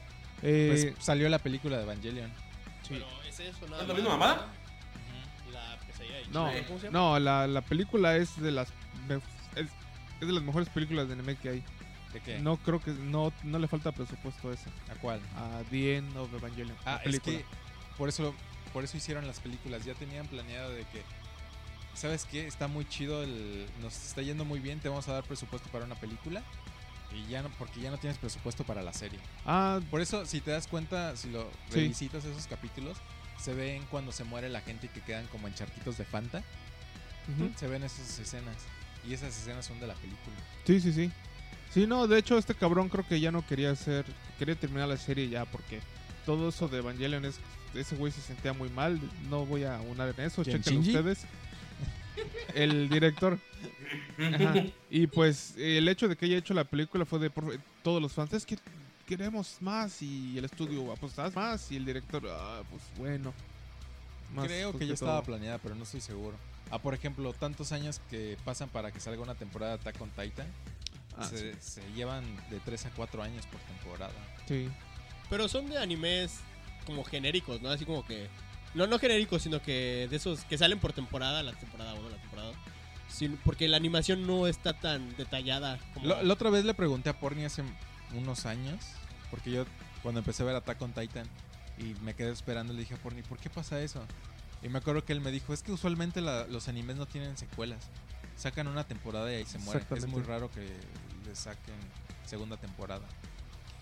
Eh, 0.43 0.91
Pues 0.93 1.03
salió 1.05 1.27
la 1.27 1.39
película 1.39 1.77
de 1.77 1.83
Evangelion. 1.83 2.31
Pero 2.87 3.05
es 3.27 3.39
eso, 3.39 3.67
nada 3.67 3.81
¿Es 3.81 3.87
la 3.87 3.93
misma 3.95 4.09
mamada? 4.11 4.47
¿no? 5.45 5.51
La 5.51 5.77
pesadilla 5.79 6.15
de 6.17 6.27
no, 6.27 6.67
¿cómo 6.67 6.79
se 6.79 6.85
llama? 6.85 6.99
no, 6.99 7.19
la, 7.19 7.47
la 7.47 7.61
película 7.61 8.15
es 8.15 8.39
de 8.39 8.51
las 8.51 8.69
es, 9.59 9.67
es 10.21 10.27
de 10.27 10.33
las 10.33 10.43
mejores 10.43 10.69
películas 10.69 11.07
de 11.07 11.13
anime 11.13 11.35
que 11.35 11.49
hay. 11.49 11.63
¿De 12.13 12.19
qué? 12.21 12.39
No 12.39 12.57
creo 12.57 12.79
que 12.81 12.91
no, 12.91 13.33
no 13.43 13.59
le 13.59 13.67
falta 13.67 13.91
presupuesto 13.91 14.49
a 14.49 14.53
esa. 14.53 14.69
¿A 14.91 14.95
cuál? 15.01 15.19
A 15.35 15.61
The 15.69 15.97
End 15.97 16.15
of 16.17 16.33
Evangelion. 16.33 16.77
Ah, 16.85 16.95
es 16.97 17.03
película. 17.03 17.37
que 17.39 17.45
por 17.97 18.09
eso, 18.09 18.33
por 18.73 18.83
eso 18.83 18.95
hicieron 18.97 19.27
las 19.27 19.39
películas. 19.39 19.83
Ya 19.85 19.93
tenían 19.93 20.25
planeado 20.27 20.69
de 20.71 20.83
que, 20.85 21.01
¿sabes 21.93 22.25
qué? 22.25 22.47
Está 22.47 22.67
muy 22.67 22.85
chido, 22.87 23.23
el, 23.23 23.67
nos 23.81 23.93
está 24.05 24.21
yendo 24.21 24.45
muy 24.45 24.59
bien, 24.59 24.79
te 24.79 24.87
vamos 24.89 25.07
a 25.09 25.13
dar 25.13 25.23
presupuesto 25.23 25.69
para 25.69 25.85
una 25.85 25.95
película. 25.95 26.41
Y 27.13 27.25
ya 27.29 27.41
no, 27.41 27.49
porque 27.57 27.79
ya 27.79 27.89
no 27.89 27.97
tienes 27.97 28.17
presupuesto 28.17 28.63
para 28.65 28.81
la 28.81 28.91
serie. 28.93 29.19
Ah, 29.45 29.79
Por 29.89 30.01
eso, 30.01 30.25
si 30.25 30.41
te 30.41 30.51
das 30.51 30.67
cuenta, 30.67 31.15
si 31.15 31.29
lo 31.29 31.43
Sí. 31.69 31.75
revisitas 31.75 32.25
esos 32.25 32.47
capítulos, 32.47 32.97
se 33.39 33.53
ven 33.53 33.83
cuando 33.89 34.11
se 34.11 34.23
muere 34.25 34.49
la 34.49 34.59
gente 34.61 34.87
y 34.87 34.89
que 34.89 35.01
quedan 35.01 35.25
como 35.27 35.47
en 35.47 35.53
charquitos 35.55 35.97
de 35.97 36.03
Fanta. 36.05 36.43
Se 37.57 37.67
ven 37.67 37.83
esas 37.83 38.19
escenas. 38.19 38.55
Y 39.07 39.13
esas 39.13 39.37
escenas 39.37 39.65
son 39.65 39.79
de 39.79 39.87
la 39.87 39.93
película. 39.95 40.35
sí, 40.65 40.79
sí, 40.81 40.91
sí. 40.93 41.11
Sí, 41.73 41.85
no, 41.85 42.07
de 42.07 42.17
hecho 42.17 42.37
este 42.37 42.55
cabrón 42.55 42.89
creo 42.89 43.05
que 43.07 43.19
ya 43.19 43.31
no 43.31 43.45
quería 43.45 43.71
hacer, 43.71 44.05
quería 44.39 44.55
terminar 44.55 44.87
la 44.87 44.97
serie 44.97 45.27
ya 45.29 45.45
porque 45.45 45.79
todo 46.25 46.49
eso 46.49 46.67
de 46.69 46.77
Evangelion 46.79 47.25
es, 47.25 47.35
ese 47.75 47.95
güey 47.95 48.11
se 48.11 48.21
sentía 48.21 48.53
muy 48.53 48.69
mal, 48.69 48.99
no 49.29 49.45
voy 49.45 49.63
a 49.65 49.79
unar 49.81 50.13
en 50.17 50.25
eso, 50.25 50.43
¿Quién, 50.43 50.63
chequen 50.63 50.79
ustedes. 50.79 51.19
El 52.55 52.89
director. 52.89 53.37
Ajá. 54.17 54.65
Y 54.89 55.07
pues 55.07 55.53
el 55.57 55.87
hecho 55.87 56.07
de 56.07 56.15
que 56.15 56.25
haya 56.25 56.37
hecho 56.37 56.53
la 56.53 56.63
película 56.63 57.05
fue 57.05 57.19
de 57.19 57.29
por- 57.29 57.59
todos 57.83 58.01
los 58.01 58.13
fans, 58.13 58.33
es 58.33 58.45
que 58.45 58.57
queremos 59.05 59.57
más 59.61 60.01
y 60.01 60.37
el 60.37 60.45
estudio, 60.45 60.91
ah, 60.91 60.95
pues 60.99 61.13
más 61.35 61.71
y 61.71 61.75
el 61.75 61.85
director, 61.85 62.23
ah, 62.29 62.63
pues 62.69 62.81
bueno. 62.97 63.33
Más 64.33 64.45
Creo 64.47 64.77
que 64.77 64.87
ya 64.87 64.93
estaba 64.93 65.21
planeada, 65.21 65.57
pero 65.59 65.75
no 65.75 65.83
estoy 65.83 66.01
seguro. 66.01 66.37
Ah, 66.71 66.79
por 66.79 66.93
ejemplo, 66.93 67.33
tantos 67.33 67.71
años 67.71 68.01
que 68.09 68.37
pasan 68.43 68.69
para 68.69 68.91
que 68.91 68.99
salga 68.99 69.21
una 69.21 69.35
temporada 69.35 69.77
de 69.77 69.81
Attack 69.81 70.01
on 70.01 70.09
Titan. 70.11 70.47
Ah, 71.17 71.23
se, 71.25 71.59
se 71.61 71.81
llevan 71.93 72.23
de 72.49 72.59
3 72.59 72.85
a 72.87 72.89
4 72.91 73.23
años 73.23 73.45
por 73.47 73.59
temporada. 73.61 74.13
Sí. 74.47 74.69
Pero 75.29 75.47
son 75.47 75.67
de 75.69 75.77
animes 75.77 76.39
como 76.85 77.03
genéricos, 77.03 77.61
¿no? 77.61 77.69
Así 77.69 77.85
como 77.85 78.05
que. 78.05 78.27
No, 78.73 78.85
no 78.85 78.99
genéricos, 78.99 79.41
sino 79.41 79.61
que 79.61 80.07
de 80.09 80.15
esos 80.15 80.43
que 80.43 80.57
salen 80.57 80.79
por 80.79 80.93
temporada, 80.93 81.41
la 81.41 81.53
temporada 81.53 81.93
1, 81.95 82.09
la 82.09 82.17
temporada 82.17 82.47
2. 82.49 82.57
Sin- 83.09 83.37
porque 83.37 83.67
la 83.67 83.77
animación 83.77 84.27
no 84.27 84.45
está 84.47 84.73
tan 84.73 85.15
detallada 85.17 85.79
como. 85.93 86.05
Lo- 86.07 86.21
la 86.21 86.33
otra 86.33 86.49
vez 86.49 86.65
le 86.65 86.73
pregunté 86.73 87.09
a 87.09 87.19
Porni 87.19 87.45
hace 87.45 87.63
unos 88.13 88.45
años, 88.45 88.83
porque 89.31 89.49
yo 89.51 89.65
cuando 90.03 90.19
empecé 90.19 90.43
a 90.43 90.47
ver 90.47 90.55
Attack 90.55 90.81
on 90.81 90.93
Titan 90.93 91.27
y 91.79 91.95
me 92.03 92.13
quedé 92.13 92.31
esperando, 92.31 92.73
le 92.73 92.79
dije 92.81 92.93
a 92.93 92.97
Porni, 92.97 93.21
¿por 93.23 93.39
qué 93.39 93.49
pasa 93.49 93.81
eso? 93.81 94.05
Y 94.63 94.69
me 94.69 94.79
acuerdo 94.79 95.03
que 95.05 95.13
él 95.13 95.21
me 95.21 95.31
dijo, 95.31 95.53
es 95.53 95.61
que 95.63 95.71
usualmente 95.71 96.21
la- 96.21 96.47
los 96.47 96.67
animes 96.67 96.95
no 96.97 97.05
tienen 97.05 97.37
secuelas. 97.37 97.83
Sacan 98.35 98.67
una 98.67 98.83
temporada 98.83 99.31
y 99.31 99.35
ahí 99.35 99.45
se 99.45 99.57
mueren. 99.59 99.85
Es 99.95 100.07
muy 100.07 100.21
raro 100.23 100.49
que 100.51 100.61
le 100.61 101.35
saquen 101.35 101.75
segunda 102.25 102.57
temporada. 102.57 103.05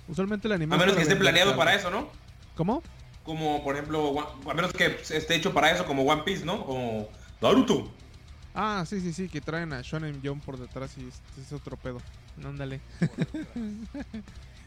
Usualmente 0.08 0.48
el 0.48 0.54
anime. 0.54 0.76
A 0.76 0.78
menos 0.78 0.96
que 0.96 1.02
esté 1.02 1.16
planeado 1.16 1.56
para 1.56 1.74
eso, 1.76 1.90
¿no? 1.90 2.10
¿Cómo? 2.56 2.84
Como, 3.24 3.64
por 3.64 3.76
ejemplo, 3.76 4.10
One- 4.10 4.52
a 4.52 4.54
menos 4.54 4.72
que 4.72 5.00
esté 5.10 5.36
hecho 5.36 5.54
para 5.54 5.72
eso, 5.72 5.86
como 5.86 6.04
One 6.04 6.24
Piece, 6.24 6.46
¿no? 6.46 6.54
O 6.68 7.10
Naruto. 7.42 7.92
Ah, 8.54 8.86
sí, 8.88 9.02
sí, 9.02 9.12
sí, 9.12 9.28
que 9.28 9.42
traen 9.42 9.74
a 9.74 9.82
Shonen 9.82 10.22
Jump 10.24 10.44
por 10.46 10.58
detrás 10.58 10.96
y 10.98 11.08
es, 11.08 11.22
es 11.46 11.52
otro 11.52 11.76
pedo. 11.76 12.02
Ándale. 12.44 12.80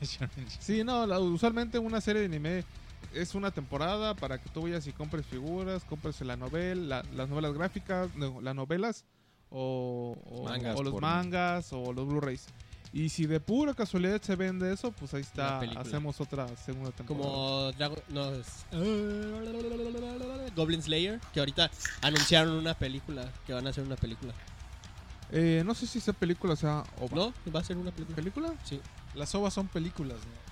Sí, 0.61 0.85
no, 0.85 1.07
la- 1.07 1.19
usualmente 1.19 1.79
una 1.79 2.01
serie 2.01 2.21
de 2.21 2.27
anime 2.27 2.65
es 3.15 3.35
una 3.35 3.51
temporada 3.51 4.15
para 4.15 4.39
que 4.39 4.49
tú 4.51 4.63
vayas 4.63 4.87
y 4.87 4.93
compres 4.93 5.27
figuras, 5.27 5.85
compres 5.85 6.21
la 6.23 6.37
novela, 6.37 7.03
la- 7.03 7.13
las 7.15 7.29
novelas 7.29 7.53
gráficas, 7.55 8.15
no, 8.17 8.41
las 8.41 8.55
novelas 8.55 9.05
o, 9.51 10.17
o- 10.31 10.45
Mangas 10.45 10.77
o 10.79 10.83
los 10.83 11.01
mangas 11.01 11.73
o 11.73 11.93
los 11.93 12.07
Blu-rays. 12.07 12.47
Y 12.91 13.11
si 13.11 13.27
de 13.27 13.39
pura 13.39 13.75
casualidad 13.75 14.21
se 14.23 14.35
vende 14.35 14.73
eso, 14.73 14.93
pues 14.93 15.13
ahí 15.13 15.21
está, 15.21 15.59
hacemos 15.77 16.21
otra 16.23 16.49
segunda 16.57 16.91
temporada. 16.91 17.27
Como 17.29 17.73
Dragon. 17.73 17.99
No, 18.09 18.31
es. 18.33 18.47
Goblin 20.57 20.83
Slayer. 20.83 21.21
Que 21.33 21.41
ahorita 21.41 21.71
anunciaron 22.03 22.55
una 22.55 22.75
película. 22.75 23.31
Que 23.47 23.53
van 23.53 23.67
a 23.67 23.71
hacer 23.71 23.85
una 23.85 23.97
película. 23.97 24.33
Eh, 25.31 25.63
no 25.67 25.75
sé 25.75 25.87
si 25.87 25.99
esa 25.99 26.13
película 26.15 26.57
sea 26.57 26.85
OVA. 27.01 27.15
¿No? 27.15 27.35
Va 27.55 27.61
a 27.61 27.65
ser 27.65 27.77
una 27.77 27.91
película. 27.91 28.17
¿Película? 28.17 28.55
Sí. 28.65 28.81
Las 29.15 29.35
ovas 29.35 29.53
son 29.53 29.69
películas, 29.69 30.17
¿no? 30.19 30.48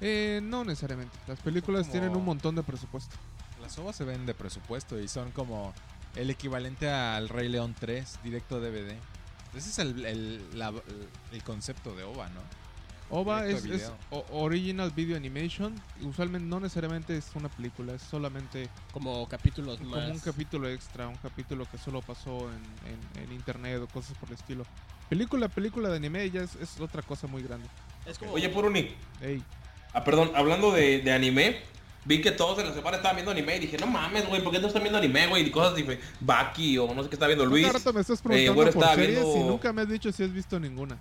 Eh, 0.00 0.40
no 0.42 0.64
necesariamente. 0.64 1.16
Las 1.26 1.38
películas 1.40 1.82
Como- 1.82 1.92
tienen 1.92 2.16
un 2.16 2.24
montón 2.24 2.54
de 2.54 2.62
presupuesto. 2.62 3.14
Las 3.60 3.78
ovas 3.78 3.96
se 3.96 4.04
ven 4.04 4.24
de 4.26 4.34
presupuesto 4.34 4.98
y 4.98 5.08
son 5.08 5.30
como 5.32 5.74
el 6.16 6.30
equivalente 6.30 6.90
al 6.90 7.28
Rey 7.28 7.48
León 7.48 7.74
3, 7.78 8.18
directo 8.24 8.60
DVD. 8.60 8.96
Ese 9.54 9.68
es 9.70 9.78
el, 9.78 10.04
el, 10.06 10.58
la- 10.58 10.72
el 11.32 11.42
concepto 11.42 11.94
de 11.94 12.04
OVA, 12.04 12.28
¿no? 12.30 12.40
OVA 13.12 13.46
es, 13.46 13.64
es 13.64 13.90
Original 14.30 14.92
Video 14.92 15.16
Animation. 15.16 15.74
Usualmente 16.02 16.46
no 16.48 16.60
necesariamente 16.60 17.16
es 17.16 17.26
una 17.34 17.48
película, 17.48 17.92
es 17.94 18.02
solamente 18.02 18.68
Como 18.92 19.26
capítulos 19.28 19.78
como 19.78 19.96
más. 19.96 20.10
un 20.10 20.20
capítulo 20.20 20.68
extra, 20.68 21.08
un 21.08 21.16
capítulo 21.16 21.66
que 21.68 21.76
solo 21.76 22.02
pasó 22.02 22.48
en, 22.52 23.18
en- 23.18 23.24
en 23.24 23.32
internet 23.32 23.80
o 23.82 23.88
cosas 23.88 24.16
por 24.16 24.28
el 24.28 24.36
estilo. 24.36 24.64
Película, 25.08 25.48
película 25.48 25.88
de 25.88 25.96
anime 25.96 26.30
ya 26.30 26.42
es, 26.42 26.54
es 26.54 26.78
otra 26.80 27.02
cosa 27.02 27.26
muy 27.26 27.42
grande. 27.42 27.66
Es 28.06 28.16
como. 28.16 28.30
Oye, 28.32 28.48
Puruni. 28.48 28.94
Ey, 29.20 29.42
Ah, 29.92 30.04
perdón, 30.04 30.32
hablando 30.34 30.72
de, 30.72 31.00
de 31.00 31.12
anime, 31.12 31.62
vi 32.04 32.20
que 32.20 32.30
todos 32.30 32.58
en 32.58 32.68
la 32.68 32.74
semana 32.74 32.96
estaban 32.96 33.16
viendo 33.16 33.32
anime 33.32 33.56
y 33.56 33.60
dije, 33.60 33.76
no 33.78 33.86
mames, 33.86 34.26
güey, 34.28 34.42
¿por 34.42 34.52
qué 34.52 34.58
no 34.58 34.68
están 34.68 34.82
viendo 34.82 34.98
anime, 34.98 35.26
güey? 35.26 35.46
Y 35.46 35.50
cosas 35.50 35.74
diferentes. 35.74 36.08
Baki 36.20 36.78
o 36.78 36.94
no 36.94 37.02
sé 37.02 37.08
qué 37.08 37.16
está 37.16 37.26
viendo 37.26 37.46
Luis. 37.46 37.72
rato 37.72 37.92
me 37.92 38.00
estás 38.00 38.18
eh, 38.18 38.22
preguntando 38.22 38.54
bueno, 38.54 38.72
por 38.72 38.82
estaba 38.82 38.94
series 38.96 39.24
y 39.24 39.38
nunca 39.40 39.72
me 39.72 39.82
has 39.82 39.88
dicho 39.88 40.12
si 40.12 40.22
has 40.22 40.32
visto 40.32 40.58
ninguna. 40.58 40.96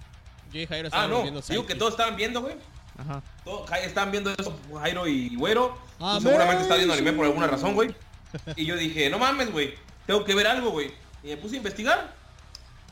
Yo 0.52 0.60
y 0.62 0.66
Jairo 0.66 0.90
Ah, 0.92 1.08
no, 1.08 1.22
viendo 1.22 1.42
digo 1.42 1.66
que 1.66 1.76
todos 1.76 1.92
estaban 1.92 2.16
viendo, 2.16 2.42
güey. 2.42 2.56
Ajá. 2.98 3.22
Todos 3.46 3.70
estaban 3.72 4.12
viendo 4.12 4.32
eso, 4.38 4.60
Jairo 4.80 5.08
y 5.08 5.36
Güero. 5.36 5.78
Amazing. 6.00 6.24
seguramente 6.24 6.64
estás 6.64 6.78
viendo 6.78 6.94
anime 6.94 7.14
por 7.14 7.26
alguna 7.26 7.48
razón, 7.48 7.74
güey. 7.74 7.96
Y 8.56 8.66
yo 8.66 8.76
dije, 8.76 9.10
no 9.10 9.18
mames, 9.18 9.52
güey, 9.52 9.74
tengo 10.06 10.24
que 10.24 10.36
ver 10.36 10.48
algo, 10.48 10.70
güey. 10.72 10.92
Y 11.24 11.28
me 11.30 11.38
puse 11.38 11.56
a 11.56 11.58
investigar. 11.58 12.14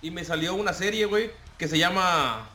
Y 0.02 0.12
me 0.12 0.24
salió 0.24 0.54
una 0.56 0.74
serie, 0.74 1.06
güey, 1.06 1.32
que 1.58 1.68
se 1.68 1.78
llama 1.78 2.48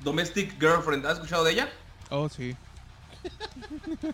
Domestic 0.00 0.58
Girlfriend. 0.60 1.04
¿Has 1.06 1.14
escuchado 1.14 1.44
de 1.44 1.52
ella? 1.52 1.72
Oh, 2.14 2.28
sí. 2.28 2.54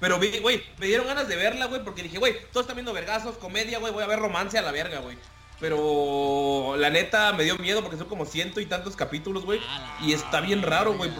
Pero, 0.00 0.18
vi, 0.18 0.38
güey, 0.38 0.62
me 0.78 0.86
dieron 0.86 1.06
ganas 1.06 1.28
de 1.28 1.36
verla, 1.36 1.66
güey, 1.66 1.82
porque 1.82 2.02
dije, 2.02 2.18
güey, 2.18 2.34
todos 2.52 2.64
están 2.64 2.76
viendo 2.76 2.92
vergazos, 2.92 3.36
comedia, 3.36 3.78
güey, 3.78 3.92
voy 3.92 4.02
a 4.02 4.06
ver 4.06 4.20
romance 4.20 4.56
a 4.56 4.62
la 4.62 4.72
verga, 4.72 5.00
güey. 5.00 5.18
Pero 5.60 6.76
la 6.78 6.88
neta 6.88 7.32
me 7.32 7.42
dio 7.42 7.58
miedo 7.58 7.82
porque 7.82 7.96
son 7.98 8.06
como 8.08 8.24
ciento 8.24 8.60
y 8.60 8.66
tantos 8.66 8.94
capítulos, 8.94 9.44
güey. 9.44 9.60
Y 10.00 10.12
está 10.12 10.40
bien 10.40 10.62
raro, 10.62 10.96
güey. 10.96 11.10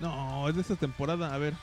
No, 0.00 0.48
es 0.48 0.54
de 0.54 0.62
esta 0.62 0.76
temporada. 0.76 1.34
A 1.34 1.38
ver. 1.38 1.54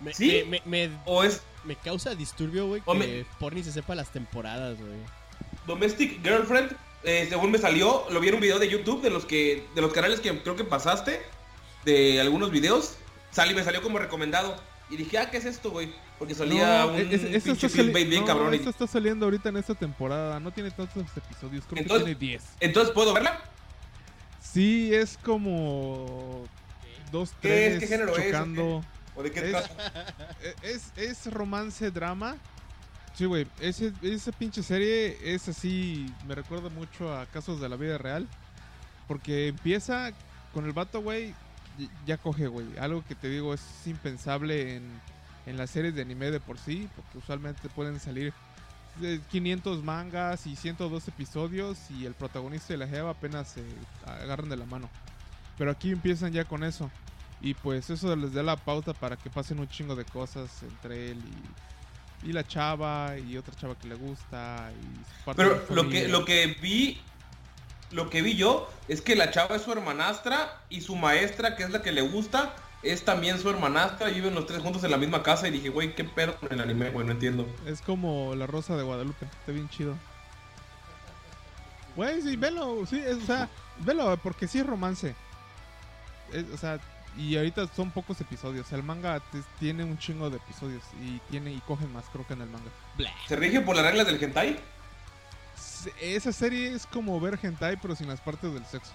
Me, 0.00 0.14
¿Sí? 0.14 0.44
me, 0.48 0.62
me, 0.64 0.88
me- 0.88 0.98
O 1.06 1.24
es 1.24 1.42
me 1.64 1.74
causa 1.74 2.14
disturbio, 2.14 2.68
güey, 2.68 2.80
que 2.80 2.94
me- 2.94 3.24
Porni 3.40 3.64
se 3.64 3.72
sepa 3.72 3.96
las 3.96 4.10
temporadas, 4.12 4.78
güey. 4.78 5.00
Domestic 5.66 6.22
Girlfriend, 6.22 6.70
eh, 7.02 7.26
según 7.28 7.50
me 7.50 7.58
salió, 7.58 8.06
lo 8.10 8.20
vi 8.20 8.28
en 8.28 8.34
un 8.36 8.40
video 8.40 8.60
de 8.60 8.68
YouTube 8.68 9.02
de 9.02 9.10
los 9.10 9.24
que 9.26 9.66
de 9.74 9.82
los 9.82 9.92
canales 9.92 10.20
que 10.20 10.38
creo 10.40 10.54
que 10.54 10.62
pasaste, 10.64 11.20
de 11.88 12.20
algunos 12.20 12.50
videos, 12.50 12.96
sal- 13.30 13.50
y 13.50 13.54
me 13.54 13.64
salió 13.64 13.82
como 13.82 13.98
recomendado. 13.98 14.56
Y 14.90 14.96
dije, 14.96 15.18
ah, 15.18 15.30
¿qué 15.30 15.36
es 15.36 15.44
esto, 15.44 15.70
güey? 15.70 15.92
Porque 16.18 16.34
salía 16.34 16.80
No, 16.84 16.88
un 16.92 16.94
es- 16.96 17.12
es- 17.12 17.12
esta 17.24 17.28
pinche 17.30 17.50
está 17.52 17.68
sali- 17.68 17.82
clickbait 17.84 18.08
bien 18.08 18.20
no, 18.22 18.26
cabrón. 18.26 18.54
está 18.54 18.86
saliendo 18.86 19.26
ahorita 19.26 19.48
en 19.50 19.56
esta 19.58 19.74
temporada. 19.74 20.40
No 20.40 20.50
tiene 20.50 20.70
tantos 20.70 21.04
episodios. 21.16 21.64
Creo 21.68 21.82
Entonces- 21.82 22.08
que 22.08 22.14
tiene 22.14 22.32
10. 22.32 22.44
Entonces, 22.60 22.92
¿puedo 22.94 23.12
verla? 23.12 23.38
Sí, 24.40 24.94
es 24.94 25.18
como 25.18 26.44
dos 27.12 27.32
¿Qué 27.42 27.48
es? 27.48 27.78
trenes 27.78 27.80
¿Qué 27.80 27.86
género 27.86 28.12
es, 28.16 28.18
o 28.18 28.22
chocando. 28.22 28.84
¿O 29.14 29.22
de 29.22 29.30
qué 29.30 29.50
Es-? 29.50 29.56
E- 30.42 30.54
Es, 30.62 30.92
es 31.26 31.32
romance 31.32 31.90
drama. 31.90 32.36
Sí, 33.14 33.24
güey. 33.26 33.46
Esa 33.60 34.32
pinche 34.32 34.62
serie 34.62 35.18
es 35.22 35.48
así. 35.48 36.06
Me 36.26 36.34
recuerda 36.34 36.68
mucho 36.70 37.12
a 37.14 37.26
casos 37.26 37.60
de 37.60 37.68
la 37.68 37.76
vida 37.76 37.98
real. 37.98 38.26
Porque 39.06 39.48
empieza 39.48 40.12
con 40.54 40.64
el 40.66 40.72
vato, 40.72 41.02
güey. 41.02 41.34
Ya 42.06 42.16
coge, 42.16 42.46
güey. 42.46 42.66
Algo 42.78 43.04
que 43.06 43.14
te 43.14 43.28
digo 43.28 43.54
es 43.54 43.62
impensable 43.86 44.76
en, 44.76 44.84
en 45.46 45.56
las 45.56 45.70
series 45.70 45.94
de 45.94 46.02
anime 46.02 46.30
de 46.30 46.40
por 46.40 46.58
sí. 46.58 46.88
Porque 46.94 47.18
usualmente 47.18 47.68
pueden 47.68 48.00
salir 48.00 48.32
de 49.00 49.20
500 49.30 49.84
mangas 49.84 50.46
y 50.46 50.56
102 50.56 51.08
episodios. 51.08 51.78
Y 51.90 52.06
el 52.06 52.14
protagonista 52.14 52.74
y 52.74 52.76
la 52.76 52.88
jeva 52.88 53.10
apenas 53.10 53.48
se 53.48 53.62
agarran 54.06 54.48
de 54.48 54.56
la 54.56 54.66
mano. 54.66 54.88
Pero 55.56 55.70
aquí 55.70 55.90
empiezan 55.90 56.32
ya 56.32 56.44
con 56.44 56.64
eso. 56.64 56.90
Y 57.40 57.54
pues 57.54 57.88
eso 57.90 58.14
les 58.16 58.32
da 58.32 58.42
la 58.42 58.56
pauta 58.56 58.94
para 58.94 59.16
que 59.16 59.30
pasen 59.30 59.60
un 59.60 59.68
chingo 59.68 59.94
de 59.94 60.04
cosas 60.04 60.62
entre 60.62 61.12
él 61.12 61.18
y, 62.24 62.30
y 62.30 62.32
la 62.32 62.46
chava 62.46 63.16
y 63.18 63.36
otra 63.36 63.54
chava 63.54 63.76
que 63.78 63.88
le 63.88 63.94
gusta. 63.94 64.72
Y 64.72 65.24
parte 65.24 65.42
Pero 65.42 65.64
lo 65.70 65.88
que, 65.88 66.08
lo 66.08 66.24
que 66.24 66.56
vi, 66.60 67.00
lo 67.90 68.10
que 68.10 68.22
vi 68.22 68.36
yo 68.36 68.68
es 68.88 69.00
que 69.00 69.16
la 69.16 69.30
chava 69.30 69.56
es 69.56 69.62
su 69.62 69.72
hermanastra 69.72 70.60
y 70.68 70.80
su 70.82 70.96
maestra, 70.96 71.56
que 71.56 71.62
es 71.64 71.70
la 71.70 71.82
que 71.82 71.92
le 71.92 72.02
gusta, 72.02 72.54
es 72.82 73.04
también 73.04 73.38
su 73.40 73.48
hermanastra 73.50 74.10
y 74.10 74.14
viven 74.14 74.34
los 74.34 74.46
tres 74.46 74.60
juntos 74.62 74.84
en 74.84 74.90
la 74.90 74.96
misma 74.98 75.22
casa 75.22 75.48
y 75.48 75.50
dije, 75.50 75.68
güey, 75.70 75.94
qué 75.94 76.04
pedo 76.04 76.36
con 76.36 76.52
el 76.52 76.60
anime, 76.60 76.90
güey, 76.90 77.04
no 77.06 77.12
entiendo. 77.12 77.46
Es 77.66 77.80
como 77.80 78.34
la 78.34 78.46
rosa 78.46 78.76
de 78.76 78.82
Guadalupe. 78.82 79.24
Está 79.24 79.52
bien 79.52 79.68
chido. 79.68 79.94
Güey, 81.96 82.22
sí, 82.22 82.36
velo. 82.36 82.84
Sí, 82.86 82.98
es- 83.04 83.16
o 83.16 83.26
sea, 83.26 83.48
velo, 83.78 84.16
porque 84.22 84.46
sí 84.46 84.60
es 84.60 84.66
romance. 84.66 85.14
Es- 86.32 86.44
o 86.54 86.56
sea, 86.56 86.78
y 87.16 87.36
ahorita 87.36 87.66
son 87.74 87.90
pocos 87.90 88.20
episodios. 88.20 88.70
El 88.72 88.82
manga 88.84 89.20
tiene 89.58 89.82
un 89.82 89.98
chingo 89.98 90.30
de 90.30 90.36
episodios 90.36 90.82
y 91.02 91.18
tiene 91.30 91.52
y 91.52 91.58
cogen 91.60 91.92
más, 91.92 92.04
creo 92.12 92.24
que 92.26 92.34
en 92.34 92.42
el 92.42 92.48
manga. 92.50 92.70
¿Se 93.26 93.34
rige 93.34 93.60
por 93.60 93.74
las 93.74 93.84
reglas 93.84 94.06
del 94.06 94.22
hentai? 94.22 94.60
Esa 96.00 96.32
serie 96.32 96.72
es 96.74 96.86
como 96.86 97.18
ver 97.20 97.38
hentai, 97.42 97.76
pero 97.80 97.94
sin 97.94 98.08
las 98.08 98.20
partes 98.20 98.52
del 98.52 98.64
sexo. 98.66 98.92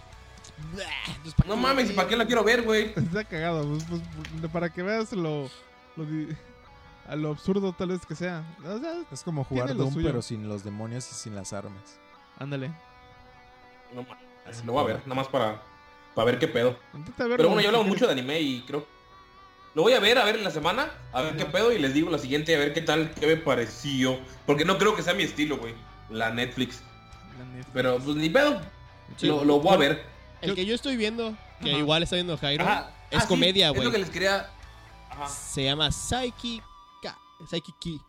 Blah. 0.73 0.85
Entonces, 1.07 1.33
¿para 1.35 1.49
No 1.49 1.55
mames, 1.57 1.89
¿y 1.89 1.93
para 1.93 2.07
qué 2.07 2.15
la 2.17 2.25
quiero 2.25 2.43
ver, 2.43 2.63
güey? 2.63 2.93
Está 2.95 3.23
cagado, 3.23 3.67
pues, 3.67 4.01
pues, 4.39 4.51
para 4.51 4.71
que 4.71 4.83
veas 4.83 5.11
lo, 5.13 5.49
lo 5.95 6.05
a 7.07 7.15
lo 7.15 7.29
absurdo 7.31 7.73
tal 7.73 7.89
vez 7.89 8.05
que 8.05 8.15
sea. 8.15 8.43
O 8.65 8.77
sea, 8.79 8.93
Es 9.11 9.23
como 9.23 9.43
jugar 9.43 9.73
Doom, 9.75 9.93
suyo. 9.93 10.07
pero 10.07 10.21
sin 10.21 10.47
los 10.47 10.63
demonios 10.63 11.09
y 11.11 11.15
sin 11.15 11.35
las 11.35 11.53
armas. 11.53 11.97
ándale. 12.39 12.71
No 13.93 14.03
mames, 14.03 14.65
lo 14.65 14.73
voy 14.73 14.83
a 14.83 14.87
ver, 14.87 14.97
nada 15.05 15.15
más 15.15 15.27
para, 15.27 15.61
para 16.15 16.25
ver 16.25 16.39
qué 16.39 16.47
pedo. 16.47 16.77
Verlo, 16.93 17.13
Pero 17.37 17.49
bueno, 17.49 17.67
hablamos 17.67 17.85
quieres. 17.85 17.87
mucho 17.87 18.05
de 18.07 18.11
anime 18.13 18.39
y 18.41 18.61
creo... 18.61 18.85
Lo 19.75 19.81
voy 19.81 19.93
a 19.93 19.99
ver, 19.99 20.19
a 20.19 20.23
ver 20.25 20.35
en 20.35 20.43
la 20.43 20.51
semana, 20.51 20.91
a 21.11 21.21
ver 21.23 21.35
qué 21.35 21.45
pedo 21.45 21.71
y 21.71 21.79
les 21.79 21.95
digo 21.95 22.11
la 22.11 22.19
siguiente, 22.19 22.55
a 22.55 22.59
ver 22.59 22.73
qué 22.73 22.81
tal, 22.81 23.11
qué 23.15 23.25
me 23.25 23.37
pareció. 23.37 24.19
Porque 24.45 24.65
no 24.65 24.77
creo 24.77 24.95
que 24.95 25.01
sea 25.01 25.15
mi 25.15 25.23
estilo, 25.23 25.57
güey, 25.57 25.73
la 26.09 26.29
Netflix. 26.31 26.81
La. 27.37 27.65
Pero 27.73 27.99
pues 27.99 28.15
ni 28.15 28.29
pedo, 28.29 28.61
Sí. 29.17 29.27
lo, 29.27 29.43
lo 29.43 29.59
voy 29.59 29.73
a 29.73 29.77
ver. 29.77 30.05
El 30.41 30.55
que 30.55 30.65
yo 30.65 30.75
estoy 30.75 30.97
viendo, 30.97 31.35
que 31.61 31.69
Ajá. 31.71 31.79
igual 31.79 32.03
está 32.03 32.15
viendo 32.15 32.37
Jairo, 32.37 32.63
Ajá. 32.65 32.91
es 33.09 33.19
Ah, 33.19 33.21
sí, 33.21 33.27
comedia, 33.27 33.67
Es 33.67 33.73
güey. 33.73 33.85
lo 33.85 33.91
que 33.91 33.97
les 33.99 34.09
quería... 34.09 34.49
Ajá. 35.09 35.27
Se 35.27 35.63
llama 35.63 35.91
Psyche 35.91 36.61
Ka- 37.01 37.17
Psyche 37.49 37.71
Key. 37.79 38.01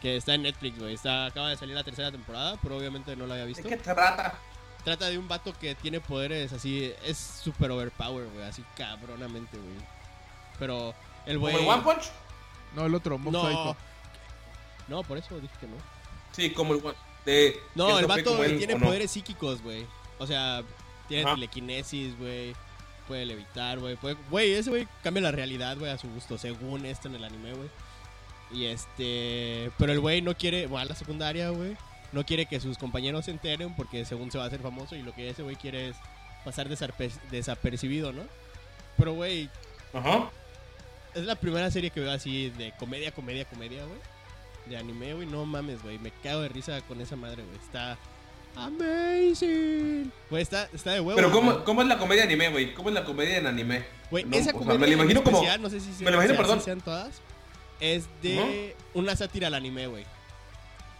Que 0.00 0.16
está 0.16 0.34
en 0.34 0.42
Netflix, 0.42 0.78
güey. 0.78 0.94
Está, 0.94 1.26
acaba 1.26 1.50
de 1.50 1.56
salir 1.58 1.74
la 1.74 1.84
tercera 1.84 2.10
temporada, 2.10 2.56
pero 2.62 2.76
obviamente 2.78 3.14
no 3.16 3.26
la 3.26 3.34
había 3.34 3.44
¿De 3.44 3.48
visto. 3.48 3.68
qué 3.68 3.76
trata? 3.76 4.34
Trata 4.84 5.08
de 5.10 5.18
un 5.18 5.28
vato 5.28 5.52
que 5.60 5.74
tiene 5.74 6.00
poderes 6.00 6.52
así. 6.54 6.90
Es 7.04 7.18
super 7.18 7.70
overpower, 7.70 8.26
güey. 8.30 8.46
Así 8.46 8.64
cabronamente, 8.76 9.58
güey. 9.58 9.76
Pero 10.58 10.94
el 11.26 11.36
¿Como 11.38 11.50
güey. 11.50 11.62
el 11.62 11.68
One 11.68 11.82
Punch? 11.82 12.10
No, 12.74 12.86
el 12.86 12.94
otro, 12.94 13.18
Mob 13.18 13.32
No. 13.32 13.42
Psycho. 13.42 13.76
No, 14.88 15.02
por 15.02 15.18
eso 15.18 15.38
dije 15.38 15.54
que 15.60 15.66
no. 15.66 15.76
Sí, 16.32 16.50
como 16.52 16.72
el 16.74 16.80
One. 16.82 16.94
No, 17.74 17.98
el 17.98 18.06
vato 18.06 18.30
como 18.30 18.44
él, 18.44 18.58
tiene 18.58 18.76
poderes 18.76 19.10
psíquicos, 19.10 19.62
güey. 19.62 19.86
O 20.18 20.26
sea, 20.26 20.62
tiene 21.08 21.24
Ajá. 21.24 21.34
telequinesis, 21.34 22.16
güey. 22.18 22.54
Puede 23.08 23.26
levitar, 23.26 23.78
güey. 23.78 23.96
Puede... 23.96 24.16
Güey, 24.30 24.52
ese 24.52 24.70
güey 24.70 24.86
cambia 25.02 25.22
la 25.22 25.32
realidad, 25.32 25.76
güey, 25.76 25.90
a 25.90 25.98
su 25.98 26.08
gusto, 26.08 26.38
según 26.38 26.86
esto 26.86 27.08
en 27.08 27.16
el 27.16 27.24
anime, 27.24 27.54
güey. 27.54 27.68
Y 28.52 28.66
este. 28.66 29.70
Pero 29.78 29.92
el 29.92 30.00
güey 30.00 30.22
no 30.22 30.34
quiere. 30.36 30.66
Va 30.66 30.82
a 30.82 30.84
la 30.84 30.94
secundaria, 30.94 31.50
güey. 31.50 31.76
No 32.12 32.24
quiere 32.26 32.46
que 32.46 32.60
sus 32.60 32.78
compañeros 32.78 33.24
se 33.24 33.30
enteren 33.30 33.74
porque 33.76 34.04
según 34.04 34.30
se 34.30 34.38
va 34.38 34.44
a 34.44 34.46
hacer 34.48 34.60
famoso 34.60 34.96
y 34.96 35.02
lo 35.02 35.14
que 35.14 35.28
ese 35.28 35.42
güey 35.42 35.56
quiere 35.56 35.90
es 35.90 35.96
pasar 36.44 36.68
desapercibido, 37.30 38.12
¿no? 38.12 38.22
Pero, 38.96 39.14
güey, 39.14 39.48
Ajá. 39.92 40.30
es 41.14 41.24
la 41.24 41.36
primera 41.36 41.70
serie 41.70 41.90
que 41.90 42.00
veo 42.00 42.10
así 42.10 42.50
de 42.50 42.72
comedia, 42.78 43.12
comedia, 43.12 43.44
comedia, 43.44 43.84
güey. 43.84 43.98
De 44.66 44.76
anime, 44.76 45.14
güey. 45.14 45.26
No 45.26 45.44
mames, 45.46 45.82
güey. 45.82 45.98
Me 45.98 46.10
cago 46.22 46.42
de 46.42 46.48
risa 46.48 46.80
con 46.82 47.00
esa 47.00 47.16
madre, 47.16 47.42
güey. 47.42 47.56
Está 47.56 47.98
amazing. 48.56 50.12
Güey, 50.30 50.42
está, 50.42 50.68
está 50.72 50.92
de 50.92 51.00
huevo. 51.00 51.16
Pero 51.16 51.30
güey. 51.30 51.40
¿cómo, 51.40 51.64
¿cómo 51.64 51.82
es 51.82 51.88
la 51.88 51.98
comedia 51.98 52.24
anime, 52.24 52.48
güey? 52.50 52.74
¿Cómo 52.74 52.88
es 52.88 52.94
la 52.94 53.04
comedia 53.04 53.38
en 53.38 53.46
anime? 53.46 53.84
Güey, 54.10 54.24
No, 54.24 54.36
esa 54.36 54.50
o 54.50 54.52
sea, 54.52 54.52
comedia 54.54 54.78
me 54.78 54.86
la 54.88 54.92
imagino 54.94 55.22
como- 55.22 55.36
especial, 55.38 55.62
no 55.62 55.70
sé 55.70 55.80
si, 55.80 55.88
me 56.04 56.10
la 56.10 56.16
imagino, 56.16 56.34
sean- 56.34 56.36
perdón. 56.36 56.58
si 56.60 56.64
sean 56.64 56.80
todas. 56.80 57.20
Es 57.80 58.08
de 58.22 58.76
una 58.94 59.16
sátira 59.16 59.46
al 59.46 59.54
anime, 59.54 59.86
güey. 59.86 60.04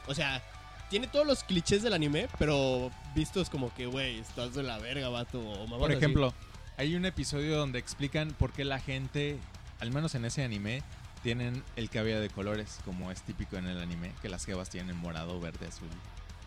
O 0.06 0.14
sea, 0.14 0.42
tiene 0.88 1.06
todos 1.08 1.26
los 1.26 1.44
clichés 1.44 1.82
del 1.82 1.92
anime, 1.92 2.28
pero 2.38 2.90
vistos 3.14 3.50
como 3.50 3.72
que, 3.74 3.86
güey, 3.86 4.18
estás 4.18 4.54
de 4.54 4.62
la 4.62 4.78
verga, 4.78 5.08
vato. 5.08 5.38
o 5.40 5.66
Por 5.66 5.90
así. 5.90 5.98
ejemplo, 5.98 6.32
hay 6.76 6.94
un 6.96 7.04
episodio 7.04 7.56
donde 7.56 7.78
explican 7.78 8.30
por 8.38 8.52
qué 8.52 8.64
la 8.64 8.78
gente, 8.80 9.38
al 9.80 9.92
menos 9.92 10.14
en 10.14 10.24
ese 10.24 10.42
anime, 10.42 10.82
tienen 11.22 11.62
el 11.76 11.90
cabello 11.90 12.20
de 12.20 12.30
colores, 12.30 12.78
como 12.84 13.10
es 13.10 13.22
típico 13.22 13.56
en 13.56 13.66
el 13.66 13.80
anime, 13.80 14.12
que 14.22 14.28
las 14.28 14.44
jevas 14.46 14.70
tienen 14.70 14.96
morado, 14.96 15.38
verde, 15.40 15.66
azul. 15.66 15.88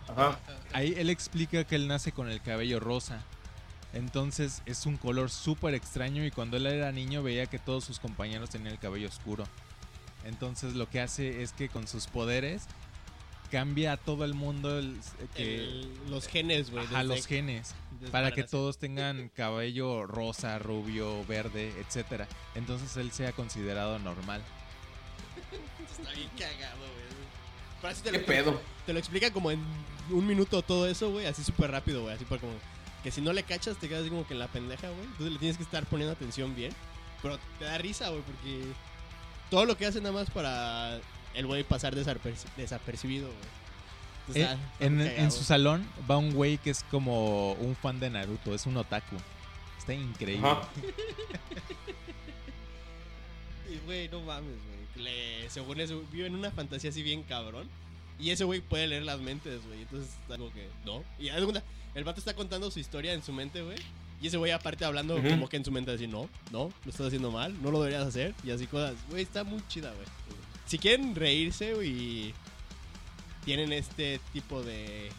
Ajá. 0.08 0.40
Ahí 0.74 0.94
él 0.98 1.10
explica 1.10 1.64
que 1.64 1.76
él 1.76 1.88
nace 1.88 2.12
con 2.12 2.30
el 2.30 2.42
cabello 2.42 2.80
rosa. 2.80 3.22
Entonces 3.94 4.64
es 4.66 4.86
un 4.86 4.98
color 4.98 5.30
súper 5.30 5.76
extraño 5.76 6.26
y 6.26 6.32
cuando 6.32 6.58
él 6.58 6.66
era 6.66 6.92
niño 6.92 7.22
veía 7.22 7.46
que 7.46 7.60
todos 7.60 7.84
sus 7.86 8.00
compañeros 8.00 8.50
tenían 8.50 8.74
el 8.74 8.80
cabello 8.80 9.08
oscuro. 9.08 9.44
Entonces 10.26 10.74
lo 10.74 10.90
que 10.90 11.00
hace 11.00 11.44
es 11.44 11.54
que 11.54 11.70
con 11.70 11.88
sus 11.88 12.08
poderes 12.08 12.64
cambia 13.52 13.92
a 13.94 13.98
todo 13.98 14.26
el 14.26 14.34
mundo 14.34 14.80
el- 14.80 14.98
que, 15.36 15.58
El- 15.58 15.92
los 16.10 16.28
genes, 16.28 16.72
güey. 16.72 16.88
Desde- 16.88 17.04
los 17.04 17.28
genes. 17.28 17.76
Para 18.12 18.32
que 18.32 18.44
todos 18.44 18.80
tengan 18.80 19.30
cabello 19.36 20.08
rosa, 20.08 20.58
rubio, 20.58 21.24
verde, 21.26 21.72
etcétera. 21.80 22.28
Entonces 22.56 22.98
él 22.98 23.12
sea 23.12 23.32
considerado 23.32 24.00
normal. 24.00 24.42
Está 25.92 26.12
bien 26.12 26.30
cagado, 26.38 26.78
güey. 26.80 27.04
Pero 27.82 27.92
así 27.94 28.02
te 28.02 28.12
¿Qué 28.12 28.20
lo- 28.20 28.26
pedo? 28.26 28.62
Te 28.86 28.94
lo 28.94 29.00
explica 29.00 29.32
como 29.32 29.52
en 29.52 29.64
un 30.10 30.26
minuto 30.28 30.62
todo 30.62 30.88
eso, 30.88 31.12
güey. 31.12 31.26
Así 31.26 31.44
súper 31.44 31.72
rápido, 31.72 32.02
güey. 32.04 32.16
Así 32.16 32.26
por 32.26 32.40
como... 32.40 32.54
Que 33.04 33.12
si 33.12 33.22
no 33.22 33.34
le 33.34 33.44
cachas 33.44 33.78
te 33.78 33.88
quedas 33.90 34.02
así 34.02 34.10
como 34.10 34.26
que 34.28 34.34
en 34.34 34.40
la 34.40 34.48
pendeja, 34.48 34.90
güey. 34.90 35.04
Entonces 35.04 35.32
le 35.34 35.40
tienes 35.40 35.58
que 35.58 35.64
estar 35.64 35.86
poniendo 35.86 36.14
atención 36.14 36.56
bien. 36.56 36.74
Pero 37.22 37.40
te 37.60 37.66
da 37.66 37.78
risa, 37.78 38.10
güey, 38.10 38.22
porque... 38.22 38.64
Todo 39.50 39.66
lo 39.66 39.78
que 39.78 39.86
hace 39.86 40.00
nada 40.00 40.14
más 40.14 40.30
para 40.30 41.00
el 41.34 41.46
güey 41.46 41.64
pasar 41.64 41.96
desaperci- 41.96 42.48
desapercibido, 42.58 43.28
güey. 43.28 43.40
Entonces, 44.28 44.44
Eh, 44.44 44.58
está- 44.80 45.04
está 45.10 45.22
en, 45.24 45.32
su 45.32 45.44
salón 45.44 45.88
va 46.10 46.18
un 46.18 46.34
güey 46.34 46.58
que 46.58 46.70
es 46.70 46.84
como 46.90 47.54
un 47.54 47.76
fan 47.76 48.00
de 48.00 48.10
Naruto, 48.10 48.56
es 48.56 48.66
un 48.66 48.78
otaku. 48.78 49.18
Está 49.78 49.94
increíble. 49.94 50.48
Ajá. 50.48 50.68
Y, 53.70 53.78
güey, 53.86 54.08
no 54.10 54.22
mames, 54.22 54.56
güey. 54.68 54.83
Le- 54.96 55.50
Según 55.50 55.80
eso, 55.80 56.04
vive 56.12 56.28
en 56.28 56.36
una 56.36 56.52
fantasía 56.52 56.90
así 56.90 57.02
bien 57.04 57.24
cabrón. 57.24 57.70
Y 58.20 58.30
ese 58.30 58.44
güey 58.44 58.62
puede 58.62 58.88
leer 58.88 59.04
las 59.04 59.20
mentes, 59.20 59.66
güey. 59.66 59.82
Entonces 59.82 60.10
está 60.22 60.38
como 60.38 60.52
que, 60.54 60.68
no. 60.86 61.04
Y 61.20 61.30
el 61.30 62.04
vato 62.04 62.20
está 62.20 62.34
contando 62.36 62.70
su 62.72 62.80
historia 62.80 63.14
en 63.14 63.24
su 63.24 63.34
mente, 63.34 63.62
güey. 63.62 63.78
Y 64.22 64.28
ese 64.28 64.38
güey 64.38 64.52
aparte 64.52 64.86
hablando 64.86 65.22
como 65.22 65.50
que 65.50 65.58
en 65.58 65.66
su 65.66 65.72
mente 65.72 65.92
así, 65.92 66.08
no, 66.08 66.30
no, 66.52 66.72
lo 66.86 66.90
estás 66.92 67.08
haciendo 67.08 67.30
mal, 67.32 67.62
no 67.62 67.72
lo 67.72 67.80
deberías 67.82 68.08
hacer. 68.08 68.34
Y 68.44 68.52
así 68.52 68.68
cosas. 68.68 68.96
Güey, 69.10 69.24
está 69.24 69.44
muy 69.44 69.62
chida, 69.68 69.92
güey. 69.92 70.06
Si 70.66 70.78
quieren 70.78 71.14
reírse, 71.14 71.74
güey, 71.74 72.34
tienen 73.44 73.74
este 73.74 74.22
tipo 74.32 74.62
de... 74.64 75.12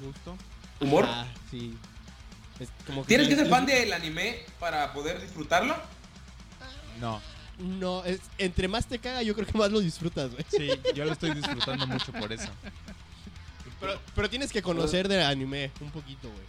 Gusto. 0.00 0.36
¿Humor? 0.80 1.04
Ah, 1.06 1.26
sí. 1.50 1.74
Es 2.58 2.70
como 2.86 3.04
¿Tienes 3.04 3.28
que 3.28 3.36
ser 3.36 3.48
fan 3.48 3.66
del 3.66 3.92
anime 3.92 4.38
para 4.58 4.92
poder 4.94 5.20
disfrutarlo? 5.20 5.76
No, 7.00 7.20
No, 7.58 8.04
es, 8.04 8.20
entre 8.38 8.68
más 8.68 8.86
te 8.86 8.98
caga, 8.98 9.22
yo 9.22 9.34
creo 9.34 9.46
que 9.46 9.56
más 9.56 9.70
lo 9.70 9.80
disfrutas, 9.80 10.30
güey. 10.32 10.44
sí, 10.50 10.70
yo 10.94 11.04
lo 11.04 11.12
estoy 11.12 11.32
disfrutando 11.32 11.86
mucho 11.86 12.12
por 12.12 12.32
eso. 12.32 12.48
Pero, 13.80 14.00
pero 14.14 14.30
tienes 14.30 14.52
que 14.52 14.62
conocer 14.62 15.08
de 15.08 15.22
anime 15.24 15.70
un 15.80 15.90
poquito, 15.90 16.28
güey. 16.28 16.44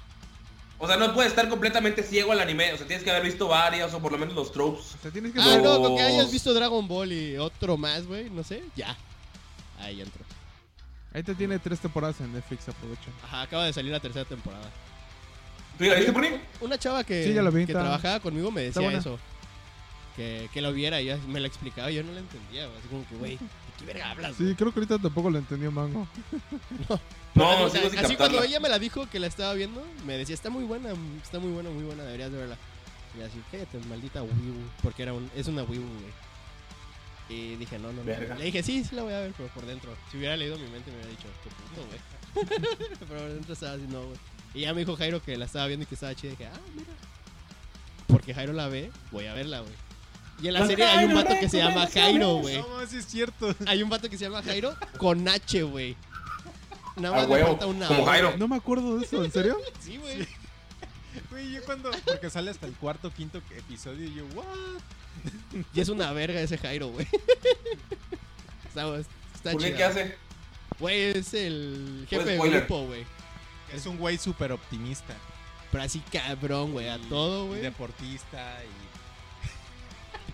O 0.80 0.88
sea, 0.88 0.96
no 0.98 1.14
puedes 1.14 1.32
estar 1.32 1.50
completamente 1.50 2.04
ciego 2.04 2.32
al 2.32 2.40
anime. 2.40 2.72
O 2.74 2.78
sea, 2.78 2.86
tienes 2.86 3.04
que 3.04 3.10
haber 3.10 3.24
visto 3.24 3.48
varias 3.48 3.94
o 3.94 4.00
por 4.00 4.12
lo 4.12 4.18
menos 4.18 4.36
los 4.36 4.52
tropes. 4.52 4.96
O 4.96 4.98
sea, 5.02 5.12
tienes 5.12 5.34
que 5.34 5.42
Ah, 5.42 5.60
no, 5.64 5.82
con 5.82 5.96
que 5.96 6.04
hayas 6.04 6.32
visto 6.32 6.54
Dragon 6.54 6.88
Ball 6.88 7.12
y 7.12 7.38
otro 7.38 7.78
más, 7.78 8.06
güey, 8.06 8.30
no 8.30 8.44
sé, 8.44 8.64
ya. 8.76 8.96
Ahí 9.80 10.02
entro. 10.02 10.24
Ahí 11.14 11.24
te 11.24 11.34
tiene 11.36 11.58
tres 11.58 11.80
temporadas 11.80 12.20
en 12.22 12.32
Netflix, 12.34 12.68
aprovecha. 12.70 13.10
Ajá, 13.24 13.42
acaba 13.44 13.66
de 13.66 13.74
salir 13.74 13.92
la 13.92 14.00
tercera 14.00 14.26
temporada. 14.26 14.70
¿Tú 15.78 15.84
ya 15.86 15.92
la 15.92 15.98
viste, 15.98 16.12
Puri? 16.14 16.30
Una 16.62 16.78
chava 16.78 17.04
que, 17.04 17.24
Sí, 17.24 17.34
ya 17.34 17.42
la 17.42 17.50
vi, 17.50 17.66
que 17.66 17.72
está- 17.72 17.82
trabajaba 17.82 18.20
conmigo 18.20 18.52
me 18.52 18.62
decía 18.64 18.82
buena. 18.82 19.00
eso. 19.00 19.18
Que, 20.18 20.50
que 20.52 20.62
lo 20.62 20.74
viera 20.74 21.00
y 21.00 21.06
ya 21.06 21.18
me 21.28 21.40
la 21.40 21.48
explicaba 21.48 21.92
y 21.92 21.96
yo 21.96 22.04
no 22.04 22.12
la 22.12 22.20
entendía. 22.20 22.66
Así 22.66 22.88
como 22.90 23.08
que, 23.08 23.16
güey, 23.16 23.34
¿de 23.34 23.40
qué 23.78 23.86
verga 23.86 24.12
hablas? 24.12 24.36
Sí, 24.36 24.56
creo 24.58 24.74
que 24.74 24.80
ahorita 24.80 24.98
tampoco 24.98 25.30
lo 25.30 25.38
entendió 25.38 25.72
Mango. 25.72 26.08
No, 27.36 27.64
O 27.66 27.70
sí, 27.70 27.78
sea, 27.78 28.02
así 28.02 28.16
cuando 28.16 28.44
ella 28.44 28.60
me 28.60 28.68
la 28.68 28.80
dijo 28.80 29.08
que 29.08 29.20
la 29.20 29.28
estaba 29.28 29.54
viendo, 29.54 29.86
me 30.08 30.18
decía, 30.18 30.34
está 30.34 30.50
muy 30.50 30.64
buena, 30.64 30.90
está 31.22 31.38
muy 31.38 31.52
buena, 31.52 31.70
muy 31.70 31.84
buena, 31.84 32.04
deberías 32.04 32.32
de 32.32 32.38
verla. 32.40 32.58
Y 33.16 33.22
así, 33.22 33.42
cállate, 33.52 33.78
maldita 33.88 34.24
Wibu, 34.24 34.60
porque 34.82 35.04
era 35.04 35.14
un, 35.14 35.30
es 35.36 35.48
una 35.48 35.62
Wibu, 35.62 35.86
güey. 35.86 36.28
Y 37.30 37.56
dije, 37.58 37.78
no, 37.78 37.92
no, 37.92 38.04
no. 38.04 38.36
Le 38.36 38.46
dije, 38.46 38.64
sí, 38.64 38.84
sí 38.84 38.96
la 38.96 39.04
voy 39.04 39.14
a 39.14 39.20
ver, 39.20 39.34
pero 39.38 39.50
por 39.50 39.66
dentro. 39.66 39.96
Si 40.12 40.18
hubiera 40.18 40.36
leído 40.38 40.58
mi 40.58 40.68
mente 40.68 40.90
me 40.92 40.98
hubiera 40.98 41.12
dicho, 41.12 41.28
qué 41.44 41.50
puto, 41.50 41.88
güey. 41.88 42.48
pero 43.08 43.22
por 43.22 43.30
dentro 43.30 43.54
estaba 43.54 43.74
así, 43.74 43.86
no, 43.88 44.04
güey. 44.04 44.18
Y 44.54 44.62
ya 44.62 44.74
me 44.74 44.80
dijo 44.80 44.96
Jairo 44.96 45.22
que 45.22 45.38
la 45.38 45.46
estaba 45.46 45.68
viendo 45.68 45.84
y 45.84 45.88
que 45.88 45.96
estaba 45.96 46.16
chida. 46.16 46.32
Y 46.32 46.36
dije, 46.36 46.48
ah, 46.48 46.60
mira. 46.76 46.90
Porque 48.08 48.34
Jairo 48.34 48.54
la 48.54 48.68
ve, 48.70 48.92
voy 49.12 49.26
a 49.26 49.34
verla, 49.34 49.60
güey. 49.60 49.74
Y 50.42 50.48
en 50.48 50.54
la 50.54 50.68
serie 50.68 50.86
hay 50.86 51.06
un 51.06 51.16
vato 51.16 51.34
que 51.40 51.50
se 51.50 51.58
llama 51.58 51.88
Jairo, 51.88 52.36
güey. 52.36 52.58
No, 52.58 52.86
sí 52.88 52.98
es 52.98 53.06
cierto. 53.06 53.56
Hay 53.66 53.82
un 53.82 53.90
vato 53.90 54.10
que 54.10 54.18
se 54.18 54.26
llama 54.26 54.44
Jairo 54.44 54.76
con 54.98 55.28
H, 55.28 55.64
güey. 55.64 55.96
Nada 56.96 57.16
más 57.16 57.30
le 57.30 57.44
falta 57.44 57.66
una 57.66 57.88
como 57.88 58.06
Jairo. 58.06 58.38
No 58.38 58.48
me 58.48 58.56
acuerdo 58.56 58.98
de 58.98 59.06
eso, 59.06 59.24
¿en 59.24 59.32
serio? 59.32 59.58
Sí, 59.80 59.98
güey. 59.98 60.28
Güey, 61.32 61.52
yo 61.54 61.64
cuando. 61.64 61.92
Porque 62.06 62.30
sale 62.30 62.52
hasta 62.52 62.68
el 62.68 62.74
cuarto, 62.74 63.12
quinto 63.12 63.40
episodio 63.56 64.08
y 64.08 64.14
yo, 64.14 64.26
¿what? 64.36 64.46
Y 65.74 65.80
es 65.80 65.90
una 65.90 66.12
verga 66.12 66.40
ese 66.40 66.58
Jairo, 66.58 66.90
güey. 66.90 67.08
está 68.68 68.98
está 68.98 69.52
¿Por 69.52 69.62
qué? 69.62 69.68
chido. 69.68 69.78
¿Qué 69.78 69.84
hace? 69.84 70.16
Güey, 70.80 71.02
es 71.18 71.34
el 71.34 72.06
jefe 72.10 72.24
de 72.24 72.36
spoiler. 72.36 72.60
grupo, 72.60 72.86
güey. 72.86 73.06
Es 73.74 73.86
un 73.86 73.98
güey 73.98 74.18
súper 74.18 74.52
optimista. 74.52 75.16
Pero 75.72 75.84
así 75.84 76.00
cabrón, 76.12 76.72
güey, 76.74 76.88
a 76.88 77.00
todo, 77.10 77.48
güey. 77.48 77.62
Deportista 77.62 78.60
y. 78.64 78.87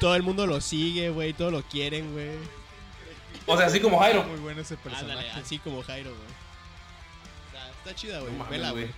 Todo 0.03 0.15
el 0.15 0.23
mundo 0.23 0.45
lo 0.45 0.59
sigue, 0.59 1.11
güey, 1.11 1.31
todos 1.31 1.53
lo 1.53 1.61
quieren, 1.63 2.11
güey. 2.11 2.31
O 3.45 3.55
sea, 3.55 3.67
así 3.67 3.79
como 3.79 3.99
Jairo. 3.99 4.25
Muy 4.25 4.37
bueno 4.41 4.59
ese 4.59 4.75
personaje. 4.75 5.11
Ándale, 5.13 5.31
así 5.31 5.59
como 5.59 5.81
Jairo, 5.81 6.09
güey. 6.09 6.27
Está, 7.47 7.69
está 7.69 7.95
chida, 7.95 8.19
güey. 8.19 8.33
No 8.33 8.45
Vela, 8.47 8.71
güey. 8.71 8.89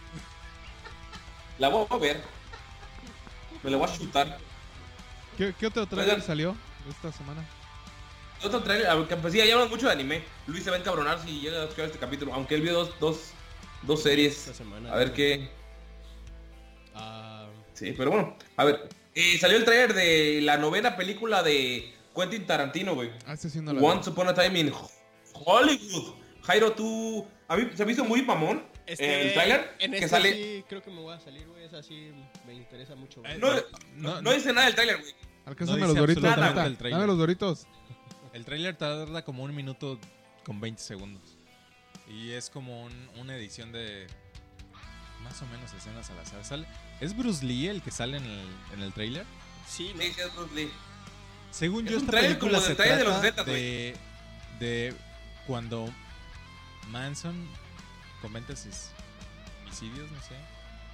La 1.60 1.70
voy 1.70 1.86
a 1.88 1.98
ver. 1.98 2.24
Me 3.62 3.70
la 3.70 3.78
voy 3.78 3.88
a 3.88 3.94
chutar. 3.96 4.40
¿Qué, 5.38 5.54
qué 5.60 5.68
otro 5.68 5.86
trailer 5.86 6.16
Oigan. 6.16 6.26
salió 6.26 6.56
esta 6.90 7.12
semana? 7.12 7.46
Otro 8.44 8.64
trailer, 8.64 9.22
pues 9.22 9.32
sí, 9.32 9.38
ya 9.46 9.54
hablan 9.54 9.70
mucho 9.70 9.86
de 9.86 9.92
anime. 9.92 10.24
Luis 10.48 10.64
se 10.64 10.72
va 10.72 10.78
a 10.78 10.80
encabronar 10.80 11.22
si 11.24 11.40
llega 11.40 11.60
a 11.60 11.64
escuchar 11.66 11.86
este 11.86 12.00
capítulo, 12.00 12.34
aunque 12.34 12.56
él 12.56 12.62
vio 12.64 12.74
dos, 12.74 13.00
dos, 13.00 13.30
dos 13.84 14.02
series. 14.02 14.40
Esta 14.40 14.56
semana. 14.56 14.92
A 14.92 14.96
ver 14.96 15.14
qué. 15.14 15.52
Ah, 16.96 17.46
Sí, 17.76 17.94
pero 17.96 18.10
bueno, 18.10 18.36
a 18.58 18.64
ver. 18.64 19.05
Eh, 19.16 19.38
salió 19.40 19.58
el 19.58 19.66
trailer 19.66 19.94
de 19.94 20.42
la 20.42 20.58
novena 20.58 20.96
película 20.96 21.42
de 21.44 21.94
Quentin 22.16 22.46
Tarantino, 22.46 22.94
güey. 22.96 23.12
Ah, 23.26 23.34
ese 23.34 23.50
sí 23.50 23.60
no. 23.62 23.72
Once 23.72 24.10
Upon 24.10 24.28
a 24.28 24.34
Time 24.34 24.60
in 24.60 24.72
Hollywood. 25.34 26.14
Jairo, 26.44 26.72
tú. 26.74 27.26
A 27.48 27.56
mí 27.56 27.70
se 27.76 27.86
me 27.86 27.92
hizo 27.92 28.04
muy 28.06 28.22
mamón 28.22 28.64
este, 28.86 29.28
el 29.28 29.34
trailer 29.34 29.76
en 29.80 29.92
que 29.92 30.08
sale. 30.08 30.34
sí 30.34 30.66
creo 30.70 30.82
que 30.82 30.92
me 30.92 31.02
voy 31.02 31.14
a 31.16 31.20
salir, 31.20 31.48
güey. 31.48 31.64
Esa 31.64 31.82
sí 31.84 32.12
me 32.46 32.54
interesa 32.54 32.96
mucho, 32.96 33.22
güey. 33.22 33.38
No, 33.40 33.54
No, 33.54 33.62
no, 33.96 34.22
no. 34.22 34.32
dice 34.34 34.54
nada 34.54 34.66
del 34.68 34.76
trailer, 34.76 34.98
güey. 35.00 35.14
Alcánzame 35.46 35.80
No 35.82 35.88
los 35.88 35.96
doritos, 35.96 36.24
trailer. 36.24 36.78
Dame 36.92 37.08
los 37.08 37.18
doritos. 37.18 37.68
El 38.34 38.44
tráiler 38.46 38.76
tarda 38.76 39.24
como 39.24 39.44
un 39.44 39.56
minuto 39.56 40.00
con 40.44 40.60
20 40.60 40.82
segundos. 40.82 41.38
Y 42.10 42.32
es 42.32 42.50
como 42.50 42.84
un- 42.84 43.10
una 43.18 43.36
edición 43.38 43.72
de 43.72 44.08
más 45.26 45.42
o 45.42 45.46
menos 45.48 45.74
escenas 45.74 46.10
al 46.10 46.20
azar. 46.20 46.46
Sale- 46.46 46.68
¿Es 47.02 47.16
Bruce 47.18 47.46
Lee 47.46 47.68
el 47.68 47.82
que 47.82 47.92
sale 47.92 48.18
en 48.18 48.24
el, 48.26 48.46
en 48.74 48.82
el 48.82 48.94
tráiler? 48.94 49.26
Sí, 49.68 49.92
¿no? 49.96 50.02
Sí, 50.02 50.14
sí, 50.14 50.22
es 50.22 50.34
Bruce 50.36 50.56
Lee. 50.56 50.72
Según 51.52 51.86
Es 51.86 51.92
yo, 51.92 51.98
esta 52.00 52.12
trailer 52.12 52.32
película 52.38 52.52
como 52.60 52.64
se 52.64 52.70
de 52.70 52.76
trailer 52.76 52.98
de 53.00 53.04
los 53.04 53.14
trata 53.22 53.28
Zetas, 53.44 53.46
de, 53.46 53.96
de 54.60 54.94
cuando 55.48 55.90
Manson 56.92 57.36
comete 58.22 58.56
sus 58.56 58.90
homicidios, 59.62 60.10
no 60.12 60.20
sé. 60.22 60.36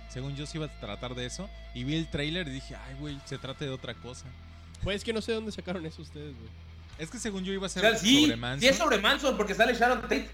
Según 0.09 0.35
yo, 0.35 0.45
se 0.45 0.57
iba 0.57 0.65
a 0.67 0.79
tratar 0.79 1.15
de 1.15 1.25
eso. 1.25 1.49
Y 1.73 1.83
vi 1.83 1.95
el 1.95 2.09
trailer 2.09 2.47
y 2.47 2.51
dije, 2.51 2.75
ay, 2.75 2.95
güey, 2.99 3.19
se 3.25 3.37
trata 3.37 3.63
de 3.65 3.71
otra 3.71 3.93
cosa. 3.93 4.25
Pues 4.83 4.97
es 4.97 5.03
que 5.03 5.13
no 5.13 5.21
sé 5.21 5.31
dónde 5.33 5.51
sacaron 5.51 5.85
eso 5.85 6.01
ustedes, 6.01 6.35
güey. 6.35 6.49
Es 6.97 7.09
que 7.09 7.17
según 7.17 7.43
yo 7.45 7.53
iba 7.53 7.63
a 7.63 7.67
O 7.67 7.69
ser 7.69 7.81
sea, 7.81 7.97
sí, 7.97 8.23
sobre 8.23 8.35
Manson. 8.35 8.59
sí 8.59 8.67
es 8.67 8.77
sobre 8.77 8.97
Manson 8.99 9.37
porque 9.37 9.55
sale 9.55 9.73
Sharon 9.73 10.01
Tate. 10.01 10.29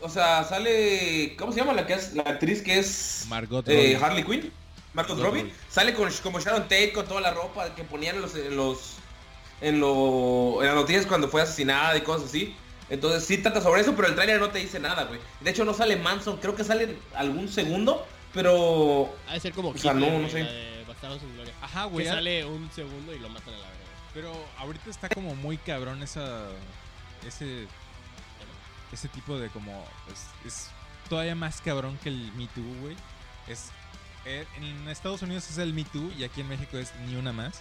O 0.00 0.08
sea, 0.08 0.44
sale. 0.44 1.34
¿Cómo 1.38 1.52
se 1.52 1.60
llama 1.60 1.72
la 1.72 1.86
que 1.86 1.94
es 1.94 2.14
la 2.14 2.22
actriz 2.22 2.62
que 2.62 2.78
es 2.78 3.26
Margot 3.28 3.68
eh. 3.68 3.98
Harley 4.00 4.24
Quinn? 4.24 4.52
Margot 4.94 5.16
Margot 5.16 5.24
Robbie. 5.24 5.42
Robbie. 5.42 5.54
Sale 5.68 5.94
con, 5.94 6.10
como 6.22 6.40
Sharon 6.40 6.62
Tate 6.62 6.92
con 6.92 7.06
toda 7.06 7.20
la 7.20 7.32
ropa 7.32 7.74
que 7.74 7.84
ponían 7.84 8.16
en 8.16 8.22
los 8.22 8.34
en 8.34 8.56
los 8.56 8.94
en, 9.60 9.80
lo, 9.80 10.58
en 10.60 10.66
las 10.66 10.74
noticias 10.74 11.06
cuando 11.06 11.28
fue 11.28 11.42
asesinada 11.42 11.96
y 11.96 12.00
cosas 12.00 12.28
así. 12.28 12.54
Entonces 12.88 13.24
sí 13.24 13.38
trata 13.38 13.60
sobre 13.60 13.82
eso, 13.82 13.94
pero 13.94 14.08
el 14.08 14.14
trailer 14.14 14.40
no 14.40 14.50
te 14.50 14.58
dice 14.58 14.80
nada, 14.80 15.04
güey. 15.04 15.20
De 15.40 15.50
hecho 15.50 15.64
no 15.64 15.74
sale 15.74 15.96
Manson, 15.96 16.38
creo 16.38 16.56
que 16.56 16.64
sale 16.64 16.96
algún 17.14 17.48
segundo, 17.48 18.04
pero 18.34 19.14
Ha 19.28 19.34
de 19.34 19.40
ser 19.40 19.52
como 19.52 19.68
O 19.68 19.78
sea, 19.78 19.92
Hitler, 19.92 20.12
no, 20.12 20.18
no 20.18 20.28
sé. 20.28 20.46
Gloria. 21.34 21.54
Ajá, 21.62 21.84
güey. 21.84 22.06
sale 22.06 22.44
un 22.44 22.70
segundo 22.72 23.14
y 23.14 23.18
lo 23.18 23.28
matan 23.30 23.54
a 23.54 23.58
la 23.58 23.64
verga. 23.64 23.78
güey. 23.78 24.12
Pero 24.12 24.32
ahorita 24.58 24.90
está 24.90 25.08
como 25.08 25.34
muy 25.34 25.56
cabrón 25.56 26.02
esa. 26.02 26.48
Ese. 27.26 27.66
Ese 28.92 29.08
tipo 29.08 29.38
de 29.38 29.48
como. 29.50 29.84
Es, 30.12 30.26
es 30.46 30.70
todavía 31.08 31.34
más 31.34 31.60
cabrón 31.60 31.98
que 32.02 32.08
el 32.08 32.32
Me 32.32 32.46
Too, 32.48 32.62
güey. 32.80 32.96
Es. 33.46 33.70
eh, 34.24 34.46
en 34.56 34.88
Estados 34.88 35.22
Unidos 35.22 35.48
es 35.50 35.58
el 35.58 35.72
Me 35.72 35.84
Too 35.84 36.12
y 36.18 36.24
aquí 36.24 36.40
en 36.40 36.48
México 36.48 36.76
es 36.76 36.92
ni 37.06 37.16
una 37.16 37.32
más. 37.32 37.60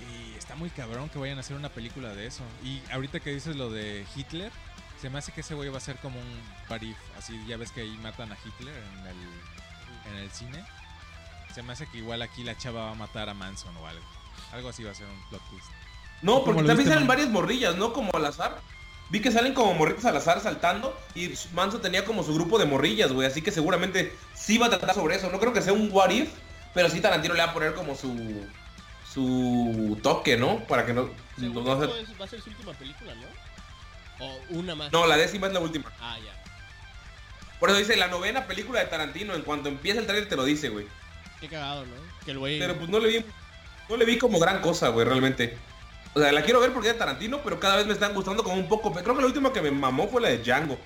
Y 0.00 0.36
está 0.36 0.54
muy 0.56 0.70
cabrón 0.70 1.08
que 1.08 1.18
vayan 1.18 1.38
a 1.38 1.40
hacer 1.40 1.56
una 1.56 1.68
película 1.68 2.14
de 2.14 2.26
eso. 2.26 2.42
Y 2.62 2.82
ahorita 2.92 3.20
que 3.20 3.30
dices 3.30 3.56
lo 3.56 3.70
de 3.70 4.04
Hitler, 4.16 4.50
se 5.00 5.08
me 5.10 5.18
hace 5.18 5.32
que 5.32 5.40
ese 5.42 5.54
güey 5.54 5.68
va 5.68 5.78
a 5.78 5.80
ser 5.80 5.96
como 5.98 6.18
un 6.18 6.42
parif. 6.68 6.96
Así, 7.18 7.40
ya 7.46 7.56
ves 7.56 7.70
que 7.70 7.82
ahí 7.82 7.96
matan 8.02 8.32
a 8.32 8.36
Hitler 8.44 8.74
en 8.76 9.06
el, 9.06 10.12
en 10.12 10.16
el 10.24 10.30
cine. 10.30 10.64
Se 11.54 11.62
me 11.62 11.72
hace 11.72 11.86
que 11.86 11.98
igual 11.98 12.22
aquí 12.22 12.42
la 12.42 12.56
chava 12.58 12.86
va 12.86 12.90
a 12.90 12.94
matar 12.94 13.28
a 13.28 13.34
Manson 13.34 13.76
o 13.76 13.86
algo. 13.86 14.04
Algo 14.52 14.68
así 14.68 14.82
va 14.82 14.90
a 14.90 14.94
ser 14.94 15.06
un 15.06 15.28
plot 15.28 15.42
twist. 15.50 15.66
No, 16.22 16.32
¿Cómo 16.34 16.44
porque 16.46 16.64
también 16.64 16.88
salen 16.88 17.06
varias 17.06 17.28
morrillas, 17.30 17.76
¿no? 17.76 17.92
Como 17.92 18.10
al 18.14 18.26
azar. 18.26 18.60
Vi 19.10 19.20
que 19.20 19.30
salen 19.30 19.54
como 19.54 19.74
morritas 19.74 20.04
al 20.06 20.16
azar 20.16 20.40
saltando 20.40 20.98
y 21.14 21.32
Manson 21.52 21.80
tenía 21.82 22.04
como 22.04 22.24
su 22.24 22.34
grupo 22.34 22.58
de 22.58 22.64
morrillas, 22.64 23.12
güey. 23.12 23.26
Así 23.28 23.42
que 23.42 23.50
seguramente 23.52 24.12
sí 24.34 24.58
va 24.58 24.66
a 24.66 24.70
tratar 24.70 24.94
sobre 24.94 25.16
eso. 25.16 25.30
No 25.30 25.38
creo 25.38 25.52
que 25.52 25.62
sea 25.62 25.72
un 25.72 25.88
what 25.92 26.10
if, 26.10 26.30
pero 26.72 26.88
sí 26.90 27.00
Tarantino 27.00 27.34
le 27.34 27.40
va 27.44 27.50
a 27.50 27.54
poner 27.54 27.74
como 27.74 27.94
su 27.94 28.44
su 29.12 29.98
toque, 30.02 30.36
¿no? 30.36 30.58
Para 30.64 30.84
que 30.86 30.92
no... 30.92 31.08
No, 31.36 31.48
no 31.62 31.82
esto 31.82 31.94
se- 31.96 32.02
es- 32.02 32.20
va 32.20 32.24
a 32.24 32.28
ser 32.28 32.40
su 32.40 32.50
última 32.50 32.72
película, 32.72 33.12
¿no? 33.14 34.24
O 34.26 34.38
una 34.50 34.74
más. 34.74 34.90
no, 34.92 35.06
la 35.06 35.16
décima 35.16 35.46
es 35.48 35.52
la 35.52 35.60
última. 35.60 35.92
Ah, 36.00 36.16
ya. 36.24 36.32
Por 37.60 37.70
eso 37.70 37.78
dice 37.78 37.96
la 37.96 38.08
novena 38.08 38.46
película 38.46 38.80
de 38.80 38.86
Tarantino. 38.86 39.34
En 39.34 39.42
cuanto 39.42 39.68
empieza 39.68 40.00
el 40.00 40.06
trailer 40.06 40.28
te 40.28 40.36
lo 40.36 40.44
dice, 40.44 40.68
güey. 40.68 40.86
Qué 41.40 41.48
cagado, 41.48 41.84
¿no? 41.86 41.94
Que 42.24 42.32
el 42.32 42.38
güey... 42.38 42.58
Pero 42.58 42.76
pues 42.76 42.88
no 42.88 42.98
le 42.98 43.08
vi... 43.08 43.24
No 43.88 43.96
le 43.96 44.04
vi 44.04 44.18
como 44.18 44.38
gran 44.40 44.60
cosa, 44.60 44.88
güey, 44.88 45.06
realmente. 45.06 45.56
O 46.14 46.20
sea, 46.20 46.32
la 46.32 46.42
quiero 46.42 46.60
ver 46.60 46.72
porque 46.72 46.88
es 46.88 46.94
de 46.94 46.98
Tarantino, 46.98 47.40
pero 47.42 47.58
cada 47.58 47.76
vez 47.76 47.86
me 47.86 47.92
están 47.92 48.14
gustando 48.14 48.44
como 48.44 48.56
un 48.56 48.68
poco. 48.68 48.92
Creo 48.92 49.14
que 49.14 49.20
la 49.20 49.26
última 49.26 49.52
que 49.52 49.60
me 49.60 49.70
mamó 49.70 50.08
fue 50.08 50.20
la 50.22 50.28
de 50.28 50.38
Django. 50.38 50.78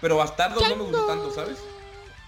Pero 0.00 0.16
Bastardo 0.16 0.60
no 0.60 0.76
me 0.76 0.82
gustó 0.82 1.06
tanto, 1.06 1.32
¿sabes? 1.32 1.58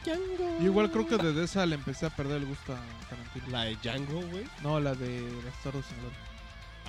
Django. 0.05 0.59
Yo 0.61 0.64
igual 0.64 0.90
creo 0.90 1.07
que 1.07 1.16
desde 1.16 1.44
esa 1.44 1.66
le 1.66 1.74
empecé 1.74 2.07
a 2.07 2.11
perder 2.11 2.36
el 2.38 2.46
gusto 2.46 2.72
a 2.72 3.09
Tarantino. 3.11 3.48
La 3.48 3.64
de 3.64 3.76
Django, 3.76 4.20
güey. 4.30 4.44
No, 4.62 4.78
la 4.78 4.94
de 4.94 5.28
Bastardos 5.44 5.84
sin 5.86 5.98
Gloria. 5.98 6.18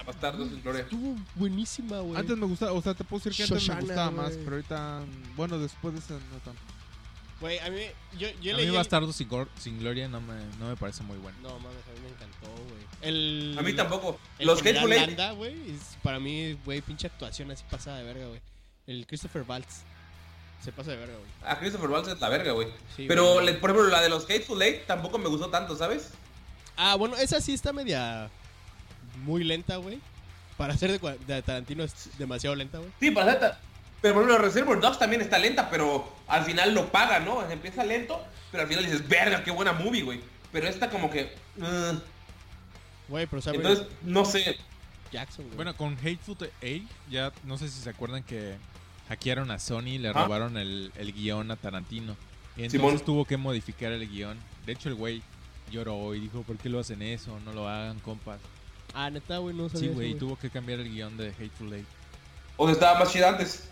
Bastardo 0.05 0.45
sin 0.45 0.61
gloria. 0.61 0.81
Estuvo 0.81 1.15
buenísima, 1.35 1.99
güey. 1.99 2.17
Antes 2.17 2.37
me 2.37 2.45
gustaba, 2.45 2.73
o 2.73 2.81
sea, 2.81 2.93
te 2.93 3.03
puedo 3.03 3.23
decir 3.23 3.35
que 3.35 3.43
antes 3.43 3.63
Shoshana, 3.63 3.81
me 3.81 3.87
gustaba 3.87 4.11
más, 4.11 4.33
pero 4.33 4.51
ahorita, 4.57 4.99
mm, 4.99 5.35
bueno, 5.35 5.57
después 5.57 5.93
de 5.93 5.99
esa 5.99 6.13
no 6.13 6.37
tanto. 6.43 6.61
Güey, 7.41 7.59
a 7.59 7.69
mí... 7.69 7.81
Yo, 8.17 8.29
yo 8.41 8.53
a 8.53 8.57
leí 8.57 8.65
mí 8.67 8.71
el- 8.71 8.77
Bastardo 8.77 9.11
sin, 9.11 9.29
Gor- 9.29 9.49
sin 9.59 9.77
Gloria 9.79 10.07
no 10.07 10.21
me, 10.21 10.33
no 10.57 10.69
me 10.69 10.77
parece 10.77 11.03
muy 11.03 11.17
bueno. 11.17 11.37
No, 11.41 11.49
mames, 11.59 11.83
a 11.87 11.91
mí 11.93 11.99
me 12.03 12.09
encantó, 12.09 12.47
güey. 12.47 12.81
El... 13.01 13.55
A 13.59 13.61
mí 13.61 13.73
tampoco. 13.73 14.17
El 14.39 14.47
Los 14.47 14.61
general 14.61 14.85
Hateful 14.91 14.93
Eight. 14.93 15.07
Landa, 15.17 15.31
güey, 15.33 15.53
es 15.71 15.97
para 16.01 16.19
mí, 16.19 16.57
güey, 16.63 16.81
pinche 16.81 17.07
actuación 17.07 17.51
así 17.51 17.63
pasada 17.69 17.97
de 17.97 18.03
verga, 18.03 18.27
güey. 18.27 18.41
El 18.87 19.05
Christopher 19.05 19.43
Waltz. 19.47 19.81
Se 20.63 20.71
pasa 20.71 20.91
de 20.91 20.97
verga, 20.97 21.13
güey. 21.15 21.29
A 21.51 21.59
Christopher 21.59 21.89
Waltz 21.89 22.07
es 22.07 22.19
la 22.19 22.29
verga, 22.29 22.53
güey. 22.53 22.69
Sí, 22.95 23.05
Pero, 23.07 23.33
güey. 23.33 23.45
le- 23.47 23.53
por 23.55 23.69
ejemplo, 23.71 23.91
la 23.91 24.01
de 24.01 24.09
los 24.09 24.23
Hateful 24.23 24.61
Eight 24.61 24.85
tampoco 24.87 25.17
me 25.17 25.27
gustó 25.27 25.49
tanto, 25.49 25.75
¿sabes? 25.75 26.11
Ah, 26.77 26.95
bueno, 26.95 27.15
esa 27.17 27.41
sí 27.41 27.53
está 27.53 27.73
media... 27.73 28.29
Muy 29.23 29.43
lenta, 29.43 29.77
güey. 29.77 29.99
Para 30.57 30.75
ser 30.77 30.91
de, 30.91 30.99
cua- 31.01 31.17
de 31.17 31.41
Tarantino 31.41 31.83
es 31.83 32.09
demasiado 32.17 32.55
lenta, 32.55 32.77
güey. 32.79 32.89
Sí, 32.99 33.11
para 33.11 33.33
neta. 33.33 33.59
Pero 34.05 34.13
por 34.13 34.23
ejemplo, 34.23 34.45
Reservoir 34.45 34.79
Dogs 34.79 34.99
también 34.99 35.23
está 35.23 35.39
lenta, 35.39 35.67
pero 35.67 36.07
al 36.27 36.45
final 36.45 36.75
lo 36.75 36.91
paga, 36.91 37.19
¿no? 37.21 37.41
Empieza 37.49 37.83
lento, 37.83 38.23
pero 38.51 38.61
al 38.61 38.69
final 38.69 38.83
dices, 38.85 39.07
verga, 39.07 39.43
qué 39.43 39.49
buena 39.49 39.73
movie, 39.73 40.03
güey. 40.03 40.21
Pero 40.51 40.67
esta 40.67 40.91
como 40.91 41.09
que... 41.09 41.33
uh, 41.57 41.97
Güey, 43.07 43.25
pero 43.25 43.41
Samuel 43.41 43.65
entonces, 43.65 43.87
no 44.03 44.23
sé. 44.23 44.57
Jackson, 45.11 45.45
güey. 45.45 45.55
Bueno, 45.55 45.75
con 45.75 45.93
Hateful 45.97 46.37
Eight, 46.61 46.87
ya 47.09 47.31
no 47.45 47.57
sé 47.57 47.67
si 47.67 47.81
se 47.81 47.89
acuerdan 47.89 48.21
que 48.21 48.57
hackearon 49.09 49.49
a 49.49 49.57
Sony 49.57 49.87
y 49.87 49.97
le 49.97 50.09
Ajá. 50.09 50.21
robaron 50.25 50.55
el, 50.57 50.91
el 50.97 51.11
guion 51.11 51.49
a 51.49 51.55
Tarantino. 51.55 52.15
Y 52.55 52.65
entonces 52.65 52.79
Simón. 52.79 52.99
tuvo 52.99 53.25
que 53.25 53.37
modificar 53.37 53.91
el 53.91 54.07
guion. 54.07 54.37
De 54.67 54.73
hecho, 54.73 54.87
el 54.89 54.93
güey 54.93 55.23
lloró 55.71 56.13
y 56.13 56.19
dijo, 56.19 56.43
¿por 56.43 56.57
qué 56.57 56.69
lo 56.69 56.79
hacen 56.79 57.01
eso? 57.01 57.39
No 57.43 57.53
lo 57.53 57.67
hagan, 57.67 57.99
compas. 58.01 58.39
Ah, 58.93 59.09
neta, 59.09 59.39
güey, 59.39 59.55
no 59.55 59.67
sabía 59.67 59.79
Sí, 59.79 59.85
eso, 59.87 59.95
güey, 59.95 60.13
tuvo 60.13 60.37
que 60.37 60.51
cambiar 60.51 60.79
el 60.79 60.91
guion 60.93 61.17
de 61.17 61.29
Hateful 61.29 61.73
Eight. 61.73 61.87
O 62.55 62.65
sea, 62.67 62.73
estaba 62.73 62.99
más 62.99 63.11
chida 63.11 63.29
antes. 63.29 63.69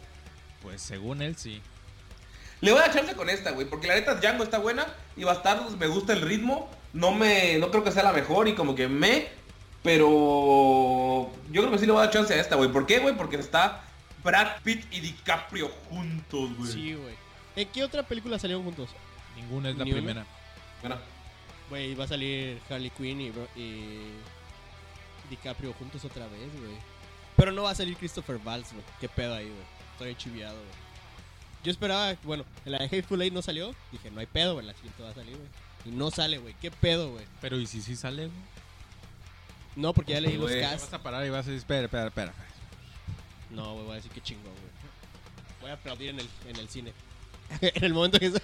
Pues 0.64 0.82
según 0.82 1.22
él, 1.22 1.36
sí. 1.38 1.61
Le 2.61 2.72
voy 2.72 2.80
a 2.80 2.86
dar 2.86 2.93
chance 2.95 3.14
con 3.16 3.30
esta, 3.30 3.51
güey, 3.51 3.68
porque 3.70 3.88
la 3.88 3.93
neta 3.95 4.16
Django 4.16 4.43
está 4.43 4.57
buena 4.57 4.86
y 5.16 5.24
Bastardos 5.26 5.78
me 5.78 5.86
gusta 5.88 6.14
el 6.14 6.22
ritmo. 6.22 6.72
No 6.93 7.11
me, 7.11 7.57
no 7.59 7.70
creo 7.70 7.84
que 7.84 7.91
sea 7.91 8.03
la 8.03 8.14
mejor 8.14 8.47
y 8.47 8.55
como 8.55 8.74
que 8.76 8.88
me, 8.88 9.28
pero 9.84 11.30
yo 11.51 11.61
creo 11.61 11.72
que 11.72 11.78
sí 11.80 11.86
le 11.86 11.91
voy 11.91 12.01
a 12.01 12.05
dar 12.05 12.14
chance 12.14 12.34
a 12.34 12.39
esta, 12.39 12.55
güey. 12.55 12.72
¿Por 12.72 12.86
qué, 12.86 12.99
güey? 12.99 13.16
Porque 13.16 13.36
está 13.36 13.84
Brad 14.24 14.61
Pitt 14.64 14.86
y 14.91 14.99
DiCaprio 15.01 15.70
juntos, 15.89 16.55
güey. 16.57 16.72
Sí, 16.72 16.93
güey. 16.93 17.16
¿En 17.55 17.68
qué 17.70 17.84
otra 17.84 18.03
película 18.03 18.39
salieron 18.39 18.64
juntos? 18.64 18.89
Ninguna 19.36 19.70
es 19.70 19.78
la 19.78 19.84
primera. 19.84 20.26
Bueno, 20.82 20.97
Güey, 21.70 21.95
va 21.95 22.03
a 22.03 22.07
salir 22.07 22.59
Harley 22.70 22.89
Quinn 22.91 23.22
y, 23.22 23.30
Bro- 23.32 23.47
y 23.55 24.01
DiCaprio 25.30 25.74
juntos 25.74 26.03
otra 26.05 26.28
vez, 26.28 26.51
güey. 26.59 26.76
Pero 27.36 27.51
no 27.51 27.64
va 27.64 27.72
a 27.72 27.76
salir 27.76 27.95
Christopher 27.97 28.38
Valls, 28.38 28.72
güey. 28.74 28.84
¿Qué 28.99 29.09
pedo 29.09 29.34
ahí, 29.34 29.45
güey? 29.45 29.74
Estoy 30.04 30.16
chiviado, 30.16 30.56
güey. 30.56 30.84
Yo 31.64 31.72
esperaba, 31.72 32.18
bueno, 32.24 32.43
en 32.66 32.74
la 32.74 32.80
de 32.80 32.86
Hateful 32.86 33.22
Eight 33.22 33.34
no 33.34 33.41
salió. 33.41 33.74
Dije, 33.91 34.12
no 34.12 34.20
hay 34.20 34.26
pedo, 34.26 34.56
güey. 34.56 34.66
La 34.66 34.74
siguiente 34.74 35.01
va 35.01 35.12
a 35.12 35.14
salir, 35.14 35.38
güey. 35.38 35.47
Y 35.86 35.91
no 35.91 36.12
sale, 36.12 36.38
güey. 36.39 36.54
¿Qué 36.62 36.72
pedo, 36.72 37.12
güey? 37.12 37.26
Pero 37.39 37.58
¿y 37.58 37.66
si 37.68 37.82
sí 37.82 37.95
sale? 37.95 38.28
güey? 38.28 38.38
No, 39.78 39.93
porque 39.93 40.12
ya 40.12 40.20
leí 40.20 40.38
los. 40.38 40.51
Te 40.51 40.60
casts. 40.60 40.91
vas 40.91 40.99
a 40.99 41.04
parar 41.04 41.26
y 41.26 41.30
vas 41.30 41.47
a 41.47 41.51
decir, 41.51 41.60
espera, 41.60 41.86
espera, 41.86 42.08
espera. 42.08 42.34
No, 43.49 43.74
güey, 43.74 43.86
voy 43.86 43.93
a 43.93 43.95
decir 43.95 44.12
que 44.12 44.20
chingón, 44.22 44.51
güey. 44.51 44.74
Voy 45.62 45.72
a 45.72 45.76
aplaudir 45.76 46.10
en 46.10 46.20
el, 46.20 46.30
en 46.47 46.58
el 46.58 46.68
cine. 46.68 46.91
en 47.62 47.84
el 47.84 47.93
momento 47.93 48.20
que 48.20 48.26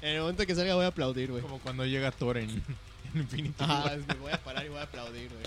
En 0.00 0.08
el 0.08 0.20
momento 0.20 0.46
que 0.46 0.54
salga 0.54 0.74
voy 0.74 0.86
a 0.86 0.88
aplaudir, 0.88 1.30
güey. 1.30 1.42
Como 1.42 1.58
cuando 1.58 1.84
llega 1.84 2.10
Thor 2.10 2.38
en, 2.38 2.48
en 3.14 3.20
Infinity 3.20 3.62
Ajá, 3.62 3.96
me 4.08 4.14
voy 4.14 4.32
a 4.32 4.42
parar 4.42 4.64
y 4.64 4.70
voy 4.70 4.78
a 4.78 4.84
aplaudir, 4.84 5.30
güey. 5.30 5.44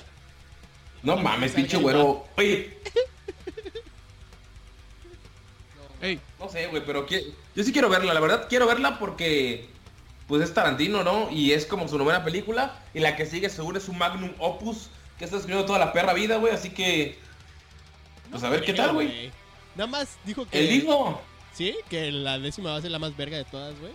No 1.08 1.18
mames, 1.22 1.53
pinche 1.53 1.78
el 1.78 1.84
güero. 1.84 2.26
Oye, 2.38 2.78
Ey, 6.01 6.20
no 6.38 6.49
sé, 6.49 6.68
güey, 6.68 6.84
pero 6.86 7.08
yo 7.08 7.64
sí 7.64 7.72
quiero 7.72 7.89
verla, 7.89 8.14
la 8.14 8.20
verdad 8.20 8.47
quiero 8.49 8.68
verla 8.68 8.99
porque 8.99 9.70
pues 10.28 10.43
es 10.43 10.53
Tarantino, 10.53 11.03
¿no? 11.03 11.32
Y 11.32 11.53
es 11.53 11.66
como 11.66 11.88
su 11.88 11.97
novena 11.97 12.26
película 12.26 12.84
y 12.93 12.99
la 12.99 13.16
que 13.16 13.26
sigue 13.26 13.49
seguro 13.49 13.78
es 13.78 13.86
su 13.86 13.93
magnum 13.93 14.32
opus 14.38 14.89
que 15.18 15.24
está 15.26 15.38
escribiendo 15.38 15.66
toda 15.66 15.80
la 15.80 15.93
perra 15.93 16.14
vida, 16.14 16.38
güey, 16.38 16.53
así 16.53 16.72
que 16.72 17.18
pues 18.30 18.43
a 18.43 18.49
ver 18.49 18.64
qué 18.64 18.74
tal, 18.74 18.93
güey. 18.93 19.32
Nada 19.76 19.88
más 19.88 20.18
dijo 20.26 20.45
que. 20.45 20.60
Él 20.60 20.82
dijo, 20.82 21.22
Sí, 21.53 21.76
que 21.89 22.12
la 22.12 22.38
décima 22.38 22.72
va 22.72 22.78
a 22.78 22.82
ser 22.82 22.91
la 22.91 22.99
más 22.99 23.16
verga 23.16 23.38
de 23.38 23.45
todas, 23.45 23.80
güey. 23.80 23.93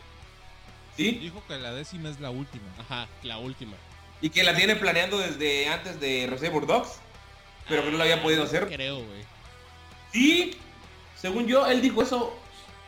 sí, 0.96 1.10
Dijo 1.12 1.42
que 1.46 1.58
la 1.58 1.72
décima 1.72 2.08
es 2.08 2.18
la 2.20 2.30
última. 2.30 2.64
Ajá, 2.78 3.06
la 3.22 3.36
última. 3.38 3.76
Y 4.22 4.30
que 4.30 4.42
la 4.42 4.54
tiene 4.54 4.76
planeando 4.76 5.18
desde 5.18 5.68
antes 5.68 6.00
de 6.00 6.26
Reservoir 6.30 6.66
Dogs, 6.66 6.92
pero 7.68 7.84
que 7.84 7.90
no 7.90 7.98
lo 7.98 8.04
había 8.04 8.22
podido 8.22 8.44
hacer. 8.44 8.66
Creo, 8.68 8.96
güey. 8.96 9.22
Sí, 10.12 10.56
según 11.20 11.46
yo, 11.46 11.66
él 11.66 11.82
dijo 11.82 12.02
eso, 12.02 12.34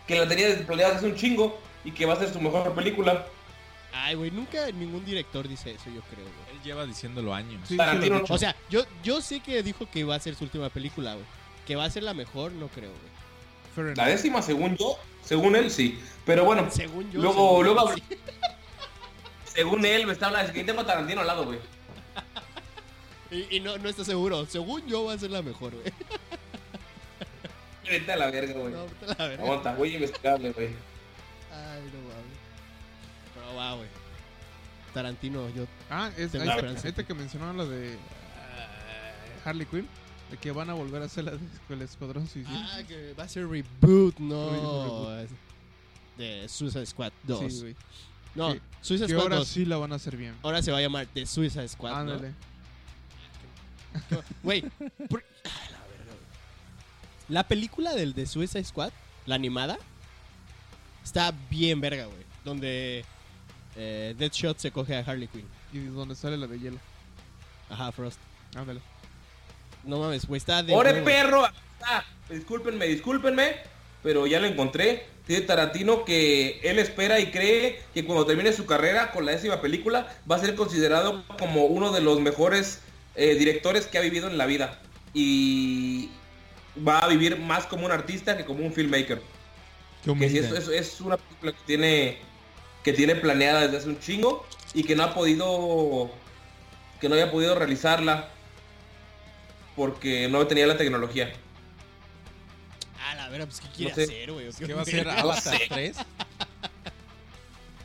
que 0.07 0.17
la 0.17 0.27
tenía 0.29 0.57
planeada 0.67 0.97
hace 0.97 1.07
un 1.07 1.17
chingo 1.17 1.59
y 1.85 1.91
que 1.91 2.07
va 2.07 2.15
a 2.15 2.19
ser 2.19 2.33
su 2.33 2.41
mejor 2.41 2.73
película. 2.75 3.27
Ay, 3.93 4.15
güey, 4.15 4.31
nunca 4.31 4.67
ningún 4.73 5.05
director 5.05 5.47
dice 5.47 5.73
eso, 5.73 5.85
yo 5.87 6.01
creo, 6.03 6.25
güey. 6.25 6.57
Él 6.57 6.63
lleva 6.65 6.87
diciéndolo 6.87 7.35
años. 7.35 7.61
sí, 7.69 7.77
sí 8.01 8.11
no-. 8.11 8.23
O 8.29 8.39
sea, 8.39 8.57
yo, 8.71 8.85
yo 9.03 9.21
sé 9.21 9.41
que 9.41 9.63
dijo 9.63 9.89
que 9.91 10.01
iba 10.01 10.15
a 10.15 10.21
ser 10.21 10.35
su 10.35 10.45
última 10.45 10.69
película, 10.71 11.15
güey. 11.15 11.27
Que 11.67 11.77
va 11.77 11.85
a 11.85 11.91
ser 11.91 12.03
la 12.03 12.15
mejor, 12.15 12.53
no 12.53 12.69
creo, 12.69 12.91
güey. 12.91 13.95
La 13.97 14.07
décima, 14.07 14.41
según 14.43 14.77
yo, 14.77 14.99
según 15.25 15.57
él, 15.57 15.71
sí. 15.71 15.99
Pero 16.25 16.45
bueno, 16.45 16.69
Según 16.71 17.11
yo. 17.11 17.21
luego, 17.21 17.35
según 17.63 17.65
luego, 17.65 17.89
yo, 17.91 17.95
sí. 17.97 18.03
según 19.55 19.85
él, 19.85 20.07
me 20.07 20.13
está 20.13 20.27
hablando, 20.27 20.49
es 20.49 20.55
que 20.55 20.65
tengo 20.65 20.81
a 20.81 20.87
Tarantino 20.87 21.21
al 21.21 21.27
lado, 21.27 21.45
güey. 21.45 21.59
Y, 23.31 23.57
y 23.57 23.61
no, 23.61 23.77
no 23.79 23.89
está 23.89 24.05
seguro. 24.05 24.47
Según 24.47 24.87
yo, 24.87 25.07
va 25.07 25.15
a 25.15 25.19
ser 25.19 25.31
la 25.31 25.43
mejor, 25.43 25.73
güey. 25.73 25.87
Vete 27.91 28.13
a 28.13 28.17
la 28.17 28.31
verga, 28.31 28.53
güey. 28.53 28.73
No, 28.73 28.85
vete 28.85 29.13
a 29.13 29.17
la 29.19 29.29
verga. 29.29 29.45
Aguanta, 29.45 29.75
voy 29.75 29.91
a 29.91 29.95
investigarle, 29.95 30.53
güey. 30.53 30.69
Ay, 31.53 31.83
no 31.93 32.01
mames. 32.01 32.39
Pero 33.35 33.57
va, 33.57 33.75
güey. 33.75 33.89
Tarantino, 34.93 35.49
yo. 35.51 35.67
Ah, 35.91 36.11
es 36.17 36.35
esperanza. 36.35 36.83
ahorita 36.83 37.05
que 37.05 37.15
mencionaron 37.15 37.57
lo 37.57 37.67
de 37.67 37.95
eh, 37.95 37.99
Harley 39.45 39.67
Quinn, 39.67 39.89
de 40.31 40.37
que 40.37 40.53
van 40.53 40.71
a 40.71 40.75
volver 40.75 41.03
a 41.03 41.07
hacer 41.07 41.25
la 41.25 41.33
el 41.69 41.83
Escuadrón 41.83 42.29
Suicida. 42.29 42.69
Ah, 42.73 42.83
que 42.87 43.15
va 43.15 43.25
a 43.25 43.29
ser 43.29 43.49
reboot, 43.49 44.19
no. 44.19 44.51
Reboot. 44.51 45.29
De 46.17 46.49
Suicide 46.49 46.87
Squad 46.87 47.13
2. 47.25 47.53
Sí, 47.53 47.61
güey. 47.61 47.77
No, 48.35 48.53
Que- 48.55 48.61
Que 49.07 49.09
Squad 49.09 49.23
ahora 49.23 49.37
2. 49.37 49.49
sí 49.49 49.65
la 49.65 49.77
van 49.79 49.93
a 49.93 49.97
hacer 49.97 50.17
bien. 50.17 50.35
Ahora 50.43 50.61
se 50.63 50.71
va 50.73 50.79
a 50.79 50.81
llamar 50.81 51.07
The 51.07 51.25
Suicide 51.27 51.69
Squad. 51.69 51.91
¿no? 51.93 51.97
Ándale. 51.97 52.33
Ah, 55.45 55.61
la 55.71 55.79
verga, 55.87 56.05
güey. 56.13 57.29
La 57.29 57.47
película 57.49 57.95
del 57.95 58.13
de 58.15 58.27
Suicide 58.27 58.65
Squad, 58.65 58.91
la 59.27 59.35
animada, 59.37 59.79
está 61.05 61.33
bien 61.51 61.81
verga, 61.81 62.07
güey. 62.07 62.25
Donde 62.45 63.05
eh, 63.77 64.15
Deadshot 64.19 64.59
se 64.59 64.71
coge 64.71 64.97
a 64.97 65.01
Harley 65.01 65.29
Quinn. 65.29 65.47
Y 65.73 65.79
donde 65.79 66.15
sale 66.15 66.37
la 66.37 66.47
de 66.47 66.59
hielo. 66.59 66.79
Ajá, 67.71 67.91
Frost. 67.93 68.19
Ándale. 68.55 68.81
No 69.85 69.99
mames, 70.01 70.27
güey, 70.27 70.39
está 70.39 70.63
de. 70.63 70.75
¡Ore, 70.75 71.03
perro! 71.03 71.47
Ah, 71.83 72.05
discúlpenme, 72.29 72.87
discúlpenme, 72.87 73.57
pero 74.03 74.27
ya 74.27 74.41
lo 74.41 74.47
encontré. 74.47 75.07
Dice 75.27 75.41
Tarantino 75.43 76.05
que 76.05 76.61
él 76.63 76.79
espera 76.79 77.19
y 77.19 77.31
cree 77.31 77.83
que 77.95 78.05
cuando 78.05 78.27
termine 78.27 78.53
su 78.53 78.67
carrera 78.67 79.11
con 79.11 79.25
la 79.25 79.33
décima 79.33 79.61
película 79.63 80.15
va 80.31 80.37
a 80.37 80.39
ser 80.39 80.55
considerado 80.55 81.25
como 81.39 81.65
uno 81.65 81.93
de 81.93 82.01
los 82.03 82.21
mejores 82.21 82.83
eh, 83.15 83.35
directores 83.35 83.87
que 83.87 83.97
ha 83.99 84.03
vivido 84.03 84.29
en 84.29 84.37
la 84.37 84.45
vida. 84.47 84.83
Y 85.15 86.11
va 86.77 86.99
a 86.99 87.09
vivir 87.09 87.39
más 87.39 87.67
como 87.67 87.87
un 87.87 87.93
artista 87.93 88.37
que 88.37 88.45
como 88.45 88.65
un 88.67 88.73
filmmaker. 88.73 89.23
Que 90.19 90.29
si 90.29 90.39
es, 90.39 90.51
es- 90.51 90.69
es 90.69 91.01
una 91.01 91.17
película 91.17 91.53
que 91.53 91.63
tiene, 91.67 92.19
que 92.83 92.93
tiene 92.93 93.15
planeada 93.17 93.63
desde 93.63 93.79
hace 93.79 93.89
un 93.89 94.01
chingo 94.01 94.47
y 94.75 94.85
que 94.85 94.95
no 94.97 95.05
ha 95.05 95.15
podido, 95.15 96.11
que 97.01 97.09
no 97.09 97.15
había 97.15 97.31
podido 97.31 97.55
realizarla 97.55 98.31
porque 99.75 100.29
no 100.29 100.47
tenía 100.47 100.67
la 100.67 100.77
tecnología. 100.77 101.33
Ah, 103.43 103.47
pues 103.47 103.61
¿qué 103.61 103.69
quiere 103.69 103.91
No 103.91 103.97
sé. 103.97 104.03
hacer, 104.05 104.33
güey? 104.33 104.51
¿Qué 104.53 104.75
va 104.75 104.83
a 104.83 104.85
verga? 104.85 105.21
Avatar 105.21 105.59
sé. 105.59 105.67
3? 105.69 105.97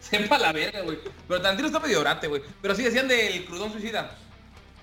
Sepa 0.01 0.37
la 0.37 0.51
verga, 0.51 0.81
güey. 0.81 0.97
Pero 1.27 1.41
Tarantino 1.41 1.67
está 1.67 1.79
medio 1.79 1.99
orate, 1.99 2.27
güey. 2.27 2.41
Pero 2.61 2.75
sí 2.75 2.83
decían 2.83 3.07
del 3.07 3.45
crudón 3.45 3.71
suicida. 3.71 4.15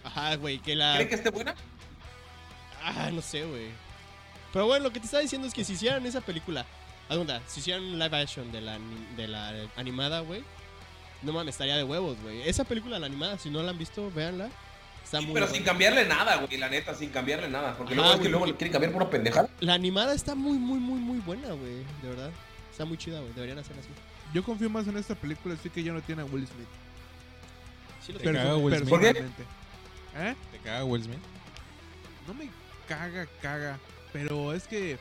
Ajá, 0.05 0.37
güey, 0.37 0.59
que 0.59 0.77
la. 0.77 0.95
¿Creen 0.95 1.09
que 1.09 1.15
esté 1.17 1.31
buena? 1.31 1.55
Ah, 2.83 3.11
no 3.13 3.21
sé, 3.23 3.45
güey. 3.45 3.69
Pero 4.53 4.67
bueno, 4.67 4.85
lo 4.85 4.93
que 4.93 5.01
te 5.01 5.07
estaba 5.07 5.23
diciendo 5.23 5.47
es 5.49 5.53
que 5.55 5.65
si 5.65 5.73
hicieran 5.73 6.07
esa 6.07 6.21
película, 6.21 6.65
segunda, 7.09 7.43
si 7.49 7.61
hicieran 7.61 7.83
un 7.83 7.99
live 7.99 8.17
action 8.17 8.53
de 8.53 8.61
la, 8.61 8.79
de 9.17 9.27
la 9.29 9.53
animada, 9.77 10.21
güey, 10.21 10.45
no 11.23 11.33
mames, 11.33 11.55
estaría 11.55 11.77
de 11.77 11.83
huevos, 11.85 12.17
güey. 12.23 12.49
Esa 12.49 12.65
película, 12.65 12.99
la 12.99 13.07
animada, 13.07 13.39
si 13.39 13.51
no 13.51 13.63
la 13.63 13.71
han 13.71 13.79
visto, 13.79 14.11
véanla. 14.13 14.49
Está 15.07 15.21
Sí, 15.21 15.27
muy 15.27 15.35
pero 15.35 15.47
buena. 15.47 15.57
sin 15.57 15.65
cambiarle 15.65 16.05
nada, 16.07 16.37
güey. 16.37 16.57
La 16.59 16.69
neta, 16.69 16.93
sin 16.95 17.11
cambiarle 17.11 17.49
nada. 17.49 17.77
Porque 17.77 17.95
Ajá, 17.95 18.03
luego 18.03 18.15
es 18.17 18.21
que 18.21 18.29
luego 18.29 18.47
le 18.47 18.57
quieren 18.57 18.73
cambiar 18.73 18.93
pura 18.93 19.09
pendejada. 19.09 19.49
La 19.61 19.75
animada 19.75 20.13
está 20.13 20.35
muy, 20.35 20.59
muy, 20.59 20.81
muy, 20.81 20.99
muy 20.99 21.19
buena, 21.21 21.47
güey. 21.53 21.85
De 22.03 22.09
verdad. 22.09 22.31
Está 22.73 22.85
muy 22.85 22.99
chida, 22.99 23.21
güey. 23.21 23.33
Deberían 23.35 23.59
hacerla 23.59 23.83
así. 23.83 23.91
Yo 24.35 24.43
confío 24.45 24.69
más 24.69 24.87
en 24.89 24.97
esta 24.97 25.15
película, 25.15 25.55
así 25.55 25.71
que 25.71 25.83
ya 25.85 25.93
no 25.93 26.03
tiene 26.03 26.23
a 26.23 26.25
Will 26.25 26.47
Smith. 26.49 26.67
Sí 28.05 28.13
lo 28.13 28.19
Te 28.19 28.25
tengo. 28.25 28.39
caga 28.39 28.57
Will 28.57 28.75
Smith. 28.77 28.89
¿Por 28.91 29.01
qué? 29.01 29.09
¿Eh? 30.17 30.35
¿Te 30.53 30.59
caga 30.59 30.85
Will 30.85 31.05
Smith? 31.05 31.19
No 32.27 32.35
me 32.35 32.51
caga, 32.89 33.27
caga. 33.41 33.79
Pero 34.13 34.53
es 34.55 34.67
que 34.67 34.99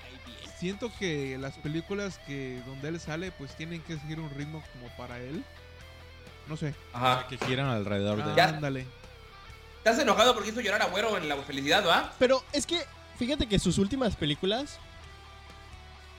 siento 0.60 0.91
que 0.99 1.38
las 1.39 1.56
películas 1.58 2.20
que 2.28 2.62
donde 2.68 2.89
él 2.89 2.99
sale, 2.99 3.32
pues 3.32 3.56
tienen 3.58 3.82
que 3.82 3.97
seguir 3.97 4.20
un 4.20 4.30
ritmo 4.30 4.64
como 4.74 4.95
para 4.97 5.20
él. 5.20 5.43
No 6.47 6.56
sé. 6.58 6.76
Ajá. 6.93 7.26
Que 7.28 7.38
giran 7.39 7.66
alrededor 7.68 8.24
de... 8.24 8.36
Ya. 8.36 8.49
Ándale. 8.49 8.86
¿Estás 9.86 10.00
enojado 10.00 10.34
porque 10.34 10.50
hizo 10.50 10.62
llorar 10.62 10.82
a 10.82 10.88
Güero 10.88 11.16
en 11.16 11.30
la 11.30 11.38
felicidad, 11.44 11.86
va? 11.88 12.12
Pero 12.18 12.44
es 12.52 12.66
que, 12.66 12.82
fíjate 13.20 13.46
que 13.46 13.60
sus 13.60 13.78
últimas 13.78 14.16
películas, 14.16 14.80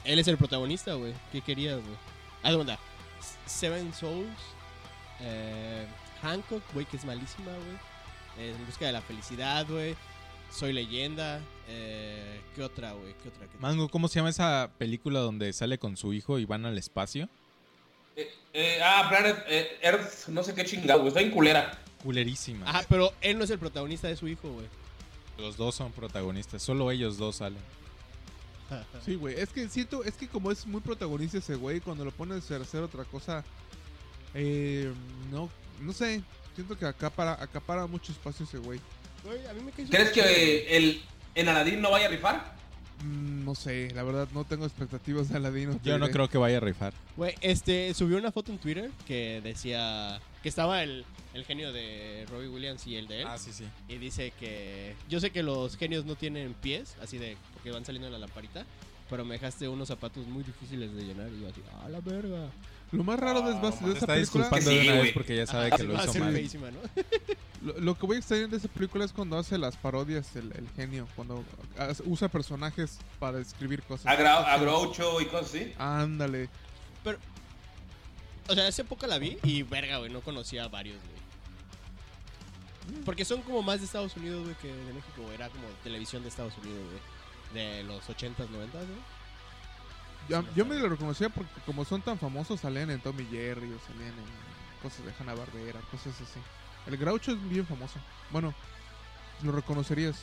él 0.05 0.21
es 0.21 0.29
el 0.29 0.37
protagonista, 0.37 0.95
güey. 0.95 1.13
¿Qué 1.33 1.41
querías, 1.41 1.83
güey? 1.83 1.97
Ah, 2.45 2.53
¿dónde? 2.53 2.75
onda? 2.75 2.79
Seven 3.45 3.93
Souls, 3.93 4.39
eh, 5.19 5.85
Hancock, 6.23 6.63
güey, 6.75 6.87
que 6.87 6.97
es 6.97 7.05
malísima, 7.05 7.51
güey. 7.51 8.47
Eh, 8.47 8.55
en 8.57 8.67
busca 8.67 8.87
de 8.87 8.93
la 8.93 9.03
felicidad, 9.03 9.67
güey. 9.69 9.97
Soy 10.49 10.73
leyenda. 10.73 11.41
Eh, 11.67 12.41
¿Qué 12.55 12.63
otra, 12.63 12.93
güey? 12.93 13.15
¿Qué 13.21 13.31
otra? 13.31 13.49
¿Qué 13.49 13.57
otra? 13.57 13.59
Mango, 13.59 13.89
¿cómo 13.89 14.07
se 14.07 14.21
llama 14.21 14.31
esa 14.31 14.71
película 14.79 15.19
donde 15.19 15.53
sale 15.53 15.77
con 15.81 15.97
su 15.97 16.13
hijo 16.13 16.39
y 16.39 16.45
van 16.45 16.67
al 16.67 16.79
espacio? 16.79 17.29
Eh, 18.17 18.35
eh, 18.55 18.81
ah, 18.83 19.07
Planet 19.09 19.45
eh, 19.47 19.79
Earth, 19.83 20.29
no 20.29 20.43
sé 20.43 20.55
qué 20.55 20.65
chingado, 20.65 21.01
güey. 21.01 21.09
Está 21.09 21.21
en 21.21 21.31
culera. 21.31 21.79
Culerísima. 22.03 22.69
Ajá, 22.69 22.85
pero 22.89 23.13
él 23.21 23.39
no 23.39 23.45
es 23.45 23.51
el 23.51 23.59
protagonista 23.59 24.09
de 24.09 24.17
su 24.17 24.27
hijo, 24.27 24.51
güey. 24.51 24.67
Los 25.39 25.57
dos 25.57 25.75
son 25.75 25.93
protagonistas, 25.93 26.63
solo 26.63 26.91
ellos 26.91 27.19
dos 27.19 27.37
salen. 27.37 27.61
Sí, 29.05 29.15
güey. 29.15 29.39
Es 29.39 29.51
que 29.51 29.69
siento, 29.69 30.03
es 30.03 30.15
que 30.15 30.27
como 30.27 30.51
es 30.51 30.67
muy 30.67 30.81
protagonista 30.81 31.39
ese 31.39 31.55
güey, 31.55 31.81
cuando 31.81 32.05
lo 32.05 32.11
pones 32.11 32.51
a 32.51 32.57
hacer 32.57 32.83
otra 32.83 33.05
cosa, 33.05 33.45
eh, 34.35 34.93
no, 35.31 35.49
no 35.81 35.93
sé. 35.93 36.23
Siento 36.55 36.77
que 36.77 36.87
acapara, 36.87 37.37
acapara 37.41 37.87
mucho 37.87 38.13
espacio 38.13 38.45
ese 38.45 38.59
güey. 38.59 38.81
Güey, 39.23 39.47
a 39.47 39.53
mí 39.53 39.63
me 39.63 39.73
cae 39.73 39.87
¿Crees 39.87 40.11
que 40.11 40.77
el, 40.77 41.03
en 41.35 41.49
Aladdin 41.49 41.81
no 41.81 41.91
vaya 41.91 42.07
a 42.07 42.11
rifar? 42.11 42.57
Mm, 43.05 43.45
no 43.45 43.55
sé, 43.55 43.91
la 43.95 44.03
verdad 44.03 44.29
no 44.33 44.45
tengo 44.45 44.65
expectativas 44.65 45.29
de 45.29 45.37
Aladino. 45.37 45.79
Yo 45.83 45.99
no 45.99 46.09
creo 46.09 46.29
que 46.29 46.39
vaya 46.39 46.59
a 46.59 46.61
rifar. 46.61 46.93
Güey, 47.17 47.35
este, 47.41 47.93
subió 47.95 48.19
una 48.19 48.33
foto 48.33 48.53
en 48.53 48.59
Twitter 48.59 48.91
que 49.07 49.41
decía 49.43 50.21
que 50.43 50.49
estaba 50.49 50.83
el, 50.83 51.05
el 51.35 51.45
genio 51.45 51.73
de 51.73 52.27
Robbie 52.31 52.49
Williams 52.49 52.87
y 52.87 52.97
el 52.97 53.07
de 53.09 53.23
él. 53.23 53.27
Ah, 53.29 53.39
sí, 53.39 53.53
sí. 53.53 53.65
Y 53.89 53.97
dice 53.99 54.33
que 54.39 54.95
yo 55.09 55.21
sé 55.21 55.31
que 55.31 55.43
los 55.43 55.77
genios 55.77 56.05
no 56.05 56.15
tienen 56.15 56.55
pies, 56.55 56.97
así 57.03 57.19
de 57.19 57.37
porque 57.55 57.71
van 57.71 57.85
saliendo 57.85 58.07
en 58.07 58.13
la 58.13 58.19
lamparita, 58.19 58.65
pero 59.11 59.25
me 59.25 59.35
dejaste 59.35 59.69
unos 59.69 59.89
zapatos 59.89 60.27
muy 60.27 60.43
difíciles 60.43 60.95
de 60.95 61.05
llenar 61.05 61.29
y 61.33 61.43
yo 61.43 61.49
así, 61.49 61.63
ah, 61.81 61.89
la 61.89 62.01
verga. 62.01 62.51
Lo 62.93 63.03
más 63.05 63.19
raro 63.19 63.43
de, 63.43 63.51
esa 63.51 63.69
está 63.69 63.81
película, 64.07 64.17
disculpando 64.17 64.71
Sí, 64.71 64.77
de 64.79 64.83
una 64.93 65.03
vez 65.03 65.13
porque 65.13 65.37
ya 65.37 65.47
sabe 65.47 65.67
Ajá, 65.69 65.77
que 65.77 65.83
lo 65.83 65.95
hizo 66.03 66.15
mal. 66.21 66.33
feísima, 66.33 66.71
¿no? 66.71 66.79
lo, 67.63 67.81
lo 67.81 67.99
que 67.99 68.07
voy 68.07 68.17
a 68.17 68.19
extrañar 68.21 68.49
de 68.49 68.57
esa 68.59 68.69
película 68.69 69.05
es 69.05 69.13
cuando 69.13 69.37
hace 69.39 69.59
las 69.59 69.77
parodias 69.77 70.35
el, 70.37 70.53
el 70.53 70.69
genio, 70.77 71.09
cuando 71.17 71.45
usa 72.05 72.29
personajes 72.29 72.99
para 73.19 73.41
escribir 73.41 73.83
cosas. 73.83 74.07
A, 74.07 74.17
Gra- 74.17 74.45
a 74.47 74.57
Groucho 74.59 75.21
y 75.21 75.27
cosas 75.27 75.49
así. 75.55 75.73
Ándale. 75.79 76.49
O 78.49 78.55
sea, 78.55 78.69
hace 78.69 78.85
poco 78.85 79.07
la 79.09 79.19
vi 79.19 79.39
y 79.43 79.63
verga, 79.65 79.99
güey, 79.99 80.11
no 80.13 80.21
conocía 80.21 80.65
a 80.65 80.69
varios, 80.69 80.99
güey. 81.03 81.17
Porque 83.05 83.25
son 83.25 83.43
como 83.43 83.63
más 83.63 83.81
de 83.81 83.87
Estados 83.87 84.17
Unidos, 84.17 84.45
güey, 84.45 84.55
que 84.63 84.69
de 84.69 84.93
México, 84.93 85.23
güey. 85.23 85.35
Era 85.35 85.49
como 85.49 85.65
televisión 85.83 86.23
de 86.23 86.29
Estados 86.29 86.57
Unidos, 86.59 86.85
güey. 86.89 87.01
De 87.65 87.83
los 87.83 88.05
80s, 88.09 88.37
90s, 88.37 88.47
güey. 88.73 89.16
Yo, 90.29 90.43
yo 90.55 90.65
me 90.65 90.75
lo 90.77 90.89
reconocía 90.89 91.29
porque 91.29 91.61
como 91.65 91.85
son 91.85 92.03
tan 92.03 92.19
famosos, 92.19 92.61
salían 92.61 92.91
en 92.91 93.01
Tommy 93.01 93.25
Jerry 93.27 93.73
o 93.73 93.79
salían 93.87 94.13
en 94.13 94.83
cosas 94.83 95.05
de 95.05 95.13
Hanna 95.19 95.35
Barbera, 95.35 95.81
cosas 95.91 96.15
así. 96.21 96.41
El 96.87 96.97
Groucho 96.97 97.33
es 97.33 97.49
bien 97.49 97.67
famoso. 97.67 97.99
Bueno, 98.31 98.55
lo 99.43 99.53
reconocerías. 99.53 100.17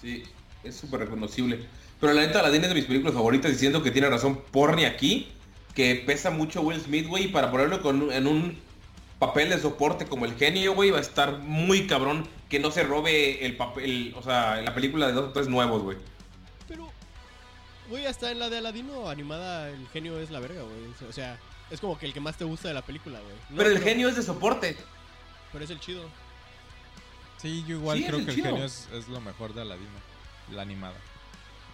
Sí, 0.00 0.24
es 0.62 0.76
súper 0.76 1.00
reconocible. 1.00 1.66
Pero 2.00 2.12
la 2.12 2.22
neta, 2.22 2.40
Aladdin 2.40 2.62
es 2.62 2.68
de 2.68 2.74
mis 2.74 2.84
películas 2.84 3.14
favoritas, 3.14 3.50
diciendo 3.50 3.82
que 3.82 3.90
tiene 3.90 4.08
razón 4.08 4.40
Porni 4.50 4.84
aquí, 4.84 5.28
que 5.74 6.02
pesa 6.06 6.30
mucho 6.30 6.62
Will 6.62 6.80
Smith, 6.80 7.06
güey, 7.06 7.28
para 7.28 7.50
ponerlo 7.50 7.82
con, 7.82 8.12
en 8.12 8.26
un 8.26 8.58
papel 9.18 9.48
de 9.48 9.58
soporte 9.58 10.06
como 10.06 10.24
el 10.24 10.34
genio, 10.34 10.74
güey, 10.74 10.90
va 10.90 10.98
a 10.98 11.02
estar 11.02 11.38
muy 11.38 11.86
cabrón 11.86 12.26
que 12.48 12.58
no 12.58 12.70
se 12.70 12.82
robe 12.82 13.44
el 13.46 13.56
papel, 13.56 14.14
o 14.16 14.22
sea, 14.22 14.60
la 14.60 14.74
película 14.74 15.06
de 15.06 15.12
dos 15.12 15.30
o 15.30 15.32
tres 15.32 15.48
nuevos, 15.48 15.82
güey. 15.82 15.96
Güey, 17.88 18.06
hasta 18.06 18.30
en 18.30 18.38
la 18.38 18.48
de 18.48 18.58
Aladino 18.58 19.08
animada, 19.08 19.68
el 19.68 19.86
genio 19.88 20.18
es 20.18 20.30
la 20.30 20.40
verga, 20.40 20.62
güey. 20.62 21.08
O 21.08 21.12
sea, 21.12 21.38
es 21.70 21.80
como 21.80 21.98
que 21.98 22.06
el 22.06 22.12
que 22.14 22.20
más 22.20 22.36
te 22.36 22.44
gusta 22.44 22.68
de 22.68 22.74
la 22.74 22.82
película, 22.82 23.20
güey. 23.20 23.34
No, 23.50 23.56
Pero 23.58 23.70
el 23.70 23.80
genio 23.80 24.08
es 24.08 24.16
de 24.16 24.22
soporte. 24.22 24.76
Pero 25.52 25.64
es 25.64 25.70
el 25.70 25.80
chido. 25.80 26.04
Sí, 27.36 27.64
yo 27.66 27.76
igual 27.76 27.98
Sí, 27.98 28.04
creo 28.04 28.18
el 28.18 28.24
que 28.24 28.30
el 28.32 28.42
genio 28.42 28.64
es, 28.64 28.88
es 28.92 29.08
lo 29.08 29.20
mejor 29.20 29.52
de 29.54 29.62
Aladino. 29.62 29.90
La 30.52 30.62
animada. 30.62 30.96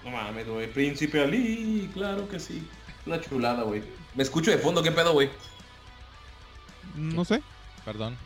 No 0.04 0.10
mames, 0.10 0.48
güey, 0.48 0.72
Príncipe 0.72 1.22
Ali, 1.22 1.90
claro 1.92 2.28
que 2.28 2.40
sí. 2.40 2.66
Una 3.06 3.20
chulada, 3.20 3.62
güey. 3.62 3.82
Me 4.14 4.22
escucho 4.22 4.50
de 4.50 4.58
fondo, 4.58 4.82
¿qué 4.82 4.90
pedo, 4.90 5.12
güey? 5.12 5.30
No 6.94 7.24
sé. 7.24 7.42
Perdón. 7.84 8.16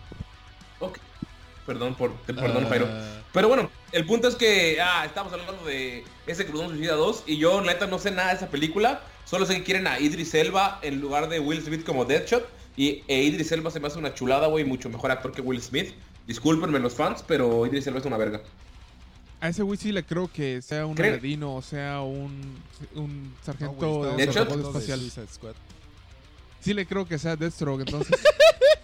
Ok. 0.80 0.98
Perdón 1.66 1.94
por, 1.94 2.12
te 2.26 2.34
perdono, 2.34 2.66
Ah. 2.66 2.70
Jairo. 2.70 2.88
Pero 3.32 3.48
bueno, 3.48 3.70
el 3.92 4.04
punto 4.06 4.28
es 4.28 4.34
que 4.36 4.78
ah, 4.80 5.04
estamos 5.06 5.32
hablando 5.32 5.64
de 5.64 6.04
ese 6.26 6.46
Crudón 6.46 6.68
Suicida 6.70 6.94
2 6.94 7.24
y 7.26 7.38
yo 7.38 7.60
neta 7.62 7.86
no 7.86 7.98
sé 7.98 8.10
nada 8.10 8.28
de 8.30 8.36
esa 8.36 8.48
película. 8.48 9.02
Solo 9.24 9.46
sé 9.46 9.56
que 9.56 9.64
quieren 9.64 9.86
a 9.86 9.98
Idris 9.98 10.34
Elba 10.34 10.78
en 10.82 11.00
lugar 11.00 11.28
de 11.28 11.40
Will 11.40 11.62
Smith 11.62 11.84
como 11.84 12.04
Deadshot. 12.04 12.46
Y 12.76 13.02
e 13.08 13.22
Idris 13.22 13.50
Elba 13.52 13.70
se 13.70 13.80
me 13.80 13.86
hace 13.86 13.98
una 13.98 14.14
chulada, 14.14 14.48
güey, 14.48 14.64
mucho 14.64 14.88
mejor 14.90 15.10
actor 15.10 15.32
que 15.32 15.40
Will 15.40 15.62
Smith. 15.62 15.94
Discúlpenme 16.26 16.78
los 16.78 16.94
fans, 16.94 17.24
pero 17.26 17.64
Idris 17.66 17.86
Elba 17.86 18.00
es 18.00 18.04
una 18.06 18.16
verga. 18.16 18.42
A 19.40 19.48
ese 19.48 19.62
güey 19.62 19.78
sí 19.78 19.92
le 19.92 20.04
creo 20.04 20.30
que 20.32 20.62
sea 20.62 20.86
un. 20.86 20.98
Aladino 21.00 21.54
o 21.54 21.62
sea 21.62 22.00
un, 22.00 22.56
un 22.94 23.22
No, 23.30 23.44
sargento 23.44 23.74
güey, 23.74 24.22
estamos 24.22 24.56
de 24.56 24.62
de 24.62 24.62
espacial. 24.64 25.28
Squad. 25.32 25.54
Sí 26.60 26.72
le 26.72 26.86
creo 26.86 27.06
que 27.06 27.18
sea 27.18 27.36
Deathstroke, 27.36 27.80
entonces. 27.80 28.18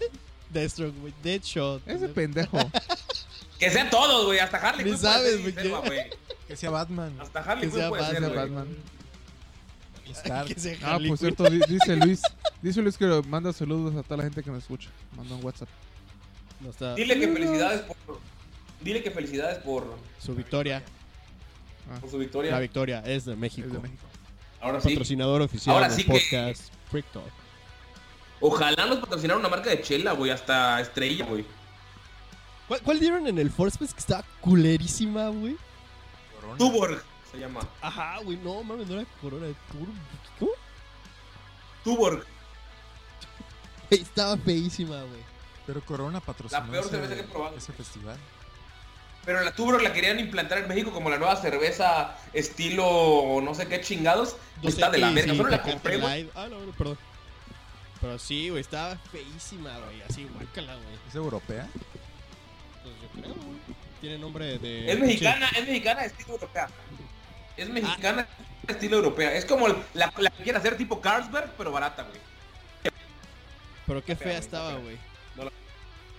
Deathstroke, 0.53 0.99
güey. 0.99 1.13
Deadshot. 1.23 1.87
ese 1.87 2.07
pendejo. 2.09 2.57
Que 3.59 3.69
sean 3.69 3.91
todos, 3.91 4.25
güey, 4.25 4.39
hasta 4.39 4.57
Harley 4.57 4.83
Quinn 4.85 4.97
sabes, 4.97 5.33
ser 5.39 5.69
güey. 5.69 6.09
Que 6.47 6.55
sea 6.55 6.71
Batman. 6.71 7.15
Hasta 7.21 7.39
Harley 7.41 7.67
Que 7.67 7.69
Quinn 7.69 7.79
sea 7.79 7.89
puede 7.89 8.05
ser. 8.07 8.35
Batman. 8.35 8.67
Que 10.47 10.55
sea 10.59 10.77
Ah, 10.83 10.97
por 11.07 11.17
cierto, 11.19 11.43
di- 11.47 11.61
dice 11.67 11.95
Luis. 11.95 12.21
Dice 12.63 12.81
Luis 12.81 12.97
que 12.97 13.05
manda 13.27 13.53
saludos 13.53 13.95
a 13.95 14.01
toda 14.01 14.17
la 14.17 14.23
gente 14.23 14.41
que 14.41 14.49
nos 14.49 14.63
escucha. 14.63 14.89
Manda 15.15 15.35
un 15.35 15.45
WhatsApp. 15.45 15.69
No 16.59 16.71
está. 16.71 16.95
Dile 16.95 17.19
que 17.19 17.27
felicidades 17.27 17.81
por... 17.81 18.19
Dile 18.81 19.03
que 19.03 19.11
felicidades 19.11 19.59
por, 19.59 19.95
Su 20.19 20.33
victoria. 20.33 20.81
por 22.01 22.09
su 22.09 22.17
victoria. 22.17 22.51
La 22.51 22.59
victoria 22.59 23.03
es 23.05 23.25
de 23.25 23.35
México. 23.35 23.67
Es 23.67 23.73
de 23.73 23.79
México. 23.79 24.03
Ahora 24.59 24.81
sí. 24.81 24.89
Patrocinador 24.89 25.43
oficial 25.43 25.75
Ahora 25.75 25.87
del 25.87 25.97
sí 25.97 26.03
que- 26.03 26.11
podcast 26.13 26.73
Freak 26.89 27.05
Talk. 27.11 27.31
Ojalá 28.41 28.85
nos 28.87 28.99
patrocinara 28.99 29.39
una 29.39 29.49
marca 29.49 29.69
de 29.69 29.81
chela, 29.81 30.13
güey, 30.13 30.31
hasta 30.31 30.81
estrella, 30.81 31.25
güey. 31.25 31.45
¿Cuál, 32.67 32.81
cuál 32.81 32.99
dieron 32.99 33.27
en 33.27 33.37
el 33.37 33.51
Force 33.51 33.77
Fest 33.77 33.93
que 33.93 33.99
estaba 33.99 34.23
culerísima, 34.41 35.27
güey? 35.29 35.55
Corona. 36.35 36.57
Tuborg 36.57 37.03
se 37.31 37.37
llama. 37.39 37.61
Ajá, 37.81 38.17
güey, 38.23 38.37
no 38.37 38.63
mames, 38.63 38.87
no 38.87 38.99
era 38.99 39.09
Corona. 39.21 39.45
era 39.47 39.55
puro- 39.71 39.91
¿Cómo? 40.39 40.51
Tuborg. 41.83 42.25
Estaba 43.89 44.37
feísima, 44.37 45.01
güey. 45.03 45.21
Pero 45.67 45.81
Corona 45.85 46.19
patrocinó 46.19 46.61
La 46.61 46.71
peor 46.71 46.83
ese, 46.85 46.89
cerveza 46.91 47.13
que 47.15 47.19
he 47.21 47.23
probado. 47.25 47.57
ese 47.57 47.73
festival. 47.73 48.17
Pero 49.25 49.41
la 49.43 49.53
Tuborg 49.53 49.81
la 49.83 49.93
querían 49.93 50.19
implantar 50.19 50.57
en 50.59 50.67
México 50.67 50.91
como 50.91 51.09
la 51.09 51.17
nueva 51.19 51.35
cerveza 51.35 52.17
estilo 52.33 53.39
no 53.43 53.53
sé 53.53 53.67
qué 53.67 53.81
chingados. 53.81 54.35
Está 54.63 54.89
de 54.89 54.97
la 54.97 55.09
2X 55.11 55.13
verga. 55.13 55.35
Solo 55.35 55.49
la 55.49 55.61
compré, 55.61 55.97
güey. 55.97 56.29
Ah, 56.33 56.47
no, 56.49 56.59
no, 56.61 56.71
perdón. 56.71 56.97
Pero 58.01 58.17
sí, 58.19 58.49
güey, 58.49 58.61
estaba 58.61 58.97
feísima, 59.11 59.77
güey. 59.77 60.01
Así, 60.01 60.27
guácala, 60.33 60.75
güey. 60.75 60.87
¿Es 61.07 61.15
europea? 61.15 61.67
Pues 62.83 62.95
yo 63.01 63.21
creo, 63.21 63.33
güey. 63.35 63.57
Tiene 64.01 64.17
nombre 64.17 64.57
de. 64.57 64.91
Es 64.91 64.99
mexicana, 64.99 65.47
es 65.55 65.67
mexicana 65.67 66.05
estilo 66.05 66.33
europea. 66.33 66.67
Es 67.57 67.69
mexicana 67.69 68.27
estilo 68.67 68.97
europea. 68.97 69.33
Es 69.35 69.45
como 69.45 69.67
la, 69.67 70.11
la 70.17 70.29
que 70.31 70.43
quiere 70.43 70.57
hacer 70.57 70.77
tipo 70.77 70.99
Carlsberg, 70.99 71.51
pero 71.57 71.71
barata, 71.71 72.03
güey. 72.03 72.19
Pero 73.85 74.03
qué 74.03 74.15
Fea, 74.15 74.37
estaba, 74.37 74.75
güey. 74.75 74.97
No 75.35 75.43
la- 75.45 75.51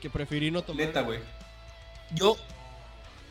Que 0.01 0.09
preferí 0.11 0.51
no 0.51 0.63
tomar. 0.63 0.87
Neta, 0.87 1.01
güey. 1.01 1.19
Yo, 2.13 2.37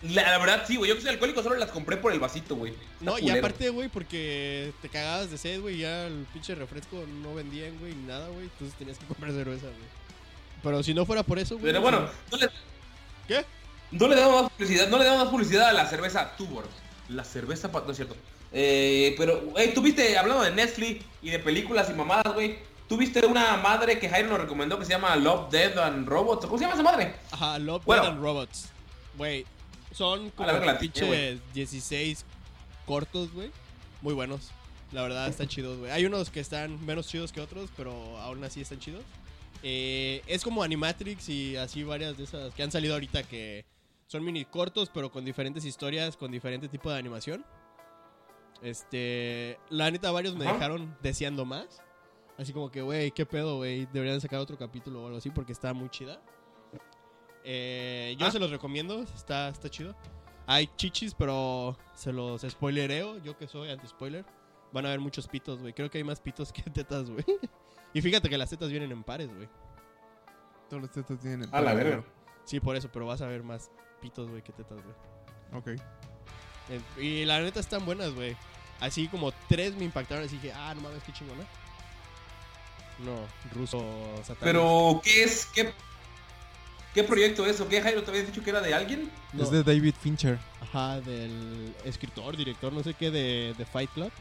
la, 0.04 0.24
la 0.32 0.38
verdad, 0.40 0.64
sí, 0.68 0.78
güey. 0.78 0.90
Yo 0.90 0.96
que 0.96 1.02
soy 1.02 1.12
alcohólico 1.12 1.44
solo 1.44 1.56
las 1.56 1.72
compré 1.72 1.98
por 1.98 2.12
el 2.12 2.20
vasito, 2.20 2.56
güey. 2.56 2.74
No, 3.00 3.20
y 3.20 3.30
aparte, 3.30 3.70
güey, 3.70 3.90
porque 3.90 4.74
te 4.82 4.90
cagabas 4.90 5.30
de 5.30 5.38
sed, 5.38 5.62
güey, 5.62 5.78
ya 5.78 6.08
el 6.08 6.26
pinche 6.34 6.56
refresco 6.56 7.04
no 7.22 7.36
vendían, 7.36 7.78
güey, 7.80 7.94
ni 7.94 8.08
nada, 8.08 8.28
güey, 8.30 8.44
entonces 8.46 8.78
tenías 8.78 8.98
que 8.98 9.06
comprar 9.06 9.32
cerveza, 9.32 9.68
güey. 9.68 10.02
Pero 10.64 10.84
si 10.84 10.94
no 10.94 11.06
fuera 11.06 11.24
por 11.24 11.40
eso, 11.40 11.56
güey. 11.56 11.68
Pero 11.72 11.82
bueno, 11.82 12.08
no 12.32 12.38
le, 12.38 12.50
¿Qué? 13.28 13.46
no 13.92 14.08
le 14.08 14.16
damos 14.16 14.44
más 14.44 14.52
publicidad, 14.52 14.88
no 14.88 14.98
le 14.98 15.06
damos 15.06 15.24
más 15.24 15.30
publicidad 15.30 15.70
a 15.70 15.74
la 15.74 15.86
cerveza 15.88 16.36
Tuborg. 16.38 16.68
La 17.10 17.24
cerveza, 17.24 17.68
no 17.68 17.92
es 17.92 17.96
cierto. 17.96 18.16
Eh, 18.54 19.16
pero, 19.18 19.54
hey, 19.56 19.72
tú 19.74 19.82
viste, 19.82 20.18
hablando 20.18 20.44
de 20.44 20.52
Netflix 20.52 21.06
y 21.22 21.30
de 21.30 21.40
películas 21.40 21.90
y 21.90 21.94
mamadas, 21.94 22.34
güey. 22.34 22.58
¿Tú 22.88 22.98
viste 22.98 23.26
una 23.26 23.56
madre 23.58 24.00
que 24.00 24.10
Jairo 24.10 24.30
nos 24.30 24.42
recomendó 24.42 24.78
que 24.78 24.84
se 24.86 24.92
llama 24.92 25.16
Love, 25.16 25.50
Dead 25.50 25.78
and 25.78 26.08
Robots? 26.08 26.46
¿Cómo 26.46 26.58
se 26.58 26.66
llama 26.66 26.74
esa 26.74 26.84
madre? 26.84 27.16
Ajá, 27.32 27.58
Love, 27.58 27.86
Bueno. 27.86 28.04
Death 28.04 28.12
and 28.12 28.22
Robots. 28.22 28.70
Güey, 29.18 29.46
son 29.92 30.30
como 30.32 30.52
la 30.52 30.78
pinche 30.80 31.02
tiene, 31.02 31.34
güey. 31.36 31.42
16 31.54 32.26
cortos, 32.86 33.32
güey. 33.34 33.52
Muy 34.02 34.14
buenos. 34.14 34.52
La 34.92 35.04
verdad, 35.04 35.28
están 35.28 35.48
chidos, 35.48 35.78
güey. 35.78 35.92
Hay 35.92 36.06
unos 36.06 36.30
que 36.30 36.40
están 36.40 36.84
menos 36.86 37.08
chidos 37.08 37.32
que 37.32 37.40
otros, 37.40 37.70
pero 37.78 37.92
aún 38.20 38.44
así 38.44 38.62
están 38.62 38.80
chidos. 38.80 39.04
Eh, 39.64 40.22
es 40.28 40.44
como 40.44 40.64
Animatrix 40.64 41.30
y 41.30 41.56
así 41.56 41.84
varias 41.84 42.18
de 42.18 42.24
esas 42.24 42.54
que 42.54 42.64
han 42.64 42.72
salido 42.72 42.94
ahorita 42.96 43.24
que 43.24 43.64
son 44.08 44.24
mini 44.26 44.44
cortos, 44.44 44.90
pero 44.94 45.12
con 45.12 45.24
diferentes 45.24 45.64
historias, 45.64 46.18
con 46.18 46.32
diferente 46.32 46.68
tipo 46.68 46.92
de 46.92 46.98
animación. 46.98 47.46
Este, 48.62 49.58
la 49.70 49.90
neta, 49.90 50.12
varios 50.12 50.36
me 50.36 50.46
Ajá. 50.46 50.54
dejaron 50.56 50.98
deseando 51.02 51.46
más. 51.46 51.82
Así 52.38 52.54
como 52.54 52.72
que, 52.72 52.82
güey, 52.82 53.12
qué 53.12 53.26
pedo, 53.26 53.58
güey. 53.58 53.88
Deberían 53.94 54.20
sacar 54.20 54.40
otro 54.40 54.58
capítulo 54.58 55.04
o 55.04 55.06
algo 55.06 55.18
así 55.20 55.30
porque 55.30 55.52
está 55.52 55.74
muy 55.74 55.90
chida. 55.90 56.20
Eh, 57.44 58.16
yo 58.20 58.28
Ah. 58.28 58.32
se 58.32 58.40
los 58.40 58.52
recomiendo, 58.52 59.02
está, 59.16 59.50
está 59.50 59.70
chido. 59.70 59.96
Hay 60.48 60.68
chichis, 60.76 61.14
pero 61.14 61.78
se 61.96 62.12
los 62.12 62.42
spoilereo. 62.42 63.18
Yo 63.24 63.38
que 63.38 63.48
soy 63.48 63.70
anti-spoiler. 63.70 64.26
Van 64.74 64.86
a 64.86 64.90
haber 64.90 65.00
muchos 65.00 65.28
pitos, 65.28 65.60
güey. 65.60 65.74
Creo 65.74 65.90
que 65.90 65.98
hay 65.98 66.04
más 66.04 66.20
pitos 66.22 66.52
que 66.52 66.62
tetas, 66.72 67.10
güey. 67.10 67.26
Y 67.94 68.02
fíjate 68.02 68.30
que 68.30 68.38
las 68.38 68.50
tetas 68.50 68.70
vienen 68.70 68.92
en 68.92 69.04
pares, 69.04 69.34
güey. 69.34 69.48
Todos 70.70 70.82
los 70.84 70.92
tetas 70.92 71.20
tienen 71.20 71.44
el 71.44 71.50
A 71.54 71.62
la 71.62 71.74
verga. 71.74 72.04
Sí, 72.46 72.60
por 72.60 72.76
eso, 72.76 72.90
pero 72.92 73.06
vas 73.06 73.22
a 73.22 73.28
ver 73.28 73.44
más 73.44 73.70
pitos, 74.02 74.30
güey, 74.30 74.42
que 74.42 74.52
tetas, 74.54 74.80
güey. 74.82 74.96
Ok. 75.54 75.82
Eh, 76.70 76.82
Y 77.02 77.26
la 77.26 77.40
neta 77.42 77.60
están 77.60 77.86
buenas, 77.86 78.14
güey. 78.14 78.36
Así 78.80 79.08
como 79.10 79.32
tres 79.50 79.76
me 79.76 79.84
impactaron, 79.86 80.24
así 80.26 80.38
que, 80.38 80.52
ah, 80.54 80.74
no 80.74 80.82
mames, 80.82 81.04
qué 81.04 81.12
chingona. 81.14 81.44
No, 83.00 83.16
ruso 83.54 83.80
satánico. 84.24 84.40
Pero, 84.42 85.02
¿qué 85.04 85.24
es? 85.24 85.46
¿Qué, 85.48 85.74
qué 86.94 87.04
proyecto 87.04 87.46
es? 87.46 87.60
¿O 87.62 87.68
qué, 87.68 87.82
Jairo? 87.82 88.04
¿Te 88.04 88.12
habías 88.12 88.28
dicho 88.28 88.44
que 88.44 88.50
era 88.50 88.62
de 88.62 88.74
alguien? 88.74 89.12
No, 89.34 89.44
Es 89.44 89.52
de 89.52 89.64
David 89.64 89.96
Fincher. 90.00 90.40
Ajá, 90.62 91.00
del 91.02 91.74
escritor, 91.86 92.36
director, 92.38 92.72
no 92.74 92.84
sé 92.84 92.94
qué, 92.94 93.12
de, 93.12 93.54
de 93.58 93.66
Fight 93.66 93.90
Club. 93.92 94.12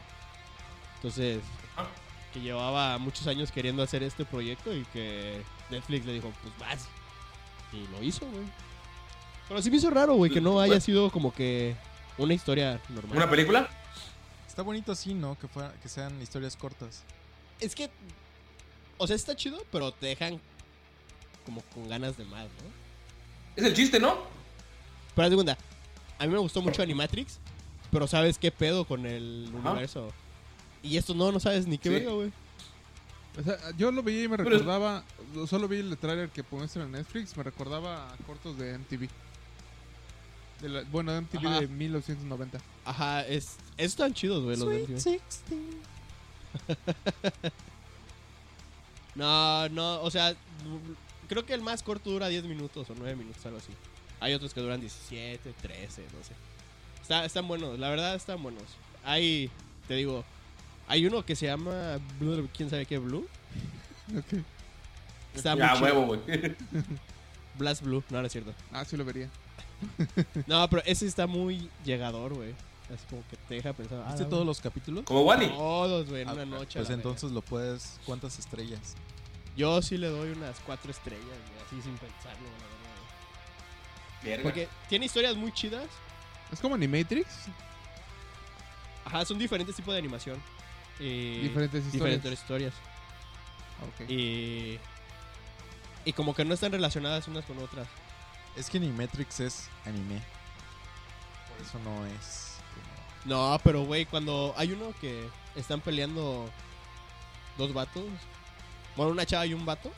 Entonces, 0.95 1.39
Ah. 1.77 1.85
que 2.33 2.39
llevaba 2.41 2.97
muchos 2.97 3.27
años 3.27 3.51
queriendo 3.51 3.81
hacer 3.83 4.03
este 4.03 4.25
proyecto 4.25 4.75
y 4.75 4.83
que 4.85 5.41
Netflix 5.69 6.05
le 6.05 6.13
dijo, 6.13 6.31
pues 6.41 6.53
vas. 6.59 6.87
Y 7.73 7.87
lo 7.91 8.03
hizo, 8.03 8.25
güey. 8.25 8.43
Pero 9.47 9.61
sí 9.61 9.71
me 9.71 9.77
hizo 9.77 9.89
raro, 9.89 10.13
güey, 10.15 10.31
que 10.31 10.41
no 10.41 10.59
haya 10.59 10.79
sido 10.79 11.09
como 11.11 11.33
que 11.33 11.75
una 12.17 12.33
historia 12.33 12.79
normal. 12.89 13.17
¿Una 13.17 13.29
película? 13.29 13.69
Está 14.47 14.61
bonito 14.61 14.91
así, 14.91 15.13
¿no? 15.13 15.37
Que, 15.39 15.47
fuera- 15.47 15.73
que 15.81 15.87
sean 15.89 16.21
historias 16.21 16.55
cortas. 16.57 17.03
Es 17.59 17.73
que, 17.75 17.89
o 18.97 19.07
sea, 19.07 19.15
está 19.15 19.35
chido, 19.35 19.63
pero 19.71 19.91
te 19.93 20.07
dejan 20.07 20.39
como 21.51 21.61
con 21.73 21.89
ganas 21.89 22.15
de 22.17 22.23
más, 22.25 22.45
¿no? 22.45 22.71
Es 23.57 23.65
el 23.65 23.73
chiste, 23.73 23.99
¿no? 23.99 24.17
Pero 25.15 25.29
de 25.29 25.35
cuenta, 25.35 25.57
a 26.17 26.25
mí 26.25 26.31
me 26.31 26.39
gustó 26.39 26.61
mucho 26.61 26.81
Animatrix, 26.81 27.39
pero 27.91 28.07
¿sabes 28.07 28.37
qué 28.37 28.51
pedo 28.51 28.85
con 28.85 29.05
el 29.05 29.51
Ajá. 29.59 29.71
universo? 29.71 30.11
Y 30.81 30.95
esto 30.97 31.13
no, 31.13 31.31
no 31.31 31.39
sabes 31.39 31.67
ni 31.67 31.77
qué 31.77 31.89
Sí. 31.89 31.95
verga, 31.95 32.11
güey. 32.13 32.31
O 33.39 33.43
sea, 33.43 33.57
yo 33.77 33.91
lo 33.91 34.01
veía 34.03 34.23
y 34.23 34.27
me 34.27 34.37
Pero- 34.37 34.49
recordaba. 34.49 35.03
Solo 35.47 35.67
vi 35.67 35.77
el 35.79 35.97
trailer 35.97 36.29
que 36.29 36.43
pusieron 36.43 36.87
en 36.87 36.91
Netflix. 37.01 37.35
Me 37.37 37.43
recordaba 37.43 38.11
a 38.11 38.17
cortos 38.25 38.57
de 38.57 38.73
MTV. 38.73 39.09
De 40.61 40.69
la- 40.69 40.83
bueno, 40.83 41.11
MTV 41.13 41.47
Ajá. 41.47 41.59
de 41.61 41.67
1990. 41.67 42.59
Ajá, 42.85 43.25
es, 43.27 43.57
están 43.77 44.13
chidos, 44.13 44.43
güey, 44.43 44.57
los 44.57 44.69
de 44.69 44.83
MTV. 44.83 45.21
No, 49.15 49.67
no, 49.69 50.01
o 50.01 50.09
sea, 50.09 50.33
creo 51.31 51.45
que 51.45 51.53
el 51.53 51.61
más 51.61 51.81
corto 51.81 52.09
dura 52.09 52.27
10 52.27 52.43
minutos 52.43 52.89
o 52.89 52.93
9 52.93 53.15
minutos, 53.15 53.45
algo 53.45 53.57
así. 53.57 53.71
Hay 54.19 54.33
otros 54.33 54.53
que 54.53 54.59
duran 54.59 54.81
17, 54.81 55.53
13, 55.61 56.01
no 56.03 56.23
sé. 56.25 56.33
Está- 57.01 57.23
están 57.23 57.47
buenos, 57.47 57.79
la 57.79 57.89
verdad 57.89 58.15
están 58.15 58.43
buenos. 58.43 58.63
Hay, 59.05 59.49
te 59.87 59.95
digo, 59.95 60.25
hay 60.89 61.05
uno 61.05 61.23
que 61.25 61.37
se 61.37 61.45
llama 61.45 61.99
Blue, 62.19 62.49
quién 62.55 62.69
sabe 62.69 62.85
qué 62.85 62.97
Blue. 62.97 63.25
Ok. 64.17 64.43
Está 65.33 65.55
ya, 65.55 65.81
huevo, 65.81 66.05
güey. 66.07 66.19
Blast 67.57 67.81
Blue, 67.83 68.03
no, 68.09 68.19
no 68.19 68.27
es 68.27 68.31
cierto. 68.33 68.53
Ah, 68.73 68.83
sí 68.83 68.97
lo 68.97 69.05
vería. 69.05 69.29
No, 70.47 70.69
pero 70.69 70.83
ese 70.85 71.07
está 71.07 71.27
muy 71.27 71.69
llegador, 71.85 72.33
güey. 72.33 72.51
Así 72.93 73.05
como 73.09 73.23
que 73.29 73.37
te 73.47 73.55
deja 73.55 73.71
pensar. 73.71 73.99
ah, 74.05 74.09
¿Viste 74.09 74.23
la 74.23 74.29
todos 74.29 74.45
los 74.45 74.59
capítulos? 74.59 75.05
Como 75.05 75.21
Wally. 75.21 75.47
Todos, 75.47 76.09
güey, 76.09 76.23
en 76.23 76.29
Ah, 76.29 76.33
una 76.33 76.45
noche. 76.45 76.77
Pues 76.79 76.89
entonces 76.89 77.31
lo 77.31 77.41
puedes... 77.41 77.97
¿Cuántas 78.05 78.37
estrellas? 78.37 78.95
Yo 79.55 79.81
sí 79.81 79.97
le 79.97 80.07
doy 80.07 80.31
unas 80.31 80.59
cuatro 80.61 80.91
estrellas, 80.91 81.25
güey, 81.25 81.65
así 81.65 81.81
sin 81.81 81.97
pensarlo, 81.97 82.45
la 82.45 82.65
verdad. 82.65 82.81
Verga. 84.23 84.43
Porque 84.43 84.69
tiene 84.87 85.05
historias 85.05 85.35
muy 85.35 85.51
chidas. 85.51 85.87
Es 86.51 86.59
como 86.59 86.75
Animatrix. 86.75 87.27
Ajá, 89.05 89.25
son 89.25 89.39
diferentes 89.39 89.75
tipos 89.75 89.93
de 89.93 89.99
animación. 89.99 90.41
Y 90.99 91.39
Diferentes 91.39 91.85
historias. 91.85 92.15
Diferentes 92.15 92.33
historias. 92.33 92.73
Ok. 93.81 94.09
Y. 94.09 94.79
Y 96.05 96.13
como 96.13 96.33
que 96.33 96.45
no 96.45 96.53
están 96.53 96.71
relacionadas 96.71 97.27
unas 97.27 97.45
con 97.45 97.57
otras. 97.59 97.87
Es 98.55 98.69
que 98.69 98.77
Animatrix 98.77 99.39
es 99.39 99.69
anime. 99.85 100.21
Por 101.49 101.65
eso 101.65 101.79
no 101.79 102.05
es... 102.05 102.55
No, 103.23 103.59
pero 103.63 103.83
güey, 103.83 104.05
cuando 104.05 104.53
hay 104.57 104.71
uno 104.71 104.93
que 104.99 105.29
están 105.55 105.79
peleando 105.79 106.49
dos 107.57 107.73
vatos. 107.73 108.03
Bueno, 108.95 109.11
una 109.11 109.25
chava 109.25 109.45
y 109.45 109.53
un 109.53 109.65
vato. 109.65 109.91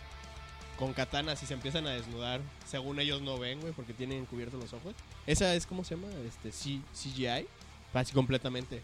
con 0.77 0.91
katanas 0.93 1.41
y 1.43 1.45
se 1.45 1.53
empiezan 1.53 1.85
a 1.87 1.91
desnudar. 1.91 2.41
Según 2.65 2.99
ellos 2.99 3.21
no 3.21 3.37
ven, 3.37 3.61
güey, 3.61 3.73
porque 3.73 3.93
tienen 3.93 4.25
cubiertos 4.25 4.59
los 4.59 4.73
ojos. 4.73 4.95
Esa 5.27 5.53
es, 5.55 5.65
¿cómo 5.67 5.83
se 5.83 5.95
llama? 5.95 6.07
Este, 6.27 6.51
C- 6.51 6.81
CGI. 6.93 7.47
Casi 7.93 8.11
completamente. 8.11 8.81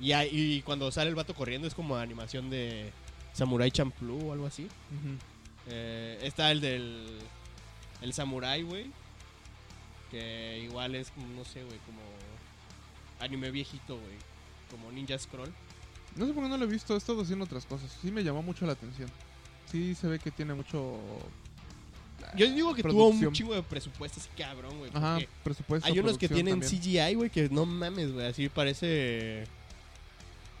Y, 0.00 0.10
hay- 0.12 0.28
y 0.32 0.62
cuando 0.62 0.90
sale 0.90 1.08
el 1.08 1.14
vato 1.14 1.34
corriendo 1.34 1.68
es 1.68 1.74
como 1.74 1.96
animación 1.96 2.50
de 2.50 2.90
Samurai 3.32 3.70
Champloo 3.70 4.28
o 4.28 4.32
algo 4.32 4.46
así. 4.46 4.66
Eh, 5.68 6.18
está 6.22 6.50
el 6.50 6.60
del. 6.60 7.18
El 8.02 8.12
Samurai, 8.12 8.62
güey. 8.62 8.86
Que 10.10 10.58
igual 10.64 10.94
es 10.96 11.12
no 11.36 11.44
sé, 11.44 11.62
güey, 11.64 11.78
como. 11.86 12.00
Anime 13.20 13.50
viejito, 13.52 13.94
güey. 13.96 14.16
Como 14.70 14.90
Ninja 14.90 15.16
Scroll. 15.18 15.52
No 16.16 16.26
sé 16.26 16.32
por 16.32 16.42
qué 16.42 16.48
no 16.48 16.56
lo 16.58 16.64
he 16.64 16.68
visto, 16.68 16.94
he 16.94 16.98
estado 16.98 17.22
haciendo 17.22 17.44
otras 17.44 17.64
cosas. 17.66 17.90
Sí 18.02 18.10
me 18.10 18.22
llamó 18.22 18.42
mucho 18.42 18.66
la 18.66 18.72
atención. 18.72 19.08
Sí 19.70 19.94
se 19.94 20.06
ve 20.08 20.18
que 20.18 20.30
tiene 20.30 20.54
mucho... 20.54 20.98
Yo 22.36 22.48
digo 22.50 22.74
que 22.74 22.82
tuvo 22.82 23.08
un 23.08 23.32
chingo 23.32 23.54
de 23.54 23.62
presupuesto 23.62 24.20
así 24.20 24.28
cabrón, 24.36 24.78
güey. 24.78 24.90
Ajá, 24.94 25.18
presupuesto. 25.42 25.88
Hay 25.88 25.98
unos 25.98 26.16
que 26.16 26.28
tienen 26.28 26.60
también. 26.60 26.80
CGI, 26.82 27.14
güey, 27.14 27.30
que 27.30 27.48
no 27.48 27.66
mames, 27.66 28.12
güey. 28.12 28.26
Así 28.26 28.48
parece. 28.48 29.44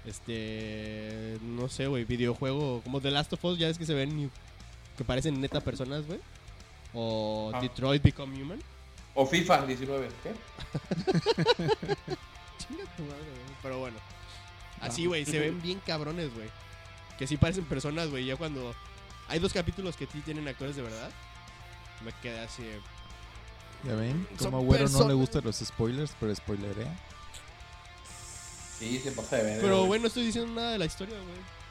Este. 0.04 1.38
No 1.42 1.68
sé, 1.68 1.86
güey. 1.86 2.04
Videojuego. 2.04 2.80
Como 2.82 3.00
The 3.00 3.10
Last 3.12 3.32
of 3.32 3.44
Us, 3.44 3.58
ya 3.58 3.68
es 3.68 3.78
que 3.78 3.86
se 3.86 3.94
ven. 3.94 4.18
y- 4.24 4.30
Que 4.98 5.04
parecen 5.04 5.40
neta 5.40 5.60
personas, 5.60 6.04
güey. 6.06 6.18
O 6.94 7.52
Ah. 7.54 7.60
Detroit 7.60 8.02
Become 8.02 8.42
Human. 8.42 8.58
O 9.14 9.24
FIFA 9.24 9.64
19. 9.66 10.08
¿qué? 10.22 10.30
Chinga 12.58 12.84
tu 12.96 13.02
madre, 13.04 13.22
güey. 13.22 13.56
Pero 13.62 13.78
bueno. 13.78 13.96
Así, 14.82 15.06
güey. 15.06 15.24
Se 15.24 15.38
ven 15.38 15.62
bien 15.62 15.80
cabrones, 15.86 16.34
güey. 16.34 16.48
Que 17.18 17.26
sí 17.26 17.36
parecen 17.36 17.64
personas, 17.64 18.10
güey. 18.10 18.24
Ya 18.24 18.36
cuando. 18.36 18.74
Hay 19.28 19.38
dos 19.38 19.52
capítulos 19.52 19.96
que 19.96 20.06
sí 20.06 20.20
tienen 20.20 20.46
actores 20.48 20.76
de 20.76 20.82
verdad. 20.82 21.10
Me 22.04 22.12
quedé 22.20 22.40
así. 22.40 22.62
de, 22.62 22.80
¿Ya 23.84 23.94
ven? 23.94 24.26
Como 24.38 24.58
a 24.58 24.60
Güero 24.60 24.88
no 24.88 25.08
le 25.08 25.14
gustan 25.14 25.42
los 25.44 25.56
spoilers, 25.56 26.14
pero 26.18 26.34
spoilerea. 26.34 26.94
Sí, 28.78 28.98
se 28.98 29.12
pasa 29.12 29.36
de 29.36 29.44
ver. 29.44 29.60
Pero, 29.60 29.84
güey, 29.84 30.00
no 30.00 30.08
estoy 30.08 30.26
diciendo 30.26 30.52
nada 30.52 30.72
de 30.72 30.78
la 30.78 30.86
historia, 30.86 31.14
güey. 31.16 31.62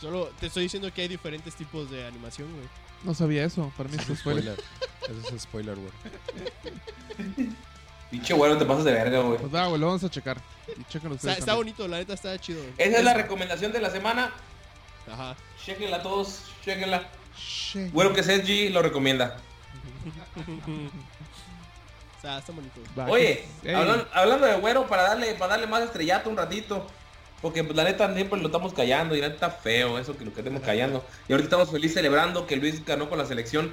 Solo 0.00 0.26
te 0.40 0.46
estoy 0.46 0.64
diciendo 0.64 0.92
que 0.92 1.02
hay 1.02 1.08
diferentes 1.08 1.54
tipos 1.54 1.90
de 1.90 2.06
animación, 2.06 2.52
güey. 2.52 2.66
No 3.04 3.14
sabía 3.14 3.44
eso, 3.44 3.72
para 3.76 3.88
mí 3.88 3.96
es 3.96 4.18
spoiler. 4.18 4.56
spoiler. 4.56 4.64
Eso 5.02 5.36
es 5.36 5.42
spoiler, 5.42 5.76
güey. 5.76 5.92
Pinche 8.10 8.34
güero, 8.34 8.58
te 8.58 8.64
pasas 8.64 8.84
de 8.84 8.92
verga, 8.92 9.20
güey. 9.20 9.38
Pues 9.38 9.50
güey, 9.52 9.78
lo 9.80 9.86
vamos 9.86 10.02
a 10.04 10.10
checar. 10.10 10.36
Y 10.68 10.82
chequen 10.84 11.12
Está, 11.12 11.14
ustedes 11.14 11.38
está 11.38 11.46
también. 11.52 11.56
bonito, 11.56 11.88
la 11.88 11.98
neta 11.98 12.14
está 12.14 12.38
chido. 12.38 12.60
güey. 12.60 12.72
Esa 12.76 12.98
es 12.98 13.04
la 13.04 13.14
recomendación 13.14 13.72
de 13.72 13.80
la 13.80 13.90
semana. 13.90 14.32
Ajá. 15.10 15.36
Chequenla 15.64 16.02
todos, 16.02 16.42
chequenla. 16.64 17.08
Shit. 17.38 17.92
Güero 17.92 18.12
que 18.12 18.22
Sergi 18.22 18.68
lo 18.70 18.82
recomienda. 18.82 19.36
O 22.18 22.22
sea, 22.22 22.36
está 22.38 22.52
bonito. 22.52 22.78
Va, 22.98 23.06
Oye, 23.06 23.46
hablando 24.12 24.44
de 24.46 24.56
güero, 24.56 24.86
para 24.86 25.04
darle, 25.04 25.32
para 25.36 25.52
darle 25.52 25.66
más 25.66 25.82
estrellato 25.82 26.28
un 26.28 26.36
ratito. 26.36 26.86
Porque 27.40 27.64
pues, 27.64 27.74
la 27.74 27.84
neta 27.84 28.12
siempre 28.14 28.38
lo 28.38 28.48
estamos 28.48 28.74
callando 28.74 29.16
y 29.16 29.22
la 29.22 29.28
neta 29.28 29.46
está 29.46 29.58
feo 29.58 29.98
eso 29.98 30.14
que 30.18 30.26
lo 30.26 30.34
que 30.34 30.40
estemos 30.40 30.60
callando. 30.60 31.02
Y 31.28 31.32
ahorita 31.32 31.46
estamos 31.46 31.70
felices 31.70 31.94
celebrando 31.94 32.46
que 32.46 32.56
Luis 32.56 32.84
ganó 32.84 33.08
con 33.08 33.16
la 33.16 33.24
selección. 33.24 33.72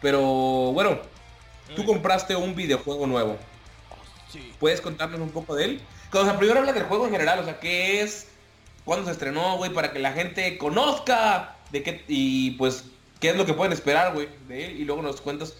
Pero 0.00 0.20
bueno, 0.20 1.00
tú 1.74 1.84
compraste 1.84 2.36
un 2.36 2.54
videojuego 2.54 3.08
nuevo. 3.08 3.36
Sí. 4.32 4.52
¿Puedes 4.60 4.80
contarnos 4.80 5.20
un 5.20 5.30
poco 5.30 5.54
de 5.54 5.64
él? 5.64 5.80
O 6.12 6.24
sea, 6.24 6.36
primero 6.38 6.60
habla 6.60 6.72
del 6.72 6.84
juego 6.84 7.06
en 7.06 7.12
general, 7.12 7.38
o 7.38 7.44
sea, 7.44 7.58
¿qué 7.60 8.02
es? 8.02 8.28
¿Cuándo 8.84 9.06
se 9.06 9.12
estrenó, 9.12 9.56
güey? 9.56 9.72
Para 9.72 9.92
que 9.92 9.98
la 9.98 10.12
gente 10.12 10.56
conozca 10.58 11.56
de 11.72 11.82
qué 11.82 12.04
y 12.08 12.52
pues 12.52 12.84
qué 13.20 13.30
es 13.30 13.36
lo 13.36 13.44
que 13.46 13.52
pueden 13.54 13.72
esperar, 13.72 14.14
güey, 14.14 14.28
de 14.48 14.66
él 14.66 14.80
y 14.80 14.84
luego 14.84 15.02
nos 15.02 15.20
cuentas 15.20 15.54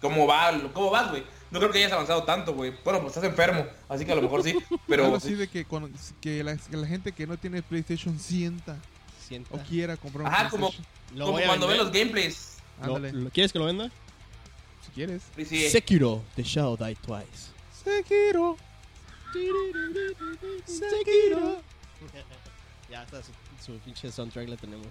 cómo 0.00 0.26
va, 0.26 0.50
cómo 0.72 0.90
vas, 0.90 1.10
güey. 1.10 1.22
No 1.50 1.58
creo 1.58 1.70
que 1.72 1.78
hayas 1.78 1.92
avanzado 1.92 2.22
tanto, 2.24 2.54
güey. 2.54 2.72
Bueno, 2.84 3.00
pues 3.00 3.14
estás 3.16 3.24
enfermo, 3.28 3.66
así 3.88 4.04
que 4.06 4.12
a 4.12 4.14
lo 4.14 4.22
mejor 4.22 4.42
sí, 4.42 4.56
pero 4.88 5.04
algo 5.04 5.16
así 5.16 5.34
de 5.34 5.48
que, 5.48 5.64
cuando- 5.64 5.90
que, 6.20 6.42
la, 6.44 6.56
que 6.56 6.76
la 6.76 6.86
gente 6.86 7.12
que 7.12 7.26
no 7.26 7.36
tiene 7.36 7.62
PlayStation 7.62 8.18
sienta 8.18 8.78
Sienta. 9.26 9.54
o 9.54 9.58
quiera 9.58 9.96
comprar 9.96 10.26
un 10.26 10.32
Ajá, 10.32 10.48
como, 10.48 10.70
como 11.18 11.32
cuando 11.32 11.66
ven 11.66 11.76
vender. 11.78 11.78
los 11.78 11.92
gameplays. 11.92 12.56
Lo- 12.84 13.30
¿Quieres 13.30 13.52
que 13.52 13.58
lo 13.58 13.64
venda? 13.66 13.90
si 14.86 14.92
quieres. 14.92 15.22
Sí, 15.36 15.44
sí. 15.44 15.68
Sekiro, 15.68 16.22
The 16.36 16.42
Shadow 16.42 16.76
Die 16.78 16.94
Twice. 16.94 17.49
Sekiro. 17.84 18.56
Sekiro. 20.66 21.62
ya 22.90 23.02
está, 23.04 23.22
su, 23.22 23.32
su 23.64 23.78
pinche 23.78 24.10
soundtrack 24.10 24.48
la 24.48 24.56
tenemos. 24.56 24.86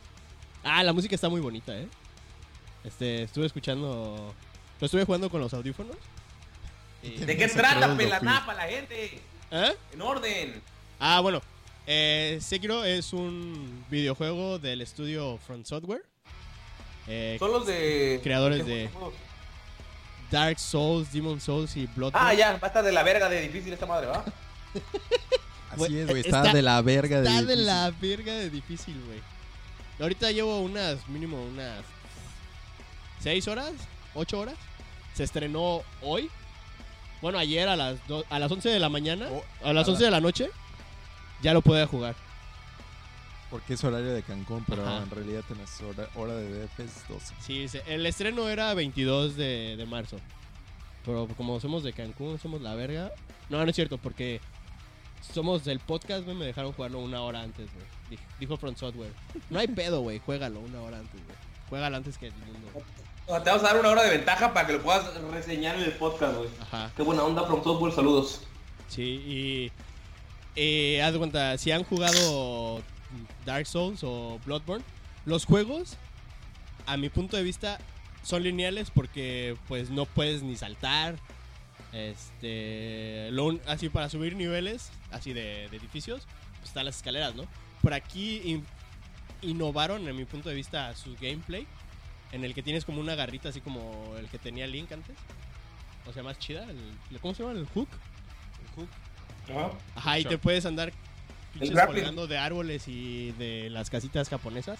Ah, 0.63 0.83
la 0.83 0.93
música 0.93 1.15
está 1.15 1.29
muy 1.29 1.41
bonita, 1.41 1.77
¿eh? 1.77 1.87
Este, 2.83 3.23
estuve 3.23 3.45
escuchando... 3.45 4.33
Lo 4.79 4.85
estuve 4.85 5.03
jugando 5.05 5.29
con 5.29 5.41
los 5.41 5.53
audífonos. 5.53 5.95
y- 7.03 7.17
¿De 7.17 7.35
qué 7.37 7.47
trata, 7.49 7.95
pelaná 7.97 8.45
para 8.45 8.65
la 8.65 8.71
gente? 8.71 9.21
¿Eh? 9.51 9.75
En 9.93 10.01
orden. 10.01 10.61
Ah, 10.99 11.19
bueno. 11.21 11.41
Eh, 11.87 12.37
Sekiro 12.41 12.83
es 12.85 13.13
un 13.13 13.83
videojuego 13.89 14.59
del 14.59 14.81
estudio 14.81 15.37
Front 15.45 15.65
Software. 15.65 16.03
Eh, 17.07 17.35
Son 17.39 17.51
los 17.51 17.65
de... 17.65 18.19
Creadores 18.23 18.65
de- 18.65 18.89
Dark 20.32 20.59
Souls, 20.59 21.11
Demon 21.11 21.39
Souls 21.41 21.75
y 21.77 21.88
Bloodborne. 21.88 22.27
Ah, 22.27 22.34
ya, 22.34 22.51
va 22.53 22.59
a 22.63 22.67
estar 22.67 22.84
de 22.84 22.91
la 22.91 23.03
verga 23.03 23.30
de 23.30 23.41
difícil 23.41 23.73
esta 23.73 23.86
madre, 23.86 24.07
¿va? 24.07 24.23
Así 25.71 25.97
es, 25.99 26.07
güey. 26.07 26.21
Está- 26.21 26.39
Está, 26.41 26.53
de 26.53 26.61
la 26.61 26.82
verga 26.82 27.21
de 27.21 27.27
Está 27.27 27.36
de 27.41 27.45
difícil. 27.47 27.65
la 27.65 27.91
verga 28.01 28.34
de 28.34 28.49
difícil, 28.49 29.01
güey. 29.05 29.19
Ahorita 29.99 30.32
llevo 30.32 30.59
unas, 30.61 31.07
mínimo 31.09 31.41
unas 31.43 31.84
6 33.21 33.47
horas, 33.47 33.71
8 34.13 34.39
horas. 34.39 34.55
Se 35.13 35.23
estrenó 35.23 35.82
hoy. 36.01 36.30
Bueno, 37.21 37.38
ayer 37.38 37.67
a 37.67 37.75
las, 37.75 38.05
do- 38.07 38.23
a 38.30 38.39
las 38.39 38.49
11 38.51 38.69
de 38.69 38.80
la 38.80 38.88
mañana, 38.89 39.27
Oh, 39.32 39.43
a 39.67 39.73
las 39.73 39.88
a 39.88 39.91
11 39.91 40.05
de 40.05 40.11
la 40.11 40.21
noche, 40.21 40.49
ya 41.41 41.53
lo 41.53 41.61
puede 41.61 41.86
jugar. 41.86 42.15
Porque 43.49 43.73
es 43.73 43.83
horario 43.83 44.13
de 44.13 44.21
Cancún, 44.21 44.63
pero 44.67 44.85
Ajá. 44.87 45.03
en 45.03 45.09
realidad 45.09 45.43
tenés 45.47 45.81
hora, 45.81 46.07
hora 46.15 46.35
de 46.35 46.65
DFS 46.67 47.07
12. 47.09 47.33
Sí, 47.41 47.65
el 47.87 48.05
estreno 48.05 48.47
era 48.47 48.73
22 48.75 49.35
de, 49.35 49.75
de 49.75 49.85
marzo. 49.87 50.17
Pero 51.05 51.27
como 51.35 51.59
somos 51.59 51.83
de 51.83 51.93
Cancún, 51.93 52.37
somos 52.39 52.61
la 52.61 52.75
verga. 52.75 53.11
No, 53.49 53.63
no 53.63 53.69
es 53.69 53.75
cierto, 53.75 53.97
porque 53.97 54.39
somos 55.33 55.65
del 55.65 55.79
podcast, 55.79 56.25
güey, 56.25 56.35
me 56.37 56.45
dejaron 56.45 56.73
jugarlo 56.73 56.99
una 56.99 57.21
hora 57.21 57.41
antes, 57.41 57.67
güey. 57.73 57.85
Dij- 58.11 58.25
Dijo 58.39 58.57
Front 58.57 58.77
Software. 58.77 59.11
No 59.49 59.57
hay 59.59 59.67
pedo, 59.67 60.01
güey, 60.01 60.19
juégalo 60.19 60.59
una 60.59 60.81
hora 60.81 60.99
antes, 60.99 61.19
güey. 61.25 61.37
Juégalo 61.69 61.97
antes 61.97 62.17
que 62.19 62.27
el 62.27 62.33
mundo. 62.33 62.67
O 63.25 63.31
sea, 63.31 63.43
te 63.43 63.49
vamos 63.49 63.63
a 63.63 63.67
dar 63.71 63.79
una 63.79 63.89
hora 63.89 64.03
de 64.03 64.11
ventaja 64.17 64.53
para 64.53 64.67
que 64.67 64.73
lo 64.73 64.81
puedas 64.83 65.11
reseñar 65.31 65.75
en 65.75 65.83
el 65.83 65.93
podcast, 65.93 66.37
güey. 66.37 66.49
Ajá. 66.61 66.91
Qué 66.95 67.01
buena 67.01 67.23
onda, 67.23 67.45
From 67.47 67.63
Software, 67.63 67.93
saludos. 67.93 68.41
Sí, 68.87 69.01
y. 69.03 69.71
eh, 70.55 71.01
haz 71.01 71.13
de 71.13 71.17
cuenta, 71.19 71.57
si 71.57 71.71
han 71.71 71.83
jugado 71.83 72.81
Dark 73.45 73.66
Souls 73.66 74.01
o 74.03 74.39
Bloodborne, 74.45 74.84
los 75.26 75.45
juegos, 75.45 75.97
a 76.86 76.97
mi 76.97 77.10
punto 77.10 77.38
de 77.38 77.43
vista, 77.43 77.80
son 78.24 78.43
lineales 78.43 78.91
porque 78.91 79.55
pues 79.68 79.89
no 79.89 80.05
puedes 80.05 80.43
ni 80.43 80.55
saltar. 80.55 81.16
Este. 81.91 83.30
lo 83.32 83.45
un- 83.45 83.62
así 83.68 83.89
para 83.89 84.10
subir 84.10 84.36
niveles, 84.36 84.91
así 85.12 85.34
de, 85.34 85.68
de 85.70 85.78
edificios, 85.78 86.28
pues 86.57 86.66
están 86.70 86.86
las 86.86 86.97
escaleras, 86.97 87.36
¿no? 87.36 87.45
Por 87.82 87.93
aquí 87.93 88.41
in- 88.43 88.66
innovaron, 89.41 90.07
en 90.07 90.16
mi 90.16 90.26
punto 90.26 90.49
de 90.49 90.55
vista, 90.55 90.95
su 90.95 91.16
gameplay. 91.20 91.66
En 92.32 92.43
el 92.43 92.53
que 92.53 92.62
tienes 92.62 92.86
como 92.86 92.99
una 93.01 93.16
garrita, 93.16 93.49
así 93.49 93.60
como 93.60 94.14
el 94.20 94.28
que 94.30 94.38
tenía 94.38 94.68
Link 94.68 94.91
antes. 94.91 95.16
O 96.05 96.14
sea, 96.14 96.22
más 96.22 96.38
chida. 96.38 96.64
el- 96.70 97.20
¿Cómo 97.22 97.34
se 97.34 97.41
llama? 97.43 97.57
El 97.57 97.66
hook. 97.68 97.88
Ajá. 99.49 99.72
Ajá, 99.95 100.20
y 100.20 100.24
te 100.26 100.38
puedes 100.38 100.66
andar 100.68 100.93
pinches 101.53 101.85
colgando 101.85 102.27
de 102.27 102.37
árboles 102.37 102.87
y 102.87 103.31
de 103.33 103.69
las 103.69 103.89
casitas 103.89 104.29
japonesas. 104.29 104.79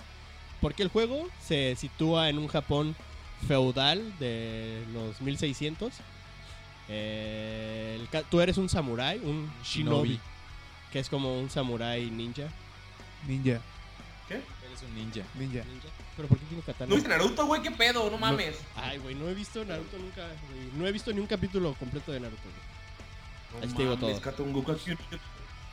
Porque 0.62 0.84
el 0.84 0.90
juego 0.90 1.28
se 1.42 1.76
sitúa 1.78 2.30
en 2.30 2.38
un 2.38 2.48
Japón 2.48 2.96
feudal 3.48 4.18
de 4.20 4.84
los 4.94 5.22
1600. 5.22 5.94
Eh, 6.90 7.98
el 8.14 8.24
tú 8.26 8.42
eres 8.42 8.58
un 8.58 8.68
samurái, 8.68 9.20
un 9.20 9.50
shinobi, 9.64 10.10
Shinobi. 10.10 10.20
que 10.92 11.00
es 11.00 11.10
como 11.10 11.40
un 11.40 11.50
samurái 11.50 12.10
ninja. 12.10 12.48
Ninja. 13.28 13.62
Eres 14.30 14.82
un 14.88 14.96
ninja. 14.96 15.24
Ninja. 15.36 15.64
Ninja. 15.64 15.88
¿Pero 16.16 16.28
por 16.28 16.38
qué 16.40 16.46
tiene 16.46 16.64
katana? 16.64 16.90
¿No 16.90 16.96
viste 16.96 17.10
Naruto, 17.10 17.46
güey? 17.46 17.62
¿Qué 17.62 17.72
pedo? 17.72 18.10
No 18.10 18.18
mames. 18.18 18.58
Ay, 18.76 18.98
güey, 18.98 19.16
no 19.16 19.28
he 19.30 19.34
visto 19.34 19.64
Naruto 19.64 19.98
nunca. 19.98 20.28
güey. 20.28 20.70
No 20.78 20.88
he 20.88 20.92
visto 20.92 21.14
ni 21.14 21.20
un 21.20 21.28
capítulo 21.28 21.74
completo 21.76 22.12
de 22.12 22.20
Naruto. 22.20 22.42
güey. 22.44 23.62
No 23.62 23.68
Ahí 23.70 23.74
te 23.76 23.84
digo 23.84 23.96
todo. 23.98 24.10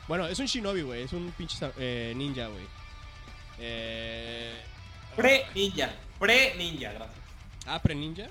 Bueno, 0.07 0.27
es 0.27 0.39
un 0.39 0.45
shinobi, 0.45 0.81
güey. 0.81 1.03
Es 1.03 1.13
un 1.13 1.31
pinche 1.37 1.57
eh, 1.77 2.13
ninja, 2.15 2.47
güey. 2.47 2.63
Eh... 3.59 4.53
Pre-ninja. 5.15 5.91
Pre-ninja, 6.19 6.93
gracias. 6.93 7.19
Ah, 7.65 7.81
pre-ninja. 7.81 8.27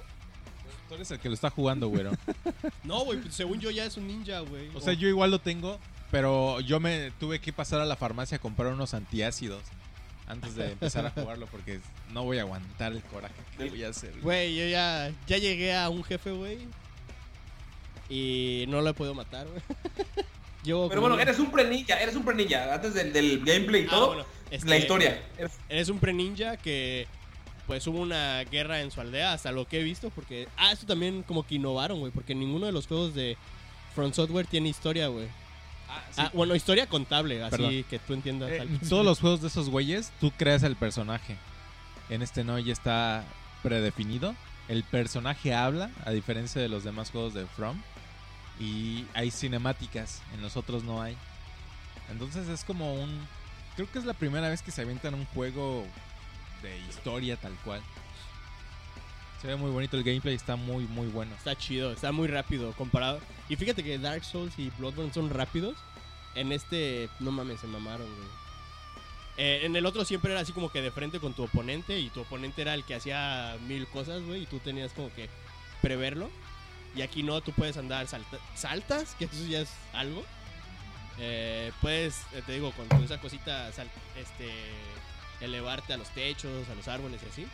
Tú 0.89 0.95
eres 0.95 1.11
el 1.11 1.18
que 1.18 1.29
lo 1.29 1.35
está 1.35 1.51
jugando, 1.51 1.89
güero. 1.89 2.12
No, 2.85 3.05
güey, 3.05 3.20
pues, 3.20 3.35
según 3.35 3.59
yo 3.59 3.70
ya 3.70 3.85
es 3.85 3.97
un 3.97 4.07
ninja, 4.07 4.41
güey. 4.41 4.68
O 4.74 4.81
sea, 4.81 4.93
yo 4.93 5.09
igual 5.09 5.33
lo 5.33 5.41
tengo, 5.41 5.81
pero 6.12 6.61
yo 6.61 6.79
me 6.79 7.11
tuve 7.18 7.41
que 7.41 7.53
pasar 7.53 7.81
a 7.81 7.85
la 7.85 7.97
farmacia 7.97 8.37
a 8.37 8.41
comprar 8.41 8.72
unos 8.72 8.95
antiácidos. 8.95 9.62
antes 10.29 10.55
de 10.55 10.72
empezar 10.72 11.07
a 11.07 11.11
jugarlo 11.11 11.47
porque 11.47 11.81
no 12.12 12.24
voy 12.24 12.39
a 12.39 12.43
aguantar 12.43 12.93
el 12.93 13.03
coraje 13.03 13.35
que 13.59 13.68
voy 13.68 13.83
a 13.83 13.89
hacer. 13.89 14.12
Güey, 14.20 14.57
yo 14.57 14.66
ya, 14.66 15.12
ya 15.27 15.39
llegué 15.39 15.74
a 15.74 15.89
un 15.89 16.05
jefe, 16.05 16.31
güey. 16.31 16.59
Y 18.09 18.66
no 18.68 18.81
lo 18.81 18.91
he 18.91 18.95
podido 18.95 19.14
matar, 19.14 19.49
güey. 19.49 19.62
Pero 20.66 20.88
como 20.88 21.00
bueno, 21.00 21.18
eres 21.20 21.38
un 21.38 21.50
pre-ninja, 21.50 22.00
eres 22.00 22.16
un 22.16 22.24
pre-ninja. 22.24 22.72
Antes 22.74 22.94
del, 22.94 23.12
del 23.12 23.44
gameplay 23.44 23.82
y 23.82 23.86
Ah, 23.86 23.90
todo, 23.90 24.06
bueno, 24.08 24.24
este, 24.50 24.68
la 24.68 24.76
historia. 24.78 25.22
Eres- 25.68 25.88
un 25.88 25.98
pre-ninja 25.98 26.56
que 26.56 27.06
pues 27.66 27.86
hubo 27.88 27.98
una 28.00 28.44
guerra 28.44 28.80
en 28.80 28.90
su 28.92 29.00
aldea, 29.00 29.32
hasta 29.32 29.50
lo 29.50 29.66
que 29.66 29.80
he 29.80 29.82
visto, 29.82 30.10
porque... 30.10 30.46
Ah, 30.56 30.70
esto 30.70 30.86
también 30.86 31.24
como 31.24 31.44
que 31.44 31.56
innovaron, 31.56 31.98
güey, 31.98 32.12
porque 32.12 32.32
ninguno 32.34 32.66
de 32.66 32.70
los 32.72 32.86
juegos 32.86 33.12
de 33.14 33.36
Front 33.94 34.14
Software 34.14 34.46
tiene 34.46 34.68
historia, 34.68 35.08
güey. 35.08 35.26
Ah, 36.16 36.30
bueno, 36.32 36.54
historia 36.54 36.86
contable, 36.86 37.42
así 37.42 37.50
Perdón. 37.56 37.84
que 37.90 37.98
tú 37.98 38.12
entiendas. 38.14 38.50
Eh, 38.52 38.60
al- 38.60 38.68
en 38.68 38.80
todos 38.88 39.04
los 39.04 39.18
juegos 39.18 39.40
de 39.42 39.48
esos 39.48 39.68
güeyes, 39.68 40.12
tú 40.20 40.30
creas 40.36 40.62
el 40.62 40.76
personaje. 40.76 41.36
En 42.08 42.22
este 42.22 42.44
no, 42.44 42.56
ya 42.60 42.72
está 42.72 43.24
predefinido. 43.64 44.34
El 44.68 44.84
personaje 44.84 45.52
habla, 45.54 45.90
a 46.04 46.10
diferencia 46.12 46.60
de 46.60 46.68
los 46.68 46.84
demás 46.84 47.10
juegos 47.10 47.34
de 47.34 47.46
From. 47.46 47.82
Y 48.59 49.07
hay 49.14 49.30
cinemáticas, 49.30 50.22
en 50.34 50.42
los 50.42 50.57
otros 50.57 50.84
no 50.84 51.02
hay. 51.02 51.16
Entonces 52.11 52.48
es 52.48 52.64
como 52.64 52.94
un... 52.94 53.26
Creo 53.74 53.90
que 53.90 53.98
es 53.98 54.04
la 54.04 54.14
primera 54.14 54.48
vez 54.48 54.62
que 54.62 54.70
se 54.70 54.82
avientan 54.82 55.14
un 55.14 55.26
juego 55.26 55.84
de 56.62 56.78
historia 56.88 57.36
tal 57.36 57.54
cual. 57.64 57.82
Se 59.40 59.46
ve 59.46 59.57
muy 59.57 59.70
bonito 59.70 59.96
el 59.98 60.04
gameplay, 60.04 60.34
está 60.34 60.57
muy, 60.57 60.84
muy 60.84 61.09
bueno. 61.09 61.34
Está 61.36 61.57
chido, 61.57 61.92
está 61.92 62.11
muy 62.12 62.26
rápido 62.26 62.72
comparado. 62.72 63.20
Y 63.48 63.57
fíjate 63.57 63.84
que 63.84 63.98
Dark 63.98 64.24
Souls 64.24 64.59
y 64.59 64.70
Bloodborne 64.78 65.12
son 65.12 65.28
rápidos. 65.28 65.76
En 66.34 66.52
este, 66.52 67.11
no 67.20 67.32
mames, 67.32 67.61
se 67.61 67.66
mamaron, 67.66 68.07
güey. 68.07 68.28
Eh, 69.38 69.66
en 69.66 69.76
el 69.76 69.84
otro 69.84 70.04
siempre 70.07 70.32
era 70.32 70.40
así 70.40 70.52
como 70.52 70.70
que 70.70 70.80
de 70.80 70.90
frente 70.90 71.20
con 71.20 71.34
tu 71.34 71.42
oponente 71.44 71.98
y 71.98 72.09
tu 72.09 72.22
oponente 72.22 72.62
era 72.62 72.72
el 72.72 72.84
que 72.84 72.94
hacía 72.94 73.59
mil 73.66 73.86
cosas, 73.88 74.22
güey, 74.22 74.44
y 74.44 74.46
tú 74.46 74.59
tenías 74.61 74.92
como 74.92 75.12
que 75.14 75.28
preverlo. 75.82 76.30
Y 76.97 77.03
aquí 77.03 77.22
no, 77.22 77.40
tú 77.42 77.53
puedes 77.53 77.76
andar 77.76 78.07
salta- 78.07 78.38
saltas, 78.55 79.14
que 79.18 79.26
eso 79.26 79.47
ya 79.47 79.61
es 79.61 79.70
algo. 79.92 80.24
Eh, 81.18 81.70
puedes, 81.80 82.22
eh, 82.32 82.42
te 82.44 82.53
digo, 82.53 82.72
con, 82.72 83.03
esa 83.05 83.20
cosita, 83.20 83.68
este, 83.68 84.51
elevarte 85.40 85.92
a 85.92 85.97
los 85.99 86.09
techos, 86.11 86.68
a 86.68 86.74
los 86.74 86.88
árboles 86.88 87.20
y 87.22 87.28
así. 87.28 87.47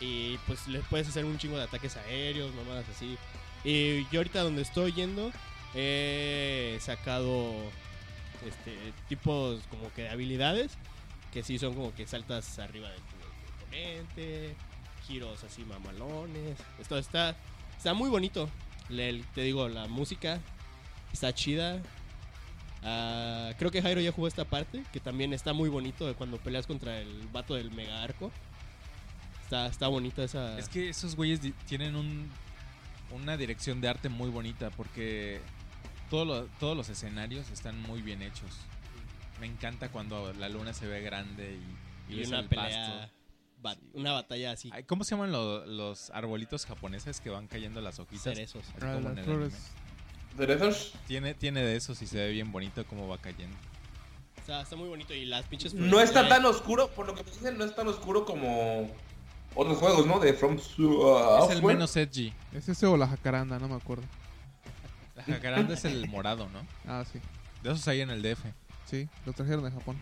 Y 0.00 0.38
pues 0.46 0.66
le 0.68 0.80
puedes 0.80 1.08
hacer 1.08 1.24
un 1.24 1.38
chingo 1.38 1.56
de 1.56 1.64
ataques 1.64 1.96
aéreos, 1.96 2.52
mamadas 2.54 2.86
así. 2.94 3.16
Y 3.64 4.04
yo 4.10 4.20
ahorita 4.20 4.42
donde 4.42 4.62
estoy 4.62 4.92
yendo, 4.92 5.30
he 5.74 6.76
sacado 6.80 7.54
este 8.46 8.76
tipos 9.08 9.62
como 9.70 9.92
que 9.94 10.02
de 10.02 10.08
habilidades 10.10 10.72
que 11.32 11.42
sí 11.42 11.58
son 11.58 11.74
como 11.74 11.94
que 11.94 12.06
saltas 12.06 12.58
arriba 12.58 12.90
de 12.90 12.96
tu 12.96 13.64
oponente, 13.64 14.54
giros 15.06 15.42
así 15.44 15.64
mamalones. 15.64 16.56
Esto 16.80 16.98
está, 16.98 17.34
está 17.84 17.92
muy 17.92 18.08
bonito. 18.08 18.48
Le- 18.88 19.22
te 19.34 19.42
digo, 19.42 19.68
la 19.68 19.86
música 19.88 20.40
está 21.12 21.34
chida. 21.34 21.82
Ah, 22.82 23.52
creo 23.58 23.70
que 23.70 23.82
Jairo 23.82 24.00
ya 24.00 24.10
jugó 24.10 24.26
esta 24.26 24.46
parte, 24.46 24.82
que 24.90 25.00
también 25.00 25.34
está 25.34 25.52
muy 25.52 25.68
bonito 25.68 26.06
de 26.06 26.14
cuando 26.14 26.38
peleas 26.38 26.66
contra 26.66 26.98
el 26.98 27.28
vato 27.30 27.54
del 27.54 27.70
mega 27.72 28.02
arco. 28.02 28.32
Está, 29.42 29.66
está 29.66 29.88
bonita 29.88 30.24
esa. 30.24 30.58
Es 30.58 30.70
que 30.70 30.88
esos 30.88 31.14
güeyes 31.14 31.40
tienen 31.66 31.94
un, 31.94 32.30
una 33.10 33.36
dirección 33.36 33.82
de 33.82 33.88
arte 33.88 34.08
muy 34.08 34.30
bonita 34.30 34.70
porque 34.70 35.42
todo 36.08 36.24
lo- 36.24 36.46
todos 36.58 36.74
los 36.74 36.88
escenarios 36.88 37.50
están 37.50 37.78
muy 37.82 38.00
bien 38.00 38.22
hechos. 38.22 38.50
Me 39.40 39.46
encanta 39.46 39.90
cuando 39.90 40.32
la 40.32 40.48
luna 40.48 40.72
se 40.72 40.86
ve 40.86 41.02
grande 41.02 41.58
y, 42.08 42.12
y 42.12 42.16
y 42.16 42.18
ves 42.20 42.28
una 42.28 42.40
el 42.40 42.48
pelea, 42.48 42.64
pasto. 43.00 43.14
Sí. 43.72 43.80
una 43.94 44.12
batalla 44.12 44.52
así. 44.52 44.70
¿Cómo 44.86 45.04
se 45.04 45.14
llaman 45.14 45.32
lo- 45.32 45.64
los 45.66 46.10
arbolitos 46.10 46.66
japoneses 46.66 47.20
que 47.20 47.30
van 47.30 47.46
cayendo 47.48 47.80
las 47.80 47.98
hojitas? 47.98 48.22
Cerezos. 48.22 48.62
Así 48.76 48.76
Ah, 48.86 48.94
como 48.94 48.98
en 48.98 49.04
las 49.04 49.18
el 49.18 49.24
flores. 49.24 49.54
anime. 49.54 50.36
¿Cerezos? 50.36 50.92
Tiene, 51.06 51.34
tiene 51.34 51.62
de 51.62 51.76
esos 51.76 52.00
y 52.02 52.06
se 52.06 52.16
ve 52.18 52.30
bien 52.30 52.50
bonito 52.52 52.84
cómo 52.86 53.08
va 53.08 53.18
cayendo. 53.18 53.56
Está, 54.36 54.60
está 54.62 54.76
muy 54.76 54.88
bonito 54.88 55.14
y 55.14 55.24
las 55.24 55.44
pinches 55.46 55.72
No 55.74 56.00
está 56.00 56.28
tan 56.28 56.44
oscuro, 56.44 56.88
por 56.88 57.06
lo 57.06 57.14
que 57.14 57.24
me 57.24 57.30
dicen, 57.30 57.56
no 57.56 57.64
es 57.64 57.74
tan 57.74 57.88
oscuro 57.88 58.24
como 58.26 58.90
otros 59.54 59.78
juegos, 59.78 60.06
¿no? 60.06 60.18
De 60.20 60.34
From 60.34 60.56
uh, 60.56 61.44
es 61.44 61.50
el 61.50 61.62
menos 61.62 61.96
edgy. 61.96 62.32
¿Es 62.52 62.68
ese 62.68 62.84
o 62.86 62.96
la 62.96 63.06
jacaranda? 63.06 63.58
No 63.58 63.68
me 63.68 63.76
acuerdo. 63.76 64.02
La 65.16 65.22
jacaranda 65.22 65.74
es 65.74 65.84
el 65.84 66.08
morado, 66.08 66.48
¿no? 66.50 66.60
Ah, 66.86 67.04
sí. 67.10 67.20
De 67.62 67.70
esos 67.72 67.86
hay 67.88 68.00
en 68.02 68.10
el 68.10 68.20
DF. 68.20 68.44
Sí, 68.84 69.08
lo 69.24 69.32
trajeron 69.32 69.64
de 69.64 69.70
Japón. 69.70 69.96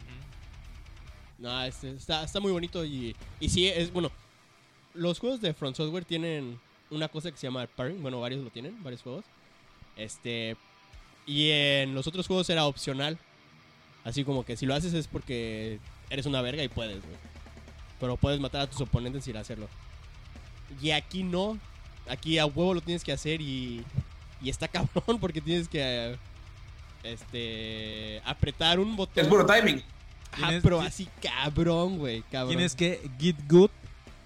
No, 1.43 1.61
este, 1.65 1.91
está, 1.91 2.23
está 2.23 2.39
muy 2.39 2.53
bonito 2.53 2.85
y, 2.85 3.17
y 3.41 3.49
sí, 3.49 3.67
es 3.67 3.93
bueno. 3.93 4.13
Los 4.95 5.19
juegos 5.19 5.41
de 5.41 5.53
Front 5.53 5.75
Software 5.75 6.05
tienen 6.05 6.61
una 6.89 7.09
cosa 7.09 7.33
que 7.33 7.37
se 7.37 7.49
llama 7.49 7.67
pairing. 7.67 8.01
Bueno, 8.01 8.21
varios 8.21 8.45
lo 8.45 8.51
tienen, 8.51 8.81
varios 8.85 9.03
juegos. 9.03 9.25
Este. 9.97 10.57
Y 11.27 11.51
en 11.51 11.97
los 11.97 12.07
otros 12.07 12.29
juegos 12.29 12.49
era 12.49 12.65
opcional. 12.67 13.19
Así 14.05 14.23
como 14.23 14.45
que 14.45 14.57
si 14.57 14.67
lo 14.67 14.75
haces 14.75 14.95
es 14.95 15.09
porque 15.09 15.81
eres 16.11 16.27
una 16.27 16.43
verga 16.43 16.63
y 16.63 16.69
puedes, 16.69 17.03
güey. 17.03 17.17
Pero 17.99 18.17
puedes 18.17 18.39
matar 18.39 18.61
a 18.61 18.67
tus 18.69 18.81
oponentes 18.81 19.25
sin 19.25 19.37
hacerlo. 19.37 19.69
Y 20.81 20.93
aquí 20.93 21.25
no. 21.25 21.59
Aquí 22.09 22.39
a 22.39 22.47
huevo 22.47 22.75
lo 22.75 22.81
tienes 22.83 23.03
que 23.03 23.11
hacer 23.11 23.41
y. 23.41 23.85
Y 24.41 24.49
está 24.49 24.69
cabrón 24.69 25.19
porque 25.19 25.41
tienes 25.41 25.67
que. 25.67 26.17
Este. 27.03 28.23
Apretar 28.25 28.79
un 28.79 28.95
botón. 28.95 29.25
Es 29.25 29.29
puro 29.29 29.45
timing. 29.45 29.83
Tienes- 30.37 30.63
pero 30.63 30.81
así 30.81 31.09
cabrón, 31.21 31.99
güey, 31.99 32.23
cabrón. 32.31 32.57
Tienes 32.57 32.75
que 32.75 33.09
get 33.19 33.37
good 33.49 33.71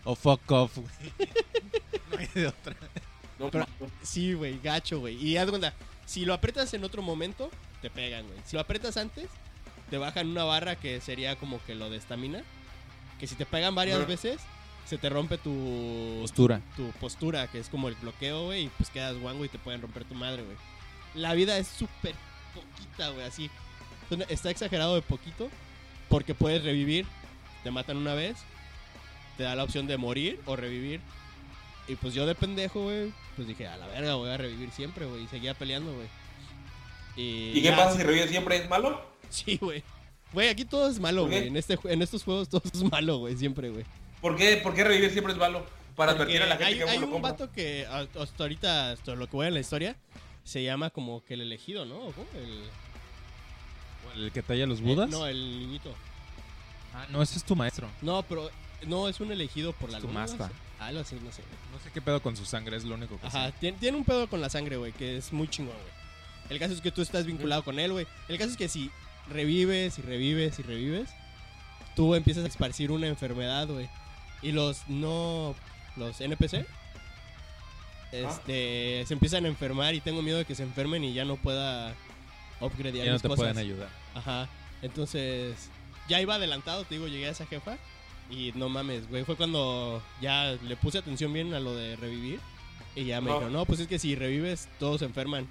o 0.05 0.15
fuck 0.15 0.51
off. 0.53 0.77
güey. 0.79 1.13
no 2.11 2.19
hay 2.19 2.27
de 2.35 2.47
otra. 2.49 2.77
No, 3.39 3.51
Pero- 3.51 3.67
Sí, 4.03 4.33
güey, 4.35 4.59
gacho, 4.63 5.01
güey. 5.01 5.17
Y 5.23 5.37
haz 5.37 5.49
cuenta, 5.51 5.75
si 6.07 6.25
lo 6.25 6.33
aprietas 6.35 6.73
en 6.75 6.85
otro 6.85 7.03
momento, 7.03 7.51
te 7.83 7.91
pegan, 7.91 8.27
güey. 8.27 8.39
Si 8.47 8.57
lo 8.57 8.61
aprietas 8.63 8.97
antes, 8.97 9.29
te 9.91 9.99
bajan 9.99 10.29
una 10.29 10.45
barra 10.45 10.77
que 10.77 11.01
sería 11.01 11.37
como 11.37 11.63
que 11.65 11.75
lo 11.75 11.91
de 11.91 11.99
estamina. 11.99 12.43
Que 13.21 13.27
si 13.27 13.35
te 13.35 13.45
pegan 13.47 13.75
varias 13.75 14.07
veces, 14.07 14.41
se 14.87 14.99
te 14.99 15.09
rompe 15.09 15.39
tu 15.39 16.19
Postura. 16.23 16.61
tu 16.77 16.91
postura, 17.01 17.49
que 17.51 17.59
es 17.59 17.69
como 17.69 17.89
el 17.89 17.95
bloqueo, 17.97 18.45
güey, 18.47 18.65
y 18.65 18.69
pues 18.69 18.91
quedas 18.91 19.19
guango 19.19 19.45
y 19.45 19.49
te 19.49 19.59
pueden 19.59 19.83
romper 19.83 20.05
tu 20.05 20.15
madre, 20.15 20.43
güey. 20.43 20.57
La 21.15 21.33
vida 21.35 21.57
es 21.59 21.67
súper 21.67 22.15
poquita, 22.55 23.09
güey, 23.11 23.27
así. 23.27 23.51
Está 24.29 24.51
exagerado 24.51 24.95
de 24.95 25.03
poquito, 25.03 25.49
porque 26.09 26.35
puedes 26.35 26.65
revivir, 26.65 27.07
te 27.63 27.71
matan 27.71 27.97
una 27.97 28.15
vez, 28.15 28.37
te 29.37 29.43
da 29.43 29.55
la 29.55 29.65
opción 29.65 29.87
de 29.87 29.97
morir 29.97 30.41
o 30.47 30.57
revivir. 30.57 31.01
Y 31.89 31.95
pues 31.97 32.15
yo 32.15 32.27
de 32.27 32.35
pendejo, 32.35 32.83
güey, 32.83 33.13
pues 33.37 33.47
dije, 33.47 33.67
a 33.67 33.77
la 33.77 33.87
verga, 33.87 34.15
voy 34.15 34.31
a 34.31 34.37
revivir 34.37 34.71
siempre, 34.73 35.07
güey, 35.07 35.25
y 35.25 35.29
seguía 35.29 35.55
peleando, 35.55 35.93
güey. 35.95 36.09
Y, 37.17 37.59
¿Y 37.59 37.63
qué 37.63 37.73
pasa 37.73 37.97
si 37.97 38.03
revive 38.03 38.29
siempre? 38.29 38.57
¿Es 38.57 38.69
malo? 38.69 39.01
Sí, 39.31 39.57
güey. 39.57 39.83
Güey, 40.33 40.49
aquí 40.49 40.65
todo 40.65 40.91
es 40.91 40.99
malo, 40.99 41.27
güey. 41.27 41.49
En, 41.49 41.57
este, 41.57 41.79
en 41.85 42.03
estos 42.03 42.25
juegos 42.25 42.49
todo 42.49 42.63
es 42.65 42.83
malo, 42.91 43.19
güey, 43.19 43.37
siempre, 43.37 43.71
güey. 43.71 43.85
¿Por 44.21 44.37
qué, 44.37 44.57
¿Por 44.57 44.75
qué 44.75 44.85
revivir 44.85 45.11
siempre 45.11 45.33
es 45.33 45.39
malo? 45.39 45.65
Para 45.95 46.13
Porque 46.17 46.37
advertir 46.37 46.43
a 46.43 46.47
la 46.47 46.57
gente 46.57 46.65
hay, 46.65 46.79
que 46.79 46.85
hay 46.85 46.99
un 46.99 47.11
compra. 47.11 47.31
vato 47.33 47.53
que 47.53 47.87
hasta 47.87 48.43
ahorita, 48.43 48.93
hasta 48.93 49.15
lo 49.15 49.29
que 49.29 49.37
voy 49.37 49.47
en 49.47 49.55
la 49.55 49.61
historia, 49.61 49.97
se 50.45 50.63
llama 50.63 50.91
como 50.91 51.25
que 51.25 51.35
el 51.35 51.41
elegido, 51.41 51.87
¿no? 51.87 52.09
El, 52.35 52.63
¿El 54.17 54.33
que 54.33 54.43
talla 54.43 54.67
los 54.67 54.81
budas? 54.81 55.09
eh, 55.09 55.13
no, 55.13 55.27
el 55.27 55.61
niñito. 55.61 55.95
Ah, 56.95 57.07
no, 57.11 57.23
ese 57.23 57.37
es 57.39 57.45
tu 57.45 57.55
maestro. 57.55 57.89
No, 58.03 58.23
pero 58.23 58.51
no 58.87 59.09
es 59.09 59.21
un 59.21 59.31
elegido 59.31 59.73
por 59.75 59.91
la 59.91 59.99
Es 59.99 60.03
tu 60.03 60.09
luna. 60.09 60.21
masta. 60.21 60.49
¿no? 60.49 60.85
Algo 60.85 61.01
así, 61.01 61.17
no 61.23 61.31
sé. 61.33 61.43
No 61.73 61.79
sé 61.83 61.91
qué 61.93 62.01
pedo 62.03 62.21
con 62.23 62.37
su 62.37 62.45
sangre, 62.45 62.77
es 62.77 62.85
lo 62.85 62.95
único 62.95 63.19
que 63.21 63.27
Ajá, 63.27 63.47
sé. 63.49 63.55
tiene, 63.61 63.79
tiene 63.79 63.97
un 63.99 64.05
pedo 64.05 64.29
con 64.29 64.41
la 64.41 64.49
sangre, 64.51 64.77
güey, 64.77 64.93
que 64.93 65.17
es 65.19 65.33
muy 65.33 65.49
chingón, 65.49 65.75
güey. 65.75 65.95
El 66.51 66.59
caso 66.59 66.75
es 66.75 66.81
que 66.81 66.91
tú 66.93 67.03
estás 67.03 67.27
vinculado 67.27 67.63
con 67.65 67.79
él, 67.79 67.93
güey. 67.93 68.07
El 68.29 68.39
caso 68.39 68.51
es 68.51 68.57
que 68.57 68.69
si 68.69 68.91
revives 69.31 69.99
y 69.99 70.03
revives 70.03 70.59
y 70.59 70.63
revives, 70.63 71.09
tú 71.97 72.15
empiezas 72.15 72.45
a 72.45 72.49
esparcir 72.49 72.91
una 72.93 73.07
enfermedad, 73.09 73.67
güey. 73.69 73.89
Y 74.43 74.53
los 74.53 74.87
no. 74.89 75.55
Los 75.97 76.21
NPC. 76.21 76.67
Este. 78.13 79.05
Se 79.07 79.15
empiezan 79.15 79.45
a 79.45 79.49
enfermar 79.49 79.95
y 79.95 80.01
tengo 80.01 80.23
miedo 80.23 80.39
de 80.39 80.45
que 80.45 80.55
se 80.55 80.63
enfermen 80.63 81.03
y 81.05 81.13
ya 81.15 81.25
no 81.25 81.37
pueda 81.37 81.95
upgradear 82.61 83.05
Ya 83.07 83.11
no 83.13 83.15
mis 83.15 83.23
te 83.23 83.29
cosas. 83.29 83.41
pueden 83.41 83.59
ayudar. 83.59 83.89
Ajá. 84.17 84.49
Entonces, 84.83 85.69
ya 86.09 86.21
iba 86.21 86.35
adelantado, 86.37 86.85
te 86.85 86.95
digo, 86.97 87.07
llegué 87.09 87.27
a 87.27 87.31
esa 87.31 87.47
jefa. 87.47 87.77
Y 88.31 88.53
no 88.57 88.69
mames, 88.69 89.09
güey. 89.09 89.25
Fue 89.25 89.37
cuando 89.37 90.03
ya 90.21 90.57
le 90.63 90.77
puse 90.77 90.99
atención 90.99 91.33
bien 91.33 91.55
a 91.55 91.61
lo 91.61 91.75
de 91.77 91.97
revivir. 91.97 92.41
Y 92.95 93.05
ya 93.05 93.21
me 93.21 93.31
No. 93.31 93.39
dijo, 93.39 93.51
no, 93.51 93.65
pues 93.67 93.81
es 93.81 93.87
que 93.87 93.99
si 93.99 94.17
revives, 94.17 94.69
todos 94.79 94.99
se 95.01 95.05
enferman. 95.05 95.47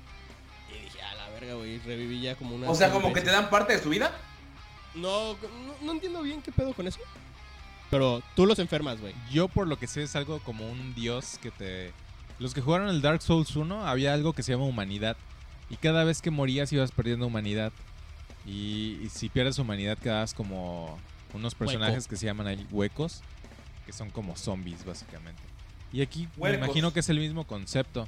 Y 0.69 0.83
dije, 0.83 1.01
a 1.01 1.15
la 1.15 1.29
verga, 1.29 1.53
güey. 1.53 1.79
Reviví 1.79 2.21
ya 2.21 2.35
como 2.35 2.55
una. 2.55 2.69
O 2.69 2.75
sea, 2.75 2.91
como 2.91 3.13
que 3.13 3.21
te 3.21 3.31
dan 3.31 3.49
parte 3.49 3.73
de 3.77 3.81
su 3.83 3.89
vida. 3.89 4.11
No, 4.93 5.33
no, 5.33 5.75
no 5.81 5.91
entiendo 5.91 6.21
bien 6.21 6.41
qué 6.41 6.51
pedo 6.51 6.73
con 6.73 6.87
eso. 6.87 6.99
Pero 7.91 8.21
tú 8.35 8.45
los 8.45 8.59
enfermas, 8.59 8.99
güey. 8.99 9.13
Yo 9.31 9.47
por 9.47 9.67
lo 9.67 9.77
que 9.77 9.87
sé 9.87 10.03
es 10.03 10.15
algo 10.15 10.39
como 10.39 10.69
un 10.69 10.95
dios 10.95 11.37
que 11.41 11.51
te... 11.51 11.93
Los 12.39 12.53
que 12.53 12.61
jugaron 12.61 12.89
el 12.89 13.01
Dark 13.01 13.21
Souls 13.21 13.55
1 13.55 13.85
había 13.87 14.13
algo 14.13 14.33
que 14.33 14.43
se 14.43 14.51
llama 14.51 14.65
humanidad. 14.65 15.15
Y 15.69 15.77
cada 15.77 16.03
vez 16.03 16.21
que 16.21 16.31
morías 16.31 16.73
ibas 16.73 16.91
perdiendo 16.91 17.27
humanidad. 17.27 17.71
Y, 18.45 18.99
y 19.03 19.09
si 19.09 19.29
pierdes 19.29 19.57
humanidad 19.59 19.97
quedabas 19.97 20.33
como, 20.33 20.99
unos 21.33 21.55
personajes 21.55 22.07
que 22.07 22.15
se 22.15 22.25
llaman 22.25 22.47
ahí 22.47 22.65
huecos, 22.71 23.21
que 23.85 23.93
son 23.93 24.09
como 24.09 24.35
zombies 24.35 24.85
básicamente. 24.85 25.41
Y 25.91 26.01
aquí 26.01 26.27
me 26.37 26.53
imagino 26.55 26.91
que 26.93 26.99
es 26.99 27.09
el 27.09 27.19
mismo 27.19 27.45
concepto. 27.45 28.07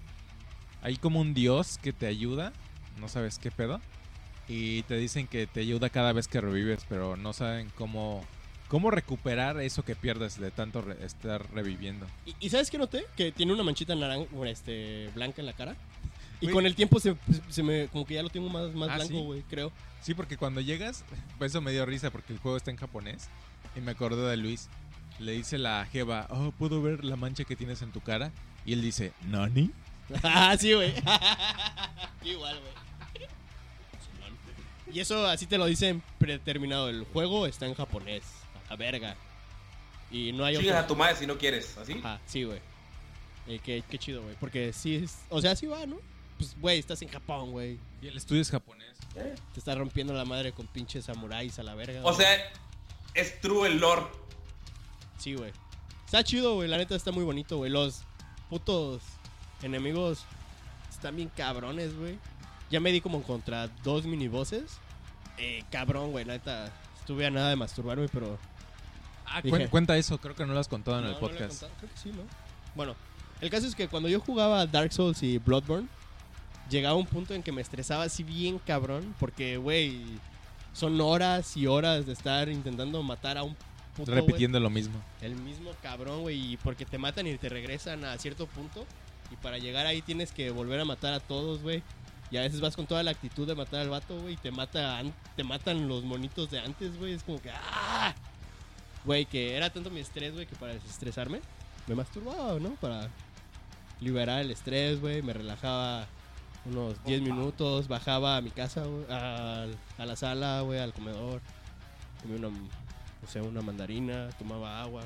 Hay 0.81 0.97
como 0.97 1.19
un 1.19 1.33
dios 1.33 1.77
que 1.81 1.93
te 1.93 2.07
ayuda, 2.07 2.53
no 2.99 3.07
sabes 3.07 3.39
qué 3.39 3.51
pedo, 3.51 3.81
y 4.47 4.83
te 4.83 4.95
dicen 4.97 5.27
que 5.27 5.47
te 5.47 5.61
ayuda 5.61 5.89
cada 5.89 6.13
vez 6.13 6.27
que 6.27 6.39
revives, 6.39 6.85
pero 6.87 7.17
no 7.17 7.33
saben 7.33 7.69
cómo 7.75 8.23
cómo 8.69 8.91
recuperar 8.91 9.61
eso 9.61 9.83
que 9.83 9.95
pierdes 9.95 10.37
de 10.39 10.51
tanto 10.51 10.81
re- 10.81 10.97
estar 11.05 11.49
reviviendo. 11.53 12.05
¿Y, 12.25 12.35
y 12.39 12.49
sabes 12.49 12.69
qué 12.69 12.77
noté? 12.77 13.05
Que 13.15 13.31
tiene 13.31 13.53
una 13.53 13.63
manchita 13.63 13.95
naranja, 13.95 14.25
este, 14.45 15.09
blanca 15.15 15.41
en 15.41 15.45
la 15.45 15.53
cara. 15.53 15.75
Y 16.39 16.47
con 16.49 16.65
el 16.65 16.75
tiempo 16.75 16.99
se, 16.99 17.15
se 17.49 17.63
me, 17.63 17.87
como 17.87 18.05
que 18.05 18.13
ya 18.15 18.23
lo 18.23 18.29
tengo 18.29 18.49
más, 18.49 18.73
más 18.75 18.89
Ah, 18.89 18.95
blanco, 18.95 19.13
¿sí? 19.13 19.19
güey, 19.21 19.41
creo. 19.49 19.71
Sí, 20.01 20.13
porque 20.13 20.37
cuando 20.37 20.61
llegas, 20.61 21.03
pues 21.37 21.51
eso 21.51 21.61
me 21.61 21.71
dio 21.71 21.85
risa 21.85 22.11
porque 22.11 22.33
el 22.33 22.39
juego 22.39 22.57
está 22.57 22.71
en 22.71 22.77
japonés 22.77 23.27
y 23.75 23.81
me 23.81 23.91
acordé 23.91 24.21
de 24.29 24.37
Luis. 24.37 24.69
Le 25.19 25.31
dice 25.31 25.57
la 25.57 25.85
jeva, 25.91 26.27
oh, 26.29 26.51
puedo 26.51 26.81
ver 26.81 27.03
la 27.03 27.15
mancha 27.15 27.43
que 27.43 27.55
tienes 27.55 27.81
en 27.81 27.91
tu 27.91 28.01
cara. 28.01 28.31
Y 28.65 28.73
él 28.73 28.81
dice, 28.81 29.13
¿Nani? 29.27 29.71
Ah, 30.23 30.55
sí, 30.57 30.73
güey. 30.73 30.93
Igual, 32.23 32.59
güey. 32.59 32.87
Y 34.93 34.99
eso 35.01 35.25
así 35.27 35.45
te 35.47 35.57
lo 35.57 35.65
dicen 35.65 36.01
predeterminado. 36.17 36.87
El 36.89 37.03
juego 37.11 37.45
está 37.45 37.65
en 37.65 37.73
japonés. 37.73 38.23
A 38.67 38.71
la 38.71 38.75
verga. 38.77 39.15
Y 40.11 40.31
no 40.31 40.45
hay 40.45 40.55
Chingas 40.55 40.75
otro. 40.75 40.83
a 40.85 40.87
tu 40.87 40.95
madre 40.95 41.15
si 41.17 41.27
no 41.27 41.37
quieres, 41.37 41.77
¿así? 41.77 41.93
Ajá, 41.93 42.21
sí, 42.25 42.43
güey. 42.45 42.59
Eh, 43.47 43.59
qué, 43.63 43.83
qué 43.89 43.97
chido, 43.97 44.23
güey. 44.23 44.35
Porque 44.39 44.71
sí 44.71 44.95
es. 44.95 45.17
O 45.29 45.41
sea, 45.41 45.55
sí 45.55 45.67
va, 45.67 45.85
¿no? 45.85 45.97
Pues, 46.37 46.55
güey, 46.59 46.79
estás 46.79 47.01
en 47.01 47.09
Japón, 47.09 47.51
güey. 47.51 47.79
Y 48.01 48.07
el 48.07 48.17
estudio 48.17 48.41
es 48.41 48.51
japonés. 48.51 48.95
Te 49.13 49.59
estás 49.59 49.77
rompiendo 49.77 50.13
la 50.13 50.25
madre 50.25 50.51
con 50.51 50.67
pinches 50.67 51.05
samuráis 51.05 51.57
a 51.59 51.63
la 51.63 51.73
verga. 51.75 52.01
O 52.03 52.13
sea, 52.13 52.27
es 53.15 53.41
true 53.41 53.67
el 53.67 53.79
lore. 53.79 54.03
Sí, 55.17 55.33
güey. 55.33 55.51
Está 56.05 56.23
chido, 56.23 56.53
güey. 56.55 56.69
La 56.69 56.77
neta 56.77 56.95
está 56.95 57.11
muy 57.11 57.23
bonito, 57.23 57.57
güey. 57.57 57.71
Los 57.71 58.03
putos 58.49 59.01
enemigos 59.63 60.23
están 60.89 61.15
bien 61.15 61.29
cabrones, 61.35 61.97
güey. 61.97 62.19
Ya 62.69 62.79
me 62.79 62.91
di 62.91 63.01
como 63.01 63.23
contra 63.23 63.67
dos 63.83 64.05
minibosses. 64.05 64.77
Eh, 65.39 65.63
cabrón, 65.71 66.11
güey. 66.11 66.25
La 66.25 66.33
neta, 66.33 66.71
estuve 66.99 67.25
a 67.25 67.31
nada 67.31 67.49
de 67.49 67.55
masturbarme, 67.55 68.07
pero. 68.09 68.37
Ah, 69.25 69.41
Dije- 69.41 69.49
cuen- 69.57 69.69
cuenta 69.69 69.97
eso, 69.97 70.17
creo 70.19 70.35
que 70.35 70.45
no 70.45 70.53
lo 70.53 70.59
has 70.59 70.67
contado 70.67 70.99
en 70.99 71.05
el 71.05 71.11
no 71.13 71.19
lo 71.19 71.25
he 71.25 71.29
podcast. 71.29 71.61
contado. 71.61 71.71
Creo 71.79 71.91
que 71.91 71.97
sí, 71.97 72.09
¿no? 72.11 72.23
Bueno, 72.75 72.95
el 73.41 73.49
caso 73.49 73.65
es 73.67 73.75
que 73.75 73.87
cuando 73.87 74.07
yo 74.07 74.19
jugaba 74.19 74.65
Dark 74.67 74.93
Souls 74.93 75.21
y 75.23 75.37
Bloodborne, 75.39 75.87
llegaba 76.69 76.95
un 76.95 77.05
punto 77.05 77.33
en 77.33 77.43
que 77.43 77.51
me 77.51 77.61
estresaba 77.61 78.03
así 78.03 78.23
bien 78.23 78.59
cabrón. 78.59 79.15
Porque, 79.19 79.57
güey, 79.57 80.01
son 80.73 80.99
horas 81.01 81.57
y 81.57 81.67
horas 81.67 82.05
de 82.05 82.13
estar 82.13 82.49
intentando 82.49 83.01
matar 83.03 83.37
a 83.37 83.43
un 83.43 83.55
puto. 83.95 84.11
Repitiendo 84.11 84.59
lo 84.59 84.69
mismo. 84.69 85.01
El 85.21 85.35
mismo 85.35 85.71
cabrón, 85.81 86.21
güey, 86.21 86.53
y 86.53 86.57
porque 86.57 86.85
te 86.85 86.97
matan 86.97 87.27
y 87.27 87.37
te 87.37 87.49
regresan 87.49 88.05
a 88.05 88.17
cierto 88.17 88.47
punto. 88.47 88.85
Y 89.31 89.35
para 89.37 89.57
llegar 89.57 89.85
ahí 89.85 90.01
tienes 90.01 90.31
que 90.31 90.51
volver 90.51 90.79
a 90.79 90.85
matar 90.85 91.13
a 91.13 91.19
todos, 91.19 91.61
güey. 91.61 91.83
Y 92.29 92.37
a 92.37 92.41
veces 92.41 92.59
vas 92.59 92.75
con 92.75 92.87
toda 92.87 93.03
la 93.03 93.11
actitud 93.11 93.47
de 93.47 93.55
matar 93.55 93.81
al 93.81 93.89
vato, 93.89 94.19
güey, 94.19 94.33
y 94.33 94.37
te, 94.37 94.51
mata, 94.51 95.01
te 95.35 95.43
matan 95.43 95.87
los 95.87 96.03
monitos 96.03 96.51
de 96.51 96.59
antes, 96.59 96.97
güey. 96.97 97.13
Es 97.13 97.23
como 97.23 97.41
que, 97.41 97.49
¡ah! 97.51 98.13
Güey, 99.05 99.25
que 99.25 99.55
era 99.55 99.69
tanto 99.69 99.89
mi 99.89 100.01
estrés, 100.01 100.33
güey, 100.33 100.45
que 100.45 100.55
para 100.55 100.73
desestresarme 100.73 101.39
me 101.87 101.95
masturbaba, 101.95 102.59
¿no? 102.59 102.71
Para 102.75 103.09
liberar 104.01 104.41
el 104.41 104.51
estrés, 104.51 104.99
güey. 104.99 105.21
Me 105.21 105.33
relajaba 105.33 106.07
unos 106.67 107.03
10 107.05 107.21
minutos, 107.21 107.87
bajaba 107.87 108.37
a 108.37 108.41
mi 108.41 108.49
casa, 108.49 108.83
güey, 108.83 109.05
a, 109.09 109.67
la 109.97 110.15
sala, 110.15 110.61
güey, 110.61 110.79
al 110.79 110.93
comedor. 110.93 111.41
Comía 112.21 112.37
una, 112.37 112.47
o 112.47 113.27
sea, 113.27 113.43
una 113.43 113.61
mandarina, 113.61 114.29
tomaba 114.39 114.81
agua. 114.81 115.03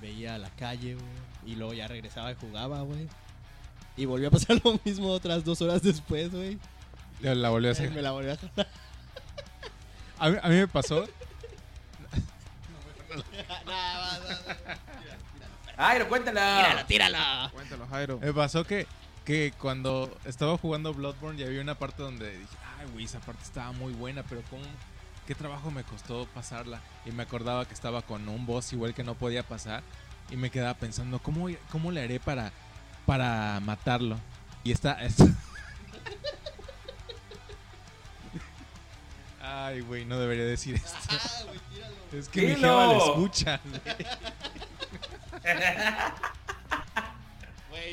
Veía 0.00 0.38
la 0.38 0.50
calle, 0.50 0.94
güey. 0.94 1.52
Y 1.52 1.56
luego 1.56 1.74
ya 1.74 1.88
regresaba 1.88 2.32
y 2.32 2.34
jugaba, 2.34 2.82
güey. 2.82 3.08
Y 3.96 4.04
volvió 4.04 4.28
a 4.28 4.30
pasar 4.30 4.60
lo 4.64 4.78
mismo 4.84 5.08
otras 5.10 5.44
dos 5.44 5.60
horas 5.62 5.82
después, 5.82 6.32
güey. 6.32 6.58
La 7.20 7.50
volví 7.50 7.68
a 7.68 7.72
hacer. 7.72 7.90
Me 7.90 8.02
la 8.02 8.10
volvió 8.10 8.32
a 8.32 8.36
jalar. 8.36 8.68
A 10.18 10.30
mí, 10.30 10.36
a 10.42 10.48
mí 10.48 10.54
me 10.56 10.68
pasó. 10.68 11.06
No 15.98 16.08
cuéntala. 16.08 16.62
¡Tírala, 16.62 16.86
tírala! 16.86 17.50
Cuéntalo, 17.52 17.86
Jairo. 17.88 18.18
Me 18.20 18.32
pasó 18.32 18.64
que, 18.64 18.86
que 19.24 19.52
cuando 19.58 20.16
estaba 20.24 20.58
jugando 20.58 20.92
Bloodborne 20.94 21.38
ya 21.38 21.46
había 21.46 21.60
una 21.60 21.76
parte 21.76 22.02
donde 22.02 22.30
dije, 22.38 22.56
ay, 22.80 22.86
güey, 22.92 23.04
esa 23.04 23.20
parte 23.20 23.42
estaba 23.44 23.72
muy 23.72 23.92
buena, 23.92 24.22
pero 24.24 24.42
¿cómo? 24.50 24.62
¿Qué 25.26 25.34
trabajo 25.36 25.70
me 25.70 25.84
costó 25.84 26.26
pasarla? 26.34 26.80
Y 27.06 27.12
me 27.12 27.22
acordaba 27.22 27.64
que 27.66 27.74
estaba 27.74 28.02
con 28.02 28.28
un 28.28 28.44
boss 28.46 28.72
igual 28.72 28.92
que 28.94 29.04
no 29.04 29.14
podía 29.14 29.42
pasar. 29.44 29.82
Y 30.30 30.36
me 30.36 30.50
quedaba 30.50 30.74
pensando, 30.74 31.18
¿cómo, 31.20 31.48
cómo 31.70 31.92
le 31.92 32.02
haré 32.02 32.18
para, 32.18 32.50
para 33.06 33.60
matarlo? 33.60 34.18
Y 34.64 34.72
está... 34.72 35.00
está- 35.04 35.26
Ay, 39.40 39.80
güey, 39.80 40.04
no 40.04 40.18
debería 40.18 40.44
decir 40.44 40.74
esto. 40.76 40.96
Ah, 41.10 41.44
güey. 41.46 41.60
Es 42.20 42.28
que 42.28 42.40
mi 42.42 42.46
Dilo. 42.48 42.60
jeva 42.60 42.86
lo 42.86 42.98
escucha. 42.98 43.60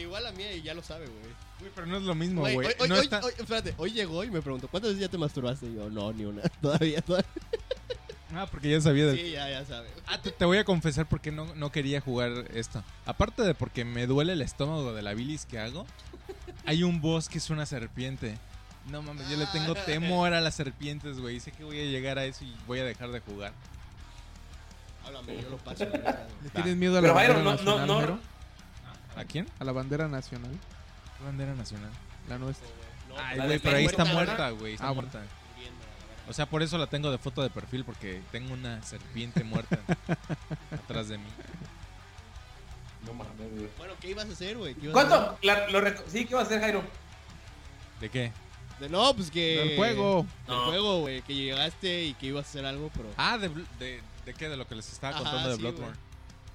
igual 0.10 0.26
a 0.28 0.32
mí 0.32 0.44
ya 0.64 0.74
lo 0.74 0.84
sabe, 0.84 1.06
güey. 1.06 1.34
Güey, 1.60 1.72
pero 1.76 1.88
no 1.88 1.98
es 1.98 2.04
lo 2.04 2.16
mismo, 2.16 2.42
Güey, 2.42 2.56
hoy, 2.58 2.66
hoy- 2.80 2.90
No 2.90 2.96
hoy- 2.96 3.02
está- 3.02 3.20
hoy- 3.24 3.34
espérate, 3.38 3.74
hoy 3.78 3.92
llegó 3.92 4.24
y 4.24 4.32
me 4.32 4.42
preguntó, 4.42 4.68
¿cuántas 4.68 4.90
veces 4.92 5.02
ya 5.02 5.10
te 5.10 5.18
masturbaste? 5.18 5.68
Y 5.68 5.76
yo, 5.76 5.90
no, 5.90 6.12
ni 6.14 6.26
una. 6.26 6.42
Todavía, 6.62 7.02
todavía. 7.02 7.30
Ah, 8.36 8.48
porque 8.50 8.70
ya 8.70 8.80
sabía 8.80 9.08
del 9.08 9.18
Sí, 9.18 9.32
ya, 9.32 9.50
ya 9.50 9.66
sabe. 9.66 9.90
Ah, 10.06 10.22
te, 10.22 10.32
te 10.32 10.46
voy 10.46 10.58
a 10.60 10.64
confesar 10.64 11.08
porque 11.08 11.32
no, 11.32 11.54
no 11.56 11.72
quería 11.72 12.00
jugar 12.00 12.46
esto. 12.54 12.84
Aparte 13.06 13.42
de 13.42 13.56
porque 13.56 13.86
me 13.86 14.06
duele 14.06 14.34
el 14.34 14.42
estómago 14.44 14.94
de 14.94 15.02
la 15.02 15.14
bilis 15.16 15.46
que 15.48 15.58
hago, 15.60 15.86
hay 16.66 16.84
un 16.84 17.02
boss 17.02 17.28
que 17.28 17.40
es 17.40 17.50
una 17.50 17.66
serpiente. 17.66 18.38
No 18.90 19.02
mames, 19.02 19.28
yo 19.30 19.38
le 19.38 19.46
tengo 19.48 19.74
temor 19.76 20.34
a 20.34 20.42
las 20.42 20.56
serpientes, 20.56 21.20
güey. 21.20 21.40
Sé 21.40 21.52
que 21.52 21.64
voy 21.64 21.80
a 21.80 21.86
llegar 21.86 22.18
a 22.20 22.26
eso 22.26 22.44
y 22.46 22.54
voy 22.68 22.80
a 22.80 22.86
dejar 22.86 23.12
de 23.12 23.20
jugar. 23.20 23.52
Háblame, 25.06 25.42
yo 25.42 25.50
lo 25.50 25.58
paso. 25.58 25.86
la. 25.86 26.28
¿Le 26.44 26.50
tienes 26.52 26.76
miedo 26.76 26.98
a 26.98 27.02
la 27.02 27.14
Pero, 27.14 27.16
Jairo, 27.16 27.42
no- 27.44 27.86
no- 27.86 27.86
no-? 28.02 28.20
¿A 29.20 29.26
quién? 29.26 29.48
A 29.60 29.64
la 29.66 29.72
bandera 29.72 30.08
nacional, 30.08 30.52
¿Qué 31.18 31.24
bandera 31.24 31.54
nacional? 31.54 31.92
la 32.28 32.38
nuestra. 32.38 32.68
No, 33.10 33.16
Ay, 33.18 33.38
la 33.38 33.46
güey, 33.48 33.60
pero 33.60 33.78
ahí 33.78 33.86
está 33.86 34.06
muerta, 34.06 34.50
güey. 34.52 34.74
Está 34.76 34.88
Ah, 34.90 34.94
muerta. 34.94 35.20
muriendo, 35.56 35.80
la. 36.26 36.30
O 36.30 36.34
sea, 36.34 36.46
por 36.46 36.62
eso 36.62 36.78
la 36.78 36.88
tengo 36.88 37.12
de 37.12 37.18
foto 37.18 37.42
de 37.42 37.50
perfil, 37.50 37.84
porque 37.84 38.22
tengo 38.32 38.54
una 38.54 38.82
serpiente 38.84 39.44
muerta 39.44 39.80
atrás 40.72 41.08
de 41.10 41.18
mí. 41.18 41.28
No 43.06 43.14
mames, 43.14 43.52
güey. 43.52 43.70
Bueno, 43.78 43.94
¿qué 44.00 44.10
ibas 44.12 44.30
a 44.30 44.32
hacer, 44.34 44.58
güey? 44.58 44.76
¿Qué 44.76 44.86
ibas 44.88 44.94
¿Cuánto? 44.94 45.38
La- 45.42 45.68
lo 45.70 45.82
sí, 46.08 46.26
¿qué 46.26 46.36
va 46.36 46.42
a 46.42 46.44
hacer, 46.44 46.60
Jairo? 46.62 46.84
¿De 48.00 48.10
qué? 48.10 48.32
De- 48.80 48.90
no, 48.90 49.14
pues 49.16 49.32
que... 49.32 49.58
Del 49.58 49.76
juego. 49.78 50.26
Del 50.48 50.56
No. 50.56 50.66
juego, 50.68 51.00
güey. 51.02 51.22
Que 51.24 51.34
llegaste 51.36 52.04
y 52.06 52.14
que 52.14 52.28
ibas 52.28 52.46
a 52.46 52.50
hacer 52.50 52.66
algo, 52.66 52.90
pero... 52.94 53.10
Ah, 53.18 53.38
¿de, 53.38 53.50
de, 53.80 54.02
de 54.26 54.34
qué? 54.34 54.48
De 54.50 54.56
lo 54.58 54.68
que 54.68 54.76
les 54.76 54.90
estaba 54.92 55.14
Ajá, 55.16 55.24
contando 55.24 55.50
de 55.50 55.56
sí, 55.56 55.62
Bloodborne. 55.62 55.98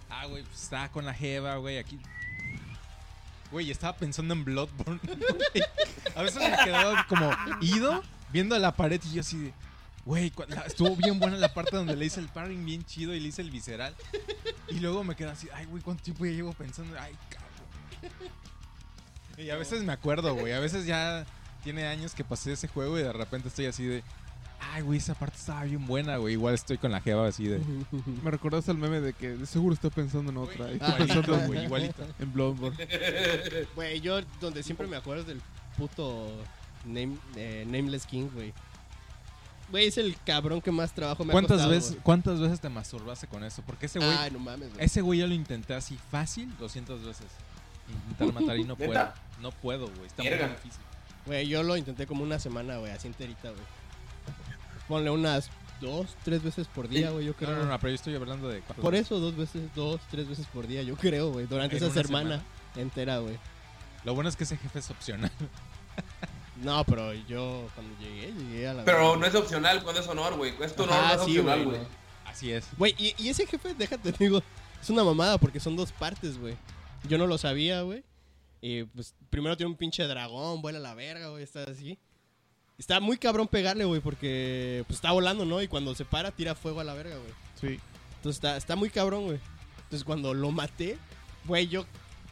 Ah, 0.09 0.27
güey, 0.27 0.43
pues 0.45 0.63
estaba 0.63 0.89
con 0.91 1.05
la 1.05 1.13
jeva, 1.15 1.57
güey, 1.57 1.79
aquí. 1.79 1.99
Güey, 3.55 3.71
estaba 3.71 3.97
pensando 3.97 4.35
en 4.35 4.45
Bloodborne. 4.45 4.99
a 6.17 6.23
veces 6.23 6.43
me 6.43 6.57
quedaba 6.65 7.07
como 7.07 7.31
ido 7.61 8.03
viendo 8.33 8.59
la 8.59 8.75
pared 8.75 9.01
y 9.05 9.15
yo 9.15 9.21
así 9.21 9.39
de. 9.39 9.55
Güey, 10.05 10.33
estuvo 10.67 10.97
bien 10.97 11.21
buena 11.21 11.37
la 11.37 11.55
parte 11.55 11.77
donde 11.77 11.95
le 11.95 12.05
hice 12.05 12.19
el 12.19 12.27
parring 12.27 12.67
bien 12.67 12.85
chido 12.85 13.15
y 13.15 13.21
le 13.21 13.29
hice 13.29 13.43
el 13.43 13.53
visceral. 13.53 13.95
Y 14.71 14.81
luego 14.81 15.05
me 15.05 15.15
quedo 15.15 15.31
así, 15.31 15.47
ay, 15.55 15.67
güey, 15.67 15.85
¿cuánto 15.85 16.03
tiempo 16.03 16.27
ya 16.27 16.33
llevo 16.33 16.53
pensando? 16.53 16.99
Ay, 16.99 17.17
cabrón. 17.31 18.33
Y 19.39 19.51
a 19.51 19.57
veces 19.57 19.85
me 19.85 19.93
acuerdo, 19.93 20.35
güey. 20.35 20.53
A 20.53 20.59
veces 20.59 20.85
ya 20.85 21.25
tiene 21.63 21.87
años 21.87 22.13
que 22.13 22.25
pasé 22.25 22.55
ese 22.55 22.67
juego 22.67 22.99
y 22.99 23.05
de 23.05 23.13
repente 23.13 23.47
estoy 23.47 23.67
así 23.67 23.85
de. 23.85 24.03
Ay, 24.73 24.83
güey, 24.83 24.99
esa 24.99 25.15
parte 25.15 25.37
estaba 25.37 25.65
bien 25.65 25.87
buena, 25.87 26.17
güey. 26.17 26.35
Igual 26.35 26.55
estoy 26.55 26.79
con 26.79 26.91
la 26.91 27.01
jeva 27.01 27.27
así 27.29 27.47
de. 27.47 27.59
Me 28.25 28.31
recordaste 28.31 28.71
al 28.71 28.79
meme 28.79 29.01
de 29.01 29.13
que 29.13 29.31
de 29.31 29.47
seguro 29.47 29.75
estoy 29.75 29.91
pensando 29.91 30.31
en 30.31 30.37
otra. 30.39 30.71
y 30.71 30.75
estoy 30.75 30.89
Ah, 30.91 30.97
pensando 30.99 31.21
Igualito, 31.35 31.47
güey, 31.47 31.65
igualito. 31.65 32.03
en 32.19 32.33
Bloodborne. 32.33 32.77
Güey, 33.75 34.01
yo 34.01 34.21
donde 34.41 34.63
siempre 34.63 34.87
me 34.87 34.97
acuerdo 34.97 35.25
del 35.25 35.41
puto 35.77 36.29
name- 36.87 37.19
eh, 37.37 37.65
Nameless 37.67 38.07
King, 38.07 38.29
güey. 38.35 38.53
Güey, 39.71 39.87
es 39.87 39.99
el 39.99 40.17
cabrón 40.25 40.61
que 40.61 40.71
más 40.71 40.93
trabajo 40.95 41.25
me 41.25 41.31
ha 41.31 41.33
¿Cuántas 41.33 41.53
costado, 41.57 41.71
veces, 41.71 41.91
güey. 41.93 42.03
¿Cuántas 42.03 42.41
veces 42.41 42.61
te 42.61 42.69
masturbaste 42.69 43.27
con 43.27 43.43
eso? 43.45 43.63
Porque 43.67 43.87
ese 43.87 43.99
güey, 43.99 44.11
Ay, 44.11 44.31
no 44.31 44.39
mames, 44.39 44.73
güey. 44.73 44.85
ese 44.85 45.01
güey 45.01 45.19
yo 45.21 45.27
lo 45.27 45.35
intenté 45.35 45.75
así 45.75 45.99
fácil 46.11 46.53
200 46.59 47.03
veces. 47.05 47.27
Intentar 48.11 48.33
matar 48.41 48.59
y 48.59 48.65
no 48.65 48.77
puedo. 48.77 49.09
No 49.41 49.51
puedo, 49.53 49.89
güey. 49.89 50.07
Está 50.07 50.23
muy 50.23 50.33
difícil. 50.33 50.81
Güey, 51.27 51.49
yo 51.49 51.63
lo 51.63 51.77
intenté 51.77 52.07
como 52.07 52.23
una 52.23 52.39
semana, 52.39 52.77
güey, 52.77 52.93
así 52.93 53.09
enterita, 53.09 53.49
güey. 53.51 53.63
Ponle 54.89 55.11
unas 55.11 55.51
dos, 55.81 56.17
tres 56.25 56.43
veces 56.43 56.67
por 56.69 56.89
día, 56.89 57.11
güey, 57.11 57.25
yo 57.27 57.33
No, 57.33 57.37
creo. 57.39 57.57
no, 57.57 57.65
no, 57.67 57.79
pero 57.79 57.89
yo 57.91 57.95
estoy 57.95 58.15
hablando 58.15 58.49
de 58.49 58.61
cuántas 58.61 58.79
Por 58.83 58.95
eso, 58.95 59.19
dos 59.21 59.37
veces, 59.37 59.63
dos, 59.75 60.01
tres 60.11 60.29
veces 60.29 60.47
por 60.47 60.67
día, 60.67 60.83
yo 60.83 60.97
creo, 60.97 61.31
güey. 61.33 61.47
Durante 61.47 61.77
¿En 61.77 61.85
esa 61.85 62.03
semana, 62.03 62.37
semana? 62.39 62.45
entera, 62.77 63.19
güey. 63.19 63.39
Lo 64.05 64.15
bueno 64.15 64.29
es 64.29 64.37
que 64.37 64.45
ese 64.45 64.57
jefe 64.57 64.79
es 64.79 64.91
opcional. 64.91 65.31
No, 66.63 66.85
pero 66.85 67.13
yo 67.13 67.67
cuando 67.75 67.93
llegué, 67.99 68.33
llegué 68.33 68.69
a 68.69 68.75
la. 68.75 68.85
Pero 68.85 69.17
no 69.17 69.27
es 69.27 69.35
opcional 69.35 69.83
cuando 69.83 70.01
es 70.01 70.07
honor, 70.09 70.37
güey. 70.37 70.55
Es 70.63 70.75
tu 70.77 70.85
honor, 70.85 70.95
Ajá, 70.97 71.17
no 71.17 71.21
es 71.23 71.27
sí, 71.27 71.39
opcional, 71.39 71.65
güey, 71.65 71.79
no. 71.79 71.87
Así 72.27 72.53
es. 72.53 72.67
Güey, 72.79 72.95
y, 72.99 73.15
y 73.19 73.29
ese 73.29 73.47
jefe, 73.47 73.75
déjate, 73.75 74.13
digo, 74.19 74.43
es 74.81 74.91
una 74.91 75.03
mamada 75.05 75.39
porque 75.39 75.59
son 75.61 75.75
dos 75.77 75.91
partes, 75.93 76.39
güey. 76.39 76.55
Yo 77.09 77.19
no 77.19 77.27
lo 77.27 77.39
sabía, 77.39 77.83
güey. 77.83 78.05
Y 78.61 78.85
pues 78.85 79.15
primero 79.31 79.57
tiene 79.57 79.71
un 79.73 79.77
pinche 79.77 80.05
dragón, 80.07 80.63
vuela 80.63 80.79
a 80.79 80.83
la 80.83 80.95
verga, 80.95 81.29
güey, 81.29 81.43
está 81.43 81.65
así. 81.65 81.99
Está 82.79 83.01
muy 83.01 83.19
cabrón 83.19 83.47
pegarle, 83.47 83.85
güey, 83.85 84.01
porque 84.01 84.83
pues 84.87 84.97
está 84.97 85.13
volando, 85.13 85.45
¿no? 85.45 85.63
Y 85.63 85.69
cuando 85.69 85.95
se 85.95 86.05
para, 86.05 86.33
tira 86.33 86.55
fuego 86.55 86.81
a 86.81 86.85
la 86.85 86.95
verga, 86.95 87.17
güey. 87.17 87.33
Sí. 87.61 87.81
Entonces 88.17 88.37
está, 88.37 88.57
está 88.57 88.77
muy 88.77 88.91
cabrón, 88.91 89.25
güey. 89.27 89.39
Entonces 89.85 90.05
cuando 90.05 90.35
lo 90.35 90.51
maté, 90.51 90.99
güey, 91.45 91.69
yo 91.69 91.87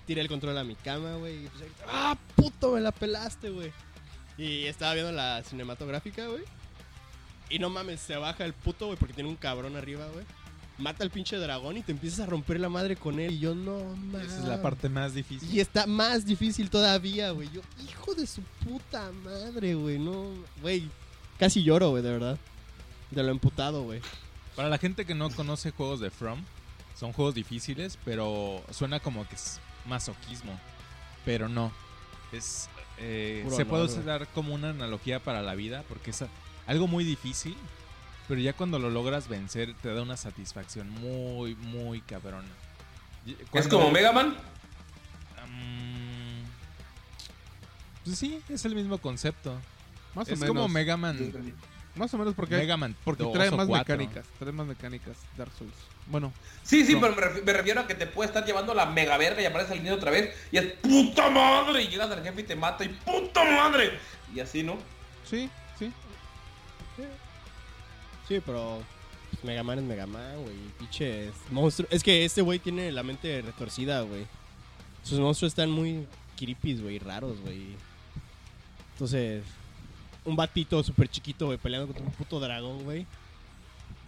tiré 0.07 0.21
el 0.21 0.29
control 0.29 0.59
a 0.59 0.65
mi 0.65 0.75
cama, 0.75 1.15
güey. 1.17 1.45
Y 1.45 1.49
pues, 1.49 1.71
¡Ah, 1.87 2.17
puto! 2.35 2.73
Me 2.73 2.81
la 2.81 2.91
pelaste, 2.91 3.51
güey. 3.51 3.73
Y 4.37 4.65
estaba 4.65 4.95
viendo 4.95 5.13
la 5.13 5.43
cinematográfica, 5.45 6.27
güey. 6.27 6.43
Y 7.49 7.59
no 7.59 7.71
mames, 7.71 8.01
se 8.01 8.17
baja 8.17 8.45
el 8.45 8.55
puto, 8.55 8.87
güey, 8.87 8.99
porque 8.99 9.15
tiene 9.15 9.29
un 9.29 9.37
cabrón 9.37 9.77
arriba, 9.77 10.07
güey. 10.09 10.25
Mata 10.83 11.05
al 11.05 11.11
pinche 11.11 11.37
dragón 11.37 11.77
y 11.77 11.83
te 11.83 11.93
empiezas 11.93 12.21
a 12.21 12.27
romper 12.27 12.59
la 12.59 12.69
madre 12.69 12.97
con 12.97 13.21
él. 13.21 13.35
Y 13.35 13.39
yo, 13.39 13.55
no 13.55 13.79
mames. 14.13 14.27
Esa 14.27 14.39
es 14.41 14.49
la 14.49 14.61
parte 14.61 14.89
más 14.89 15.15
difícil. 15.15 15.49
Y 15.55 15.61
está 15.61 15.87
más 15.87 16.27
difícil 16.27 16.71
todavía, 16.71 17.31
güey. 17.31 17.49
Yo, 17.53 17.61
hijo 17.89 18.15
de 18.15 18.27
su 18.27 18.43
puta 18.65 19.13
madre, 19.25 19.75
güey. 19.75 19.99
No, 19.99 20.31
güey. 20.61 20.89
Casi 21.39 21.63
lloro, 21.63 21.91
güey, 21.91 22.03
de 22.03 22.11
verdad. 22.11 22.39
De 23.13 23.23
lo 23.23 23.31
emputado, 23.31 23.85
güey. 23.85 24.01
Para 24.57 24.69
la 24.69 24.79
gente 24.79 25.05
que 25.07 25.15
no 25.15 25.31
conoce 25.31 25.71
juegos 25.71 26.01
de 26.01 26.11
From, 26.11 26.43
son 26.99 27.13
juegos 27.13 27.35
difíciles, 27.35 27.97
pero 28.05 28.63
suena 28.71 28.99
como 28.99 29.27
que 29.29 29.37
es 29.37 29.61
masoquismo. 29.87 30.59
Pero 31.25 31.49
no. 31.49 31.73
Es, 32.33 32.69
eh, 32.99 33.47
se 33.51 33.65
puede 33.65 33.85
honor, 33.85 33.99
usar 34.01 34.29
como 34.35 34.53
una 34.53 34.71
analogía 34.71 35.21
para 35.23 35.43
la 35.43 35.55
vida, 35.55 35.85
porque 35.89 36.11
es 36.11 36.25
algo 36.67 36.89
muy 36.89 37.05
difícil, 37.05 37.57
pero 38.29 38.41
ya 38.41 38.53
cuando 38.53 38.79
lo 38.79 38.91
logras 38.91 39.29
vencer 39.29 39.75
te 39.83 39.93
da 39.93 40.03
una 40.03 40.17
satisfacción 40.17 40.89
muy, 40.91 41.55
muy 41.57 42.01
cabrona. 42.01 42.49
Y- 43.27 43.37
Es 43.53 43.69
como 43.69 43.91
Mega 43.91 44.13
Man. 44.13 44.37
Mm, 45.49 46.45
pues 48.05 48.19
sí, 48.19 48.41
es 48.49 48.65
el 48.65 48.75
mismo 48.75 48.99
concepto. 48.99 49.57
Más 50.15 50.29
o 50.29 50.33
es 50.33 50.39
menos. 50.41 50.55
como 50.55 50.69
Mega 50.69 50.97
Man. 50.97 51.33
Más 51.95 52.13
o 52.15 52.19
menos 52.19 52.35
porque, 52.35 52.57
Mega 52.57 52.77
Man 52.79 52.97
porque 53.05 53.23
2 53.23 53.33
trae 53.35 53.49
o 53.51 53.57
más 53.57 53.67
4. 53.67 53.97
mecánicas. 53.97 54.27
Trae 54.39 54.53
más 54.53 54.67
mecánicas 54.67 55.17
Dark 55.37 55.53
Souls. 55.59 55.75
Bueno, 56.07 56.33
Sí, 56.63 56.85
sí, 56.87 56.95
No. 56.95 57.01
pero 57.01 57.15
me 57.45 57.53
refiero 57.53 57.81
a 57.81 57.87
que 57.87 57.95
te 57.95 58.07
puede 58.07 58.29
estar 58.29 58.45
llevando 58.45 58.73
la 58.75 58.87
mega 58.87 59.17
verga 59.19 59.43
y 59.43 59.45
aparece 59.45 59.75
el 59.75 59.83
niño 59.83 59.95
otra 59.97 60.11
vez 60.11 60.35
y 60.51 60.57
es 60.59 60.73
puta 60.81 61.29
madre 61.31 61.83
y 61.83 61.89
llegas 61.89 62.11
al 62.11 62.23
jefe 62.23 62.41
y 62.41 62.45
te 62.45 62.57
mata 62.57 62.85
y 62.85 62.89
puta 62.89 63.45
madre. 63.45 63.99
Y 64.35 64.41
así, 64.41 64.63
¿no? 64.63 64.77
sí, 65.25 65.51
sí. 65.79 65.93
Sí, 66.97 67.03
pero 68.41 68.81
pues, 69.31 69.45
Mega 69.45 69.63
Man 69.63 69.79
es 69.79 69.85
Mega 69.85 70.07
Man, 70.07 70.43
güey. 70.43 70.57
Pinches 70.79 71.33
monstruos. 71.51 71.91
Es 71.93 72.03
que 72.03 72.25
este 72.25 72.41
güey 72.43 72.59
tiene 72.59 72.91
la 72.93 73.03
mente 73.03 73.43
retorcida, 73.43 74.01
güey. 74.03 74.27
Sus 75.03 75.19
monstruos 75.19 75.51
están 75.53 75.71
muy 75.71 76.07
creepy, 76.37 76.77
güey, 76.79 76.99
raros, 76.99 77.41
güey. 77.41 77.75
Entonces, 78.93 79.43
un 80.25 80.37
batito 80.37 80.83
súper 80.83 81.09
chiquito, 81.09 81.47
güey, 81.47 81.59
peleando 81.59 81.87
contra 81.89 82.05
un 82.05 82.13
puto 82.13 82.39
dragón, 82.41 82.85
güey. 82.85 83.07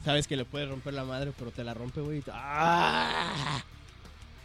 Sabes 0.04 0.26
que 0.28 0.36
le 0.36 0.44
puedes 0.44 0.68
romper 0.68 0.94
la 0.94 1.04
madre, 1.04 1.32
pero 1.38 1.50
te 1.50 1.64
la 1.64 1.74
rompe, 1.74 2.00
güey. 2.00 2.22
¡Ah! 2.30 3.62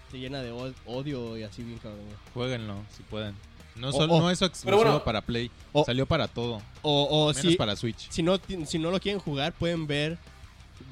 Te 0.09 0.17
llena 0.17 0.41
de 0.41 0.51
od- 0.51 0.73
odio 0.85 1.37
y 1.37 1.43
así 1.43 1.61
bien 1.63 1.77
cabrón. 1.77 1.99
Jueguenlo, 2.33 2.75
si 2.95 3.03
pueden. 3.03 3.35
No, 3.79 3.89
O- 3.89 3.91
solo, 3.93 4.13
o- 4.15 4.19
no 4.19 4.29
es 4.29 4.41
exclusivo 4.41 4.77
bueno. 4.83 5.03
para 5.03 5.21
Play. 5.21 5.49
O- 5.71 5.85
Salió 5.85 6.05
para 6.05 6.27
todo. 6.27 6.61
O, 6.81 7.03
o 7.03 7.27
Menos 7.33 7.41
si, 7.41 7.55
para 7.55 7.75
Switch. 7.75 8.09
si 8.09 8.21
no, 8.23 8.39
si 8.65 8.77
no 8.79 8.91
lo 8.91 8.99
quieren 8.99 9.19
jugar, 9.19 9.53
pueden 9.53 9.87
ver 9.87 10.17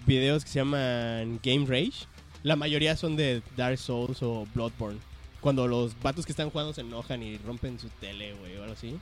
videos 0.05 0.43
que 0.43 0.49
se 0.49 0.59
llaman 0.59 1.39
Game 1.43 1.65
Rage. 1.65 2.05
La 2.43 2.55
mayoría 2.55 2.95
son 2.95 3.15
de 3.15 3.41
Dark 3.55 3.77
Souls 3.77 4.21
o 4.23 4.47
Bloodborne. 4.53 4.99
Cuando 5.41 5.67
los 5.67 5.99
vatos 6.01 6.25
que 6.25 6.31
están 6.31 6.49
jugando 6.49 6.73
se 6.73 6.81
enojan 6.81 7.21
y 7.23 7.37
rompen 7.39 7.79
su 7.79 7.89
tele, 7.99 8.33
güey, 8.33 8.55
o 8.57 8.61
algo 8.63 8.73
así. 8.73 8.97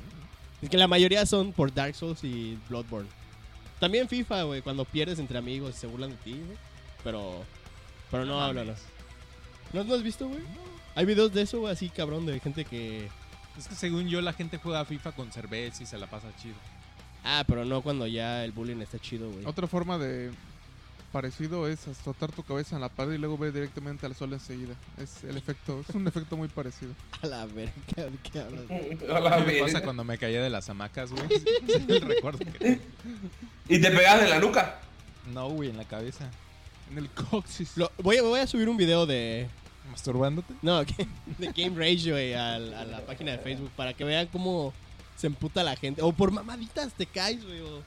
Es 0.61 0.69
que 0.69 0.77
la 0.77 0.87
mayoría 0.87 1.25
son 1.25 1.51
por 1.53 1.73
Dark 1.73 1.95
Souls 1.95 2.23
y 2.23 2.57
Bloodborne. 2.69 3.07
También 3.79 4.07
FIFA, 4.07 4.43
güey, 4.43 4.61
cuando 4.61 4.85
pierdes 4.85 5.19
entre 5.19 5.37
amigos 5.37 5.75
y 5.75 5.79
se 5.79 5.87
burlan 5.87 6.11
de 6.11 6.15
ti, 6.17 6.31
güey. 6.31 6.57
Pero, 7.03 7.43
pero 8.09 8.25
no, 8.25 8.41
hablan. 8.41 8.73
¿No, 9.73 9.83
¿No 9.83 9.93
has 9.95 10.01
visto, 10.03 10.27
güey? 10.27 10.41
Hay 10.95 11.05
videos 11.05 11.33
de 11.33 11.41
eso, 11.41 11.59
güey, 11.59 11.73
así 11.73 11.89
cabrón, 11.89 12.25
de 12.25 12.39
gente 12.39 12.63
que... 12.65 13.09
Es 13.57 13.67
que 13.67 13.75
según 13.75 14.07
yo 14.07 14.21
la 14.21 14.33
gente 14.33 14.57
juega 14.57 14.83
FIFA 14.85 15.11
con 15.13 15.31
cerveza 15.31 15.83
y 15.83 15.85
se 15.85 15.97
la 15.97 16.07
pasa 16.07 16.27
chido. 16.41 16.55
Ah, 17.23 17.43
pero 17.47 17.65
no 17.65 17.81
cuando 17.81 18.05
ya 18.07 18.43
el 18.45 18.51
bullying 18.51 18.81
está 18.81 18.99
chido, 18.99 19.31
güey. 19.31 19.45
Otra 19.45 19.65
forma 19.67 19.97
de 19.97 20.31
parecido 21.11 21.67
es 21.69 21.87
azotar 21.87 22.31
tu 22.33 22.43
cabeza 22.43 22.75
en 22.75 22.81
la 22.81 22.89
pared 22.89 23.13
y 23.13 23.17
luego 23.17 23.37
ver 23.37 23.53
directamente 23.53 24.05
al 24.05 24.13
sol 24.15 24.33
enseguida. 24.33 24.73
Es 25.01 25.23
el 25.23 25.37
efecto, 25.37 25.83
es 25.87 25.95
un 25.95 26.05
efecto 26.07 26.35
muy 26.35 26.49
parecido. 26.49 26.91
A 27.23 27.27
la 27.27 27.45
verga, 27.45 27.71
¿de 27.95 28.17
qué 28.21 28.39
hablas? 28.41 28.63
A 28.69 29.19
la 29.21 29.37
¿Qué 29.37 29.45
me 29.45 29.59
pasa 29.59 29.65
verga. 29.65 29.81
cuando 29.83 30.03
me 30.03 30.17
caía 30.17 30.43
de 30.43 30.49
las 30.49 30.69
hamacas, 30.69 31.11
güey? 31.11 31.23
El 31.87 32.01
recuerdo 32.01 32.39
que 32.39 32.79
Y 33.69 33.79
te 33.79 33.89
pegas 33.91 34.21
en 34.23 34.29
la 34.29 34.39
nuca. 34.39 34.79
No, 35.33 35.49
güey, 35.49 35.69
en 35.69 35.77
la 35.77 35.85
cabeza. 35.85 36.29
En 36.91 36.97
el 36.99 37.09
coxis. 37.09 37.77
Lo- 37.77 37.91
voy, 38.03 38.19
voy 38.19 38.39
a 38.41 38.45
subir 38.47 38.67
un 38.69 38.77
video 38.77 39.05
de. 39.05 39.47
¿Masturbándote? 39.91 40.53
No, 40.61 40.83
de 41.37 41.51
Game 41.55 41.77
Rage, 41.77 42.11
güey, 42.11 42.33
a, 42.33 42.57
la 42.59 43.01
página 43.05 43.31
de 43.33 43.37
Facebook 43.39 43.71
para 43.75 43.93
que 43.93 44.03
vean 44.03 44.27
cómo 44.27 44.73
se 45.15 45.27
emputa 45.27 45.63
la 45.63 45.75
gente. 45.75 46.01
O 46.01 46.11
por 46.11 46.31
mamaditas 46.31 46.93
te 46.93 47.05
caes, 47.05 47.43
güey. 47.45 47.61
o- 47.61 47.83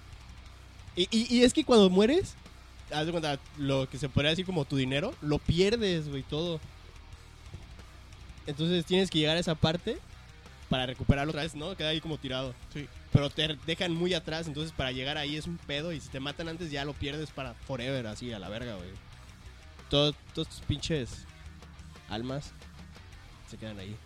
Y, 0.96 1.08
y- 1.10 1.36
y 1.38 1.42
es 1.44 1.52
que 1.52 1.64
cuando 1.64 1.90
mueres, 1.90 2.34
haz 2.92 3.04
de 3.06 3.12
cuenta, 3.12 3.38
lo 3.56 3.88
que 3.88 3.98
se 3.98 4.08
podría 4.08 4.30
decir 4.30 4.46
como 4.46 4.64
tu 4.64 4.76
dinero, 4.76 5.14
lo 5.20 5.38
pierdes, 5.38 6.08
güey, 6.08 6.22
todo. 6.22 6.60
Entonces 8.46 8.84
tienes 8.86 9.10
que 9.10 9.18
llegar 9.18 9.36
a 9.36 9.40
esa 9.40 9.54
parte 9.54 9.98
para 10.70 10.86
recuperarlo 10.86 11.30
otra 11.30 11.42
vez, 11.42 11.54
¿no? 11.54 11.76
Queda 11.76 11.88
ahí 11.90 12.00
como 12.00 12.18
tirado. 12.18 12.54
Sí. 12.72 12.86
Pero 13.12 13.30
te 13.30 13.56
dejan 13.66 13.92
muy 13.94 14.14
atrás, 14.14 14.46
entonces 14.46 14.72
para 14.72 14.92
llegar 14.92 15.18
ahí 15.18 15.36
es 15.36 15.46
un 15.46 15.56
pedo 15.58 15.92
y 15.92 16.00
si 16.00 16.08
te 16.08 16.20
matan 16.20 16.48
antes 16.48 16.70
ya 16.70 16.84
lo 16.84 16.92
pierdes 16.94 17.30
para 17.30 17.54
forever, 17.54 18.06
así, 18.06 18.32
a 18.32 18.38
la 18.38 18.48
verga, 18.48 18.74
güey. 18.76 18.88
Todo- 19.90 20.12
todos 20.34 20.48
tus 20.48 20.60
pinches 20.60 21.24
almas 22.08 22.52
se 23.50 23.56
quedan 23.56 23.78
ahí. 23.78 23.96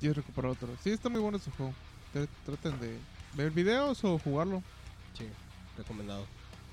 Tienes 0.00 0.16
que 0.16 0.20
recuperar 0.22 0.50
otro. 0.52 0.68
Sí, 0.82 0.90
está 0.90 1.08
muy 1.08 1.20
bueno 1.20 1.38
ese 1.38 1.50
juego. 1.52 1.72
Tr- 2.14 2.28
Traten 2.44 2.78
de 2.80 2.98
ver 3.34 3.50
videos 3.50 4.02
o 4.04 4.18
jugarlo. 4.18 4.62
Sí, 5.16 5.26
recomendado. 5.76 6.26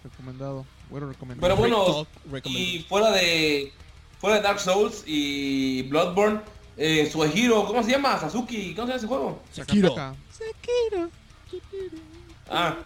Recomendado. 0.04 0.66
Bueno, 0.90 1.08
recomendado. 1.10 1.42
Pero 1.48 1.56
bueno, 1.56 2.08
y 2.46 2.86
fuera 2.88 3.12
de 3.12 3.72
fuera 4.20 4.38
de 4.38 4.42
Dark 4.42 4.60
Souls 4.60 5.04
y 5.06 5.84
Bloodborne, 5.84 6.42
eh, 6.78 7.10
Suehiro, 7.12 7.66
¿cómo 7.66 7.84
se 7.84 7.92
llama? 7.92 8.18
Sasuke, 8.20 8.74
¿cómo 8.76 8.88
se 8.88 8.94
llama 8.94 8.96
ese 8.96 9.08
juego? 9.08 9.44
Sekiro. 9.52 9.90
Sakataka. 9.90 10.16
Ah, 12.50 12.78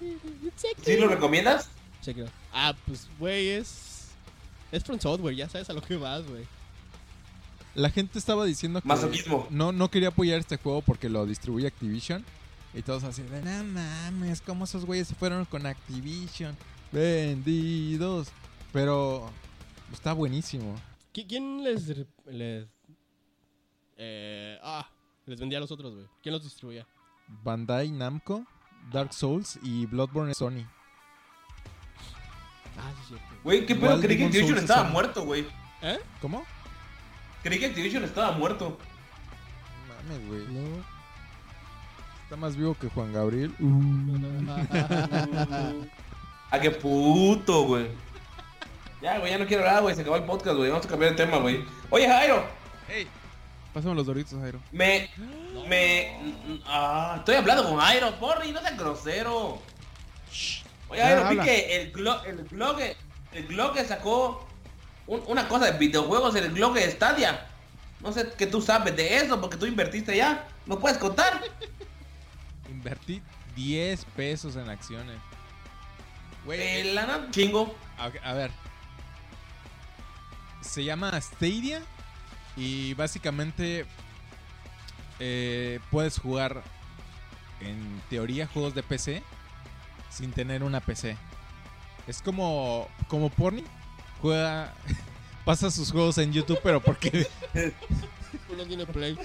¿sí 0.84 0.98
lo 0.98 1.08
recomiendas? 1.08 1.70
Sekiro. 2.02 2.28
Ah, 2.52 2.74
pues, 2.86 3.08
güey, 3.20 3.50
es. 3.50 4.10
Es 4.72 4.84
From 4.84 5.00
Software, 5.00 5.36
ya 5.36 5.48
sabes 5.48 5.70
a 5.70 5.74
lo 5.74 5.82
que 5.82 5.96
vas, 5.96 6.26
güey. 6.28 6.46
La 7.76 7.90
gente 7.90 8.20
estaba 8.20 8.46
diciendo 8.46 8.82
que 8.82 8.88
Masoquismo. 8.88 9.48
no, 9.50 9.72
no 9.72 9.90
quería 9.90 10.10
apoyar 10.10 10.40
este 10.40 10.58
juego 10.58 10.82
porque 10.82 11.10
lo 11.10 11.26
distribuye 11.26 11.68
Activision. 11.68 12.24
Y 12.76 12.82
todos 12.82 13.04
así 13.04 13.22
de, 13.24 13.42
no 13.42 13.64
mames, 13.66 14.42
¿cómo 14.42 14.66
esos 14.66 14.86
güeyes 14.86 15.08
se 15.08 15.16
fueron 15.16 15.46
con 15.46 15.66
Activision? 15.66 16.56
Vendidos. 16.92 18.30
Pero 18.72 19.30
está 19.92 20.14
buenísimo. 20.14 20.76
¿Qui- 21.14 21.26
¿Quién 21.28 21.64
les. 21.64 21.88
les 22.26 22.68
eh, 23.98 24.58
ah, 24.64 24.88
les 25.28 25.40
vendía 25.40 25.60
a 25.60 25.62
los 25.62 25.72
otros, 25.72 25.94
güey? 25.94 26.06
¿Quién 26.24 26.34
los 26.34 26.44
distribuía? 26.44 26.86
Bandai 27.44 27.92
Namco, 27.92 28.46
Dark 28.92 29.14
Souls 29.14 29.60
y 29.62 29.86
Bloodborne 29.86 30.34
Sony. 30.34 30.66
Ah, 32.78 32.92
sí, 33.02 33.08
cierto. 33.10 33.26
Güey, 33.44 33.66
¿qué 33.66 33.76
pedo? 33.76 34.00
Creí 34.02 34.18
que 34.18 34.26
Activision 34.26 34.58
estaba 34.58 34.90
muerto, 34.90 35.24
güey. 35.26 35.46
¿Eh? 35.82 36.00
¿Cómo? 36.22 36.44
Creí 37.44 37.60
que 37.60 37.68
Activision 37.68 38.04
estaba 38.04 38.32
muerto. 38.32 38.78
Mames, 39.88 40.28
güey. 40.28 40.42
No. 40.48 40.84
Está 42.24 42.36
más 42.38 42.56
vivo 42.56 42.76
que 42.80 42.88
Juan 42.90 43.14
Gabriel. 43.14 43.54
Ah, 46.52 46.60
qué 46.60 46.70
puto, 46.70 47.64
güey. 47.64 47.88
Ya, 49.02 49.18
güey, 49.18 49.32
ya 49.32 49.40
no 49.40 49.48
quiero 49.48 49.64
hablar, 49.64 49.82
güey. 49.82 49.96
Se 49.96 50.02
acabó 50.02 50.18
el 50.18 50.24
podcast, 50.24 50.56
güey. 50.56 50.70
Vamos 50.70 50.86
a 50.86 50.90
cambiar 50.90 51.16
de 51.16 51.26
tema, 51.26 51.38
güey. 51.38 51.66
Oye, 51.90 52.08
Jairo, 52.08 52.46
Pásame 53.74 53.96
los 53.96 54.06
doritos, 54.06 54.40
Jairo. 54.40 54.60
me. 54.72 55.10
Me. 55.68 56.16
Ah, 56.68 57.16
estoy 57.18 57.38
hablando 57.38 57.64
con 57.64 57.80
Jairo, 57.80 58.20
porri, 58.20 58.52
no 58.52 58.62
seas 58.62 58.78
grosero. 58.78 59.60
Oye, 60.90 61.02
Jairo, 61.02 61.30
vi 61.30 61.38
que 61.40 61.76
el 61.76 61.82
el 61.88 61.92
Glock, 61.92 62.24
el 63.32 63.48
Glock 63.48 63.84
sacó 63.84 64.48
un- 65.08 65.24
una 65.28 65.48
cosa 65.48 65.66
de 65.72 65.78
videojuegos 65.78 66.36
en 66.36 66.46
el 66.46 66.54
Glock 66.54 66.76
de 66.76 66.90
Stadia. 66.92 67.48
No 68.02 68.12
sé 68.12 68.34
qué 68.38 68.48
tú 68.48 68.62
sabes 68.62 68.96
de 68.96 69.18
eso, 69.18 69.40
porque 69.40 69.58
tú 69.58 69.66
invertiste 69.66 70.16
ya. 70.16 70.48
¿No 70.66 70.80
puedes 70.80 70.98
contar? 70.98 71.42
Invertí 72.70 73.22
10 73.56 74.04
pesos 74.16 74.56
en 74.56 74.70
acciones. 74.70 75.18
Güey, 76.46 76.60
Eh, 76.62 76.94
lana, 76.94 77.28
chingo. 77.32 77.74
a, 77.98 78.12
a 78.30 78.34
ver. 78.34 78.52
Se 80.62 80.84
llama 80.84 81.20
Stadia 81.22 81.82
y 82.56 82.94
básicamente 82.96 83.86
eh, 85.20 85.80
puedes 85.92 86.18
jugar 86.20 86.64
en 87.62 88.02
teoría 88.10 88.48
juegos 88.48 88.74
de 88.74 88.84
PC 88.84 89.24
sin 90.10 90.32
tener 90.32 90.64
una 90.64 90.80
PC. 90.82 91.16
Es 92.08 92.22
como 92.22 92.88
como 93.08 93.30
Porni 93.30 93.64
juega 94.24 94.74
pasa 95.46 95.70
sus 95.70 95.92
juegos 95.92 96.18
en 96.18 96.32
YouTube 96.34 96.60
pero 96.64 96.82
porque 96.82 97.28
Uno 98.50 98.66
tiene 98.66 98.86
play. 98.86 99.16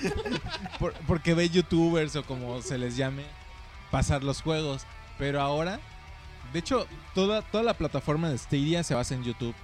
por- 0.78 0.92
porque 1.06 1.32
ve 1.34 1.48
youtubers 1.48 2.16
o 2.16 2.24
como 2.24 2.60
se 2.62 2.76
les 2.78 2.96
llame 2.96 3.24
pasar 3.90 4.22
los 4.24 4.42
juegos. 4.42 4.82
Pero 5.18 5.40
ahora, 5.40 5.80
de 6.52 6.58
hecho, 6.60 6.86
toda, 7.14 7.42
toda 7.42 7.62
la 7.64 7.74
plataforma 7.74 8.28
de 8.30 8.38
Stadia 8.38 8.82
se 8.84 8.94
basa 8.94 9.14
en 9.14 9.24
YouTube. 9.24 9.54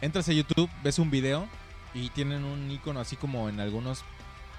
Entras 0.00 0.28
a 0.28 0.32
YouTube, 0.32 0.68
ves 0.82 0.98
un 0.98 1.10
video 1.10 1.46
y 1.94 2.08
tienen 2.10 2.44
un 2.44 2.70
icono 2.70 2.98
así 3.00 3.14
como 3.16 3.48
en 3.48 3.60
algunos 3.60 4.04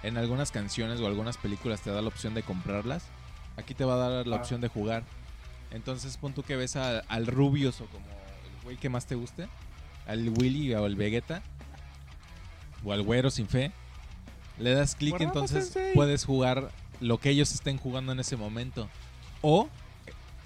en 0.03 0.17
algunas 0.17 0.51
canciones 0.51 0.99
o 1.01 1.07
algunas 1.07 1.37
películas 1.37 1.81
te 1.81 1.89
da 1.89 2.01
la 2.01 2.07
opción 2.07 2.33
de 2.35 2.43
comprarlas. 2.43 3.03
Aquí 3.57 3.73
te 3.73 3.83
va 3.85 3.95
a 3.95 4.09
dar 4.09 4.27
la 4.27 4.35
Ah. 4.35 4.39
opción 4.39 4.61
de 4.61 4.67
jugar. 4.67 5.03
Entonces, 5.71 6.15
pon 6.17 6.31
tú 6.33 6.43
que 6.43 6.55
ves 6.55 6.75
a- 6.75 6.99
al 7.09 7.27
Rubius 7.27 7.81
o 7.81 7.85
como 7.87 8.05
el 8.05 8.63
güey 8.63 8.77
que 8.77 8.87
más 8.89 9.07
te 9.07 9.15
guste, 9.15 9.47
al 10.07 10.29
Willy 10.29 10.73
o 10.73 10.85
al 10.85 10.95
Vegeta 10.95 11.41
o 12.83 12.91
al 12.93 13.01
Güero 13.01 13.29
sin 13.31 13.47
fe. 13.47 13.71
Le 14.59 14.73
das 14.73 14.95
clic, 14.95 15.19
entonces 15.19 15.65
Sensei. 15.69 15.93
puedes 15.93 16.23
jugar 16.25 16.71
lo 17.01 17.17
que 17.17 17.29
ellos 17.29 17.51
estén 17.53 17.77
jugando 17.77 18.11
en 18.13 18.19
ese 18.19 18.37
momento. 18.37 18.87
O, 19.41 19.69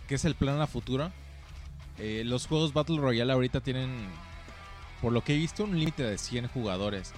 que 0.08 0.16
es 0.16 0.26
el 0.26 0.34
plan 0.36 0.60
a 0.62 0.68
futuro, 0.68 1.12
eh, 2.00 2.24
los 2.26 2.48
juegos 2.48 2.74
Battle 2.74 2.98
Royale 3.00 3.32
ahorita 3.34 3.62
tienen, 3.62 4.08
por 5.02 5.14
lo 5.14 5.24
que 5.24 5.34
he 5.36 5.38
visto, 5.38 5.64
un 5.64 5.78
límite 5.78 6.04
de 6.04 6.18
100 6.18 6.48
jugadores. 6.48 7.12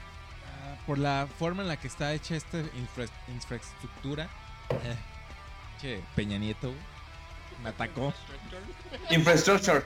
Ah, 0.63 0.75
por 0.85 0.97
la 0.97 1.27
forma 1.39 1.61
en 1.61 1.69
la 1.69 1.77
que 1.77 1.87
está 1.87 2.13
hecha 2.13 2.35
esta 2.35 2.57
infra- 2.59 3.07
infraestructura. 3.33 4.25
eh, 4.71 4.95
che, 5.81 6.01
Peña 6.15 6.37
Nieto 6.37 6.73
me 7.63 7.69
atacó. 7.69 8.13
Infrastructure. 9.11 9.83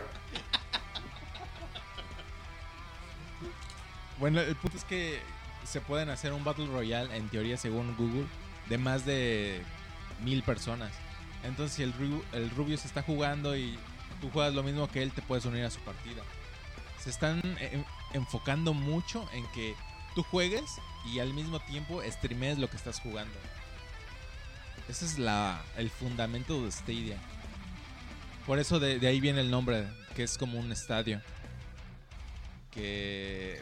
Bueno, 4.19 4.39
el 4.39 4.55
punto 4.55 4.77
es 4.77 4.83
que 4.83 5.19
se 5.65 5.81
pueden 5.81 6.09
hacer 6.09 6.31
un 6.33 6.43
Battle 6.43 6.67
Royale, 6.67 7.15
en 7.15 7.27
teoría, 7.29 7.57
según 7.57 7.95
Google, 7.97 8.27
de 8.69 8.77
más 8.77 9.05
de 9.05 9.61
mil 10.23 10.43
personas. 10.43 10.91
Entonces, 11.43 11.75
si 11.75 11.83
el, 11.83 11.93
el 12.33 12.49
Rubio 12.51 12.77
se 12.77 12.87
está 12.87 13.01
jugando 13.01 13.55
y 13.57 13.77
tú 14.21 14.29
juegas 14.29 14.53
lo 14.53 14.63
mismo 14.63 14.87
que 14.87 15.03
él, 15.03 15.11
te 15.11 15.21
puedes 15.21 15.45
unir 15.45 15.65
a 15.65 15.69
su 15.69 15.79
partida. 15.81 16.23
Se 16.99 17.09
están 17.09 17.41
eh, 17.59 17.83
enfocando 18.13 18.73
mucho 18.73 19.27
en 19.33 19.45
que 19.51 19.75
tú 20.15 20.23
juegues 20.23 20.65
y 21.13 21.19
al 21.19 21.33
mismo 21.33 21.59
tiempo 21.59 22.01
streamees 22.03 22.57
lo 22.57 22.69
que 22.69 22.77
estás 22.77 22.99
jugando. 22.99 23.37
Ese 24.87 25.05
es 25.05 25.19
la, 25.19 25.61
el 25.77 25.89
fundamento 25.89 26.63
de 26.63 26.71
Stadia. 26.71 27.17
Por 28.45 28.59
eso 28.59 28.79
de, 28.79 29.05
ahí 29.07 29.19
viene 29.19 29.41
el 29.41 29.49
nombre, 29.49 29.87
que 30.15 30.23
es 30.23 30.37
como 30.37 30.59
un 30.59 30.71
estadio. 30.71 31.21
Que 32.71 33.61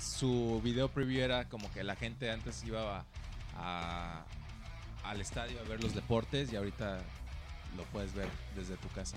su 0.00 0.60
video 0.62 0.88
preview 0.88 1.22
era 1.22 1.48
como 1.48 1.70
que 1.72 1.84
la 1.84 1.96
gente 1.96 2.30
antes 2.30 2.64
iba 2.64 3.04
a, 3.56 4.24
al 5.04 5.20
estadio 5.20 5.58
a 5.60 5.62
ver 5.68 5.82
los 5.82 5.94
deportes 5.94 6.52
y 6.52 6.56
ahorita 6.56 6.98
lo 7.76 7.84
puedes 7.84 8.14
ver 8.14 8.28
desde 8.54 8.76
tu 8.76 8.88
casa. 8.88 9.16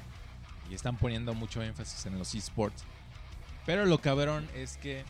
Y 0.69 0.75
están 0.75 0.97
poniendo 0.97 1.33
mucho 1.33 1.63
énfasis 1.63 2.05
en 2.05 2.19
los 2.19 2.35
esports. 2.35 2.83
Pero 3.65 3.85
lo 3.85 3.99
cabrón 3.99 4.47
es 4.55 4.77
que 4.77 5.03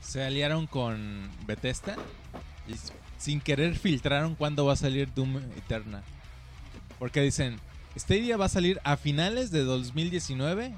se 0.00 0.22
aliaron 0.22 0.66
con 0.66 1.30
Bethesda 1.46 1.96
y 2.66 2.74
sin 3.18 3.40
querer 3.40 3.76
filtraron 3.76 4.34
cuándo 4.34 4.66
va 4.66 4.74
a 4.74 4.76
salir 4.76 5.12
Doom 5.14 5.38
Eternal. 5.56 6.02
Porque 6.98 7.20
dicen, 7.20 7.58
Stadia 7.96 8.36
va 8.36 8.46
a 8.46 8.50
salir 8.50 8.80
a 8.84 8.96
finales 8.96 9.50
de 9.50 9.64
2019 9.64 10.74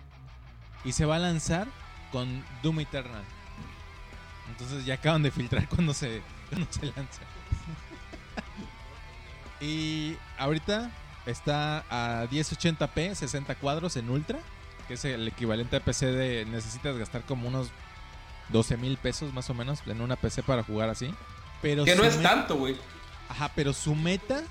y 0.84 0.92
se 0.92 1.04
va 1.04 1.16
a 1.16 1.20
lanzar 1.20 1.68
con 2.12 2.44
Doom 2.62 2.80
Eternal. 2.80 3.24
Entonces 4.60 4.84
ya 4.84 4.94
acaban 4.94 5.22
de 5.22 5.30
filtrar 5.30 5.66
cuando 5.68 5.94
se, 5.94 6.22
cuando 6.50 6.66
se 6.70 6.86
lanza. 6.86 7.22
y 9.60 10.16
ahorita 10.38 10.90
está 11.26 11.84
a 11.88 12.26
1080p, 12.26 13.14
60 13.14 13.54
cuadros 13.56 13.96
en 13.96 14.10
Ultra, 14.10 14.38
que 14.86 14.94
es 14.94 15.04
el 15.04 15.26
equivalente 15.28 15.76
a 15.76 15.80
PC 15.80 16.12
de 16.12 16.44
necesitas 16.44 16.96
gastar 16.96 17.22
como 17.22 17.48
unos 17.48 17.70
12 18.50 18.76
mil 18.76 18.96
pesos 18.98 19.32
más 19.32 19.48
o 19.48 19.54
menos 19.54 19.80
en 19.86 20.00
una 20.00 20.16
PC 20.16 20.42
para 20.42 20.62
jugar 20.62 20.90
así. 20.90 21.14
Pero 21.62 21.84
Que 21.84 21.94
no 21.94 22.04
es 22.04 22.20
tanto, 22.22 22.56
güey. 22.56 22.76
Ajá, 23.28 23.50
pero 23.54 23.72
su 23.72 23.94
meta 23.94 24.42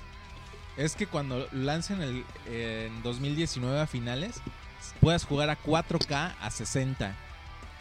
es 0.76 0.96
que 0.96 1.06
cuando 1.06 1.46
lancen 1.52 2.00
el, 2.02 2.24
en 2.46 3.02
2019 3.02 3.80
a 3.80 3.86
finales, 3.86 4.40
puedas 5.00 5.24
jugar 5.24 5.50
a 5.50 5.58
4K 5.60 6.34
a 6.40 6.50
60. 6.50 7.14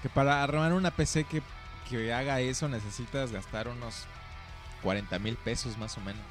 Que 0.02 0.10
para 0.10 0.44
armar 0.44 0.74
una 0.74 0.92
PC 0.92 1.24
que, 1.24 1.42
que 1.90 2.14
haga 2.14 2.40
eso 2.42 2.68
necesitas 2.68 3.32
gastar 3.32 3.68
unos 3.68 4.06
40 4.84 5.18
mil 5.20 5.36
pesos 5.36 5.78
más 5.78 5.98
o 5.98 6.02
menos. 6.02 6.22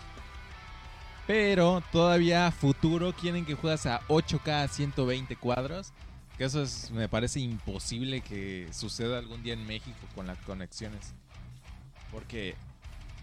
Pero 1.27 1.83
todavía 1.93 2.47
a 2.47 2.51
futuro 2.53 3.13
quieren 3.13 3.45
que 3.45 3.55
juegas 3.55 3.85
a 3.87 4.01
8K 4.09 4.65
a 4.65 4.69
120 4.69 5.37
cuadros. 5.37 5.93
Que 6.39 6.45
eso 6.45 6.63
es, 6.63 6.91
me 6.93 7.09
parece 7.09 7.41
imposible 7.41 8.21
que 8.21 8.69
suceda 8.71 9.19
algún 9.19 9.43
día 9.43 9.53
en 9.55 9.67
México 9.67 9.99
con 10.15 10.27
las 10.27 10.39
conexiones. 10.39 11.13
Porque 12.13 12.55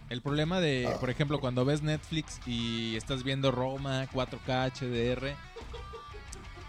el 0.10 0.22
problema 0.22 0.60
de, 0.60 0.94
por 0.99 1.10
ejemplo, 1.10 1.40
cuando 1.40 1.66
ves 1.66 1.82
Netflix 1.82 2.40
y 2.45 2.95
estás 2.95 3.24
viendo 3.24 3.52
Roma 3.52 4.06
4K 4.14 4.72
HDR 4.72 5.34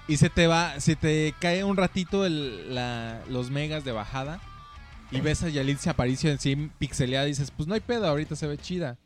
y 0.09 0.17
se 0.17 0.31
te 0.31 0.47
va, 0.47 0.81
se 0.81 0.95
te 0.97 1.35
cae 1.41 1.65
un 1.65 1.77
ratito 1.77 2.25
el- 2.25 2.75
la- 2.75 3.21
los 3.29 3.51
megas 3.51 3.85
de 3.85 3.93
bajada 3.93 4.41
y 5.11 5.21
ves 5.21 5.43
a 5.43 5.49
Yalitza 5.49 5.91
Aparicio 5.91 6.31
en 6.31 6.39
sí 6.39 6.71
pixeleada 6.79 7.27
y 7.27 7.31
dices, 7.31 7.51
pues 7.51 7.67
no 7.69 7.75
hay 7.75 7.81
pedo, 7.81 8.07
ahorita 8.07 8.37
se 8.37 8.47
ve 8.47 8.59
chida. 8.59 8.97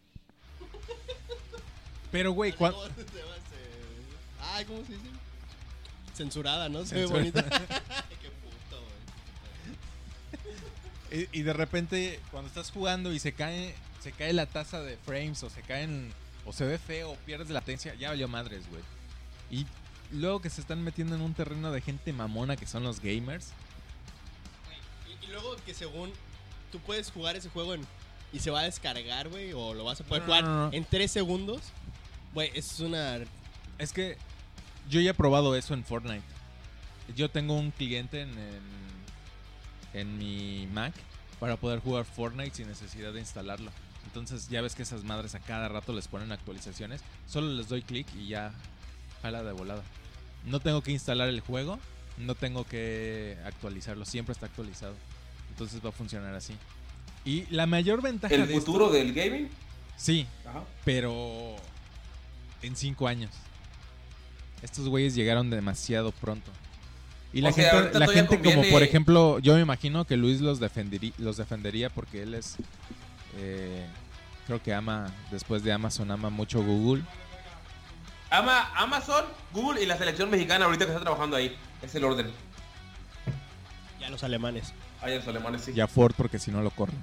Pero, 2.10 2.32
güey, 2.32 2.52
cua- 2.52 2.74
Ay, 4.52 4.64
¿cómo 4.64 4.84
se 4.84 4.92
dice? 4.94 5.04
Censurada, 6.14 6.68
¿no? 6.68 6.84
Se 6.84 6.96
ve 6.96 7.06
bonita. 7.06 7.42
Qué 7.48 8.30
puto, 8.30 8.82
güey. 11.10 11.22
Y, 11.32 11.38
y 11.40 11.42
de 11.42 11.52
repente, 11.52 12.20
cuando 12.30 12.48
estás 12.48 12.70
jugando 12.70 13.12
y 13.12 13.18
se 13.20 13.32
cae, 13.32 13.74
se 14.02 14.12
cae 14.12 14.32
la 14.32 14.46
tasa 14.46 14.80
de 14.82 14.96
frames 14.96 15.42
o 15.44 15.50
se 15.50 15.62
caen, 15.62 16.12
o 16.44 16.52
se 16.52 16.64
ve 16.64 16.78
feo, 16.78 17.12
o 17.12 17.16
pierdes 17.16 17.48
la 17.48 17.54
latencia, 17.54 17.94
ya 17.94 18.08
valió 18.10 18.26
madres, 18.28 18.62
güey. 18.70 18.82
Y 19.50 19.66
luego 20.12 20.40
que 20.40 20.50
se 20.50 20.60
están 20.60 20.82
metiendo 20.82 21.14
en 21.14 21.20
un 21.22 21.34
terreno 21.34 21.70
de 21.70 21.80
gente 21.80 22.12
mamona 22.12 22.56
que 22.56 22.66
son 22.66 22.82
los 22.82 23.00
gamers. 23.00 23.48
Luego 25.30 25.56
que 25.64 25.74
según 25.74 26.12
tú 26.72 26.78
puedes 26.80 27.10
jugar 27.10 27.36
ese 27.36 27.48
juego 27.50 27.74
en- 27.74 27.86
y 28.32 28.38
se 28.38 28.50
va 28.50 28.60
a 28.60 28.64
descargar, 28.64 29.28
güey, 29.28 29.52
o 29.52 29.74
lo 29.74 29.84
vas 29.84 30.00
a 30.00 30.04
poder 30.04 30.22
no, 30.22 30.26
jugar 30.26 30.44
no, 30.44 30.66
no. 30.68 30.72
en 30.72 30.84
3 30.84 31.10
segundos. 31.10 31.60
Güey, 32.32 32.50
es 32.54 32.78
una... 32.80 33.18
Es 33.78 33.92
que 33.92 34.16
yo 34.88 35.00
ya 35.00 35.10
he 35.10 35.14
probado 35.14 35.56
eso 35.56 35.74
en 35.74 35.84
Fortnite. 35.84 36.22
Yo 37.16 37.28
tengo 37.28 37.54
un 37.54 37.70
cliente 37.72 38.20
en, 38.22 38.30
en, 38.38 38.60
en 39.94 40.18
mi 40.18 40.68
Mac 40.72 40.94
para 41.40 41.56
poder 41.56 41.80
jugar 41.80 42.04
Fortnite 42.04 42.54
sin 42.54 42.68
necesidad 42.68 43.12
de 43.12 43.20
instalarlo. 43.20 43.72
Entonces 44.06 44.48
ya 44.48 44.60
ves 44.62 44.74
que 44.74 44.82
esas 44.82 45.02
madres 45.02 45.34
a 45.34 45.40
cada 45.40 45.68
rato 45.68 45.92
les 45.92 46.06
ponen 46.08 46.30
actualizaciones. 46.30 47.02
Solo 47.26 47.48
les 47.48 47.68
doy 47.68 47.82
clic 47.82 48.06
y 48.14 48.28
ya 48.28 48.52
jala 49.22 49.42
de 49.42 49.52
volada. 49.52 49.82
No 50.44 50.60
tengo 50.60 50.82
que 50.82 50.92
instalar 50.92 51.28
el 51.28 51.40
juego, 51.40 51.78
no 52.16 52.34
tengo 52.34 52.64
que 52.64 53.36
actualizarlo, 53.44 54.04
siempre 54.04 54.32
está 54.32 54.46
actualizado. 54.46 54.94
Entonces 55.60 55.84
va 55.84 55.90
a 55.90 55.92
funcionar 55.92 56.34
así. 56.34 56.54
Y 57.22 57.44
la 57.50 57.66
mayor 57.66 58.00
ventaja 58.00 58.34
El 58.34 58.46
de 58.46 58.54
esto- 58.54 58.64
futuro 58.72 58.88
del 58.88 59.12
gaming. 59.12 59.50
sí, 59.94 60.26
Ajá. 60.48 60.62
pero 60.86 61.54
en 62.62 62.76
cinco 62.76 63.06
años. 63.06 63.30
Estos 64.62 64.88
güeyes 64.88 65.14
llegaron 65.14 65.50
demasiado 65.50 66.12
pronto. 66.12 66.50
Y 67.34 67.42
la 67.42 67.50
O 67.50 67.52
gente, 67.52 67.98
la 67.98 68.08
gente 68.08 68.40
como 68.40 68.62
por 68.70 68.82
ejemplo, 68.82 69.38
yo 69.40 69.54
me 69.54 69.60
imagino 69.60 70.06
que 70.06 70.16
Luis 70.16 70.40
los, 70.40 70.62
defenderí- 70.62 71.12
los 71.18 71.36
defendería 71.36 71.90
porque 71.90 72.22
él 72.22 72.32
es, 72.32 72.56
eh, 73.36 73.84
creo 74.46 74.62
que 74.62 74.72
ama, 74.72 75.12
después 75.30 75.62
de 75.62 75.72
Amazon, 75.74 76.10
ama 76.10 76.30
mucho 76.30 76.62
Google. 76.62 77.02
Ama 78.30 78.70
Amazon, 78.76 79.26
Google 79.52 79.82
y 79.82 79.86
la 79.86 79.98
selección 79.98 80.30
mexicana 80.30 80.64
ahorita 80.64 80.86
que 80.86 80.92
está 80.92 81.02
trabajando 81.02 81.36
ahí. 81.36 81.54
Es 81.82 81.94
el 81.94 82.04
orden. 82.04 82.30
Ya 84.00 84.08
los 84.08 84.24
alemanes. 84.24 84.72
En 85.04 85.16
los 85.16 85.26
alemanes, 85.28 85.62
sí. 85.62 85.72
Y 85.74 85.80
a 85.80 85.86
Ford 85.88 86.14
porque 86.16 86.38
si 86.38 86.50
no 86.50 86.62
lo 86.62 86.70
corren. 86.70 87.02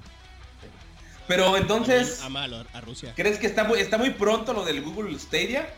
Pero 1.26 1.56
entonces, 1.56 2.22
a, 2.22 2.46
lo- 2.46 2.64
a 2.72 2.80
Rusia. 2.80 3.12
¿crees 3.14 3.38
que 3.38 3.46
está 3.46 3.64
muy, 3.64 3.78
está 3.80 3.98
muy 3.98 4.10
pronto 4.10 4.52
lo 4.54 4.64
del 4.64 4.80
Google 4.82 5.18
Stadia? 5.18 5.68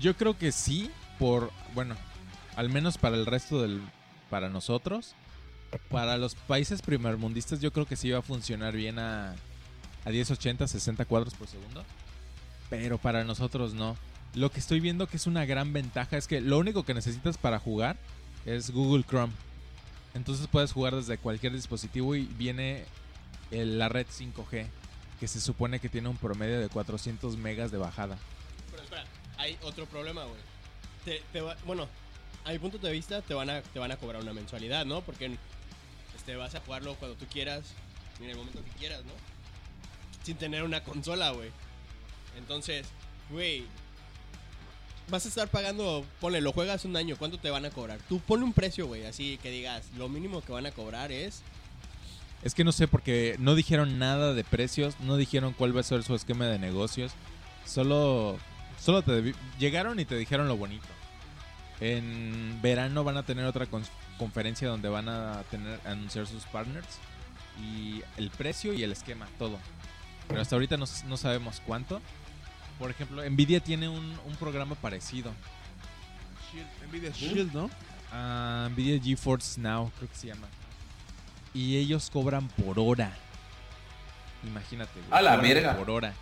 Yo 0.00 0.16
creo 0.16 0.36
que 0.38 0.50
sí, 0.52 0.90
por, 1.18 1.50
bueno, 1.74 1.94
al 2.56 2.70
menos 2.70 2.96
para 2.96 3.16
el 3.16 3.26
resto 3.26 3.60
del, 3.60 3.82
para 4.30 4.48
nosotros. 4.48 5.14
Para 5.90 6.16
los 6.16 6.34
países 6.34 6.80
primermundistas 6.80 7.60
yo 7.60 7.70
creo 7.72 7.86
que 7.86 7.96
sí 7.96 8.10
va 8.10 8.20
a 8.20 8.22
funcionar 8.22 8.72
bien 8.74 8.98
a, 8.98 9.34
a 10.04 10.10
1080, 10.10 10.66
60 10.66 11.04
cuadros 11.04 11.34
por 11.34 11.48
segundo. 11.48 11.84
Pero 12.70 12.96
para 12.98 13.24
nosotros 13.24 13.74
no. 13.74 13.96
Lo 14.34 14.50
que 14.50 14.60
estoy 14.60 14.80
viendo 14.80 15.06
que 15.06 15.16
es 15.18 15.26
una 15.26 15.44
gran 15.44 15.72
ventaja 15.72 16.16
es 16.16 16.26
que 16.26 16.40
lo 16.40 16.58
único 16.58 16.84
que 16.84 16.94
necesitas 16.94 17.36
para 17.36 17.58
jugar 17.58 17.96
es 18.46 18.70
Google 18.70 19.04
Chrome. 19.04 19.32
Entonces 20.16 20.46
puedes 20.48 20.72
jugar 20.72 20.94
desde 20.96 21.18
cualquier 21.18 21.52
dispositivo 21.52 22.14
y 22.16 22.24
viene 22.24 22.84
el- 23.50 23.78
la 23.78 23.88
red 23.88 24.06
5G, 24.08 24.66
que 25.20 25.28
se 25.28 25.40
supone 25.40 25.78
que 25.78 25.88
tiene 25.88 26.08
un 26.08 26.16
promedio 26.16 26.58
de 26.58 26.68
400 26.68 27.36
megas 27.36 27.70
de 27.70 27.78
bajada. 27.78 28.16
Pero 28.70 28.82
espera, 28.82 29.04
hay 29.36 29.58
otro 29.62 29.84
problema, 29.86 30.24
güey. 30.24 31.20
Te, 31.32 31.40
va- 31.40 31.56
bueno, 31.66 31.86
a 32.44 32.50
mi 32.50 32.58
punto 32.58 32.78
de 32.78 32.90
vista 32.92 33.20
te 33.22 33.34
van 33.34 33.50
a, 33.50 33.60
te 33.62 33.78
van 33.78 33.92
a 33.92 33.96
cobrar 33.96 34.22
una 34.22 34.32
mensualidad, 34.32 34.84
¿no? 34.86 35.02
Porque 35.02 35.36
este, 36.16 36.34
vas 36.36 36.54
a 36.54 36.60
jugarlo 36.60 36.94
cuando 36.96 37.16
tú 37.16 37.26
quieras, 37.26 37.64
en 38.20 38.30
el 38.30 38.36
momento 38.36 38.64
que 38.64 38.70
quieras, 38.72 39.04
¿no? 39.04 39.12
Sin 40.24 40.36
tener 40.36 40.62
una 40.64 40.82
consola, 40.82 41.30
güey. 41.30 41.50
Entonces, 42.38 42.86
güey, 43.30 43.64
vas 45.08 45.24
a 45.24 45.28
estar 45.28 45.48
pagando, 45.48 46.04
ponle, 46.20 46.40
lo 46.40 46.52
juegas 46.52 46.84
un 46.84 46.96
año, 46.96 47.16
¿cuánto 47.16 47.38
te 47.38 47.50
van 47.50 47.64
a 47.64 47.70
cobrar? 47.70 47.98
Tú 48.08 48.20
pone 48.20 48.44
un 48.44 48.52
precio, 48.52 48.86
güey, 48.86 49.04
así 49.06 49.38
que 49.42 49.50
digas, 49.50 49.84
lo 49.96 50.08
mínimo 50.08 50.40
que 50.42 50.52
van 50.52 50.66
a 50.66 50.70
cobrar 50.72 51.12
es... 51.12 51.42
Es 52.42 52.54
que 52.54 52.64
no 52.64 52.72
sé 52.72 52.86
porque 52.86 53.36
no 53.38 53.54
dijeron 53.54 53.98
nada 53.98 54.34
de 54.34 54.44
precios, 54.44 54.94
no 55.00 55.16
dijeron 55.16 55.52
cuál 55.52 55.74
va 55.76 55.80
a 55.80 55.84
ser 55.84 56.02
su 56.04 56.14
esquema 56.14 56.46
de 56.46 56.58
negocios. 56.58 57.12
Solo 57.64 58.38
solo 58.80 59.02
te 59.02 59.34
llegaron 59.58 59.98
y 59.98 60.04
te 60.04 60.16
dijeron 60.16 60.46
lo 60.46 60.56
bonito. 60.56 60.86
En 61.80 62.60
verano 62.62 63.04
van 63.04 63.16
a 63.16 63.24
tener 63.24 63.46
otra 63.46 63.66
cons- 63.68 63.88
conferencia 64.18 64.68
donde 64.68 64.88
van 64.88 65.08
a 65.08 65.42
tener 65.50 65.80
anunciar 65.84 66.26
sus 66.26 66.44
partners 66.44 66.86
y 67.60 68.02
el 68.16 68.30
precio 68.30 68.72
y 68.74 68.82
el 68.82 68.92
esquema, 68.92 69.26
todo. 69.38 69.58
Pero 70.28 70.40
hasta 70.40 70.54
ahorita 70.56 70.76
no, 70.76 70.84
no 71.06 71.16
sabemos 71.16 71.60
cuánto. 71.66 72.00
Por 72.78 72.90
ejemplo, 72.90 73.22
Nvidia 73.28 73.60
tiene 73.60 73.88
un, 73.88 74.18
un 74.26 74.36
programa 74.36 74.74
parecido. 74.74 75.32
Nvidia 76.88 77.10
Shield, 77.10 77.52
¿no? 77.52 77.70
a 78.12 78.68
Nvidia 78.70 79.00
GeForce 79.02 79.60
Now, 79.60 79.90
creo 79.96 80.08
que 80.08 80.16
se 80.16 80.28
llama. 80.28 80.46
Y 81.54 81.76
ellos 81.76 82.10
cobran 82.10 82.48
por 82.48 82.78
hora. 82.78 83.12
Imagínate. 84.44 84.92
güey, 85.00 85.18
A 85.18 85.22
la 85.22 85.36
verga. 85.36 85.76
Por 85.76 85.90
hora. 85.90 86.14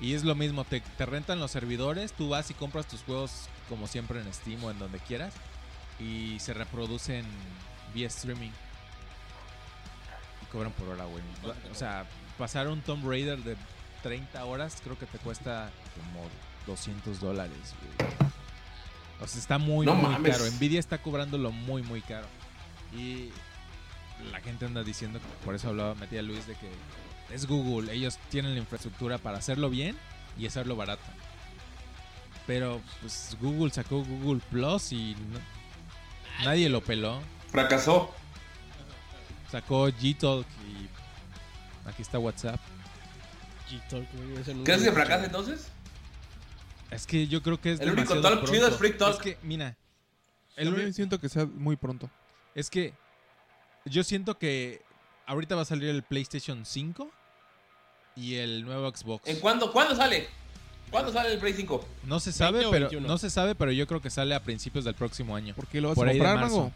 Y 0.00 0.14
es 0.14 0.22
lo 0.22 0.34
mismo, 0.34 0.64
te, 0.64 0.80
te 0.80 1.06
rentan 1.06 1.40
los 1.40 1.50
servidores, 1.50 2.12
tú 2.12 2.28
vas 2.28 2.50
y 2.50 2.54
compras 2.54 2.86
tus 2.86 3.02
juegos 3.02 3.48
como 3.68 3.86
siempre 3.88 4.20
en 4.20 4.32
Steam 4.32 4.62
o 4.62 4.70
en 4.70 4.78
donde 4.78 4.98
quieras. 5.00 5.34
Y 5.98 6.38
se 6.38 6.54
reproducen 6.54 7.24
vía 7.94 8.06
streaming. 8.06 8.50
Y 10.42 10.46
cobran 10.52 10.72
por 10.72 10.88
hora, 10.88 11.04
güey. 11.04 11.22
O 11.72 11.74
sea, 11.74 12.06
pasar 12.36 12.68
un 12.68 12.80
Tomb 12.80 13.08
Raider 13.08 13.38
de 13.42 13.56
30 14.02 14.44
horas 14.44 14.76
creo 14.82 14.98
que 14.98 15.06
te 15.06 15.18
cuesta 15.18 15.70
como 15.96 16.26
200 16.66 17.20
dólares, 17.20 17.74
güey. 17.98 18.10
O 19.20 19.26
sea, 19.26 19.40
está 19.40 19.58
muy, 19.58 19.84
No 19.86 19.94
muy 19.94 20.12
mames. 20.12 20.36
caro. 20.38 20.50
Nvidia 20.52 20.78
está 20.80 20.98
cobrándolo 20.98 21.50
muy, 21.50 21.82
muy 21.82 22.00
caro. 22.02 22.26
Y 22.96 23.30
la 24.30 24.40
gente 24.40 24.64
anda 24.66 24.82
diciendo, 24.84 25.18
por 25.44 25.54
eso 25.54 25.68
hablaba, 25.68 25.94
metía 25.96 26.22
Luis, 26.22 26.46
de 26.46 26.54
que 26.54 26.68
es 27.34 27.46
Google. 27.46 27.92
Ellos 27.92 28.18
tienen 28.30 28.52
la 28.54 28.60
infraestructura 28.60 29.18
para 29.18 29.38
hacerlo 29.38 29.70
bien 29.70 29.96
y 30.38 30.46
hacerlo 30.46 30.76
barato. 30.76 31.02
Pero 32.46 32.80
pues 33.00 33.36
Google 33.40 33.70
sacó 33.72 34.02
Google 34.04 34.40
Plus 34.50 34.92
y 34.92 35.14
no- 35.32 36.44
nadie 36.44 36.68
lo 36.68 36.80
peló. 36.82 37.20
Fracasó. 37.50 38.14
Sacó 39.50 39.86
Gtalk 39.86 40.46
y 40.68 41.88
aquí 41.88 42.02
está 42.02 42.18
WhatsApp. 42.18 42.60
G-Talk, 43.68 44.06
güey, 44.12 44.64
¿Crees 44.64 44.82
que 44.82 44.92
fracasa 44.92 45.24
entonces? 45.26 45.68
Es 46.90 47.06
que 47.06 47.26
yo 47.26 47.42
creo 47.42 47.60
que 47.60 47.72
es 47.72 47.80
El 47.80 47.90
único 47.92 48.18
talk 48.20 48.44
chido 48.50 48.68
es. 48.68 48.76
Freak 48.76 48.96
Talk. 48.96 49.14
Es 49.16 49.20
que, 49.20 49.38
mira, 49.42 49.76
El 50.56 50.68
También 50.68 50.94
siento 50.94 51.20
que 51.20 51.28
sea 51.28 51.44
muy 51.46 51.76
pronto. 51.76 52.10
es 52.54 52.70
que 52.70 52.94
yo 53.84 54.02
siento 54.04 54.38
que 54.38 54.82
ahorita 55.26 55.54
va 55.54 55.62
a 55.62 55.66
salir 55.66 55.88
el 55.90 56.02
PlayStation 56.02 56.64
5 56.64 57.10
y 58.16 58.36
el 58.36 58.64
nuevo 58.64 58.90
Xbox. 58.90 59.28
¿En 59.28 59.38
cuándo? 59.40 59.72
¿Cuándo 59.72 59.94
sale? 59.94 60.28
¿Cuándo 60.90 61.12
sale 61.12 61.32
el 61.32 61.38
Play 61.38 61.52
5? 61.52 61.86
No 62.04 62.18
se 62.18 62.32
sabe, 62.32 62.60
20 62.60 62.66
o 62.66 62.70
pero 62.70 62.86
21. 62.86 63.06
no 63.06 63.18
se 63.18 63.28
sabe, 63.30 63.54
pero 63.54 63.70
yo 63.72 63.86
creo 63.86 64.00
que 64.00 64.10
sale 64.10 64.34
a 64.34 64.42
principios 64.42 64.84
del 64.84 64.94
próximo 64.94 65.36
año. 65.36 65.54
¿Por 65.54 65.66
qué 65.66 65.80
lo 65.80 65.88
vas 65.88 65.96
Por 65.96 66.08
a 66.08 66.12
comprar, 66.12 66.36
marzo. 66.36 66.56
Mago? 66.56 66.72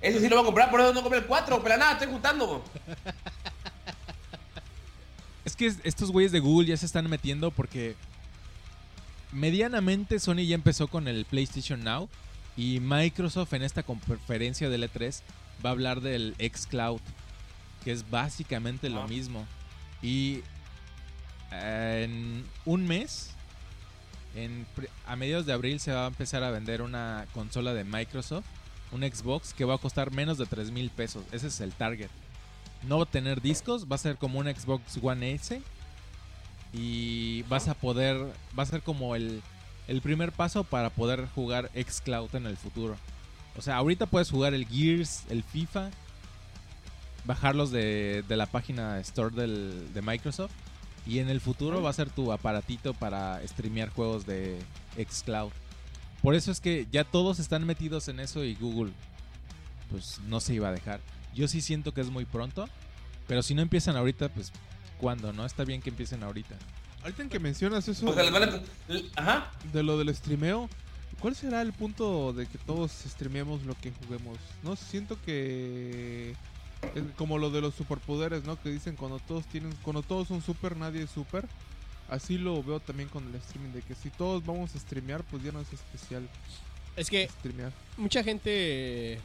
Ese 0.00 0.20
sí 0.20 0.28
lo 0.28 0.36
voy 0.36 0.42
a 0.44 0.46
comprar, 0.46 0.70
por 0.70 0.80
eso 0.80 0.94
no 0.94 1.02
compré 1.02 1.18
el 1.18 1.26
4. 1.26 1.62
Pero 1.62 1.76
nada, 1.76 1.92
estoy 1.92 2.08
juntando. 2.08 2.64
Es 5.58 5.74
que 5.74 5.80
es- 5.80 5.80
estos 5.82 6.12
güeyes 6.12 6.30
de 6.30 6.38
Google 6.38 6.68
ya 6.68 6.76
se 6.76 6.86
están 6.86 7.10
metiendo 7.10 7.50
porque 7.50 7.96
medianamente 9.32 10.20
Sony 10.20 10.46
ya 10.46 10.54
empezó 10.54 10.86
con 10.86 11.08
el 11.08 11.24
PlayStation 11.24 11.82
Now 11.82 12.08
y 12.56 12.78
Microsoft 12.80 13.52
en 13.54 13.62
esta 13.62 13.82
conferencia 13.82 14.68
del 14.68 14.84
E3 14.84 15.20
va 15.64 15.70
a 15.70 15.72
hablar 15.72 16.00
del 16.00 16.36
xCloud, 16.38 17.00
que 17.82 17.90
es 17.90 18.08
básicamente 18.08 18.88
lo 18.88 19.02
Ah. 19.02 19.06
mismo. 19.08 19.46
Y 20.00 20.42
eh, 21.50 22.02
en 22.04 22.44
un 22.64 22.86
mes, 22.86 23.30
en, 24.36 24.64
a 25.06 25.16
mediados 25.16 25.44
de 25.46 25.52
abril 25.54 25.80
se 25.80 25.90
va 25.92 26.04
a 26.04 26.08
empezar 26.08 26.44
a 26.44 26.50
vender 26.52 26.82
una 26.82 27.26
consola 27.34 27.74
de 27.74 27.82
Microsoft, 27.82 28.44
un 28.92 29.00
Xbox 29.02 29.54
que 29.54 29.64
va 29.64 29.74
a 29.74 29.78
costar 29.78 30.12
menos 30.12 30.38
de 30.38 30.46
3 30.46 30.70
mil 30.70 30.90
pesos. 30.90 31.24
Ese 31.32 31.48
es 31.48 31.60
el 31.60 31.72
target. 31.72 32.10
No 32.86 33.04
tener 33.06 33.40
discos, 33.42 33.86
va 33.90 33.96
a 33.96 33.98
ser 33.98 34.16
como 34.16 34.38
un 34.38 34.46
Xbox 34.46 34.98
One 35.02 35.32
S. 35.32 35.60
Y 36.72 37.42
vas 37.44 37.68
a 37.68 37.74
poder, 37.74 38.16
va 38.58 38.62
a 38.62 38.66
ser 38.66 38.82
como 38.82 39.16
el, 39.16 39.42
el 39.88 40.00
primer 40.02 40.32
paso 40.32 40.64
para 40.64 40.90
poder 40.90 41.26
jugar 41.34 41.70
xCloud 41.74 42.34
en 42.34 42.46
el 42.46 42.56
futuro. 42.56 42.96
O 43.56 43.62
sea, 43.62 43.76
ahorita 43.76 44.06
puedes 44.06 44.30
jugar 44.30 44.52
el 44.54 44.66
Gears, 44.66 45.24
el 45.30 45.42
FIFA, 45.42 45.90
bajarlos 47.24 47.70
de, 47.70 48.22
de 48.28 48.36
la 48.36 48.46
página 48.46 49.00
Store 49.00 49.34
del- 49.34 49.92
de 49.94 50.02
Microsoft. 50.02 50.52
Y 51.06 51.20
en 51.20 51.30
el 51.30 51.40
futuro 51.40 51.80
va 51.82 51.88
a 51.88 51.94
ser 51.94 52.10
tu 52.10 52.32
aparatito 52.32 52.92
para 52.92 53.40
streamear 53.46 53.88
juegos 53.88 54.26
de 54.26 54.58
xCloud. 54.96 55.50
Por 56.22 56.34
eso 56.34 56.50
es 56.52 56.60
que 56.60 56.86
ya 56.92 57.04
todos 57.04 57.38
están 57.38 57.64
metidos 57.64 58.08
en 58.08 58.20
eso 58.20 58.44
y 58.44 58.54
Google 58.56 58.92
pues 59.90 60.20
no 60.28 60.40
se 60.40 60.52
iba 60.52 60.68
a 60.68 60.72
dejar. 60.72 61.00
Yo 61.34 61.48
sí 61.48 61.60
siento 61.60 61.92
que 61.94 62.00
es 62.00 62.10
muy 62.10 62.24
pronto, 62.24 62.68
pero 63.26 63.42
si 63.42 63.54
no 63.54 63.62
empiezan 63.62 63.96
ahorita, 63.96 64.28
pues 64.30 64.52
¿cuándo? 64.98 65.32
¿No? 65.32 65.44
Está 65.46 65.64
bien 65.64 65.80
que 65.80 65.90
empiecen 65.90 66.22
ahorita. 66.22 66.56
Ahorita 67.02 67.22
en 67.22 67.28
que 67.28 67.38
mencionas 67.38 67.86
eso 67.88 68.08
O 68.10 68.14
sea, 68.14 68.24
les 68.24 68.32
van 68.32 68.42
a... 68.44 68.60
Ajá. 69.20 69.52
de 69.72 69.82
lo 69.82 69.98
del 69.98 70.14
streameo, 70.14 70.68
¿cuál 71.20 71.36
será 71.36 71.62
el 71.62 71.72
punto 71.72 72.32
de 72.32 72.46
que 72.46 72.58
todos 72.58 72.90
streamemos 73.06 73.62
lo 73.64 73.74
que 73.74 73.92
juguemos? 73.92 74.38
No 74.64 74.74
siento 74.74 75.16
que 75.24 76.34
es 76.94 77.02
como 77.16 77.38
lo 77.38 77.50
de 77.50 77.60
los 77.60 77.74
superpoderes, 77.74 78.44
¿no? 78.44 78.60
Que 78.60 78.70
dicen 78.70 78.96
cuando 78.96 79.18
todos 79.20 79.46
tienen, 79.46 79.72
cuando 79.82 80.02
todos 80.02 80.28
son 80.28 80.42
super, 80.42 80.76
nadie 80.76 81.02
es 81.04 81.10
super. 81.10 81.46
Así 82.08 82.38
lo 82.38 82.62
veo 82.62 82.80
también 82.80 83.08
con 83.10 83.26
el 83.28 83.34
streaming, 83.36 83.70
de 83.72 83.82
que 83.82 83.94
si 83.94 84.10
todos 84.10 84.44
vamos 84.44 84.74
a 84.74 84.78
streamear, 84.78 85.22
pues 85.24 85.42
ya 85.42 85.52
no 85.52 85.60
es 85.60 85.70
especial 85.72 86.26
Es 86.96 87.10
que 87.10 87.28
streamear. 87.28 87.70
mucha 87.98 88.24
gente 88.24 89.20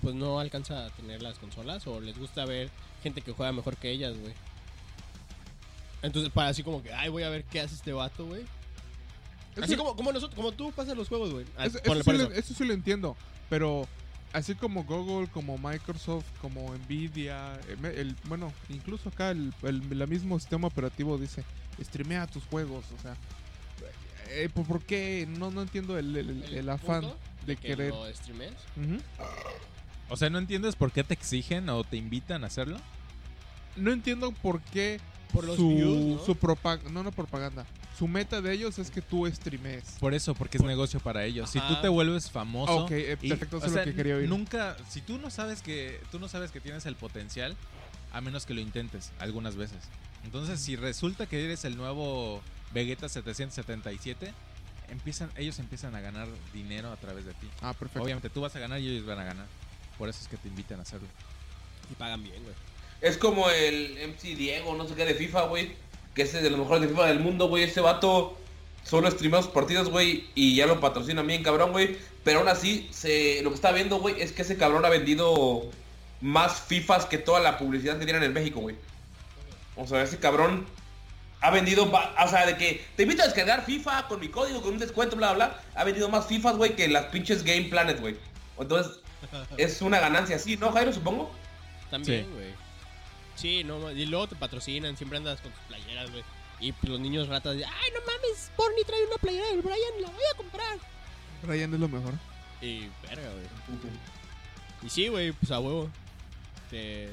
pues 0.00 0.14
no 0.14 0.40
alcanza 0.40 0.86
a 0.86 0.90
tener 0.90 1.22
las 1.22 1.38
consolas 1.38 1.86
o 1.86 2.00
les 2.00 2.18
gusta 2.18 2.44
ver 2.44 2.70
gente 3.02 3.22
que 3.22 3.32
juega 3.32 3.52
mejor 3.52 3.76
que 3.76 3.90
ellas, 3.90 4.16
güey. 4.18 4.32
Entonces, 6.02 6.32
para 6.32 6.48
así 6.48 6.62
como 6.62 6.82
que, 6.82 6.92
ay, 6.92 7.10
voy 7.10 7.22
a 7.22 7.28
ver 7.28 7.44
qué 7.44 7.60
hace 7.60 7.74
este 7.74 7.92
vato, 7.92 8.26
güey. 8.26 8.44
Así 9.60 9.76
como, 9.76 9.96
como 9.96 10.12
nosotros, 10.12 10.34
como 10.34 10.52
tú 10.52 10.72
pasas 10.72 10.96
los 10.96 11.08
juegos, 11.08 11.32
güey. 11.32 11.44
Ah, 11.58 11.66
Eso, 11.66 11.78
sí 11.82 11.88
lo, 11.88 12.00
eso. 12.00 12.32
eso 12.32 12.54
sí 12.54 12.64
lo 12.64 12.72
entiendo, 12.72 13.16
pero 13.48 13.86
así 14.32 14.54
como 14.54 14.84
Google, 14.84 15.28
como 15.28 15.58
Microsoft, 15.58 16.24
como 16.40 16.74
Nvidia, 16.74 17.54
eh, 17.68 17.94
el, 17.96 18.16
bueno, 18.24 18.52
incluso 18.68 19.08
acá 19.08 19.30
el, 19.30 19.52
el, 19.62 20.08
mismo 20.08 20.38
sistema 20.38 20.68
operativo 20.68 21.18
dice, 21.18 21.44
streamea 21.82 22.26
tus 22.26 22.44
juegos, 22.44 22.84
o 22.98 23.02
sea, 23.02 23.16
eh, 24.30 24.48
¿por, 24.48 24.82
qué? 24.84 25.26
No, 25.28 25.50
no 25.50 25.62
entiendo 25.62 25.98
el, 25.98 26.68
afán 26.68 27.12
de 27.46 27.56
que 27.56 27.68
querer. 27.68 27.90
lo 27.90 28.12
streames. 28.14 28.54
O 30.10 30.16
sea, 30.16 30.28
¿no 30.28 30.38
entiendes 30.38 30.76
por 30.76 30.92
qué 30.92 31.04
te 31.04 31.14
exigen 31.14 31.68
o 31.68 31.84
te 31.84 31.96
invitan 31.96 32.44
a 32.44 32.48
hacerlo? 32.48 32.78
No 33.76 33.92
entiendo 33.92 34.32
por 34.32 34.60
qué 34.60 35.00
Por 35.32 35.44
los 35.44 35.56
su, 35.56 35.68
views, 35.68 36.16
¿no? 36.18 36.24
su 36.24 36.34
propaganda, 36.36 36.90
no, 36.90 37.02
no 37.04 37.12
propaganda, 37.12 37.64
su 37.96 38.08
meta 38.08 38.40
de 38.40 38.52
ellos 38.52 38.78
es 38.80 38.90
que 38.90 39.00
tú 39.02 39.26
streames. 39.30 39.96
Por 40.00 40.12
eso, 40.12 40.34
porque 40.34 40.58
es 40.58 40.64
negocio 40.64 40.98
para 41.00 41.24
ellos. 41.24 41.48
Si 41.50 41.60
tú 41.60 41.80
te 41.80 41.88
vuelves 41.88 42.30
famoso... 42.30 42.84
Ok, 42.84 42.90
eh, 42.92 43.16
y- 43.22 43.28
perfecto, 43.28 43.56
o 43.56 43.58
eso 43.58 43.66
es 43.68 43.72
sea, 43.72 43.84
lo 43.84 43.90
que 43.90 43.96
quería 43.96 44.16
oír. 44.16 44.28
Nunca, 44.28 44.76
si 44.88 45.00
tú 45.00 45.18
no 45.18 45.30
sabes 45.30 45.62
que 45.62 46.00
tú 46.10 46.18
no 46.18 46.28
sabes 46.28 46.50
que 46.50 46.60
tienes 46.60 46.86
el 46.86 46.96
potencial, 46.96 47.56
a 48.12 48.20
menos 48.20 48.46
que 48.46 48.54
lo 48.54 48.60
intentes 48.60 49.12
algunas 49.20 49.54
veces. 49.54 49.78
Entonces, 50.24 50.58
si 50.60 50.74
resulta 50.76 51.26
que 51.26 51.44
eres 51.44 51.64
el 51.64 51.76
nuevo 51.76 52.42
Vegeta 52.74 53.08
777, 53.08 54.32
empiezan, 54.88 55.30
ellos 55.36 55.58
empiezan 55.60 55.94
a 55.94 56.00
ganar 56.00 56.26
dinero 56.52 56.90
a 56.90 56.96
través 56.96 57.24
de 57.24 57.32
ti. 57.34 57.48
Ah, 57.62 57.72
perfecto. 57.72 58.02
Obviamente 58.02 58.30
tú 58.30 58.40
vas 58.40 58.54
a 58.56 58.58
ganar 58.58 58.80
y 58.80 58.88
ellos 58.88 59.06
van 59.06 59.18
a 59.20 59.24
ganar. 59.24 59.46
Por 60.00 60.08
eso 60.08 60.18
es 60.22 60.28
que 60.28 60.38
te 60.38 60.48
invitan 60.48 60.78
a 60.78 60.82
hacerlo. 60.82 61.06
Y 61.90 61.94
pagan 61.94 62.22
bien, 62.22 62.42
güey. 62.42 62.54
Es 63.02 63.18
como 63.18 63.50
el 63.50 63.98
MC 64.08 64.34
Diego, 64.34 64.74
no 64.74 64.88
sé 64.88 64.94
qué, 64.94 65.04
de 65.04 65.14
FIFA, 65.14 65.42
güey. 65.42 65.72
Que 66.14 66.22
es 66.22 66.32
de 66.32 66.48
los 66.48 66.58
mejores 66.58 66.80
de 66.80 66.88
FIFA 66.88 67.08
del 67.08 67.20
mundo, 67.20 67.48
güey. 67.48 67.64
Ese 67.64 67.82
vato 67.82 68.38
solo 68.82 69.10
streamea 69.10 69.42
sus 69.42 69.50
partidos, 69.50 69.90
güey. 69.90 70.24
Y 70.34 70.56
ya 70.56 70.64
lo 70.64 70.80
patrocinan 70.80 71.26
bien, 71.26 71.42
cabrón, 71.42 71.72
güey. 71.72 71.98
Pero 72.24 72.38
aún 72.38 72.48
así, 72.48 72.88
se, 72.90 73.42
lo 73.42 73.50
que 73.50 73.56
está 73.56 73.72
viendo, 73.72 74.00
güey, 74.00 74.22
es 74.22 74.32
que 74.32 74.40
ese 74.40 74.56
cabrón 74.56 74.86
ha 74.86 74.88
vendido 74.88 75.70
más 76.22 76.62
FIFAs 76.62 77.04
que 77.04 77.18
toda 77.18 77.40
la 77.40 77.58
publicidad 77.58 77.98
que 77.98 78.06
tienen 78.06 78.22
en 78.22 78.32
México, 78.32 78.60
güey. 78.60 78.76
O 79.76 79.86
sea, 79.86 80.02
ese 80.02 80.16
cabrón 80.16 80.64
ha 81.42 81.50
vendido, 81.50 81.92
o 81.92 82.28
sea, 82.28 82.46
de 82.46 82.56
que 82.56 82.82
te 82.96 83.02
invito 83.02 83.20
a 83.20 83.26
descargar 83.26 83.66
FIFA 83.66 84.08
con 84.08 84.18
mi 84.18 84.28
código, 84.28 84.62
con 84.62 84.72
un 84.72 84.78
descuento, 84.78 85.14
bla, 85.14 85.34
bla, 85.34 85.48
bla. 85.48 85.62
Ha 85.74 85.84
vendido 85.84 86.08
más 86.08 86.26
FIFAs, 86.26 86.56
güey, 86.56 86.74
que 86.74 86.88
las 86.88 87.04
pinches 87.06 87.44
Game 87.44 87.64
Planet, 87.64 88.00
güey. 88.00 88.16
Entonces, 88.58 89.00
es 89.56 89.82
una 89.82 90.00
ganancia 90.00 90.36
así, 90.36 90.56
¿no, 90.56 90.70
Jairo, 90.72 90.92
supongo? 90.92 91.30
También, 91.90 92.24
Sí. 92.24 92.30
güey. 92.32 92.54
Sí, 93.36 93.64
no, 93.64 93.90
y 93.90 94.04
luego 94.06 94.28
te 94.28 94.36
patrocinan, 94.36 94.96
siempre 94.96 95.16
andas 95.18 95.40
con 95.40 95.50
tus 95.50 95.60
playeras, 95.62 96.10
güey. 96.10 96.22
Y 96.60 96.72
pues, 96.72 96.90
los 96.90 97.00
niños 97.00 97.26
ratas 97.28 97.54
dicen, 97.56 97.70
ay, 97.72 97.90
no 97.94 98.00
mames, 98.00 98.50
Porni 98.56 98.84
trae 98.84 99.06
una 99.06 99.16
playera 99.16 99.46
del 99.48 99.62
Brian, 99.62 100.02
la 100.02 100.08
voy 100.08 100.22
a 100.32 100.36
comprar. 100.36 100.78
Ryan 101.42 101.72
es 101.74 101.80
lo 101.80 101.88
mejor. 101.88 102.14
Y 102.60 102.80
verga, 103.08 103.30
güey. 103.32 103.46
Y 104.82 104.90
sí, 104.90 105.08
güey, 105.08 105.32
pues 105.32 105.50
a 105.50 105.60
huevo. 105.60 105.88
Te... 106.68 107.08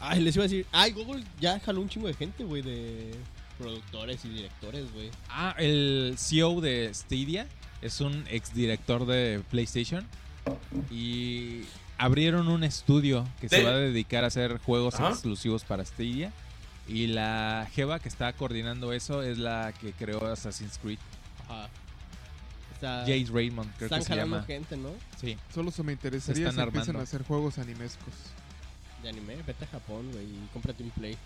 Ay, 0.00 0.20
les 0.20 0.34
iba 0.36 0.44
a 0.44 0.48
decir, 0.48 0.66
ay, 0.72 0.92
Google 0.92 1.24
ya 1.40 1.60
jaló 1.60 1.80
un 1.82 1.88
chingo 1.88 2.06
de 2.06 2.14
gente, 2.14 2.44
güey, 2.44 2.62
de 2.62 3.14
productores 3.58 4.24
y 4.24 4.28
directores, 4.30 4.90
güey. 4.92 5.10
Ah, 5.28 5.54
el 5.58 6.14
CEO 6.18 6.60
de 6.60 6.92
Stadia 6.94 7.46
es 7.82 8.00
un 8.00 8.24
exdirector 8.30 9.04
de 9.06 9.42
PlayStation. 9.50 10.06
Y 10.90 11.62
abrieron 11.98 12.48
un 12.48 12.64
estudio 12.64 13.26
que 13.40 13.48
se 13.48 13.62
va 13.62 13.70
a 13.70 13.76
dedicar 13.76 14.24
a 14.24 14.28
hacer 14.28 14.58
juegos 14.58 14.94
Ajá. 14.96 15.10
exclusivos 15.10 15.64
para 15.64 15.84
Stadia. 15.84 16.32
Y 16.88 17.08
la 17.08 17.68
Jeva 17.74 17.98
que 17.98 18.08
está 18.08 18.32
coordinando 18.32 18.92
eso 18.92 19.22
es 19.22 19.38
la 19.38 19.72
que 19.80 19.92
creó 19.92 20.24
Assassin's 20.26 20.78
Creed. 20.78 20.98
Ajá. 21.48 21.68
Está, 22.74 23.00
Jace 23.00 23.28
Raymond, 23.32 23.70
creo 23.76 23.86
están 23.86 24.00
que 24.00 24.04
se 24.04 24.08
jalando 24.10 24.36
llama. 24.36 24.46
gente, 24.46 24.76
¿no? 24.76 24.90
Sí. 25.18 25.36
Solo 25.54 25.70
se 25.70 25.82
me 25.82 25.92
interesaría 25.92 26.48
están 26.48 26.62
si 26.64 26.68
empiezan 26.68 26.96
a 26.96 27.00
hacer 27.02 27.22
juegos 27.24 27.58
animescos. 27.58 28.12
De 29.02 29.08
anime, 29.08 29.36
vete 29.46 29.64
a 29.64 29.68
Japón, 29.68 30.10
güey, 30.12 30.24
y 30.24 30.48
cómprate 30.52 30.82
un 30.82 30.90
Play. 30.90 31.16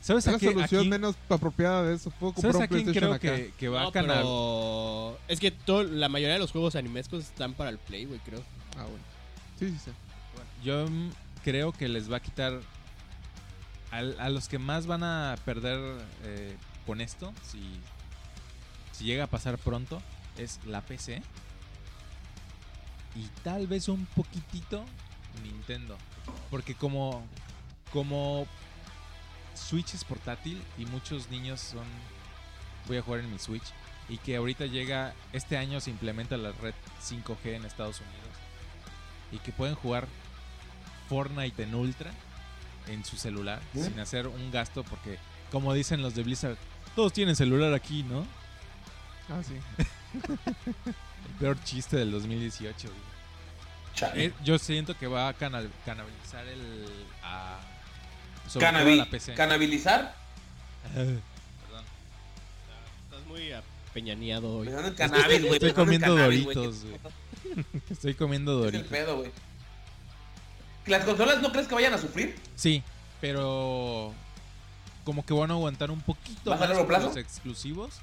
¿Sabes 0.00 0.24
Es 0.24 0.28
a 0.28 0.32
la 0.32 0.38
solución 0.38 0.80
aquí- 0.82 0.88
menos 0.88 1.14
apropiada 1.28 1.82
de 1.84 1.94
eso. 1.94 2.10
Puedo 2.12 2.32
comprar 2.32 2.52
¿Sabes 2.54 2.56
un 2.56 2.62
a 2.62 2.68
quién 2.68 2.84
PlayStation 2.84 3.18
creo 3.20 3.32
acá. 3.32 3.36
que, 3.44 3.52
que 3.58 3.68
va 3.68 3.82
no, 3.82 3.88
a 3.88 3.92
canal? 3.92 4.16
pero... 4.18 5.18
Es 5.28 5.40
que 5.40 5.50
todo, 5.50 5.82
la 5.84 6.08
mayoría 6.08 6.34
de 6.34 6.40
los 6.40 6.52
juegos 6.52 6.74
animescos 6.74 7.24
están 7.24 7.52
para 7.54 7.70
el 7.70 7.78
Play, 7.78 8.06
güey, 8.06 8.18
creo. 8.20 8.42
Ah, 8.78 8.84
bueno. 8.84 9.04
Sí, 9.58 9.68
sí, 9.70 9.76
sí. 9.84 9.90
Yo 10.64 10.86
creo 11.44 11.72
que 11.72 11.88
les 11.88 12.10
va 12.10 12.16
a 12.18 12.20
quitar 12.20 12.60
a, 13.90 14.28
los 14.30 14.48
que 14.48 14.58
más 14.58 14.86
van 14.86 15.02
a 15.02 15.36
perder 15.44 15.78
eh, 16.22 16.56
con 16.86 17.00
esto, 17.00 17.32
si, 17.42 17.60
si 18.92 19.04
llega 19.04 19.24
a 19.24 19.26
pasar 19.26 19.58
pronto, 19.58 20.00
es 20.38 20.60
la 20.66 20.80
PC 20.80 21.22
y 23.16 23.26
tal 23.42 23.66
vez 23.66 23.88
un 23.88 24.06
poquitito 24.06 24.84
Nintendo. 25.42 25.96
Porque 26.50 26.74
como, 26.74 27.22
como 27.92 28.46
Switch 29.54 29.94
es 29.94 30.04
portátil 30.04 30.62
y 30.78 30.86
muchos 30.86 31.30
niños 31.30 31.60
son 31.60 31.84
voy 32.86 32.96
a 32.96 33.02
jugar 33.02 33.20
en 33.20 33.30
mi 33.32 33.38
Switch 33.38 33.64
y 34.08 34.18
que 34.18 34.36
ahorita 34.36 34.66
llega 34.66 35.14
este 35.32 35.56
año 35.56 35.80
se 35.80 35.90
implementa 35.90 36.36
la 36.36 36.52
red 36.52 36.74
5G 37.02 37.54
en 37.54 37.64
Estados 37.64 38.00
Unidos 38.00 38.36
y 39.32 39.38
que 39.38 39.52
pueden 39.52 39.74
jugar 39.76 40.08
Fortnite 41.08 41.62
en 41.62 41.74
Ultra 41.74 42.10
en 42.88 43.04
su 43.04 43.16
celular 43.16 43.60
¿Eh? 43.74 43.84
sin 43.84 43.98
hacer 44.00 44.26
un 44.26 44.50
gasto 44.50 44.82
porque 44.84 45.18
como 45.52 45.72
dicen 45.74 46.02
los 46.02 46.14
de 46.14 46.22
Blizzard 46.22 46.56
todos 46.96 47.12
tienen 47.12 47.36
celular 47.36 47.72
aquí, 47.74 48.02
¿no? 48.02 48.26
Ah, 49.28 49.40
sí. 49.46 49.54
El 50.14 51.34
peor 51.38 51.62
chiste 51.62 51.96
del 51.96 52.10
2018. 52.10 52.88
güey. 52.88 53.00
Chale. 53.94 54.24
Eh, 54.24 54.32
yo 54.42 54.58
siento 54.58 54.98
que 54.98 55.06
va 55.06 55.28
a 55.28 55.32
canal- 55.34 55.70
canalizar 55.86 56.44
el 56.48 56.88
a 57.22 57.60
sobre 58.50 58.66
todo 58.66 58.78
Canabi- 58.78 58.96
la 58.96 59.04
PC. 59.10 59.34
¿Canabilizar? 59.34 60.14
Perdón. 60.94 61.20
Estás 63.04 63.26
muy 63.26 63.52
apeñaneado 63.52 64.56
hoy. 64.58 64.66
Pensando 64.66 64.88
en 64.88 64.94
cannabis, 64.94 65.40
güey. 65.42 65.52
Estoy 65.54 65.72
comiendo 65.72 66.06
cannabis. 66.14 66.44
Doritos, 66.44 66.84
güey. 66.84 67.66
Estoy 67.90 68.14
comiendo 68.14 68.52
¿Qué 68.62 68.68
es 68.68 68.74
el 68.74 68.80
Doritos. 68.82 68.98
pedo, 68.98 69.16
güey? 69.18 69.30
¿Las 70.86 71.04
consolas 71.04 71.40
no 71.42 71.52
crees 71.52 71.68
que 71.68 71.74
vayan 71.74 71.94
a 71.94 71.98
sufrir? 71.98 72.36
Sí, 72.56 72.82
pero 73.20 74.12
como 75.04 75.24
que 75.24 75.32
van 75.34 75.50
a 75.50 75.54
aguantar 75.54 75.90
un 75.90 76.00
poquito 76.00 76.54
los 76.54 77.16
exclusivos. 77.16 77.94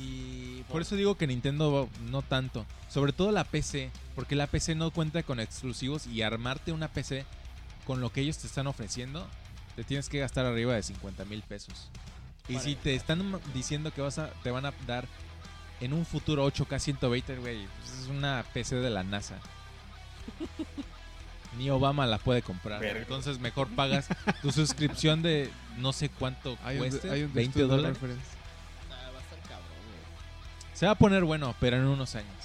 Y 0.00 0.62
por 0.70 0.82
eso 0.82 0.94
digo 0.96 1.16
que 1.16 1.26
Nintendo 1.26 1.88
no 2.10 2.22
tanto. 2.22 2.64
Sobre 2.88 3.12
todo 3.12 3.32
la 3.32 3.44
PC, 3.44 3.90
porque 4.14 4.36
la 4.36 4.46
PC 4.46 4.74
no 4.74 4.90
cuenta 4.90 5.22
con 5.22 5.40
exclusivos 5.40 6.06
y 6.06 6.22
armarte 6.22 6.72
una 6.72 6.88
PC 6.88 7.24
con 7.88 8.02
lo 8.02 8.12
que 8.12 8.20
ellos 8.20 8.36
te 8.36 8.46
están 8.46 8.66
ofreciendo, 8.66 9.26
te 9.74 9.82
tienes 9.82 10.10
que 10.10 10.18
gastar 10.18 10.44
arriba 10.44 10.74
de 10.74 10.82
50 10.82 11.24
mil 11.24 11.40
pesos. 11.40 11.88
Y 12.46 12.58
si 12.58 12.74
te 12.74 12.94
están 12.94 13.40
diciendo 13.54 13.90
que 13.94 14.02
vas 14.02 14.18
a, 14.18 14.28
te 14.42 14.50
van 14.50 14.66
a 14.66 14.74
dar 14.86 15.06
en 15.80 15.94
un 15.94 16.04
futuro 16.04 16.46
8K 16.46 16.78
120, 16.80 17.36
güey, 17.36 17.66
pues 17.66 18.02
es 18.02 18.08
una 18.08 18.44
PC 18.52 18.76
de 18.76 18.90
la 18.90 19.04
NASA. 19.04 19.36
Ni 21.56 21.70
Obama 21.70 22.06
la 22.06 22.18
puede 22.18 22.42
comprar. 22.42 22.84
Entonces 22.84 23.40
mejor 23.40 23.68
pagas 23.68 24.08
tu 24.42 24.52
suscripción 24.52 25.22
de 25.22 25.50
no 25.78 25.94
sé 25.94 26.10
cuánto 26.10 26.58
Hay 26.64 26.76
un, 26.76 26.90
cueste, 26.90 27.10
hay 27.10 27.22
un 27.22 27.32
20 27.32 27.40
estudio 27.40 27.68
de 27.68 27.74
dólares. 27.74 27.96
referencia. 27.98 28.38
Ah, 28.90 29.10
va 29.14 29.18
a 29.18 29.22
estar 29.22 29.38
cabrón, 29.48 29.78
güey. 29.86 30.28
Se 30.74 30.84
va 30.84 30.92
a 30.92 30.94
poner 30.94 31.24
bueno, 31.24 31.54
pero 31.58 31.78
en 31.78 31.86
unos 31.86 32.14
años. 32.16 32.36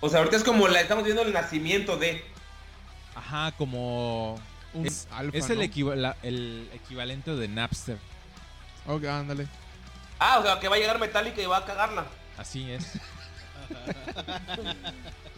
O 0.00 0.08
sea, 0.08 0.20
ahorita 0.20 0.38
es 0.38 0.44
como 0.44 0.68
la 0.68 0.80
estamos 0.80 1.04
viendo 1.04 1.20
el 1.20 1.34
nacimiento 1.34 1.98
de. 1.98 2.24
Ajá, 3.14 3.52
como 3.58 4.40
Un 4.74 4.86
es, 4.86 5.08
alfa, 5.10 5.36
es 5.36 5.50
el, 5.50 5.58
¿no? 5.58 5.64
equiva- 5.64 6.16
el 6.22 6.68
equivalente 6.72 7.34
de 7.34 7.48
Napster. 7.48 7.98
Ok, 8.86 9.04
ándale. 9.04 9.46
Ah, 10.18 10.38
o 10.38 10.42
sea, 10.42 10.60
que 10.60 10.68
va 10.68 10.76
a 10.76 10.78
llegar 10.78 10.98
Metallica 11.00 11.40
y 11.42 11.46
va 11.46 11.58
a 11.58 11.64
cagarla. 11.64 12.06
Así 12.36 12.70
es. 12.70 12.86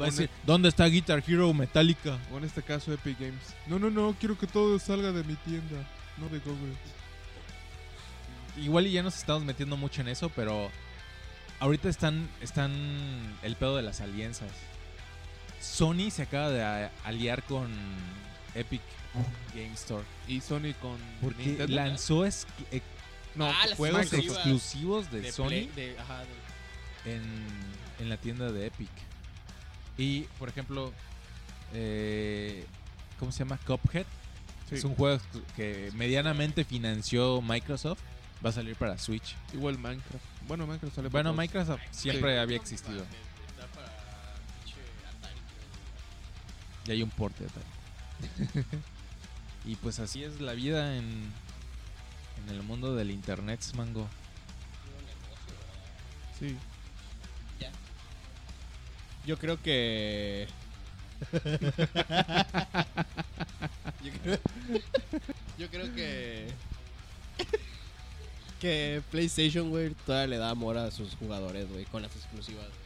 Va 0.01 0.07
a 0.07 0.11
decir, 0.11 0.31
¿dónde 0.45 0.69
está 0.71 0.87
Guitar 0.87 1.23
Hero 1.27 1.53
Metallica? 1.53 2.19
O 2.33 2.39
en 2.39 2.45
este 2.45 2.63
caso 2.63 2.93
Epic 2.93 3.19
Games. 3.21 3.55
No, 3.67 3.79
no, 3.79 3.91
no, 3.91 4.17
quiero 4.19 4.39
que 4.39 4.47
todo 4.47 4.79
salga 4.79 5.13
de 5.13 5.23
mi 5.23 5.35
tienda, 5.37 5.87
no 6.17 6.29
de 6.31 6.39
Google. 6.39 6.73
Igual 8.57 8.87
y 8.87 8.93
ya 8.93 9.03
nos 9.03 9.17
estamos 9.19 9.45
metiendo 9.45 9.77
mucho 9.77 10.01
en 10.01 10.09
eso, 10.09 10.31
pero 10.31 10.71
ahorita 11.61 11.89
están, 11.91 12.29
están 12.41 12.73
el 13.43 13.55
pedo 13.57 13.77
de 13.77 13.83
las 13.83 14.01
alianzas. 14.01 14.51
Sony 15.61 16.11
se 16.11 16.23
acaba 16.23 16.49
de 16.51 16.89
aliar 17.05 17.43
con 17.45 17.71
Epic 18.55 18.81
Game 19.55 19.73
Store. 19.75 20.05
Y 20.29 20.41
Sony 20.41 20.73
con 20.81 20.97
Porque 21.21 21.45
Nintendo. 21.47 21.75
lanzó 21.75 22.25
No, 23.35 23.47
Ah, 23.47 23.67
las 23.67 23.77
juegos 23.79 24.13
exclusivos 24.13 25.11
de, 25.11 25.21
De 25.23 25.33
Sony 25.33 25.47
Play- 25.49 25.71
de- 25.75 25.99
ajá, 25.99 26.21
de- 27.05 27.15
en, 27.15 27.23
en 27.99 28.09
la 28.11 28.17
tienda 28.19 28.53
de 28.53 28.67
Epic. 28.67 28.91
Y, 29.97 30.23
por 30.39 30.49
ejemplo, 30.51 30.93
eh, 31.73 32.67
¿cómo 33.19 33.33
se 33.33 33.41
llama? 33.41 33.59
Cuphead. 33.67 34.05
Sí. 34.69 34.75
Es 34.77 34.85
un 34.85 34.95
juego 34.95 35.19
que 35.57 35.91
medianamente 35.95 36.65
financió 36.65 37.41
Microsoft. 37.43 38.01
Va 38.45 38.51
a 38.51 38.53
salir 38.53 38.75
para 38.77 38.99
Switch. 38.99 39.37
igual 39.55 39.79
Minecraft. 39.79 40.25
Bueno, 40.49 40.67
Minecraft 40.67 40.95
sale 40.97 41.09
Bueno, 41.09 41.35
para 41.35 41.49
todos. 41.49 41.69
Microsoft 41.71 41.81
siempre 41.97 42.39
había 42.41 42.57
existido. 42.57 43.05
Y 46.87 46.91
hay 46.91 47.03
un 47.03 47.11
porte 47.11 47.45
de 47.45 47.51
Atari. 47.51 47.67
y 49.65 49.77
pues 49.77 49.99
así 49.99 50.25
es 50.25 50.41
la 50.41 50.53
vida 50.53 50.97
en, 50.97 51.33
en 52.45 52.55
el 52.55 52.63
mundo 52.63 52.95
del 52.95 53.11
internet, 53.11 53.61
mango. 53.75 54.09
Sí. 56.39 56.57
Yo 59.25 59.39
creo 59.39 59.61
que. 59.63 60.49
yo, 64.03 64.11
creo... 64.23 64.39
Yo 65.59 65.69
creo 65.69 65.95
que. 65.95 66.49
que 68.61 69.03
PlayStation, 69.11 69.71
güey, 69.71 69.95
todavía 70.07 70.27
le 70.27 70.39
da 70.39 70.51
amor 70.51 70.77
a 70.77 70.91
sus 70.91 71.15
jugadores, 71.15 71.69
güey, 71.71 71.85
con 71.85 72.03
las 72.03 72.15
exclusivas. 72.17 72.67
güey. 72.67 72.83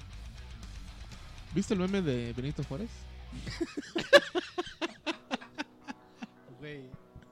¿Viste 1.54 1.72
el 1.72 1.80
meme 1.80 2.02
de 2.02 2.34
Benito 2.34 2.62
Juárez? 2.64 2.90
Güey. 6.66 6.80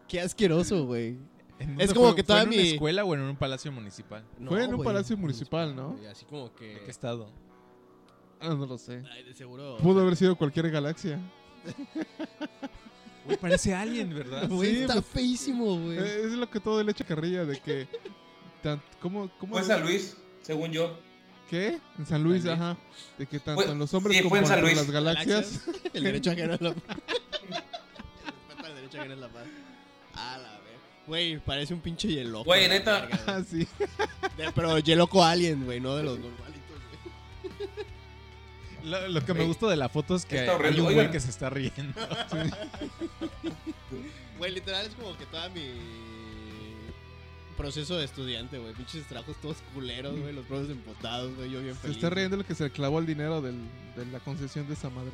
Qué 0.07 0.21
asqueroso, 0.21 0.87
güey. 0.87 1.17
¿En 1.59 1.81
Es 1.81 1.93
como 1.93 2.07
fue? 2.09 2.17
que 2.17 2.23
¿Fue 2.23 2.27
toda 2.29 2.43
en 2.43 2.49
una 2.49 2.57
mi- 2.57 2.71
escuela 2.73 3.05
o 3.05 3.15
en 3.15 3.21
un 3.23 3.37
palacio 3.37 3.73
municipal? 3.73 4.25
No, 4.39 4.51
Fue 4.51 4.63
en 4.63 4.71
un 4.71 4.77
güey, 4.77 4.85
palacio 4.87 5.17
municipal, 5.17 5.75
¿no? 5.75 5.93
güey, 5.93 6.07
Así 6.07 6.25
como 6.25 6.55
que. 6.55 6.75
¿De 6.75 6.81
qué 6.85 6.91
estado? 6.91 7.31
Ah, 8.41 8.49
no 8.51 8.67
lo 8.67 8.79
sé. 8.79 9.03
Ay, 9.11 9.25
de 9.25 9.35
seguro. 9.35 9.79
Pudo 9.79 10.03
haber 10.03 10.15
sido 10.17 10.37
cualquier 10.37 10.71
galaxia. 10.71 11.19
Uy, 13.27 13.37
parece 13.39 13.75
alien, 13.75 14.15
¿verdad? 14.15 14.49
Güey, 14.49 14.71
Sí, 14.75 14.81
está 14.83 14.95
pues- 14.95 15.07
feísimo, 15.07 15.79
güey. 15.81 15.99
Eh, 15.99 16.25
es 16.27 16.33
lo 16.33 16.49
que 16.51 16.61
todo 16.61 16.83
le 16.83 16.91
echa 16.93 17.05
carrilla 17.05 17.45
de 17.45 17.59
que. 17.61 17.89
tan- 18.63 18.83
¿Cómo? 19.01 19.31
cómo 19.39 19.55
Fue 19.55 19.63
San 19.65 19.83
Luis, 19.83 20.17
según 20.43 20.71
yo. 20.73 20.97
¿Qué? 21.49 21.79
En 21.99 22.07
San 22.07 22.23
Luis, 22.23 22.43
San 22.43 22.53
Luis. 22.59 22.63
ajá. 22.63 22.77
De 23.19 23.27
que 23.27 23.39
tanto 23.39 23.71
en 23.71 23.79
los 23.79 23.93
hombres 23.95 24.17
sí, 24.17 24.23
como 24.23 24.37
en 24.37 24.47
San 24.47 24.61
Luis. 24.61 24.77
las 24.77 24.91
galaxias. 24.91 25.63
El 25.93 26.05
derecho 26.05 26.31
a 26.31 26.35
la 26.35 26.59
a 29.13 29.17
la 29.17 29.29
paz. 29.29 29.45
A 30.15 30.39
la 30.39 30.51
ver. 30.53 30.75
Güey, 31.07 31.39
parece 31.39 31.75
un 31.75 31.81
pinche 31.81 32.09
hielo. 32.09 32.45
Güey, 32.45 32.69
neta. 32.69 33.09
Ah, 33.27 33.43
sí. 33.49 33.67
Pero 34.55 34.79
hielo 34.79 35.09
alien, 35.23 35.65
güey, 35.65 35.81
no 35.81 35.97
de 35.97 36.03
los 36.03 36.19
normalitos, 36.19 36.79
güey. 38.83 38.91
Lo, 38.91 39.09
lo 39.09 39.21
que 39.25 39.33
me 39.33 39.39
Güey, 39.41 39.49
gusta 39.49 39.67
de 39.69 39.77
la 39.77 39.89
foto 39.89 40.15
es 40.15 40.25
que 40.27 40.41
está 40.41 40.57
hay 40.57 40.79
un 40.81 40.93
güey 40.93 41.11
que 41.11 41.21
se 41.21 41.31
está 41.31 41.51
riendo. 41.51 41.93
Güey, 44.39 44.53
literal 44.53 44.85
es 44.85 44.95
como 44.95 45.17
que 45.17 45.27
toda 45.27 45.49
mi 45.51 45.71
proceso 47.57 47.97
de 47.97 48.05
estudiante, 48.05 48.59
güey. 48.59 48.75
Pinches 48.75 49.07
trabajos 49.07 49.37
todos 49.41 49.57
culeros, 49.73 50.19
güey. 50.19 50.33
Los 50.35 50.45
profes 50.47 50.71
empotados, 50.71 51.35
güey. 51.37 51.51
Yo 51.51 51.61
bien 51.63 51.75
Se 51.77 51.81
feliz. 51.83 51.97
está 51.97 52.11
riendo 52.11 52.37
el 52.37 52.45
que 52.45 52.55
se 52.55 52.69
clavó 52.71 52.99
el 52.99 53.07
dinero 53.07 53.41
del, 53.41 53.57
de 53.97 54.07
la 54.07 54.19
concesión 54.21 54.67
de 54.67 54.75
esa 54.75 54.91
madre. 54.91 55.13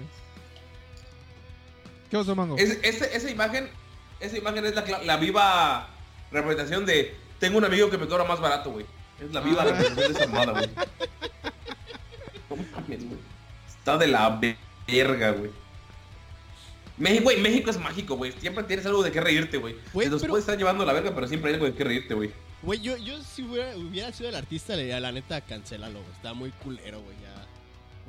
¿Qué 2.11 2.17
pasó, 2.17 2.35
Mango? 2.35 2.57
Es- 2.57 2.79
ese- 2.83 3.17
esa 3.17 3.31
imagen, 3.31 3.69
esa 4.21 4.37
imagen 4.37 4.65
es 4.67 4.75
la, 4.75 4.85
cla- 4.85 5.03
la 5.05 5.17
viva 5.17 5.89
representación 6.33 6.85
de 6.87 7.15
tengo 7.39 7.59
un 7.59 7.65
amigo 7.65 7.89
que 7.91 7.99
me 7.99 8.07
cobra 8.07 8.25
más 8.25 8.41
barato, 8.41 8.71
güey. 8.71 8.85
Es 9.21 9.33
la 9.33 9.41
viva 9.41 9.63
Ah. 9.63 9.67
representación 9.67 10.13
de 10.13 10.19
esa 10.19 10.29
mamada, 10.31 10.53
güey. 10.53 10.71
No 12.51 12.57
mames, 12.57 13.05
güey. 13.07 13.19
Está 13.69 13.97
de 13.97 14.07
la 14.09 14.29
ve- 14.31 14.57
verga, 14.87 15.31
güey. 15.31 15.51
México, 16.99 17.23
güey, 17.25 17.41
México 17.41 17.71
es 17.71 17.79
mágico, 17.79 18.17
güey. 18.17 18.33
Siempre 18.33 18.65
tienes 18.65 18.85
algo 18.85 19.03
de 19.03 19.11
qué 19.13 19.21
reírte, 19.21 19.57
güey. 19.57 19.75
Te 19.93 20.11
los 20.11 20.21
pero- 20.21 20.33
puedes 20.33 20.43
estar 20.43 20.59
llevando 20.59 20.83
a 20.83 20.87
la 20.87 20.93
verga, 20.93 21.15
pero 21.15 21.29
siempre 21.29 21.49
hay 21.51 21.55
algo 21.55 21.67
de 21.67 21.75
qué 21.75 21.85
reírte, 21.85 22.13
güey. 22.15 22.31
Güey, 22.63 22.81
yo, 22.81 22.97
yo 22.99 23.23
si 23.23 23.43
hubiera, 23.43 23.75
hubiera 23.77 24.13
sido 24.13 24.29
el 24.29 24.35
artista, 24.35 24.75
le 24.77 24.83
diría, 24.83 25.01
la 25.01 25.13
neta, 25.13 25.41
cancélalo, 25.41 26.01
güey. 26.01 26.13
Está 26.13 26.35
muy 26.35 26.51
culero, 26.51 27.01
güey, 27.01 27.17
ya. 27.23 27.47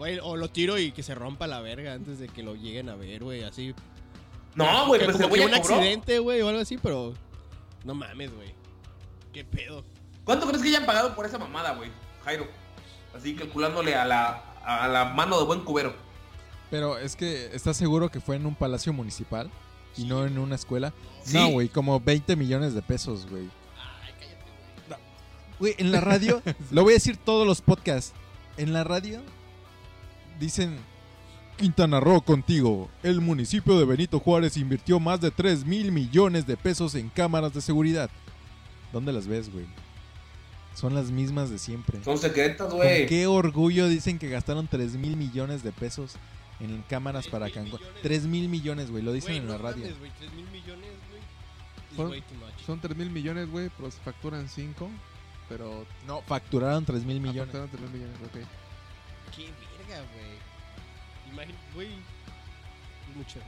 Güey, 0.01 0.17
o 0.23 0.35
lo 0.35 0.49
tiro 0.49 0.79
y 0.79 0.91
que 0.91 1.03
se 1.03 1.13
rompa 1.13 1.45
la 1.45 1.59
verga 1.59 1.93
antes 1.93 2.17
de 2.17 2.27
que 2.27 2.41
lo 2.41 2.55
lleguen 2.55 2.89
a 2.89 2.95
ver, 2.95 3.23
güey, 3.23 3.43
así. 3.43 3.75
No, 4.55 4.87
güey, 4.87 5.05
pues 5.05 5.15
como 5.15 5.31
que 5.31 5.41
un 5.41 5.51
cobró. 5.51 5.75
accidente, 5.75 6.17
güey, 6.17 6.41
o 6.41 6.49
algo 6.49 6.59
así, 6.59 6.79
pero... 6.79 7.13
No 7.83 7.93
mames, 7.93 8.33
güey. 8.33 8.51
¿Qué 9.31 9.45
pedo? 9.45 9.85
¿Cuánto 10.23 10.47
crees 10.47 10.63
que 10.63 10.69
hayan 10.69 10.87
pagado 10.87 11.13
por 11.15 11.27
esa 11.27 11.37
mamada, 11.37 11.75
güey? 11.75 11.91
Jairo. 12.25 12.47
Así 13.15 13.35
calculándole 13.35 13.93
a 13.93 14.05
la, 14.05 14.43
a 14.65 14.87
la 14.87 15.05
mano 15.05 15.37
de 15.37 15.45
buen 15.45 15.59
cubero. 15.63 15.93
Pero 16.71 16.97
es 16.97 17.15
que, 17.15 17.51
¿estás 17.53 17.77
seguro 17.77 18.09
que 18.09 18.21
fue 18.21 18.37
en 18.37 18.47
un 18.47 18.55
palacio 18.55 18.93
municipal? 18.93 19.51
Y 19.95 20.05
no 20.05 20.25
en 20.25 20.39
una 20.39 20.55
escuela. 20.55 20.93
Sí. 21.21 21.37
No, 21.37 21.49
güey, 21.49 21.69
como 21.69 21.99
20 21.99 22.35
millones 22.37 22.73
de 22.73 22.81
pesos, 22.81 23.29
güey. 23.29 23.43
Ay, 23.77 24.13
cállate, 24.19 24.49
güey. 24.87 24.99
Güey, 25.59 25.75
en 25.77 25.91
la 25.91 26.01
radio, 26.01 26.41
lo 26.71 26.81
voy 26.81 26.93
a 26.93 26.95
decir 26.95 27.17
todos 27.17 27.45
los 27.45 27.61
podcasts. 27.61 28.13
En 28.57 28.73
la 28.73 28.83
radio 28.83 29.21
dicen 30.41 30.77
Quintana 31.57 31.99
Roo 32.01 32.21
contigo. 32.21 32.89
El 33.03 33.21
municipio 33.21 33.77
de 33.79 33.85
Benito 33.85 34.19
Juárez 34.19 34.57
invirtió 34.57 34.99
más 34.99 35.21
de 35.21 35.31
3 35.31 35.63
mil 35.65 35.91
millones 35.93 36.45
de 36.47 36.57
pesos 36.57 36.95
en 36.95 37.07
cámaras 37.09 37.53
de 37.53 37.61
seguridad. 37.61 38.09
¿Dónde 38.91 39.13
las 39.13 39.27
ves, 39.27 39.49
güey? 39.53 39.65
Son 40.75 40.93
las 40.95 41.11
mismas 41.11 41.49
de 41.49 41.59
siempre. 41.59 42.03
Son 42.03 42.17
secretas, 42.17 42.67
¿Con 42.69 42.77
güey. 42.79 43.05
qué 43.07 43.27
orgullo 43.27 43.87
dicen 43.87 44.17
que 44.19 44.29
gastaron 44.29 44.67
3 44.67 44.95
mil 44.95 45.15
millones 45.15 45.63
de 45.63 45.71
pesos 45.71 46.15
en 46.59 46.81
cámaras 46.89 47.23
¿Tres 47.23 47.31
para 47.31 47.49
Cancún? 47.49 47.79
millones? 47.79 48.01
3 48.03 48.25
mil 48.25 48.49
millones, 48.49 48.89
güey, 48.91 49.03
lo 49.03 49.11
dicen 49.13 49.29
Güey, 49.33 49.37
en 49.39 49.47
la 49.47 49.57
no 49.57 49.63
radio. 49.63 49.83
mames, 49.83 49.99
güey, 49.99 50.11
3 50.19 50.33
mil 50.33 50.45
millones, 50.49 50.89
güey. 51.09 51.21
Son- 51.97 52.09
way 52.09 52.21
too 52.21 52.35
much. 52.35 52.65
Son 52.65 52.79
3 52.79 52.97
mil 52.97 53.09
millones, 53.09 53.49
güey, 53.49 53.69
pero 53.77 53.91
se 53.91 53.99
facturan 53.99 54.47
5. 54.49 54.89
Pero. 55.49 55.85
No, 56.07 56.21
facturaron 56.21 56.85
3 56.85 57.03
mil 57.03 57.19
millones. 57.19 57.51
Facturan 57.53 57.67
3 57.69 57.81
mil 57.81 57.91
millones, 57.91 58.17
ok. 58.25 59.35
Qué 59.35 59.41
verga, 59.91 60.05
güey. 60.13 61.31
Imagínate, 61.31 61.65
güey. 61.73 61.89
Mucho, 63.15 63.39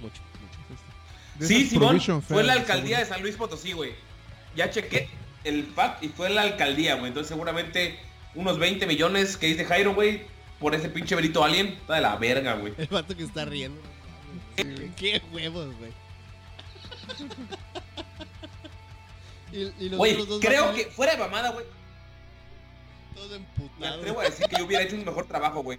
mucho. 0.00 0.20
Mucho, 0.20 0.22
mucho. 0.68 1.46
Sí, 1.46 1.66
Simón, 1.66 2.00
fue 2.22 2.42
la 2.42 2.54
alcaldía 2.54 2.98
de. 2.98 3.06
San 3.06 3.22
Luis 3.22 3.36
Potosí, 3.36 3.72
güey. 3.72 3.94
Ya 4.56 4.70
chequé 4.70 5.08
el 5.44 5.66
fact 5.66 6.02
y 6.02 6.08
fue 6.08 6.30
la 6.30 6.42
alcaldía, 6.42 6.94
güey. 6.94 7.08
Entonces 7.08 7.28
seguramente 7.28 7.98
unos 8.34 8.58
20 8.58 8.86
millones 8.86 9.36
que 9.36 9.46
dice 9.46 9.64
Jairo, 9.64 9.94
güey, 9.94 10.22
por 10.58 10.74
ese 10.74 10.88
pinche 10.88 11.14
Benito 11.14 11.44
Alien. 11.44 11.68
Está 11.68 11.94
de 11.94 12.00
la 12.00 12.16
verga, 12.16 12.54
güey. 12.54 12.74
El 12.76 12.88
vato 12.88 13.16
que 13.16 13.22
está 13.24 13.44
riendo. 13.44 13.80
güey. 14.56 14.90
Qué 14.96 15.22
huevos, 15.32 15.68
güey. 15.78 15.92
y, 19.52 19.84
y 19.84 19.88
los 19.88 19.98
Güey, 19.98 20.16
creo 20.40 20.74
que 20.74 20.86
fuera 20.86 21.12
de 21.12 21.18
mamada, 21.18 21.50
güey. 21.52 21.64
Me 23.78 23.86
atrevo 23.86 24.20
a 24.20 24.24
decir 24.24 24.46
que 24.46 24.56
yo 24.58 24.64
hubiera 24.66 24.84
hecho 24.84 24.96
un 24.96 25.04
mejor 25.04 25.26
trabajo, 25.26 25.62
güey. 25.62 25.78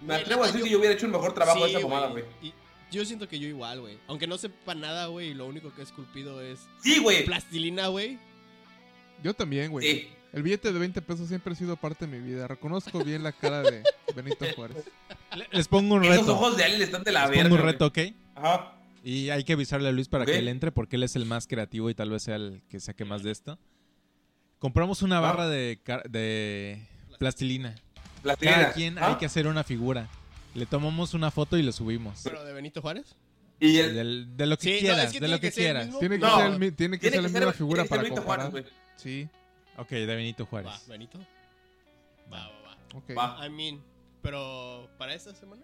Me 0.00 0.06
Güey, 0.08 0.20
atrevo 0.20 0.42
a 0.44 0.46
decir 0.46 0.60
yo- 0.60 0.64
que 0.64 0.70
yo 0.72 0.78
hubiera 0.78 0.94
hecho 0.94 1.06
un 1.06 1.12
mejor 1.12 1.32
trabajo 1.34 1.64
de 1.64 1.70
Sí, 1.70 1.76
esa 1.76 1.86
mamada, 1.86 2.08
güey. 2.08 2.24
Y 2.42 2.52
yo 2.90 3.04
siento 3.04 3.28
que 3.28 3.38
yo 3.38 3.48
igual, 3.48 3.80
güey. 3.80 3.98
Aunque 4.06 4.26
no 4.26 4.38
sepa 4.38 4.74
nada, 4.74 5.06
güey, 5.06 5.28
y 5.30 5.34
lo 5.34 5.46
único 5.46 5.72
que 5.74 5.80
he 5.80 5.84
esculpido 5.84 6.40
es 6.42 6.60
Sí, 6.82 6.98
güey. 7.00 7.24
plastilina, 7.24 7.88
güey. 7.88 8.18
Yo 9.22 9.34
también, 9.34 9.70
güey. 9.70 9.86
Sí. 9.90 10.08
El 10.32 10.42
billete 10.42 10.70
de 10.72 10.78
20 10.78 11.00
pesos 11.00 11.28
siempre 11.28 11.54
ha 11.54 11.56
sido 11.56 11.76
parte 11.76 12.06
de 12.06 12.18
mi 12.18 12.24
vida. 12.26 12.46
Reconozco 12.46 13.02
bien 13.02 13.22
la 13.22 13.32
cara 13.32 13.62
de 13.62 13.82
Benito 14.14 14.44
Juárez. 14.54 14.84
Le- 15.34 15.48
Les 15.50 15.66
pongo 15.66 15.94
un 15.94 16.04
Esos 16.04 16.18
reto. 16.18 16.34
ojos 16.34 16.56
de 16.58 16.64
Alien 16.64 16.82
están 16.82 17.02
de 17.04 17.12
la 17.12 17.22
Les 17.22 17.30
verga. 17.30 17.42
pongo 17.44 17.54
un 17.56 17.60
güey. 17.62 17.72
reto, 17.72 17.86
¿ok? 17.86 17.98
Ajá. 18.34 18.72
Y 19.02 19.30
hay 19.30 19.44
que 19.44 19.54
avisarle 19.54 19.88
a 19.88 19.92
Luis 19.92 20.08
para 20.08 20.26
que 20.26 20.36
él 20.36 20.48
entre 20.48 20.72
porque 20.72 20.96
él 20.96 21.04
es 21.04 21.16
el 21.16 21.24
más 21.26 21.46
creativo 21.46 21.88
y 21.88 21.94
tal 21.94 22.10
vez 22.10 22.24
sea 22.24 22.36
el 22.36 22.60
que 22.68 22.80
saque 22.80 23.04
más 23.04 23.22
de 23.22 23.30
esto. 23.30 23.58
Compramos 24.58 25.02
una 25.02 25.20
barra 25.20 25.48
de, 25.48 25.78
de 26.08 26.86
plastilina. 27.18 27.74
Plastilina. 28.22 28.56
Cada 28.58 28.72
quien 28.72 28.98
hay 28.98 29.16
que 29.16 29.26
hacer 29.26 29.46
una 29.46 29.62
figura. 29.64 30.08
Le 30.54 30.64
tomamos 30.66 31.14
una 31.14 31.30
foto 31.30 31.56
y 31.58 31.62
lo 31.62 31.72
subimos. 31.72 32.20
Pero 32.24 32.42
de 32.44 32.52
Benito 32.52 32.80
Juárez. 32.80 33.14
Y 33.60 33.78
el... 33.78 33.94
Del- 33.94 34.36
de 34.36 34.46
lo 34.46 34.56
que 34.56 34.62
Sí, 34.62 34.72
no, 34.74 34.80
quieras, 34.80 35.04
es 35.06 35.12
que 35.12 35.20
de 35.20 35.28
lo 35.28 35.40
que, 35.40 35.52
quieras. 35.52 35.88
Tiene 35.98 36.18
que 36.18 36.24
No, 36.26 36.36
ser, 36.38 36.46
el 36.52 36.58
mi- 36.58 36.70
tiene 36.72 36.98
que 36.98 37.10
Tiene 37.10 37.16
ser 37.16 37.18
que 37.18 37.22
la 37.22 37.28
ser, 37.28 37.40
misma 37.40 37.52
figura 37.52 37.84
para 37.84 38.02
Benito 38.02 38.22
comparar. 38.22 38.50
Juárez, 38.50 38.66
güey. 38.70 38.74
Sí, 38.96 39.28
Ok, 39.78 39.90
de 39.90 40.06
Benito 40.06 40.46
Juárez. 40.46 40.70
Va, 40.72 40.80
Benito. 40.88 41.18
Va, 42.32 42.48
va, 42.48 42.60
va. 42.62 42.76
ok. 42.94 43.10
Va. 43.16 43.46
I 43.46 43.50
mean, 43.50 43.82
pero 44.22 44.88
para 44.96 45.12
esta 45.14 45.34
semana. 45.34 45.62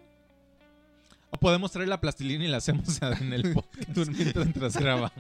O 1.31 1.39
podemos 1.39 1.73
traer 1.73 1.89
la 1.89 1.99
plastilina 1.99 2.45
y 2.45 2.49
la 2.49 2.59
hacemos 2.59 3.01
en 3.21 3.33
el 3.33 3.55
podcast 3.55 3.97
mientras 4.37 4.77
grabamos. 4.77 5.13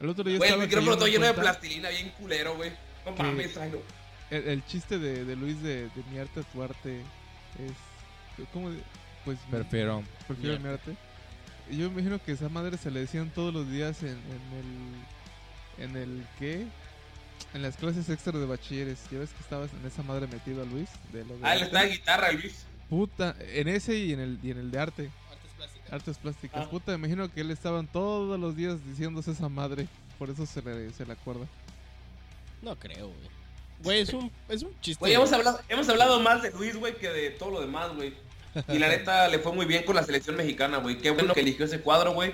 El 0.00 0.08
otro 0.08 0.24
día 0.24 0.38
Güey, 0.38 0.52
el 0.52 0.58
micrófono 0.60 0.96
todo 0.96 1.06
lleno 1.08 1.26
de 1.26 1.34
plastilina, 1.34 1.88
bien 1.90 2.10
culero, 2.10 2.54
güey. 2.56 2.70
No 3.04 3.12
mames, 3.16 3.52
Jairo. 3.54 3.82
el, 4.30 4.48
el 4.48 4.64
chiste 4.66 4.98
de, 4.98 5.24
de 5.24 5.36
Luis 5.36 5.60
de, 5.62 5.84
de 5.88 6.02
mi 6.10 6.18
arte, 6.18 6.42
tu 6.52 6.62
arte 6.62 7.00
es... 7.58 8.46
¿Cómo? 8.52 8.70
de- 8.70 8.82
Pues 9.24 9.38
Prefiero. 9.50 10.04
prefiero 10.26 10.56
Mi 10.58 10.64
mi 10.64 10.70
arte. 10.70 10.96
Y 11.70 11.76
Yo 11.78 11.86
me 11.90 11.94
imagino 12.00 12.22
que 12.22 12.32
esa 12.32 12.48
madre 12.48 12.76
se 12.78 12.90
le 12.90 13.00
decían 13.00 13.30
todos 13.34 13.52
los 13.52 13.68
días 13.70 14.02
en, 14.02 14.10
en 14.10 14.14
el... 15.78 15.84
¿En 15.84 15.96
el 15.96 16.26
qué? 16.38 16.66
En 17.54 17.62
las 17.62 17.76
clases 17.76 18.08
extra 18.08 18.36
de 18.38 18.46
bachilleres. 18.46 18.98
Ya 19.10 19.18
ves 19.20 19.30
que 19.30 19.40
estabas 19.42 19.70
en 19.72 19.86
esa 19.86 20.02
madre 20.02 20.26
metido 20.26 20.62
a 20.62 20.66
Luis. 20.66 20.88
De 21.12 21.24
lo 21.24 21.36
de 21.38 21.40
Ah, 21.46 21.54
él 21.54 21.62
arte? 21.62 21.64
está 21.66 21.82
de 21.82 21.88
guitarra, 21.90 22.32
Luis. 22.32 22.64
Puta, 22.88 23.36
en 23.40 23.68
ese 23.68 23.96
y 23.96 24.12
en 24.12 24.20
el, 24.20 24.38
y 24.42 24.50
en 24.50 24.58
el 24.58 24.70
de 24.70 24.78
arte. 24.78 25.10
Artes 25.90 26.18
plásticas. 26.18 26.66
Ah. 26.66 26.70
Puta, 26.70 26.92
me 26.92 26.98
imagino 26.98 27.32
que 27.32 27.40
él 27.40 27.50
estaban 27.50 27.86
todos 27.86 28.38
los 28.38 28.56
días 28.56 28.76
diciéndose 28.86 29.30
esa 29.32 29.48
madre. 29.48 29.88
Por 30.18 30.30
eso 30.30 30.46
se 30.46 30.62
le, 30.62 30.90
se 30.92 31.06
le 31.06 31.12
acuerda. 31.12 31.46
No 32.62 32.76
creo, 32.76 33.06
güey. 33.08 33.38
Güey, 33.82 34.00
es 34.00 34.12
un, 34.12 34.30
es 34.48 34.62
un 34.62 34.78
chiste. 34.80 34.98
Güey, 34.98 35.14
hemos 35.14 35.32
hablado, 35.32 35.60
hemos 35.68 35.88
hablado 35.88 36.20
más 36.20 36.42
de 36.42 36.50
Luis, 36.50 36.76
güey, 36.76 36.96
que 36.96 37.08
de 37.08 37.30
todo 37.30 37.50
lo 37.50 37.60
demás, 37.60 37.94
güey. 37.94 38.12
Y 38.68 38.78
la 38.78 38.88
neta 38.88 39.28
le 39.28 39.38
fue 39.38 39.52
muy 39.52 39.66
bien 39.66 39.84
con 39.84 39.94
la 39.94 40.02
selección 40.02 40.34
mexicana, 40.34 40.78
güey. 40.78 40.98
Qué 40.98 41.10
bueno 41.10 41.34
que 41.34 41.40
eligió 41.40 41.64
ese 41.64 41.80
cuadro, 41.80 42.12
güey. 42.12 42.32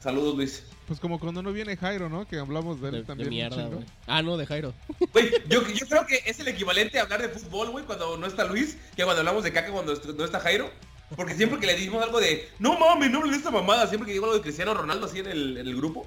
Saludos, 0.00 0.34
Luis. 0.34 0.64
Pues 0.88 0.98
como 0.98 1.20
cuando 1.20 1.40
no 1.40 1.52
viene 1.52 1.76
Jairo, 1.76 2.08
¿no? 2.08 2.26
Que 2.26 2.38
hablamos 2.38 2.80
de 2.80 2.88
él 2.88 2.92
de, 2.94 2.98
de 3.00 3.04
también. 3.04 3.28
un 3.28 3.34
mierda, 3.34 3.66
güey. 3.66 3.84
Ah, 4.08 4.22
no, 4.22 4.36
de 4.36 4.46
Jairo. 4.46 4.74
Güey, 5.12 5.30
yo, 5.48 5.64
yo 5.68 5.86
creo 5.86 6.04
que 6.04 6.20
es 6.26 6.40
el 6.40 6.48
equivalente 6.48 6.98
a 6.98 7.02
hablar 7.02 7.22
de 7.22 7.28
fútbol, 7.28 7.70
güey, 7.70 7.84
cuando 7.84 8.16
no 8.16 8.26
está 8.26 8.44
Luis, 8.44 8.76
que 8.96 9.04
cuando 9.04 9.20
hablamos 9.20 9.44
de 9.44 9.52
caca 9.52 9.70
cuando 9.70 9.94
no 9.94 10.24
está 10.24 10.40
Jairo. 10.40 10.68
Porque 11.16 11.34
siempre 11.34 11.58
que 11.58 11.66
le 11.66 11.76
dimos 11.76 12.02
algo 12.02 12.20
de, 12.20 12.48
no 12.58 12.78
mames, 12.78 13.10
no 13.10 13.18
hables 13.18 13.32
de 13.32 13.38
esta 13.38 13.50
mamada, 13.50 13.86
siempre 13.88 14.06
que 14.06 14.12
digo 14.12 14.26
algo 14.26 14.36
de 14.36 14.42
Cristiano 14.42 14.74
Ronaldo 14.74 15.06
así 15.06 15.18
en 15.18 15.26
el, 15.26 15.56
en 15.58 15.66
el 15.66 15.76
grupo, 15.76 16.06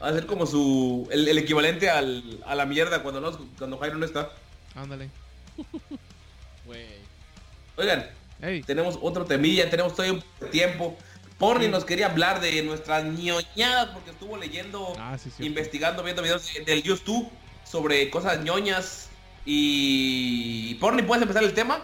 va 0.00 0.08
a 0.08 0.12
ser 0.12 0.26
como 0.26 0.46
su, 0.46 1.08
el, 1.10 1.26
el 1.28 1.38
equivalente 1.38 1.90
al, 1.90 2.40
a 2.46 2.54
la 2.54 2.64
mierda 2.66 3.02
cuando, 3.02 3.20
no, 3.20 3.36
cuando 3.58 3.78
Jairo 3.78 3.96
no 3.98 4.04
está. 4.06 4.30
Ándale. 4.76 5.10
Oigan, 7.76 8.06
tenemos 8.66 8.98
otro 9.00 9.24
temilla, 9.24 9.68
tenemos 9.70 9.94
todavía 9.94 10.20
un 10.40 10.50
tiempo. 10.50 10.96
Porni 11.38 11.68
nos 11.68 11.84
quería 11.84 12.06
hablar 12.06 12.40
de 12.40 12.62
nuestras 12.62 13.04
ñoñadas 13.04 13.90
porque 13.90 14.10
estuvo 14.10 14.36
leyendo, 14.36 14.92
Ah, 14.98 15.16
sí, 15.18 15.30
sí. 15.36 15.44
investigando, 15.46 16.02
viendo 16.02 16.22
videos 16.22 16.52
de- 16.52 16.64
del 16.64 16.82
YouTube 16.82 17.28
sobre 17.64 18.10
cosas 18.10 18.40
ñoñas. 18.42 19.08
Y 19.44 20.74
Porni, 20.76 21.02
¿puedes 21.02 21.22
empezar 21.22 21.44
el 21.44 21.54
tema? 21.54 21.80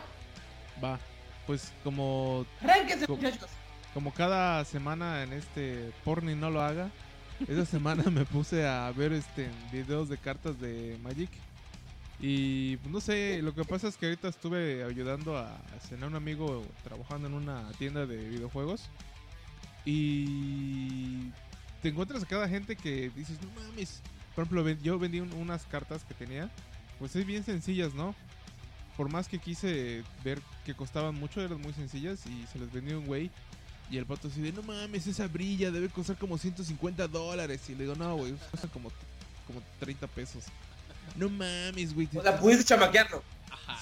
Va. 0.83 0.99
Pues 1.47 1.73
como, 1.83 2.47
Co- 3.07 3.17
como 3.93 4.13
cada 4.15 4.65
semana 4.65 5.23
en 5.23 5.33
este 5.35 5.93
Porni 6.05 6.35
no 6.35 6.51
lo 6.51 6.63
haga, 6.63 6.91
esa 7.47 7.65
semana 7.71 8.05
me 8.11 8.25
puse 8.25 8.67
a 8.67 8.91
ver 8.93 9.13
este 9.13 9.49
videos 9.73 10.09
de 10.09 10.17
cartas 10.19 10.59
de 10.61 10.99
Magic. 11.03 11.31
Y 12.21 12.77
pues, 12.79 12.93
no 12.93 13.01
sé, 13.01 13.43
lo 13.43 13.55
que 13.55 13.65
pasa 13.65 13.89
es 13.89 13.97
que 13.97 14.07
ahorita 14.07 14.29
estuve 14.29 14.85
ayudando 14.85 15.37
a 15.37 15.51
cenar 15.89 16.09
un 16.09 16.15
amigo 16.17 16.65
trabajando 16.83 17.27
en 17.29 17.35
una 17.35 17.71
tienda 17.79 18.07
de 18.07 18.17
videojuegos. 18.29 18.89
Y 19.85 21.31
te 21.83 21.89
encuentras 21.91 22.23
a 22.23 22.27
cada 22.27 22.49
gente 22.49 22.77
que 22.77 23.11
dices, 23.15 23.39
no 23.43 23.51
mames. 23.61 24.01
Por 24.35 24.45
ejemplo, 24.45 24.69
yo 24.83 24.99
vendí 24.99 25.21
un- 25.21 25.33
unas 25.35 25.65
cartas 25.67 26.05
que 26.05 26.15
tenía, 26.15 26.51
pues 26.99 27.15
es 27.17 27.27
bien 27.27 27.45
sencillas, 27.45 27.95
¿no? 27.95 28.15
Por 28.97 29.11
más 29.11 29.29
que 29.29 29.39
quise 29.39 30.05
ver 30.23 30.41
que 30.65 30.75
costaban 30.75 31.15
mucho, 31.15 31.41
eran 31.41 31.61
muy 31.61 31.73
sencillas 31.73 32.21
y 32.27 32.47
se 32.53 32.59
les 32.59 32.73
vendió 32.73 32.99
un 32.99 33.07
güey. 33.07 33.31
Y 33.91 33.99
el 33.99 34.07
pato 34.07 34.29
así 34.29 34.41
de, 34.41 34.53
no 34.53 34.63
mames, 34.63 35.07
esa 35.07 35.27
brilla 35.27 35.71
debe 35.71 35.89
costar 35.89 36.17
como 36.17 36.39
150 36.39 37.09
dólares. 37.09 37.61
Y 37.69 37.75
le 37.75 37.85
digo, 37.85 37.95
no, 37.97 38.17
güey, 38.17 38.33
cuesta 38.51 38.69
como, 38.69 38.91
como 39.47 39.61
30 39.81 40.07
pesos. 40.09 40.45
No 41.17 41.29
mames, 41.29 41.95
güey. 41.95 42.09
O 42.15 42.23
sea, 42.23 42.39
pudiste 42.39 42.65
chamaquearlo. 42.65 43.23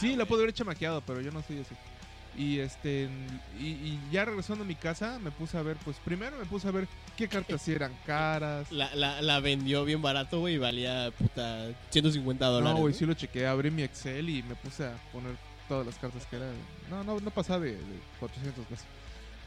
Sí, 0.01 0.17
la 0.17 0.25
puedo 0.25 0.43
haber 0.43 0.55
chamaqueado, 0.55 1.01
pero 1.03 1.21
yo 1.21 1.31
no 1.31 1.43
soy 1.43 1.61
así. 1.61 1.75
Y 2.37 2.61
este 2.61 3.09
y, 3.61 3.67
y 3.67 4.01
ya 4.11 4.25
regresando 4.25 4.65
a 4.65 4.67
mi 4.67 4.75
casa 4.75 5.19
me 5.19 5.31
puse 5.31 5.59
a 5.59 5.63
ver, 5.63 5.77
pues 5.85 5.99
primero 6.05 6.39
me 6.39 6.47
puse 6.47 6.67
a 6.67 6.71
ver 6.71 6.89
qué 7.17 7.29
cartas 7.29 7.61
sí 7.63 7.73
eran 7.77 7.93
caras. 8.07 8.71
La, 8.73 8.95
la, 8.95 9.21
la 9.21 9.41
vendió 9.41 9.85
bien 9.85 10.01
barato, 10.01 10.41
güey, 10.41 10.55
y 10.55 10.59
valía 10.59 11.11
puta 11.19 11.69
150 11.91 12.47
dólares. 12.47 12.75
No, 12.75 12.81
güey, 12.81 12.93
¿no? 12.93 12.99
sí 12.99 13.07
lo 13.07 13.15
chequeé, 13.15 13.47
abrí 13.47 13.71
mi 13.71 13.83
Excel 13.83 14.31
y 14.31 14.43
me 14.43 14.55
puse 14.55 14.87
a 14.87 14.93
poner 15.13 15.37
todas 15.69 15.87
las 15.87 15.97
cartas 15.97 16.25
que 16.27 16.37
eran. 16.37 16.55
No, 16.91 17.05
no, 17.05 17.21
no 17.21 17.31
pasaba 17.31 17.61
de, 17.61 17.73
de 17.73 18.01
400 18.19 18.67
pesos. 18.67 18.87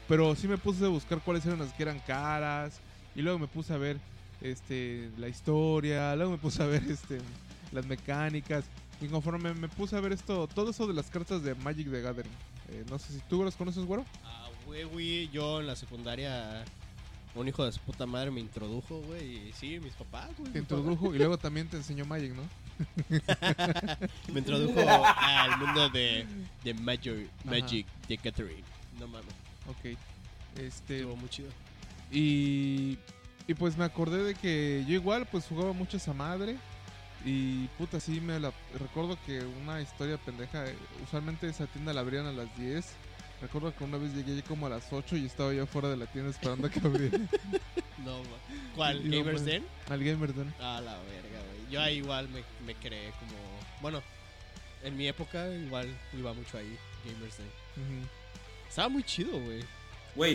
Pero 0.08 0.34
sí 0.36 0.46
me 0.46 0.58
puse 0.58 0.84
a 0.84 0.88
buscar 0.88 1.20
cuáles 1.20 1.44
eran 1.46 1.58
las 1.58 1.72
que 1.72 1.82
eran 1.82 1.98
caras. 2.00 2.80
Y 3.14 3.22
luego 3.22 3.38
me 3.38 3.48
puse 3.48 3.72
a 3.72 3.76
ver 3.76 3.98
este 4.40 5.10
la 5.18 5.28
historia. 5.28 6.14
Luego 6.14 6.32
me 6.32 6.38
puse 6.38 6.62
a 6.62 6.66
ver 6.66 6.82
este 6.88 7.18
las 7.72 7.86
mecánicas. 7.86 8.64
Y 9.00 9.08
conforme 9.08 9.52
me 9.54 9.68
puse 9.68 9.96
a 9.96 10.00
ver 10.00 10.12
esto, 10.12 10.46
todo 10.46 10.70
eso 10.70 10.86
de 10.86 10.94
las 10.94 11.10
cartas 11.10 11.42
de 11.42 11.54
Magic 11.56 11.90
the 11.90 12.00
Gathering. 12.00 12.32
Eh, 12.68 12.84
no 12.90 12.98
sé 12.98 13.12
si 13.12 13.20
tú 13.28 13.42
los 13.42 13.54
conoces, 13.56 13.84
güero. 13.84 14.04
Ah, 14.24 14.48
güey, 14.66 14.84
güey, 14.84 15.28
yo 15.30 15.60
en 15.60 15.66
la 15.66 15.76
secundaria, 15.76 16.64
un 17.34 17.46
hijo 17.48 17.64
de 17.64 17.72
su 17.72 17.80
puta 17.80 18.06
madre 18.06 18.30
me 18.30 18.40
introdujo, 18.40 19.00
güey. 19.02 19.48
Y 19.48 19.52
sí, 19.52 19.78
mis 19.80 19.92
papás, 19.94 20.30
güey. 20.38 20.52
Te 20.52 20.58
introdujo 20.58 21.14
y 21.14 21.18
luego 21.18 21.38
también 21.38 21.68
te 21.68 21.76
enseñó 21.76 22.04
Magic, 22.04 22.32
¿no? 22.34 22.42
Me 24.32 24.40
introdujo 24.40 24.80
al 24.86 25.58
mundo 25.58 25.88
de, 25.88 26.26
de 26.62 26.74
Magic, 26.74 27.28
Magic 27.44 27.86
de 28.08 28.16
Gathering. 28.16 28.64
No 29.00 29.08
mames, 29.08 29.32
Ok. 29.68 29.96
Este, 30.58 30.96
estuvo 30.98 31.16
muy 31.16 31.28
chido. 31.28 31.48
Y, 32.10 32.98
y 33.46 33.54
pues 33.54 33.76
me 33.76 33.84
acordé 33.84 34.22
de 34.22 34.34
que 34.34 34.84
yo 34.86 34.94
igual 34.94 35.26
pues 35.30 35.46
jugaba 35.46 35.72
mucho 35.72 35.96
esa 35.96 36.12
madre. 36.12 36.56
Y 37.26 37.66
puta, 37.76 37.98
sí 38.00 38.20
me 38.20 38.38
la 38.40 38.52
recuerdo 38.78 39.18
que 39.26 39.40
una 39.40 39.80
historia 39.82 40.16
pendeja. 40.16 40.64
eh, 40.66 40.74
Usualmente 41.04 41.48
esa 41.48 41.66
tienda 41.66 41.92
la 41.92 42.00
abrían 42.02 42.24
a 42.26 42.32
las 42.32 42.56
10. 42.56 42.86
Recuerdo 43.42 43.74
que 43.76 43.84
una 43.84 43.98
vez 43.98 44.14
llegué 44.14 44.42
como 44.42 44.66
a 44.66 44.70
las 44.70 44.90
8 44.92 45.16
y 45.16 45.26
estaba 45.26 45.52
yo 45.52 45.66
fuera 45.66 45.88
de 45.90 45.96
la 45.98 46.06
tienda 46.06 46.30
esperando 46.30 46.68
a 46.68 46.70
que 46.70 46.78
abriera 46.80 47.18
No, 47.98 48.18
ma- 48.20 48.74
¿Cuál? 48.76 49.10
No, 49.10 49.16
¿Gamers 49.18 49.44
Den? 49.44 49.64
al 49.90 50.02
Gamer 50.04 50.32
Den. 50.32 50.54
A 50.60 50.80
la 50.80 50.92
verga, 50.98 51.40
güey. 51.48 51.70
Yo 51.72 51.80
ahí 51.82 51.96
igual 51.96 52.28
me, 52.28 52.42
me 52.64 52.74
creé 52.76 53.10
como. 53.18 53.32
Bueno, 53.82 54.02
en 54.84 54.96
mi 54.96 55.08
época 55.08 55.48
igual 55.50 55.88
iba 56.16 56.32
mucho 56.32 56.56
ahí, 56.58 56.78
Gamers 57.04 57.36
Den. 57.38 58.08
Estaba 58.68 58.88
muy 58.88 59.02
chido, 59.02 59.32
güey. 59.40 59.64
Güey. 60.14 60.34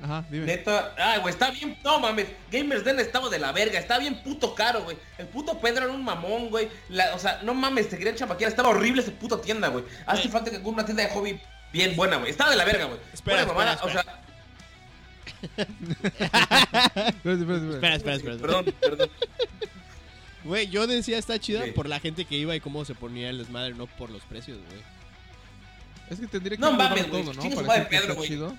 Ajá, 0.00 0.24
dime. 0.30 0.46
neta. 0.46 0.94
Ay, 0.96 1.20
güey, 1.20 1.32
está 1.34 1.50
bien. 1.50 1.76
No 1.84 1.98
mames. 2.00 2.26
Gamers 2.50 2.84
Den 2.84 2.98
estaba 3.00 3.28
de 3.28 3.38
la 3.38 3.52
verga. 3.52 3.78
Está 3.78 3.98
bien 3.98 4.22
puto 4.22 4.54
caro, 4.54 4.82
güey. 4.84 4.96
El 5.18 5.26
puto 5.26 5.58
Pedro 5.60 5.84
era 5.84 5.92
un 5.92 6.04
mamón, 6.04 6.50
güey. 6.50 6.68
La- 6.88 7.14
o 7.14 7.18
sea, 7.18 7.40
no 7.42 7.54
mames, 7.54 7.88
te 7.88 7.96
querían 7.98 8.16
chamaquear. 8.16 8.50
Estaba 8.50 8.70
horrible 8.70 9.02
ese 9.02 9.10
puto 9.12 9.38
tienda, 9.40 9.68
güey. 9.68 9.84
Hace 10.06 10.28
falta 10.28 10.50
que 10.50 10.60
con 10.62 10.74
una 10.74 10.84
tienda 10.84 11.02
de 11.04 11.10
hobby 11.10 11.40
bien 11.72 11.94
buena, 11.96 12.16
güey. 12.16 12.30
Estaba 12.30 12.50
de 12.50 12.56
la 12.56 12.64
verga, 12.64 12.86
güey. 12.86 12.98
Espera, 13.12 13.46
mamada, 13.46 13.74
espera, 13.74 13.90
O 13.90 14.02
sea, 14.02 14.18
Espera, 15.42 17.34
espera, 17.34 17.34
espera. 17.34 17.74
Espera, 17.74 17.94
espera, 17.96 18.14
espera. 18.16 18.36
perdón, 18.38 18.64
perdón. 18.80 19.10
Güey, 20.44 20.68
yo 20.68 20.86
decía 20.88 21.18
está 21.18 21.38
chida 21.38 21.64
Sí. 21.64 21.70
por 21.70 21.88
la 21.88 22.00
gente 22.00 22.24
que 22.24 22.34
iba 22.36 22.54
y 22.56 22.60
cómo 22.60 22.84
se 22.84 22.94
ponía 22.94 23.30
el 23.30 23.38
desmadre, 23.38 23.74
no 23.74 23.86
por 23.86 24.10
los 24.10 24.22
precios, 24.22 24.58
güey. 24.68 24.82
Es 26.10 26.18
que 26.20 26.26
tendría 26.26 26.56
que 26.56 26.60
No 26.60 26.72
mames, 26.72 27.08
güey, 27.08 27.22
todo, 27.24 27.34
¿no? 27.34 27.42
Para 27.64 27.84
que 27.84 27.90
Pedro, 27.90 28.02
está 28.02 28.14
güey. 28.14 28.28
chido. 28.28 28.54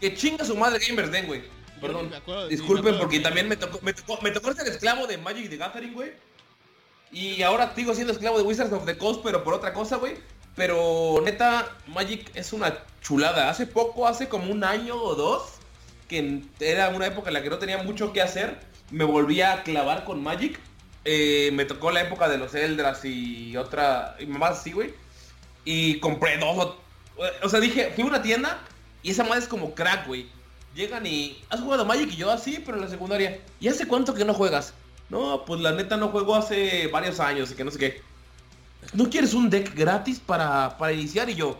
Que 0.00 0.14
chinga 0.14 0.44
su 0.44 0.56
madre 0.56 0.78
Gamers 0.86 1.10
Den, 1.10 1.26
güey. 1.26 1.42
Perdón. 1.80 2.12
acuerdo 2.14 2.44
de- 2.44 2.50
sí, 2.50 2.56
Disculpen 2.56 2.98
porque 2.98 3.18
de- 3.18 3.22
también 3.24 3.48
me 3.48 3.56
tocó, 3.56 3.78
me 3.82 3.92
tocó, 3.92 4.20
me 4.22 4.30
tocó 4.30 4.52
ser 4.52 4.66
esclavo 4.68 5.06
de 5.06 5.16
Magic 5.18 5.48
the 5.48 5.56
Gathering, 5.56 5.94
güey. 5.94 6.12
Y 7.12 7.42
ahora 7.42 7.72
sigo 7.74 7.94
siendo 7.94 8.12
esclavo 8.12 8.36
de 8.38 8.44
Wizards 8.44 8.72
of 8.72 8.84
the 8.84 8.98
Coast, 8.98 9.20
pero 9.24 9.42
por 9.44 9.54
otra 9.54 9.72
cosa, 9.72 9.96
güey. 9.96 10.16
Pero 10.56 11.20
neta, 11.24 11.76
Magic 11.86 12.30
es 12.34 12.52
una 12.52 12.84
chulada. 13.00 13.48
Hace 13.48 13.66
poco, 13.66 14.06
hace 14.08 14.28
como 14.28 14.50
un 14.52 14.64
año 14.64 14.96
o 14.96 15.14
dos, 15.14 15.44
que 16.08 16.42
era 16.60 16.88
una 16.90 17.06
época 17.06 17.28
en 17.30 17.34
la 17.34 17.42
que 17.42 17.50
no 17.50 17.58
tenía 17.58 17.78
mucho 17.78 18.12
que 18.12 18.20
hacer, 18.20 18.58
me 18.90 19.04
volví 19.04 19.40
a 19.40 19.62
clavar 19.62 20.04
con 20.04 20.22
Magic. 20.22 20.58
Eh, 21.04 21.50
me 21.54 21.64
tocó 21.64 21.90
la 21.92 22.02
época 22.02 22.28
de 22.28 22.38
los 22.38 22.54
Eldras 22.54 23.04
y 23.04 23.56
otra, 23.56 24.16
y 24.18 24.26
más 24.26 24.58
así, 24.58 24.72
güey. 24.72 24.92
Y 25.64 26.00
compré 26.00 26.38
dos 26.38 26.56
o... 26.58 26.76
O 27.42 27.48
sea, 27.48 27.60
dije, 27.60 27.92
fui 27.94 28.04
a 28.04 28.06
una 28.08 28.22
tienda 28.22 28.58
y 29.08 29.12
esa 29.12 29.24
madre 29.24 29.38
es 29.38 29.48
como 29.48 29.74
crack, 29.74 30.06
güey. 30.06 30.28
Llegan 30.74 31.06
y... 31.06 31.42
¿Has 31.48 31.60
jugado 31.60 31.86
Magic? 31.86 32.12
Y 32.12 32.16
yo 32.16 32.30
así, 32.30 32.62
pero 32.62 32.76
en 32.76 32.84
la 32.84 32.90
secundaria. 32.90 33.40
¿Y 33.58 33.68
hace 33.68 33.88
cuánto 33.88 34.12
que 34.12 34.26
no 34.26 34.34
juegas? 34.34 34.74
No, 35.08 35.44
pues 35.46 35.62
la 35.62 35.72
neta 35.72 35.96
no 35.96 36.08
juego 36.08 36.36
hace 36.36 36.88
varios 36.88 37.18
años 37.18 37.50
y 37.50 37.54
que 37.54 37.64
no 37.64 37.70
sé 37.70 37.78
qué. 37.78 38.02
¿No 38.92 39.08
quieres 39.08 39.32
un 39.32 39.48
deck 39.48 39.74
gratis 39.74 40.20
para, 40.20 40.76
para 40.76 40.92
iniciar? 40.92 41.30
Y 41.30 41.36
yo... 41.36 41.58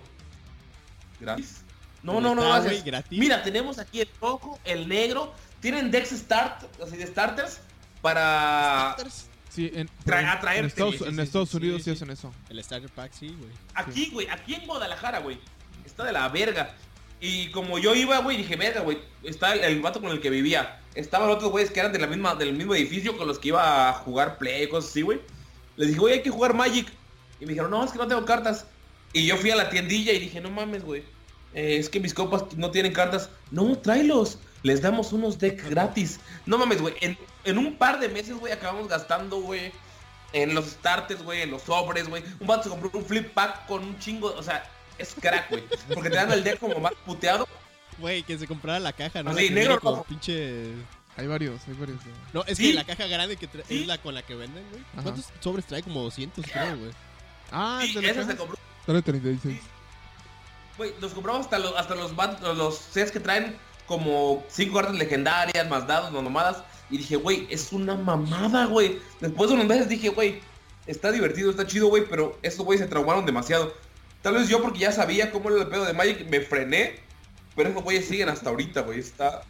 ¿Gratis? 1.20 1.62
No, 2.02 2.20
no, 2.20 2.34
no, 2.34 2.42
gratis. 2.84 2.84
Mira, 3.10 3.42
tenemos 3.42 3.78
aquí 3.78 4.02
el 4.02 4.10
rojo, 4.20 4.58
el 4.64 4.86
negro. 4.86 5.32
Tienen 5.60 5.90
decks 5.90 6.10
start, 6.10 6.64
así 6.82 6.98
de 6.98 7.06
starters, 7.06 7.60
para... 8.02 8.94
Sí, 9.48 9.70
en, 9.74 9.88
Tra- 10.04 10.20
en- 10.20 10.26
atraerte, 10.26 10.60
en 10.60 10.66
Estados, 10.66 10.96
sí, 10.98 11.04
en 11.04 11.14
sí, 11.16 11.20
Estados 11.22 11.48
sí, 11.48 11.56
Unidos 11.56 11.78
sí, 11.78 11.84
sí 11.84 11.90
sí. 11.90 11.96
hacen 11.96 12.10
eso. 12.10 12.32
El 12.50 12.62
Starter 12.62 12.90
Pack, 12.90 13.12
sí, 13.12 13.34
güey. 13.38 13.50
Aquí, 13.74 14.10
güey, 14.12 14.28
aquí 14.28 14.54
en 14.54 14.66
Guadalajara, 14.66 15.20
güey. 15.20 15.40
Está 15.86 16.04
de 16.04 16.12
la 16.12 16.28
verga. 16.28 16.74
Y 17.20 17.50
como 17.50 17.78
yo 17.78 17.94
iba, 17.94 18.18
güey, 18.18 18.36
dije, 18.36 18.56
verga, 18.56 18.80
güey. 18.80 18.98
Está 19.22 19.52
el, 19.54 19.64
el 19.64 19.80
vato 19.80 20.00
con 20.00 20.10
el 20.10 20.20
que 20.20 20.30
vivía. 20.30 20.80
Estaban 20.94 21.30
otros 21.30 21.50
güeyes 21.50 21.70
que 21.70 21.80
eran 21.80 21.92
de 21.92 21.98
la 21.98 22.06
misma, 22.06 22.34
del 22.34 22.54
mismo 22.54 22.74
edificio 22.74 23.16
con 23.16 23.26
los 23.26 23.38
que 23.38 23.48
iba 23.48 23.88
a 23.88 23.92
jugar 23.92 24.38
play 24.38 24.64
y 24.64 24.68
cosas 24.68 24.90
así, 24.90 25.02
güey. 25.02 25.20
Les 25.76 25.88
dije, 25.88 26.00
güey, 26.00 26.14
hay 26.14 26.22
que 26.22 26.30
jugar 26.30 26.54
Magic. 26.54 26.88
Y 27.40 27.46
me 27.46 27.50
dijeron, 27.50 27.70
no, 27.70 27.84
es 27.84 27.92
que 27.92 27.98
no 27.98 28.08
tengo 28.08 28.24
cartas. 28.24 28.66
Y 29.12 29.26
yo 29.26 29.36
fui 29.36 29.50
a 29.50 29.56
la 29.56 29.70
tiendilla 29.70 30.12
y 30.12 30.18
dije, 30.18 30.40
no 30.40 30.50
mames, 30.50 30.84
güey. 30.84 31.02
eh, 31.54 31.76
es 31.78 31.88
que 31.88 32.00
mis 32.00 32.14
copas 32.14 32.44
no 32.56 32.70
tienen 32.70 32.92
cartas. 32.92 33.30
No, 33.50 33.78
tráelos. 33.78 34.38
Les 34.62 34.82
damos 34.82 35.12
unos 35.12 35.38
decks 35.38 35.70
gratis. 35.70 36.20
No 36.46 36.58
mames, 36.58 36.80
güey. 36.80 36.94
En, 37.00 37.58
un 37.58 37.76
par 37.76 38.00
de 38.00 38.08
meses, 38.08 38.36
güey, 38.36 38.52
acabamos 38.52 38.88
gastando, 38.88 39.40
güey. 39.40 39.72
En 40.32 40.54
los 40.54 40.66
starters, 40.66 41.22
güey, 41.22 41.42
en 41.42 41.50
los 41.50 41.62
sobres, 41.62 42.08
güey. 42.08 42.22
Un 42.40 42.46
vato 42.46 42.64
se 42.64 42.68
compró 42.68 42.90
un 42.92 43.04
flip 43.04 43.32
pack 43.32 43.66
con 43.66 43.82
un 43.82 43.98
chingo. 43.98 44.34
O 44.34 44.42
sea, 44.42 44.68
es 44.98 45.14
crack, 45.20 45.50
güey. 45.50 45.64
Porque 45.94 46.10
te 46.10 46.16
dan 46.16 46.30
el 46.32 46.42
deck 46.44 46.58
como 46.58 46.78
más 46.80 46.92
puteado. 47.06 47.46
Güey, 47.98 48.22
que 48.22 48.38
se 48.38 48.46
comprara 48.46 48.78
la 48.78 48.92
caja, 48.92 49.22
¿no? 49.22 49.34
Que 49.34 49.50
negro 49.50 49.80
como 49.80 49.96
rojo. 49.96 50.06
pinche... 50.08 50.72
Hay 51.16 51.26
varios, 51.26 51.60
hay 51.66 51.74
varios. 51.74 51.98
No, 52.32 52.44
es 52.44 52.58
Sí. 52.58 52.68
que 52.68 52.74
la 52.74 52.84
caja 52.84 53.06
grande 53.08 53.36
que 53.36 53.48
tra- 53.50 53.64
Sí. 53.66 53.80
es 53.80 53.86
la 53.88 53.98
con 53.98 54.14
la 54.14 54.22
que 54.22 54.36
venden, 54.36 54.64
güey. 54.70 54.82
Ajá. 54.92 55.02
¿Cuántos 55.02 55.24
sobres 55.40 55.64
trae? 55.66 55.82
Como 55.82 56.02
200, 56.02 56.44
creo, 56.46 56.76
güey. 56.78 56.90
Ah, 57.50 57.82
la 57.94 58.00
ese 58.10 58.24
se 58.24 58.36
compró. 58.36 58.56
Trae 58.86 59.02
36. 59.02 59.58
Güey, 60.76 60.94
los 61.00 61.12
compramos 61.12 61.40
hasta 61.46 61.58
los, 61.58 61.74
hasta 61.76 61.94
los, 61.96 62.12
los 62.56 62.76
sets 62.76 63.10
que 63.10 63.18
traen 63.18 63.56
como 63.86 64.44
cinco 64.48 64.76
cartas 64.76 64.94
legendarias, 64.94 65.68
más 65.68 65.86
dados, 65.88 66.12
más 66.12 66.22
mamadas. 66.22 66.62
Y 66.90 66.98
dije, 66.98 67.16
güey, 67.16 67.48
es 67.50 67.72
una 67.72 67.96
mamada, 67.96 68.66
güey. 68.66 69.00
Después 69.20 69.50
de 69.50 69.56
unos 69.56 69.66
meses 69.66 69.88
dije, 69.88 70.10
güey, 70.10 70.40
está 70.86 71.10
divertido, 71.10 71.50
está 71.50 71.66
chido, 71.66 71.88
güey, 71.88 72.04
pero 72.08 72.38
estos 72.42 72.64
güeyes 72.64 72.84
se 72.84 72.88
traumaron 72.88 73.26
demasiado. 73.26 73.74
Tal 74.22 74.34
vez 74.34 74.48
yo 74.48 74.60
porque 74.62 74.80
ya 74.80 74.92
sabía 74.92 75.30
cómo 75.30 75.50
era 75.50 75.62
el 75.62 75.68
pedo 75.68 75.84
de 75.84 75.92
Magic, 75.92 76.28
me 76.28 76.40
frené. 76.40 76.96
Pero 77.56 77.70
esos 77.70 77.82
güeyes 77.82 78.06
siguen 78.06 78.28
hasta 78.28 78.50
ahorita, 78.50 78.82
güey. 78.82 79.00
Está, 79.00 79.42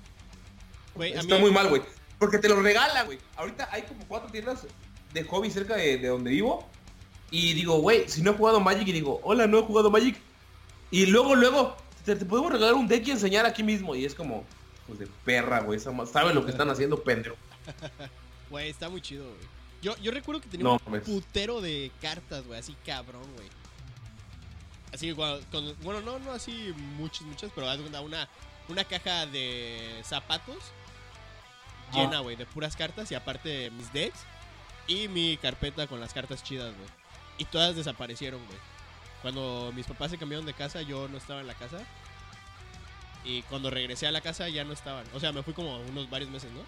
está 0.99 1.35
mí- 1.37 1.41
muy 1.41 1.51
mal, 1.51 1.69
güey. 1.69 1.83
Porque 2.19 2.39
te 2.39 2.49
lo 2.49 2.61
regalan, 2.61 3.07
güey. 3.07 3.19
Ahorita 3.37 3.69
hay 3.71 3.83
como 3.83 4.05
cuatro 4.07 4.31
tiendas 4.31 4.67
de 5.13 5.25
hobby 5.25 5.51
cerca 5.51 5.77
de, 5.77 5.99
de 5.99 6.09
donde 6.09 6.31
vivo. 6.31 6.69
Y 7.31 7.53
digo, 7.53 7.79
güey, 7.81 8.09
si 8.09 8.23
no 8.23 8.31
he 8.31 8.35
jugado 8.35 8.61
Magic 8.61 8.89
y 8.89 8.93
digo, 8.93 9.21
hola, 9.23 9.47
no 9.47 9.59
he 9.59 9.63
jugado 9.63 9.91
Magic. 9.91 10.17
Y 10.91 11.07
luego, 11.07 11.35
luego, 11.35 11.77
te 12.05 12.17
podemos 12.17 12.51
regalar 12.51 12.75
un 12.75 12.89
deck 12.89 13.07
y 13.07 13.11
enseñar 13.11 13.45
aquí 13.47 13.63
mismo. 13.63 13.95
Y 13.95 14.05
es 14.07 14.15
como, 14.15 14.45
pues 14.87 14.99
de 14.99 15.07
perra, 15.25 15.61
güey. 15.61 15.79
Saben 15.79 16.35
lo 16.35 16.45
que 16.45 16.51
están 16.51 16.71
haciendo, 16.71 17.03
pendejo. 17.03 17.37
Güey, 18.51 18.71
está 18.71 18.89
muy 18.89 19.03
chido, 19.03 19.25
güey. 19.27 19.47
Yo, 19.83 19.95
yo 19.99 20.11
recuerdo 20.11 20.41
que 20.41 20.49
tenía 20.49 20.65
No, 20.65 20.81
un 20.87 21.01
putero 21.01 21.61
de 21.61 21.93
cartas, 22.01 22.47
güey, 22.47 22.59
así 22.59 22.75
cabrón, 22.87 23.27
güey. 23.37 23.47
Así, 24.93 25.13
cuando- 25.13 25.45
con- 25.51 25.77
bueno, 25.83 26.01
no, 26.01 26.19
no 26.19 26.33
así 26.33 26.73
muchas, 26.97 27.23
muchas, 27.23 27.51
pero 27.55 27.69
haz 27.69 27.79
cuenta, 27.79 28.01
una, 28.01 28.29
una 28.69 28.85
caja 28.85 29.27
de 29.27 30.01
zapatos 30.05 30.57
llena, 31.93 32.21
güey, 32.21 32.37
de 32.37 32.47
puras 32.47 32.77
cartas 32.77 33.11
y 33.11 33.15
aparte 33.15 33.71
mis 33.71 33.93
decks 33.93 34.21
y 34.87 35.09
mi 35.09 35.37
carpeta 35.37 35.87
con 35.87 36.01
las 36.01 36.13
cartas 36.13 36.43
chidas, 36.43 36.75
güey. 36.75 36.89
Y 37.39 37.45
todas 37.45 37.77
desaparecieron, 37.77 38.45
güey. 38.47 38.59
Cuando 39.23 39.73
mis 39.75 39.87
papás 39.87 40.11
se 40.11 40.19
cambiaron 40.19 40.47
de 40.47 40.55
casa, 40.55 40.83
yo 40.83 41.09
no 41.09 41.19
estaba 41.19 41.41
en 41.41 41.47
la 41.47 41.55
casa. 41.55 41.79
Y 43.25 43.43
cuando 43.43 43.69
regresé 43.71 44.07
a 44.07 44.13
la 44.13 44.21
casa 44.21 44.49
ya 44.49 44.65
no 44.65 44.73
estaban. 44.73 45.05
O 45.15 45.21
sea, 45.21 45.33
me 45.33 45.43
fui 45.43 45.53
como 45.55 45.79
unos 45.81 46.09
varios 46.09 46.31
meses, 46.31 46.51
¿no? 46.53 46.61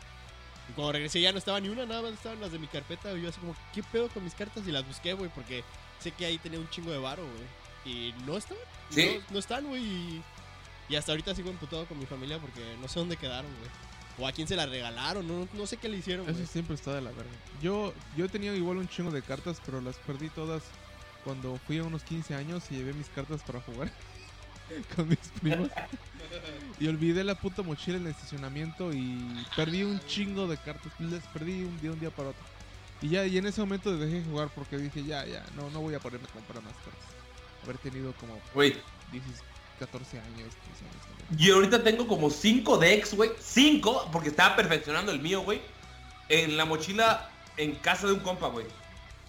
Y 0.68 0.72
cuando 0.74 0.92
regresé 0.92 1.20
ya 1.20 1.32
no 1.32 1.38
estaba 1.38 1.60
ni 1.60 1.68
una, 1.68 1.86
nada 1.86 2.02
más 2.02 2.12
estaban 2.12 2.40
las 2.40 2.52
de 2.52 2.58
mi 2.58 2.66
carpeta. 2.66 3.12
Y 3.12 3.22
yo 3.22 3.28
así 3.30 3.40
como, 3.40 3.56
¿qué 3.72 3.82
pedo 3.82 4.08
con 4.08 4.22
mis 4.24 4.34
cartas? 4.34 4.66
Y 4.66 4.72
las 4.72 4.86
busqué, 4.86 5.12
güey, 5.14 5.30
porque 5.34 5.64
sé 6.00 6.10
que 6.12 6.26
ahí 6.26 6.38
tenía 6.38 6.58
un 6.58 6.68
chingo 6.70 6.90
de 6.90 6.98
varo, 6.98 7.22
güey. 7.24 7.44
Y 7.84 8.14
no 8.26 8.36
estaban. 8.36 8.62
Sí. 8.90 9.18
No, 9.18 9.34
no 9.34 9.38
están, 9.38 9.66
güey. 9.66 9.82
Y, 9.82 10.22
y 10.88 10.96
hasta 10.96 11.12
ahorita 11.12 11.34
sigo 11.34 11.50
emputado 11.50 11.86
con 11.86 11.98
mi 11.98 12.06
familia 12.06 12.38
porque 12.38 12.60
no 12.80 12.88
sé 12.88 12.98
dónde 12.98 13.16
quedaron, 13.16 13.50
güey. 13.58 13.70
O 14.18 14.26
a 14.26 14.32
quién 14.32 14.46
se 14.46 14.56
las 14.56 14.68
regalaron, 14.68 15.26
no, 15.26 15.48
no 15.54 15.66
sé 15.66 15.76
qué 15.76 15.88
le 15.88 15.96
hicieron, 15.96 16.26
güey. 16.26 16.36
Eso 16.36 16.52
siempre 16.52 16.74
está 16.74 16.94
de 16.94 17.00
la 17.00 17.10
verga. 17.10 17.30
Yo, 17.62 17.94
yo 18.16 18.26
he 18.26 18.28
tenido 18.28 18.54
igual 18.54 18.76
un 18.76 18.88
chingo 18.88 19.10
de 19.10 19.22
cartas, 19.22 19.62
pero 19.64 19.80
las 19.80 19.96
perdí 19.98 20.28
todas 20.28 20.62
cuando 21.24 21.58
fui 21.66 21.78
a 21.78 21.84
unos 21.84 22.02
15 22.02 22.34
años 22.34 22.64
y 22.70 22.76
llevé 22.76 22.92
mis 22.92 23.08
cartas 23.08 23.42
para 23.42 23.60
jugar 23.60 23.90
con 24.96 25.08
mis 25.08 25.18
primos. 25.40 25.68
Y 26.78 26.88
olvidé 26.88 27.24
la 27.24 27.34
puta 27.34 27.62
mochila 27.62 27.96
en 27.96 28.06
el 28.06 28.10
estacionamiento 28.12 28.92
y 28.92 29.46
perdí 29.56 29.84
un 29.84 30.00
chingo 30.00 30.46
de 30.46 30.56
cartas. 30.56 30.92
Les 30.98 31.22
perdí 31.28 31.62
un 31.62 31.80
día, 31.80 31.92
un 31.92 32.00
día 32.00 32.10
para 32.10 32.30
otro. 32.30 32.42
Y 33.02 33.08
ya, 33.08 33.24
y 33.26 33.38
en 33.38 33.46
ese 33.46 33.60
momento 33.60 33.96
dejé 33.96 34.16
de 34.16 34.24
jugar 34.24 34.50
porque 34.54 34.76
dije, 34.76 35.02
ya, 35.04 35.24
ya, 35.24 35.44
no, 35.56 35.70
no 35.70 35.80
voy 35.80 35.94
a 35.94 36.00
ponerme 36.00 36.26
a 36.28 36.32
comprar 36.32 36.62
más 36.62 36.74
cartas. 36.74 37.09
Haber 37.64 37.78
tenido 37.78 38.12
como 38.14 38.38
Güey, 38.54 38.74
16, 39.12 39.42
14 39.78 40.18
años, 40.18 40.30
15 40.36 40.84
años 40.84 41.06
también. 41.06 41.38
Y 41.38 41.50
ahorita 41.50 41.82
tengo 41.82 42.06
como 42.06 42.30
5 42.30 42.78
decks, 42.78 43.14
güey. 43.14 43.30
5, 43.38 44.10
porque 44.12 44.28
estaba 44.28 44.56
perfeccionando 44.56 45.12
el 45.12 45.20
mío, 45.20 45.42
güey. 45.42 45.60
En 46.28 46.56
la 46.56 46.64
mochila 46.64 47.30
en 47.56 47.74
casa 47.76 48.06
de 48.06 48.14
un 48.14 48.20
compa, 48.20 48.48
güey. 48.48 48.66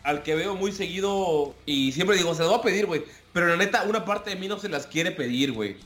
Al 0.04 0.24
que 0.24 0.36
veo 0.36 0.56
muy 0.56 0.72
seguido 0.72 1.54
y 1.66 1.92
siempre 1.92 2.18
digo, 2.18 2.34
se 2.34 2.42
lo 2.42 2.50
voy 2.50 2.60
a 2.60 2.64
pedir, 2.64 2.86
güey. 2.86 3.04
Pero 3.34 3.48
la 3.48 3.58
neta, 3.58 3.84
una 3.84 4.04
parte 4.06 4.32
de 4.32 4.36
mí 4.36 4.48
no 4.48 4.60
se 4.60 4.70
las 4.70 4.88
quiere 4.88 5.12
pedir, 5.12 5.52
güey. 5.52 5.78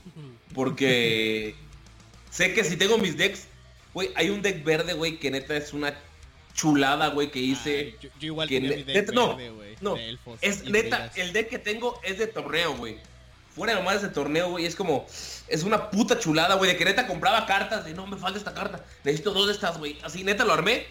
Porque 0.54 1.56
sé 2.32 2.54
que 2.54 2.64
si 2.64 2.78
tengo 2.78 2.98
mis 2.98 3.18
decks, 3.18 3.48
güey, 3.94 4.12
hay 4.16 4.30
un 4.30 4.42
deck 4.42 4.64
verde, 4.64 4.94
güey, 4.94 5.20
que 5.20 5.32
neta 5.32 5.56
es 5.56 5.74
una 5.74 5.94
chulada, 6.56 7.10
güey, 7.10 7.30
que 7.30 7.40
hice. 7.40 7.78
Ay, 7.78 7.96
yo, 8.02 8.10
yo 8.20 8.26
igual 8.28 8.48
que 8.48 8.56
tenía 8.56 8.70
ne- 8.72 8.76
mi 8.78 8.84
deck 8.84 8.96
neta, 8.96 9.12
no, 9.12 9.36
verde, 9.36 9.76
no, 9.82 9.94
de 9.96 10.10
elfos 10.10 10.40
Es 10.42 10.64
neta, 10.64 11.12
el 11.16 11.34
deck 11.34 11.50
que 11.50 11.60
tengo 11.60 12.00
es 12.04 12.18
de 12.18 12.28
torneo, 12.28 12.76
güey. 12.76 12.98
Fuera 13.54 13.74
de 13.74 13.80
nomás 13.80 14.02
de 14.02 14.10
torneo, 14.10 14.50
güey, 14.50 14.66
es 14.66 14.76
como, 14.76 15.06
es 15.48 15.64
una 15.64 15.90
puta 15.92 16.18
chulada, 16.20 16.56
güey, 16.56 16.72
de 16.72 16.78
que 16.78 16.86
neta 16.86 17.08
compraba 17.08 17.46
cartas, 17.46 17.86
de 17.86 17.94
no 17.94 18.08
me 18.08 18.18
falta 18.18 18.40
esta 18.40 18.54
carta, 18.54 18.84
necesito 19.04 19.32
dos 19.32 19.48
de 19.48 19.54
estas, 19.54 19.78
güey. 19.78 19.98
Así 20.04 20.24
neta 20.24 20.44
lo 20.44 20.54
armé 20.54 20.86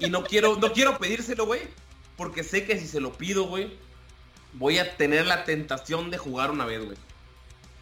y 0.00 0.08
no 0.08 0.24
quiero, 0.24 0.56
no 0.56 0.72
quiero 0.72 0.98
pedírselo, 0.98 1.46
güey, 1.46 1.60
porque 2.16 2.42
sé 2.42 2.64
que 2.64 2.78
si 2.78 2.86
se 2.86 3.00
lo 3.00 3.12
pido, 3.12 3.44
güey, 3.44 3.76
voy 4.54 4.78
a 4.78 4.96
tener 4.96 5.26
la 5.26 5.44
tentación 5.44 6.10
de 6.10 6.18
jugar 6.18 6.50
una 6.50 6.64
vez, 6.64 6.84
güey. 6.84 6.96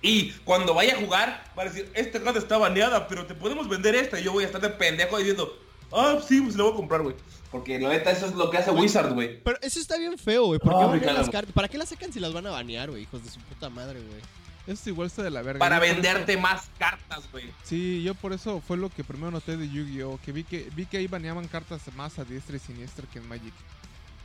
Y 0.03 0.31
cuando 0.45 0.75
vaya 0.75 0.95
a 0.95 0.99
jugar, 1.01 1.45
va 1.59 1.63
a 1.63 1.67
decir, 1.67 1.91
esta 1.95 2.23
carta 2.23 2.39
está 2.39 2.59
baneada, 2.59 3.09
pero 3.09 3.27
te 3.27 3.35
podemos 3.35 3.67
vender 3.69 3.95
esta. 3.95 4.21
Y 4.21 4.25
yo 4.25 4.33
voy 4.33 4.45
a 4.45 4.47
estar 4.47 4.61
de 4.61 4.69
pendejo 4.69 5.17
diciendo, 5.19 5.59
ah, 5.93 6.19
sí, 6.27 6.41
pues 6.41 6.57
la 6.57 6.65
voy 6.65 6.73
a 6.73 6.77
comprar, 6.77 7.03
güey. 7.03 7.15
Porque 7.51 7.79
la 7.79 7.89
neta, 7.91 8.11
eso 8.11 8.27
es 8.27 8.35
lo 8.35 8.51
que 8.51 8.59
hace 8.59 8.71
Wizard, 8.71 9.13
güey. 9.15 9.41
Pero 9.43 9.59
eso 9.63 9.79
está 9.81 9.97
bien 9.97 10.19
feo, 10.19 10.47
güey. 10.47 10.59
¿Por 10.59 10.71
qué 10.73 10.75
No, 10.75 10.81
banean 10.89 11.01
Ricardo. 11.01 11.21
las 11.21 11.31
cartas? 11.31 11.53
¿Para 11.55 11.69
qué 11.69 11.79
las 11.79 11.89
sacan 11.89 12.13
si 12.13 12.21
las 12.21 12.33
van 12.33 12.47
a 12.47 12.51
banear, 12.51 12.91
güey? 12.91 13.03
Hijos 13.03 13.25
de 13.25 13.31
su 13.31 13.41
puta 13.41 13.71
madre, 13.71 14.01
güey. 14.01 14.21
Eso 14.67 14.91
igual 14.91 15.07
está 15.07 15.23
de 15.23 15.31
la 15.31 15.43
verga. 15.43 15.61
Para 15.61 15.77
Yo 15.77 15.81
por 15.81 15.87
eso- 15.87 15.95
venderte 16.03 16.37
más 16.37 16.69
cartas, 16.77 17.31
güey. 17.31 17.45
Sí, 17.63 18.03
yo 18.03 18.15
por 18.15 18.33
eso 18.33 18.61
fue 18.67 18.77
lo 18.77 18.91
que 18.91 19.05
primero 19.05 19.31
noté 19.31 19.57
de 19.57 19.69
Yu-Gi-Oh! 19.71 20.19
Que 20.25 20.33
vi 20.33 20.43
que 20.43 20.69
vi 20.75 20.87
que 20.87 20.97
ahí 20.99 21.07
baneaban 21.07 21.47
cartas 21.47 21.81
más 21.95 22.19
a 22.19 22.25
diestra 22.25 22.57
y 22.57 22.59
siniestra 22.59 23.07
que 23.13 23.21
en 23.21 23.29
Magic. 23.29 23.55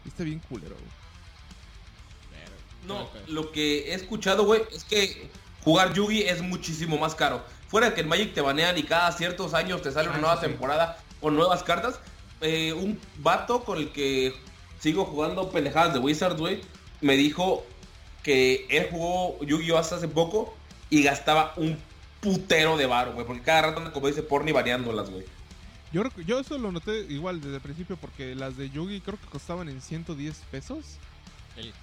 Y 0.04 0.08
está 0.10 0.24
bien 0.24 0.40
culero, 0.50 0.76
güey. 0.76 1.02
No, 2.88 3.08
lo 3.28 3.52
que 3.52 3.92
he 3.92 3.94
escuchado, 3.94 4.44
güey, 4.44 4.64
es 4.74 4.84
que 4.84 5.30
jugar 5.64 5.94
Yugi 5.94 6.24
es 6.24 6.42
muchísimo 6.42 6.98
más 6.98 7.14
caro. 7.14 7.46
Fuera 7.68 7.90
de 7.90 7.94
que 7.94 8.02
en 8.02 8.08
Magic 8.08 8.34
te 8.34 8.42
banean 8.42 8.76
y 8.78 8.84
cada 8.84 9.12
ciertos 9.12 9.54
años 9.54 9.84
te 9.84 9.92
sale 9.92 10.10
una 10.10 10.18
Ah, 10.18 10.22
nueva 10.22 10.34
eso 10.36 10.42
sí. 10.44 10.48
temporada 10.50 10.98
con 11.22 11.36
nuevas 11.36 11.64
cartas. 11.64 12.00
eh, 12.42 12.74
un 12.74 13.00
vato 13.20 13.64
con 13.64 13.78
el 13.78 13.92
que 13.92 14.34
sigo 14.80 15.06
jugando 15.06 15.52
pendejadas 15.52 15.94
de 15.94 16.00
Wizard, 16.00 16.38
güey, 16.38 16.62
me 17.00 17.16
dijo 17.16 17.64
que 18.24 18.66
él 18.70 18.88
jugó 18.90 19.40
Yu-Gi-Oh! 19.44 19.78
hasta 19.78 19.98
hace 19.98 20.08
poco 20.08 20.54
y 20.90 21.04
gastaba 21.04 21.54
un 21.56 21.78
putero 22.20 22.78
de 22.78 22.88
varo, 22.88 23.14
güey, 23.14 23.26
porque 23.26 23.44
cada 23.44 23.62
rato 23.64 23.78
anda 23.80 23.94
como 23.94 24.08
dice 24.08 24.24
porni 24.24 24.52
variándolas, 24.52 25.10
güey. 25.10 25.26
Yo, 25.92 26.04
yo 26.26 26.40
eso 26.40 26.58
lo 26.58 26.72
noté 26.72 27.06
igual 27.10 27.42
desde 27.42 27.56
el 27.56 27.62
principio 27.62 27.98
porque 27.98 28.34
las 28.34 28.58
de 28.58 28.70
Yugi 28.70 29.02
creo 29.02 29.20
que 29.20 29.28
costaban 29.28 29.70
en 29.70 29.82
110 29.82 30.36
pesos. 30.50 30.98
El. 31.58 31.74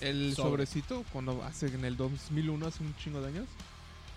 El 0.00 0.34
sobre. 0.34 0.50
sobrecito, 0.50 1.04
cuando 1.12 1.42
hace 1.44 1.66
en 1.66 1.84
el 1.84 1.96
2001, 1.96 2.66
hace 2.66 2.82
un 2.82 2.96
chingo 2.96 3.20
de 3.20 3.28
años, 3.28 3.46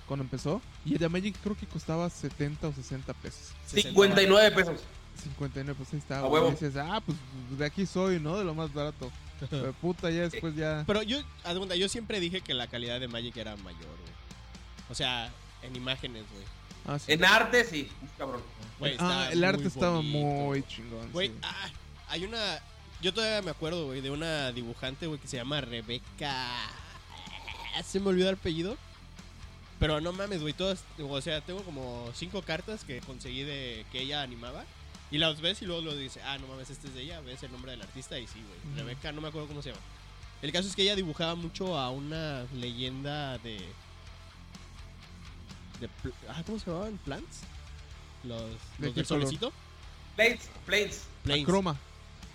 cuando 0.08 0.24
empezó. 0.24 0.62
Y 0.86 0.94
el 0.94 1.00
de 1.00 1.10
Magic 1.10 1.36
creo 1.44 1.56
que 1.56 1.66
costaba 1.68 2.10
70 2.10 2.68
o 2.68 2.74
60 2.74 3.14
pesos. 3.14 3.52
59 3.68 4.52
pesos. 4.56 4.82
59, 5.24 5.76
pues 5.78 5.94
ahí 5.94 6.00
está. 6.00 6.20
A 6.20 6.28
huevo. 6.28 6.48
Y 6.50 6.52
dices, 6.52 6.76
ah, 6.78 7.02
pues 7.06 7.18
de 7.58 7.66
aquí 7.66 7.86
soy, 7.86 8.20
¿no? 8.20 8.38
De 8.38 8.44
lo 8.44 8.54
más 8.54 8.74
barato. 8.74 9.12
Pero 9.50 9.74
puta, 9.82 10.10
ya 10.10 10.30
después 10.30 10.56
ya... 10.56 10.84
Pero 10.88 11.04
yo, 11.04 11.20
yo 11.78 11.90
siempre 11.90 12.20
dije 12.20 12.42
que 12.42 12.54
la 12.54 12.68
calidad 12.68 13.00
de 13.00 13.08
Magic 13.08 13.36
era 13.38 13.56
mayor, 13.58 13.82
güey. 13.82 14.14
O 14.90 14.96
sea, 14.96 15.32
en 15.62 15.76
imágenes, 15.76 16.24
güey. 16.32 16.46
Ah, 16.88 17.00
sí. 17.00 17.12
En 17.12 17.26
arte, 17.26 17.66
sí, 17.66 17.90
cabrón. 18.18 18.42
Güey, 18.80 18.96
Ah, 19.00 19.30
el 19.32 19.44
arte 19.44 19.68
estaba 19.68 20.02
muy 20.02 20.64
chingón. 20.64 21.12
Güey, 21.12 21.30
sí. 21.30 21.34
ah, 21.44 21.70
hay 22.10 22.24
una. 22.24 22.60
Yo 23.02 23.14
todavía 23.14 23.42
me 23.42 23.52
acuerdo, 23.52 23.88
güey, 23.88 24.02
de 24.02 24.10
una 24.10 24.52
dibujante, 24.52 25.06
güey, 25.08 25.20
que 25.20 25.28
se 25.28 25.38
llama 25.38 25.60
Rebeca. 25.62 26.32
Ah, 27.76 27.84
Se 27.84 28.00
me 28.00 28.08
olvidó 28.08 28.30
el 28.30 28.36
apellido. 28.36 28.78
Pero 29.80 30.02
no 30.02 30.12
mames, 30.12 30.42
güey, 30.42 30.54
todas. 30.54 30.84
O 31.00 31.22
sea, 31.22 31.42
tengo 31.42 31.62
como 31.64 32.10
cinco 32.16 32.42
cartas 32.42 32.84
que 32.84 33.00
conseguí 33.02 33.44
de 33.44 33.86
que 33.92 34.02
ella 34.02 34.22
animaba. 34.22 34.66
Y 35.10 35.20
las 35.20 35.40
ves 35.40 35.62
y 35.62 35.66
luego 35.66 35.82
lo 35.82 35.96
dice, 35.96 36.22
ah, 36.24 36.38
no 36.38 36.48
mames, 36.48 36.70
este 36.70 36.88
es 36.88 36.94
de 36.94 37.04
ella. 37.04 37.22
Ves 37.22 37.42
el 37.44 37.52
nombre 37.52 37.72
del 37.72 37.82
artista 37.82 38.20
y 38.20 38.28
sí, 38.28 38.44
güey. 38.46 38.74
Ujú. 38.74 38.76
Rebeca, 38.88 39.12
no 39.12 39.22
me 39.22 39.30
acuerdo 39.30 39.48
cómo 39.48 39.62
se 39.62 39.70
llama. 39.70 39.82
El 40.42 40.52
caso 40.52 40.68
es 40.68 40.76
que 40.76 40.82
ella 40.84 40.96
dibujaba 40.96 41.36
mucho 41.36 41.78
a 41.78 41.90
una 41.92 42.46
leyenda 42.54 43.38
de. 43.40 43.58
de 45.80 45.90
ah, 46.30 46.44
¿Cómo 46.46 46.60
se 46.60 46.66
llamaban? 46.70 46.98
¿Plants? 47.06 47.40
Los, 48.24 48.42
¿De 48.42 48.88
los 48.88 48.96
del 48.96 49.06
color? 49.06 49.06
solecito. 49.06 49.54
Planes, 50.16 50.50
planes. 50.66 51.04
Plains. 51.24 51.46
Croma, 51.46 51.78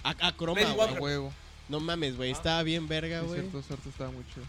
A, 0.05 0.11
a 0.29 0.33
croma, 0.33 0.63
güey. 0.63 0.89
a 0.97 1.01
huevo. 1.01 1.33
No 1.69 1.81
mames, 1.81 2.17
güey. 2.17 2.31
Estaba 2.31 2.63
bien 2.63 2.89
verga, 2.89 3.21
güey. 3.21 3.41
cierto, 3.41 3.63
cierto, 3.63 3.89
estaba 3.89 4.11
muy 4.11 4.25
chido. 4.33 4.47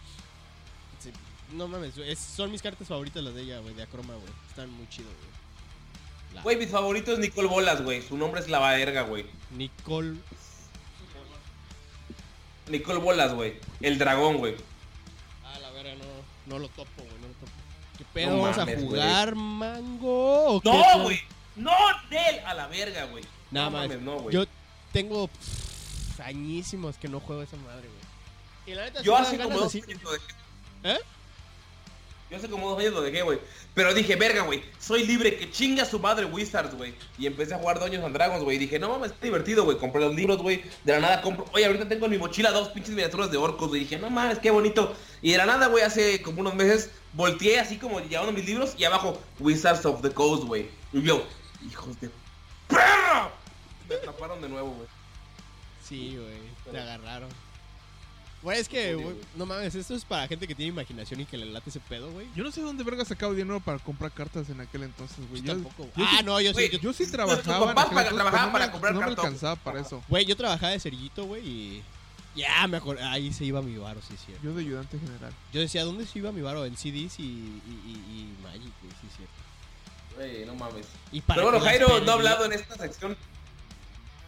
No 1.53 1.67
mames, 1.67 1.97
es- 1.97 2.19
son 2.19 2.51
mis 2.51 2.61
cartas 2.61 2.87
favoritas 2.87 3.23
las 3.23 3.33
de 3.35 3.41
ella, 3.43 3.59
güey, 3.59 3.73
de 3.75 3.83
Acroma, 3.83 4.13
güey. 4.15 4.33
Están 4.49 4.69
muy 4.71 4.87
chidos, 4.89 5.11
güey. 5.19 6.41
Güey, 6.43 6.57
mi 6.57 6.65
favorito 6.65 7.13
es 7.13 7.19
Nicole 7.19 7.47
Bolas, 7.47 7.83
güey. 7.83 8.01
Su 8.01 8.17
nombre 8.17 8.41
es 8.41 8.49
la 8.49 8.59
verga, 8.59 9.03
güey. 9.03 9.25
Nicole. 9.51 10.17
Nicole 12.69 12.99
Bolas, 12.99 13.33
güey. 13.33 13.55
El 13.81 13.97
dragón, 13.97 14.37
güey. 14.37 14.55
Ah, 15.45 15.59
la 15.59 15.69
verga, 15.71 15.93
no, 15.95 16.05
no 16.53 16.59
lo 16.59 16.67
topo, 16.69 16.89
güey, 17.03 17.09
no 17.21 17.27
lo 17.27 17.33
topo. 17.33 17.51
¿Qué 17.97 18.05
pedo? 18.13 18.31
No 18.31 18.41
¿Vamos 18.43 18.57
mames, 18.57 18.77
a 18.77 18.79
jugar, 18.81 19.35
mango? 19.35 20.55
¿O 20.55 20.61
qué 20.61 20.69
No, 20.69 21.03
güey. 21.03 21.19
No, 21.55 21.71
Nel. 22.09 22.39
A 22.45 22.53
la 22.55 22.67
verga, 22.67 23.05
güey. 23.05 23.23
Nada 23.51 23.69
no 23.69 23.77
más. 23.77 23.87
mames, 23.89 24.01
no, 24.01 24.19
güey. 24.19 24.33
Yo 24.33 24.45
tengo 24.91 25.27
pff, 25.27 26.19
añísimos 26.21 26.97
que 26.97 27.07
no 27.09 27.19
juego 27.19 27.43
esa 27.43 27.57
madre, 27.57 27.87
güey. 27.87 29.03
Yo 29.03 29.15
hace 29.17 29.37
como 29.37 29.57
dos 29.57 29.67
así- 29.67 29.81
años 29.85 30.01
lo 30.01 30.11
dejé. 30.13 30.25
¿Eh? 30.83 30.99
Yo 32.33 32.39
hace 32.39 32.49
como 32.49 32.67
dos 32.67 32.79
años 32.79 32.93
lo 32.93 33.03
dejé, 33.03 33.21
güey. 33.21 33.37
Pero 33.75 33.93
dije, 33.93 34.15
verga, 34.15 34.41
güey. 34.41 34.63
Soy 34.79 35.05
libre, 35.05 35.37
que 35.37 35.51
chinga 35.51 35.85
su 35.85 35.99
madre 35.99 36.25
Wizards, 36.25 36.73
güey. 36.73 36.95
Y 37.19 37.27
empecé 37.27 37.53
a 37.53 37.59
jugar 37.59 37.79
Dungeons 37.79 38.03
and 38.03 38.15
Dragons, 38.15 38.43
güey. 38.43 38.55
Y 38.55 38.59
dije, 38.59 38.79
no 38.79 38.89
mames, 38.89 39.11
está 39.11 39.27
divertido, 39.27 39.65
güey. 39.65 39.77
Compré 39.77 40.01
los 40.01 40.15
libros, 40.15 40.39
güey. 40.39 40.63
De 40.83 40.93
la 40.93 40.99
nada 40.99 41.21
compro. 41.21 41.45
Oye, 41.53 41.63
ahorita 41.67 41.87
tengo 41.87 42.05
en 42.05 42.11
mi 42.13 42.17
mochila 42.17 42.49
dos 42.49 42.69
pinches 42.69 42.95
miniaturas 42.95 43.29
de 43.29 43.37
orcos, 43.37 43.69
güey. 43.69 43.81
Dije, 43.81 43.99
no 43.99 44.09
mames, 44.09 44.39
qué 44.39 44.49
bonito. 44.49 44.95
Y 45.21 45.33
de 45.33 45.37
la 45.37 45.45
nada, 45.45 45.67
güey, 45.67 45.83
hace 45.83 46.23
como 46.23 46.41
unos 46.41 46.55
meses 46.55 46.89
volteé 47.13 47.59
así 47.59 47.77
como 47.77 47.99
llevando 47.99 48.31
mis 48.31 48.47
libros 48.47 48.73
y 48.79 48.83
abajo 48.83 49.21
Wizards 49.39 49.85
of 49.85 50.01
the 50.01 50.09
Coast, 50.09 50.45
güey. 50.45 50.67
Y 50.91 51.03
yo, 51.03 51.23
hijos 51.69 52.01
de 52.01 52.09
perra. 52.67 53.29
Me 53.87 53.93
atraparon 53.93 54.41
de 54.41 54.49
nuevo, 54.49 54.71
güey. 54.71 54.87
Sí, 55.87 56.17
güey, 56.17 56.39
te 56.71 56.79
agarraron. 56.79 57.29
Güey, 58.43 58.59
es 58.59 58.67
que, 58.67 58.93
güey, 58.95 59.15
no 59.37 59.45
mames, 59.45 59.73
esto 59.73 59.95
es 59.95 60.03
para 60.03 60.27
gente 60.27 60.47
que 60.47 60.53
tiene 60.53 60.69
imaginación 60.69 61.21
y 61.21 61.25
que 61.25 61.37
le 61.37 61.45
late 61.45 61.69
ese 61.69 61.79
pedo, 61.79 62.11
güey. 62.11 62.27
Yo 62.35 62.43
no 62.43 62.51
sé 62.51 62.61
dónde 62.61 62.83
verga 62.83 63.05
sacaba 63.05 63.33
dinero 63.33 63.61
para 63.61 63.79
comprar 63.79 64.11
cartas 64.11 64.49
en 64.49 64.59
aquel 64.59 64.83
entonces, 64.83 65.17
güey. 65.29 65.41
Yo 65.41 65.47
Yo, 65.47 65.53
tampoco. 65.53 65.83
yo 65.95 66.03
ah, 66.05 66.15
sí- 66.19 66.23
no, 66.25 66.41
yo 66.41 66.53
sí. 66.53 66.69
Yo- 66.73 66.79
yo 66.79 66.91
sí 66.93 67.09
trabajaba. 67.09 67.69
en 67.69 67.75
papá 67.75 67.81
entonces, 68.01 68.13
trabajaba 68.13 68.45
no 68.47 68.51
para 68.51 68.65
me- 68.65 68.71
comprar 68.73 68.93
No 68.93 68.99
me 68.99 69.05
alcanzaba 69.07 69.55
para 69.55 69.79
eso. 69.79 70.03
Güey, 70.09 70.25
yo 70.25 70.35
trabajaba 70.35 70.73
de 70.73 70.79
cerillito, 70.81 71.25
güey, 71.25 71.47
y. 71.47 71.83
Ya, 72.35 72.67
me 72.67 72.77
acuerdo. 72.77 73.05
Ahí 73.07 73.31
se 73.31 73.45
iba 73.45 73.61
mi 73.61 73.77
varo, 73.77 74.01
sí, 74.01 74.15
cierto. 74.25 74.43
Yo 74.43 74.53
de 74.55 74.61
ayudante 74.61 74.99
general. 74.99 75.31
Yo 75.53 75.61
decía, 75.61 75.85
¿dónde 75.85 76.05
se 76.05 76.17
iba 76.19 76.31
mi 76.31 76.41
varo? 76.41 76.65
En 76.65 76.75
CDs 76.75 77.19
y, 77.19 77.23
y, 77.23 77.25
y, 77.85 77.91
y 77.91 78.37
Magic, 78.43 78.73
güey, 78.81 78.93
sí, 78.99 79.07
cierto. 79.15 79.33
Güey, 80.17 80.45
no 80.45 80.55
mames. 80.55 80.87
Y 81.11 81.21
para 81.21 81.41
Pero 81.43 81.51
bueno, 81.51 81.63
Jairo 81.65 82.01
no 82.01 82.11
ha 82.11 82.15
hablado 82.15 82.43
en 82.45 82.53
esta 82.53 82.75
sección. 82.75 83.15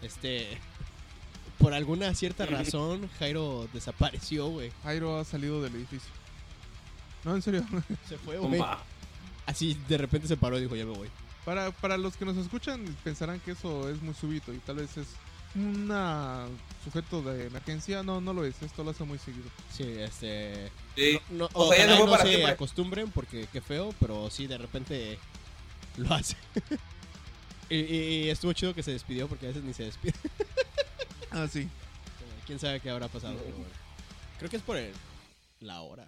Este. 0.02 0.58
Por 1.58 1.74
alguna 1.74 2.14
cierta 2.16 2.46
razón, 2.46 3.10
Jairo 3.20 3.68
desapareció, 3.74 4.48
güey. 4.48 4.72
Jairo 4.84 5.18
ha 5.20 5.24
salido 5.26 5.62
del 5.62 5.76
edificio. 5.76 6.10
No, 7.24 7.36
en 7.36 7.42
serio. 7.42 7.66
Se 8.10 8.18
fue, 8.18 8.38
güey. 8.38 8.62
Así 9.46 9.78
de 9.88 9.98
repente 9.98 10.28
se 10.28 10.38
paró 10.38 10.58
y 10.58 10.62
dijo, 10.62 10.76
ya 10.76 10.86
me 10.86 10.96
voy. 10.98 11.08
Para, 11.46 11.72
para 11.72 11.98
los 11.98 12.18
que 12.18 12.26
nos 12.26 12.36
escuchan, 12.38 12.84
pensarán 13.04 13.40
que 13.40 13.52
eso 13.52 13.88
es 13.90 14.02
muy 14.02 14.14
súbito 14.16 14.52
y 14.54 14.58
tal 14.58 14.78
vez 14.78 14.98
es 14.98 15.08
un 15.54 15.88
sujeto 16.84 17.22
de 17.22 17.46
emergencia. 17.48 18.02
No, 18.04 18.20
no 18.22 18.34
lo 18.34 18.44
es. 18.44 18.60
Esto 18.64 18.84
lo 18.84 18.90
hace 18.92 19.04
muy 19.04 19.20
seguido. 19.20 19.46
Sí, 19.72 19.84
este. 19.84 20.72
Sí. 20.96 21.20
No, 21.30 21.48
O 21.54 21.72
sea, 21.72 21.86
ya 21.86 21.96
fue 21.98 22.06
no 22.06 22.12
para 22.12 22.24
se 22.24 22.30
siempre. 22.30 22.52
acostumbren 22.52 23.12
porque 23.12 23.48
qué 23.54 23.62
feo, 23.62 23.94
pero 24.00 24.30
sí, 24.32 24.48
de 24.48 24.58
repente 24.58 25.20
lo 25.98 26.12
hace. 26.14 26.36
y, 27.70 27.76
y- 27.78 28.24
y 28.26 28.30
estuvo 28.30 28.52
chido 28.54 28.74
que 28.74 28.82
se 28.84 28.92
despidió 28.92 29.28
porque 29.28 29.46
a 29.46 29.50
veces 29.50 29.64
ni 29.64 29.74
se 29.74 29.84
despide. 29.84 30.14
Ah, 31.36 31.48
sí. 31.52 31.68
Quién 32.48 32.60
sabe 32.60 32.80
qué 32.80 32.90
habrá 32.90 33.08
pasado. 33.08 33.36
pero 33.44 33.56
bueno. 33.58 33.72
Creo 34.40 34.50
que 34.50 34.58
es 34.58 34.64
por 34.64 34.78
el- 34.78 34.94
la 35.60 35.82
hora. 35.82 36.08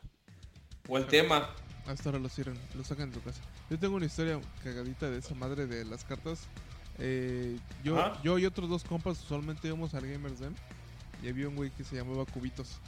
O 0.87 0.97
el 0.97 1.05
tema. 1.07 1.49
Hasta 1.85 2.09
ahora 2.09 2.19
lo 2.19 2.27
cierran, 2.29 2.57
lo 2.75 2.83
sacan 2.83 3.09
de 3.09 3.15
su 3.15 3.23
casa. 3.23 3.41
Yo 3.69 3.77
tengo 3.79 3.95
una 3.95 4.05
historia 4.05 4.39
cagadita 4.63 5.09
de 5.09 5.19
esa 5.19 5.33
madre 5.35 5.67
de 5.67 5.85
las 5.85 6.03
cartas. 6.03 6.41
Eh, 6.99 7.57
yo, 7.83 7.97
Ajá. 7.99 8.21
yo 8.23 8.37
y 8.39 8.45
otros 8.45 8.69
dos 8.69 8.83
compas 8.83 9.21
usualmente 9.23 9.67
íbamos 9.67 9.93
al 9.93 10.05
Gamers 10.07 10.39
Den 10.39 10.55
y 11.23 11.29
había 11.29 11.47
un 11.47 11.55
güey 11.55 11.69
que 11.71 11.83
se 11.83 11.95
llamaba 11.95 12.25
Cubitos. 12.25 12.79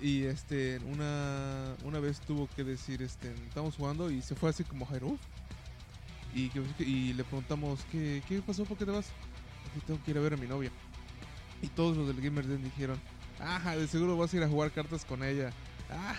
Y 0.00 0.24
este, 0.24 0.78
una, 0.86 1.74
una 1.84 1.98
vez 2.00 2.20
tuvo 2.20 2.48
que 2.54 2.64
decir, 2.64 3.02
este, 3.02 3.32
estamos 3.48 3.76
jugando 3.76 4.10
y 4.10 4.22
se 4.22 4.34
fue 4.34 4.50
así 4.50 4.64
como 4.64 4.86
Jairo. 4.86 5.18
Y, 6.34 6.48
que- 6.50 6.62
y 6.84 7.12
le 7.12 7.24
preguntamos, 7.24 7.80
¿qué, 7.92 8.22
¿qué 8.28 8.40
pasó? 8.42 8.64
¿Por 8.64 8.76
qué 8.76 8.84
te 8.86 8.90
vas? 8.90 9.06
"Es 9.06 9.80
que 9.80 9.86
tengo 9.86 10.02
que 10.04 10.10
ir 10.10 10.18
a 10.18 10.20
ver 10.20 10.34
a 10.34 10.36
mi 10.36 10.46
novia. 10.46 10.70
Y 11.64 11.68
todos 11.68 11.96
los 11.96 12.06
del 12.06 12.20
Gamers 12.20 12.46
Den 12.48 12.62
dijeron, 12.62 13.00
ajá, 13.40 13.76
de 13.76 13.88
seguro 13.88 14.16
vas 14.16 14.32
a 14.32 14.36
ir 14.36 14.42
a 14.42 14.48
jugar 14.48 14.70
cartas 14.70 15.04
con 15.04 15.22
ella. 15.24 15.50
Ah, 15.90 16.14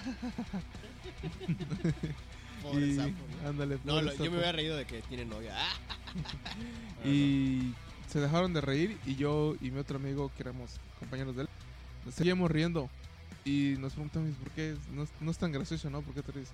Pobre 2.61 2.87
y, 2.87 2.95
sapo, 2.95 3.11
¿no? 3.43 3.49
ándale, 3.49 3.75
No, 3.83 3.93
pobre 3.93 4.05
lo- 4.05 4.11
yo 4.11 4.17
sapo. 4.17 4.31
me 4.31 4.37
había 4.37 4.51
reído 4.53 4.77
de 4.77 4.85
que 4.85 5.01
tiene 5.03 5.25
novia. 5.25 5.55
Ah. 7.03 7.07
Y 7.07 7.73
se 8.09 8.19
dejaron 8.21 8.53
de 8.53 8.61
reír 8.61 8.97
y 9.05 9.15
yo 9.15 9.55
y 9.59 9.69
mi 9.71 9.79
otro 9.79 9.97
amigo, 9.97 10.31
que 10.35 10.43
éramos 10.43 10.71
compañeros 10.99 11.35
de 11.35 11.41
él, 11.43 11.49
nos 12.05 12.15
seguíamos 12.15 12.49
riendo. 12.49 12.89
Y 13.43 13.75
nos 13.79 13.93
preguntamos, 13.93 14.33
¿por 14.37 14.49
qué? 14.51 14.75
No, 14.93 15.03
es- 15.03 15.09
no 15.19 15.29
es 15.31 15.37
tan 15.37 15.51
gracioso, 15.51 15.89
¿no? 15.89 16.01
¿Por 16.01 16.13
qué 16.13 16.21
te 16.21 16.31
ríes? 16.31 16.49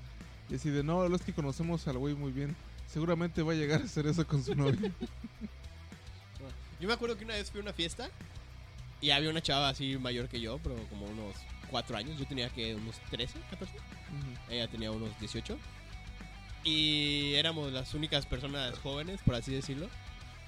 Y 0.49 0.55
así 0.55 0.69
de, 0.69 0.83
no, 0.83 1.05
es 1.15 1.21
que 1.21 1.31
conocemos 1.33 1.87
al 1.87 1.97
güey 1.99 2.15
muy 2.15 2.31
bien. 2.31 2.55
Seguramente 2.91 3.41
va 3.43 3.51
a 3.53 3.55
llegar 3.55 3.81
a 3.81 3.85
hacer 3.85 4.07
eso 4.07 4.25
con 4.25 4.43
su 4.43 4.55
novia. 4.55 4.79
Yo 6.81 6.87
me 6.87 6.93
acuerdo 6.93 7.15
que 7.17 7.23
una 7.25 7.35
vez 7.35 7.51
fui 7.51 7.59
a 7.59 7.63
una 7.63 7.73
fiesta 7.73 8.09
y 9.01 9.09
había 9.09 9.29
una 9.29 9.41
chava 9.41 9.69
así 9.69 9.97
mayor 9.97 10.29
que 10.29 10.39
yo, 10.39 10.59
pero 10.59 10.75
como 10.87 11.07
unos 11.07 11.35
4 11.71 11.97
años. 11.97 12.19
Yo 12.19 12.25
tenía 12.25 12.49
que 12.49 12.75
unos 12.75 12.99
13, 13.09 13.39
14. 13.49 13.75
Ujú. 13.75 14.53
Ella 14.53 14.67
tenía 14.67 14.91
unos 14.91 15.17
18. 15.19 15.57
Y 16.63 17.33
éramos 17.33 17.71
las 17.71 17.93
únicas 17.95 18.25
personas 18.27 18.77
jóvenes, 18.79 19.19
por 19.25 19.35
así 19.35 19.51
decirlo. 19.51 19.89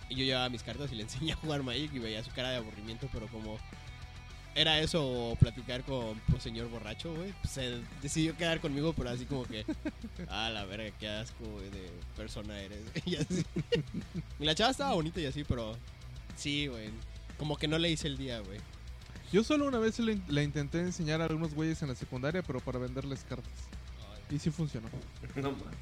Y 0.10 0.16
yo 0.16 0.26
llevaba 0.26 0.50
mis 0.50 0.62
cartas 0.62 0.92
y 0.92 0.96
le 0.96 1.04
enseñé 1.04 1.34
a 1.34 1.38
jugar 1.38 1.64
Magic 1.64 1.92
y 1.94 2.00
veía 2.00 2.24
su 2.24 2.32
cara 2.32 2.52
de 2.52 2.58
aburrimiento, 2.58 3.10
pero 3.12 3.28
como 3.28 3.58
era 4.56 4.80
eso 4.80 5.04
o 5.04 5.36
platicar 5.36 5.84
con 5.84 6.22
un 6.32 6.40
señor 6.42 6.70
borracho, 6.70 7.12
güey, 7.16 7.34
pues 7.42 7.54
se 7.54 7.82
decidió 8.04 8.38
quedar 8.38 8.60
conmigo, 8.60 8.94
pero 8.94 9.10
así 9.10 9.26
como 9.26 9.46
que, 9.46 9.66
ah, 10.30 10.52
la 10.52 10.66
verga, 10.66 10.96
qué 11.00 11.08
asco, 11.08 11.44
güey, 11.44 11.72
de 11.72 11.90
persona 12.16 12.60
eres. 12.60 12.84
y 13.06 13.16
así. 13.16 13.44
Y 14.40 14.46
la 14.46 14.54
chava 14.54 14.70
estaba 14.70 14.94
bonita 14.94 15.20
y 15.20 15.26
así, 15.26 15.44
pero 15.44 15.76
sí, 16.36 16.68
güey, 16.68 16.92
como 17.38 17.58
que 17.58 17.68
no 17.68 17.78
le 17.78 17.90
hice 17.90 18.08
el 18.08 18.18
día, 18.18 18.40
güey. 18.40 18.60
Yo 19.32 19.44
solo 19.44 19.66
una 19.66 19.80
vez 19.80 19.98
le, 20.00 20.20
le 20.28 20.44
intenté 20.44 20.80
enseñar 20.80 21.22
a 21.22 21.26
algunos 21.26 21.54
güeyes 21.56 21.82
en 21.82 21.90
la 21.90 21.96
secundaria, 21.96 22.44
pero 22.44 22.60
para 22.60 22.80
venderles 22.80 23.26
cartas. 23.28 23.52
Y 24.30 24.40
sí 24.40 24.52
funcionó. 24.52 24.88
No 25.36 25.52
mames. 25.52 25.78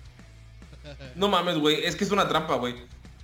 No 1.15 1.27
mames, 1.27 1.57
güey. 1.57 1.83
Es 1.85 1.95
que 1.95 2.03
es 2.03 2.11
una 2.11 2.27
trampa, 2.27 2.55
güey. 2.55 2.75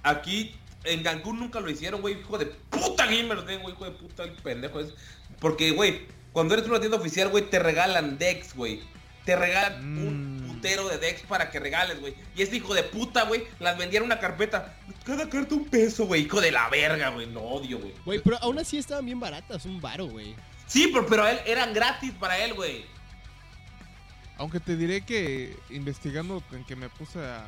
Aquí 0.04 0.56
en 0.84 1.04
Cancún 1.04 1.40
nunca 1.40 1.60
lo 1.60 1.70
hicieron, 1.70 2.02
güey. 2.02 2.20
Hijo 2.20 2.38
de 2.38 2.46
puta 2.46 3.06
gamer, 3.06 3.42
güey. 3.42 3.74
Hijo 3.74 3.86
de 3.86 3.92
puta 3.92 4.24
el 4.24 4.32
pendejo 4.34 4.80
es. 4.80 4.94
Porque, 5.40 5.72
güey, 5.72 6.02
cuando 6.34 6.54
eres 6.54 6.68
una 6.68 6.80
tienda 6.80 6.98
oficial, 6.98 7.30
güey, 7.30 7.50
te 7.50 7.60
regalan 7.60 8.18
decks, 8.18 8.56
güey. 8.56 8.82
Te 9.26 9.36
regalan 9.36 9.82
un 9.98 10.37
Mm. 10.37 10.37
Putero 10.58 10.88
de 10.90 10.98
decks 10.98 11.22
para 11.24 11.50
que 11.50 11.60
regales, 11.60 12.00
güey. 12.00 12.14
Y 12.36 12.42
este 12.42 12.58
hijo 12.58 12.74
de 12.74 12.84
puta, 12.84 13.24
güey, 13.24 13.44
las 13.60 13.78
vendía 13.78 14.00
en 14.00 14.06
una 14.06 14.20
carpeta. 14.20 14.76
Cada 15.06 15.30
carta 15.30 15.56
un 15.56 15.66
peso, 15.66 16.06
güey. 16.06 16.24
Hijo 16.24 16.42
de 16.42 16.52
la 16.52 16.70
verga, 16.70 17.10
güey. 17.10 17.26
Lo 17.32 17.42
odio, 17.42 17.80
güey. 17.80 17.94
Güey, 18.06 18.22
pero 18.24 18.38
aún 18.42 18.60
así 18.60 18.78
estaban 18.78 19.06
bien 19.06 19.20
baratas, 19.20 19.66
un 19.66 19.80
varo, 19.82 20.06
güey. 20.08 20.36
Sí, 20.68 20.90
pero, 20.94 21.06
pero 21.08 21.24
a 21.24 21.32
él 21.32 21.40
eran 21.46 21.74
gratis 21.74 22.12
para 22.20 22.38
él, 22.40 22.54
güey. 22.54 22.86
Aunque 24.38 24.60
te 24.60 24.76
diré 24.78 25.02
que 25.02 25.56
investigando 25.70 26.44
en 26.52 26.64
que 26.64 26.76
me 26.76 26.90
puse 26.90 27.20
a, 27.20 27.40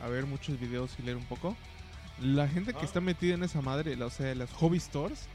a- 0.00 0.04
a 0.04 0.08
ver 0.08 0.26
muchos 0.26 0.58
videos 0.60 0.90
y 0.98 1.02
leer 1.02 1.16
un 1.16 1.24
poco, 1.24 1.56
la 2.20 2.46
gente 2.48 2.72
que 2.74 2.80
Ah. 2.80 2.84
está 2.84 3.00
metida 3.00 3.34
en 3.34 3.42
esa 3.42 3.62
madre, 3.62 3.94
o 4.02 4.10
sea, 4.10 4.34
las 4.34 4.50
hobby 4.52 4.78
stores, 4.80 5.26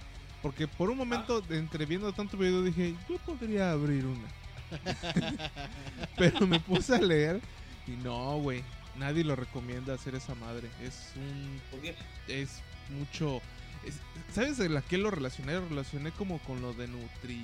porque 0.43 0.67
por 0.67 0.91
un 0.91 0.97
momento, 0.97 1.41
Ah. 1.49 1.53
entre 1.55 1.85
viendo 1.87 2.13
tanto 2.13 2.37
video, 2.37 2.61
dije, 2.61 2.93
yo 3.09 3.17
podría 3.19 3.71
abrir 3.71 4.05
una. 4.05 4.27
Pero 6.17 6.47
me 6.47 6.59
puse 6.59 6.95
a 6.95 7.01
leer 7.01 7.39
y 7.87 7.91
no, 7.91 8.37
güey, 8.39 8.63
nadie 8.97 9.23
lo 9.23 9.35
recomienda 9.35 9.93
hacer 9.93 10.15
esa 10.15 10.35
madre. 10.35 10.69
Es 10.81 11.11
un 11.15 11.61
¿Por 11.71 11.81
qué? 11.81 11.95
es 12.27 12.61
mucho. 12.89 13.41
es- 13.85 13.99
¿Sabes 14.33 14.57
de 14.57 14.69
la 14.69 14.81
que 14.81 14.97
lo 14.97 15.11
relacioné? 15.11 15.53
Lo 15.53 15.67
relacioné 15.67 16.11
como 16.11 16.39
con 16.39 16.61
lo 16.61 16.73
de 16.73 16.87
Nutri. 16.87 17.41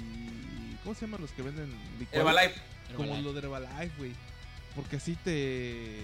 ¿Cómo 0.84 0.96
se 0.96 1.02
llaman 1.06 1.22
los 1.22 1.32
que 1.32 1.42
venden 1.42 1.70
licuados? 2.00 2.28
Herbalife. 2.30 2.62
Como 2.96 3.04
Herbalife. 3.16 3.24
lo 3.24 3.34
de 3.34 3.40
Herbalife, 3.40 3.98
güey. 3.98 4.12
Porque 4.76 4.96
así 4.98 5.16
te. 5.16 6.02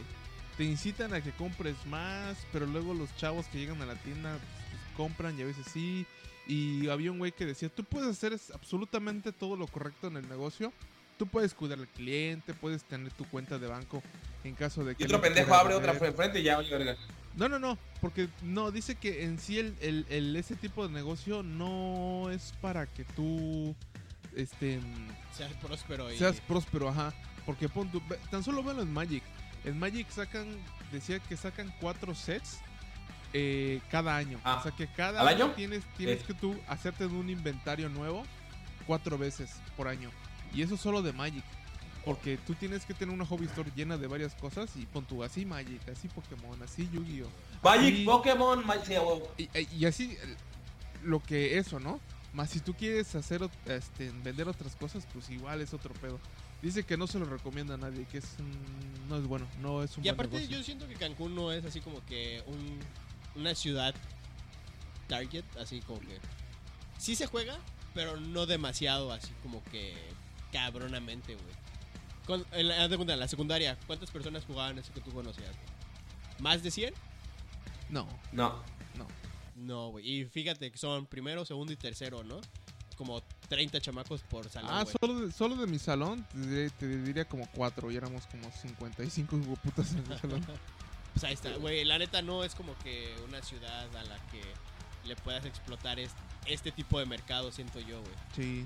Te 0.58 0.64
incitan 0.64 1.14
a 1.14 1.22
que 1.22 1.32
compres 1.34 1.76
más, 1.86 2.36
pero 2.52 2.66
luego 2.66 2.96
los 2.96 3.16
chavos 3.18 3.46
que 3.48 3.60
llegan 3.60 3.80
a 3.84 3.86
la 3.86 3.94
tienda 3.96 4.40
pues, 4.40 4.82
compran 4.98 5.38
y 5.38 5.44
a 5.44 5.46
veces 5.46 5.66
sí. 5.72 6.06
Y 6.48 6.88
había 6.90 7.12
un 7.12 7.20
güey 7.20 7.32
que 7.32 7.46
decía: 7.46 7.70
Tú 7.70 7.84
puedes 7.84 8.10
hacer 8.10 8.34
es- 8.34 8.50
absolutamente 8.52 9.32
todo 9.32 9.56
lo 9.56 9.68
correcto 9.68 10.08
en 10.08 10.18
el 10.18 10.28
negocio. 10.28 10.74
Tú 11.18 11.26
puedes 11.28 11.54
cuidar 11.54 11.80
al 11.80 11.88
cliente, 11.88 12.54
puedes 12.54 12.84
tener 12.84 13.12
tu 13.14 13.26
cuenta 13.26 13.58
de 13.58 13.68
banco 13.68 14.04
en 14.44 14.54
caso 14.56 14.84
de 14.84 14.96
que. 14.96 15.04
Y 15.04 15.06
otro 15.06 15.20
pendejo 15.22 15.54
abre 15.54 15.74
otra 15.74 15.94
enfrente 15.94 16.40
y 16.40 16.44
ya, 16.44 16.58
oye, 16.58 16.70
verga. 16.70 16.96
No, 17.36 17.48
no, 17.50 17.60
no, 17.60 17.78
porque 18.02 18.30
no, 18.42 18.72
dice 18.72 18.96
que 18.96 19.24
en 19.24 19.40
sí 19.40 19.60
el, 19.60 19.76
el- 19.82 20.06
el- 20.10 20.36
ese 20.36 20.56
tipo 20.56 20.88
de 20.88 20.94
negocio 20.94 21.44
no 21.44 22.30
es 22.32 22.54
para 22.62 22.86
que 22.88 23.04
tú 23.04 23.76
este, 24.36 24.80
Seas 25.36 25.54
próspero 25.54 26.12
y... 26.12 26.18
seas 26.18 26.40
próspero, 26.42 26.90
ajá. 26.90 27.14
Porque 27.46 27.70
pon 27.70 27.92
tu- 27.92 28.02
tan 28.32 28.44
solo 28.44 28.64
velo 28.64 28.82
en 28.82 28.92
Magic. 28.92 29.24
En 29.66 29.78
Magic 29.80 30.10
sacan, 30.10 30.48
decía 30.92 31.20
que 31.20 31.38
sacan 31.38 31.74
cuatro 31.80 32.14
sets 32.16 32.60
eh, 33.34 33.82
cada 33.92 34.16
año. 34.16 34.40
Ah, 34.44 34.58
o 34.60 34.64
sea 34.64 34.72
que 34.72 34.88
cada 34.88 35.22
¿al 35.22 35.28
año? 35.28 35.52
tienes, 35.52 35.84
tienes 35.96 36.20
Sí. 36.20 36.26
que 36.28 36.34
tú 36.34 36.56
hacerte 36.68 37.06
un 37.06 37.30
inventario 37.30 37.90
nuevo 37.90 38.24
cuatro 38.86 39.18
veces 39.18 39.52
por 39.76 39.88
año. 39.88 40.10
Y 40.54 40.62
eso 40.62 40.78
solo 40.78 41.02
de 41.02 41.14
Magic. 41.14 41.44
Porque 42.06 42.38
tú 42.38 42.54
tienes 42.56 42.86
que 42.86 42.94
tener 42.94 43.14
una 43.14 43.26
hobby 43.26 43.46
store 43.48 43.70
llena 43.76 43.98
de 43.98 44.08
varias 44.08 44.34
cosas 44.36 44.70
y 44.78 44.86
pon 44.86 45.04
tu 45.06 45.24
así 45.26 45.46
Magic, 45.46 45.82
así 45.90 46.08
Pokémon, 46.08 46.62
así 46.64 46.88
Yu-Gi-Oh! 46.94 47.28
Magic, 47.64 47.94
así- 47.96 48.06
Pokémon, 48.06 48.66
Magic, 48.66 48.90
huevo. 48.92 49.34
y, 49.38 49.50
y 49.76 49.86
así 49.86 50.18
lo 51.04 51.22
que 51.22 51.58
eso, 51.58 51.80
¿no? 51.82 52.00
Más 52.34 52.50
si 52.50 52.60
tú 52.62 52.74
quieres 52.76 53.14
hacer 53.16 53.42
este 53.66 54.10
vender 54.24 54.48
otras 54.48 54.76
cosas, 54.78 55.06
pues 55.12 55.30
igual 55.30 55.60
es 55.62 55.74
otro 55.74 55.94
pedo. 55.96 56.20
Dice 56.62 56.84
que 56.84 56.96
no 56.98 57.08
se 57.08 57.20
lo 57.20 57.26
recomienda 57.26 57.74
a 57.74 57.78
nadie, 57.78 58.06
que 58.06 58.20
es 58.20 58.36
un- 58.40 59.10
no 59.10 59.18
es 59.18 59.24
bueno, 59.28 59.46
no 59.62 59.84
es 59.84 59.98
un 59.98 60.04
Y 60.04 60.08
buen 60.08 60.14
aparte 60.16 60.36
negocio. 60.38 60.58
yo 60.58 60.64
siento 60.64 60.88
que 60.88 60.96
Cancún 60.96 61.36
no 61.36 61.52
es 61.52 61.66
así 61.66 61.82
como 61.82 62.06
que 62.06 62.42
un, 62.48 62.80
una 63.36 63.54
ciudad 63.54 63.94
target, 65.08 65.44
así 65.60 65.82
como 65.82 66.00
que... 66.00 66.20
Sí 66.98 67.16
se 67.16 67.28
juega, 67.28 67.58
pero 67.94 68.18
no 68.18 68.46
demasiado 68.46 69.12
así 69.12 69.32
como 69.44 69.64
que 69.66 69.94
cabronamente, 70.52 71.36
güey. 71.36 72.42
En 72.52 72.68
la, 72.68 72.84
en 72.86 73.20
la 73.20 73.28
secundaria, 73.28 73.78
¿cuántas 73.88 74.12
personas 74.12 74.44
jugaban 74.46 74.78
eso 74.80 74.94
que 74.94 75.00
tú 75.02 75.12
conocías? 75.14 75.56
¿Más 76.40 76.62
de 76.62 76.72
100? 76.72 76.94
No, 77.90 78.08
No. 78.32 78.62
no. 78.96 79.08
No, 79.56 79.88
güey. 79.90 80.08
Y 80.22 80.26
fíjate 80.26 80.70
que 80.72 80.78
son 80.78 81.06
primero, 81.08 81.44
segundo 81.46 81.72
y 81.74 81.78
tercero, 81.78 82.24
¿no? 82.24 82.40
Como 82.98 83.22
30 83.50 83.80
chamacos 83.82 84.22
por 84.24 84.50
salón, 84.50 84.70
Ah, 84.74 84.86
solo 84.86 85.22
de, 85.22 85.32
solo 85.32 85.56
de 85.56 85.68
mi 85.68 85.80
salón, 85.80 86.28
te, 86.32 86.38
diré- 86.40 86.72
te 86.72 86.88
diría 86.88 87.26
como 87.26 87.48
cuatro, 87.52 87.90
y 87.92 87.96
éramos 87.96 88.28
como 88.28 88.52
55 88.52 89.38
putas 89.64 89.94
en 89.94 90.08
mi 90.08 90.18
salón. 90.20 90.46
Pues 91.14 91.24
ahí 91.24 91.34
está, 91.34 91.56
güey. 91.58 91.86
La 91.86 91.98
neta 91.98 92.22
no 92.22 92.44
es 92.44 92.54
como 92.56 92.78
que 92.80 93.16
una 93.28 93.42
ciudad 93.42 93.96
a 93.96 94.04
la 94.04 94.18
que 94.28 94.42
le 95.06 95.16
puedas 95.16 95.46
explotar 95.46 96.00
es- 96.00 96.12
este 96.46 96.72
tipo 96.72 97.00
de 97.00 97.06
mercado, 97.06 97.52
siento 97.52 97.80
yo, 97.80 98.00
güey. 98.02 98.14
Sí. 98.36 98.66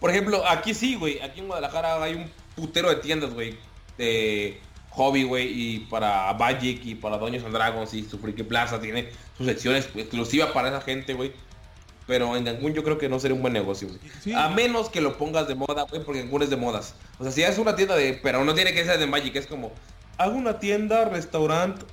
Por 0.00 0.10
ejemplo, 0.10 0.42
aquí 0.48 0.74
sí, 0.74 0.94
güey. 0.94 1.20
Aquí 1.20 1.40
en 1.40 1.46
Guadalajara 1.46 2.02
hay 2.02 2.14
un 2.14 2.30
putero 2.54 2.88
de 2.88 2.96
tiendas, 2.96 3.34
güey. 3.34 3.58
De 3.96 4.60
hobby, 4.90 5.24
güey. 5.24 5.48
Y 5.48 5.78
para 5.80 6.32
Magic 6.34 6.84
y 6.84 6.94
para 6.94 7.18
Dungeons 7.18 7.44
and 7.44 7.54
Dragons 7.54 7.94
y 7.94 8.04
su 8.04 8.18
Friki 8.18 8.42
Plaza 8.42 8.80
tiene 8.80 9.10
sus 9.36 9.46
secciones 9.46 9.88
exclusivas 9.94 10.50
para 10.50 10.68
esa 10.68 10.80
gente, 10.80 11.14
güey. 11.14 11.32
Pero 12.06 12.36
en 12.36 12.44
Cancún 12.44 12.72
yo 12.72 12.82
creo 12.82 12.96
que 12.96 13.08
no 13.08 13.20
sería 13.20 13.34
un 13.34 13.42
buen 13.42 13.52
negocio, 13.52 13.88
güey. 13.88 14.00
Sí. 14.22 14.32
A 14.32 14.48
menos 14.48 14.88
que 14.88 15.00
lo 15.00 15.18
pongas 15.18 15.46
de 15.46 15.54
moda, 15.54 15.82
güey, 15.82 16.02
porque 16.02 16.22
Cancún 16.22 16.42
es 16.42 16.50
de 16.50 16.56
modas. 16.56 16.94
O 17.18 17.22
sea, 17.22 17.32
si 17.32 17.42
es 17.42 17.58
una 17.58 17.76
tienda 17.76 17.96
de... 17.96 18.18
Pero 18.22 18.44
no 18.44 18.54
tiene 18.54 18.72
que 18.72 18.84
ser 18.84 18.98
de 18.98 19.06
Magic, 19.06 19.36
es 19.36 19.46
como... 19.46 19.72
Hago 20.16 20.34
una 20.34 20.58
tienda, 20.58 21.04
restaurante, 21.04 21.84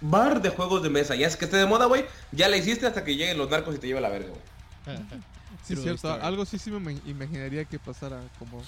bar 0.00 0.40
de 0.40 0.50
juegos 0.50 0.82
de 0.82 0.88
mesa. 0.88 1.16
Ya 1.16 1.26
es 1.26 1.36
que 1.36 1.46
esté 1.46 1.56
de 1.56 1.66
moda, 1.66 1.86
güey. 1.86 2.04
Ya 2.30 2.48
la 2.48 2.56
hiciste 2.56 2.86
hasta 2.86 3.02
que 3.02 3.16
lleguen 3.16 3.38
los 3.38 3.50
narcos 3.50 3.74
y 3.74 3.78
te 3.78 3.88
lleve 3.88 4.00
la 4.00 4.08
verga, 4.08 4.28
güey. 4.28 4.96
Sí, 5.66 5.74
True 5.74 5.82
cierto. 5.82 6.08
story. 6.08 6.24
Algo 6.26 6.44
sí 6.44 6.58
sí 6.58 6.70
me 6.70 6.92
imaginaría 7.06 7.64
que 7.64 7.78
pasara 7.78 8.22
como... 8.38 8.62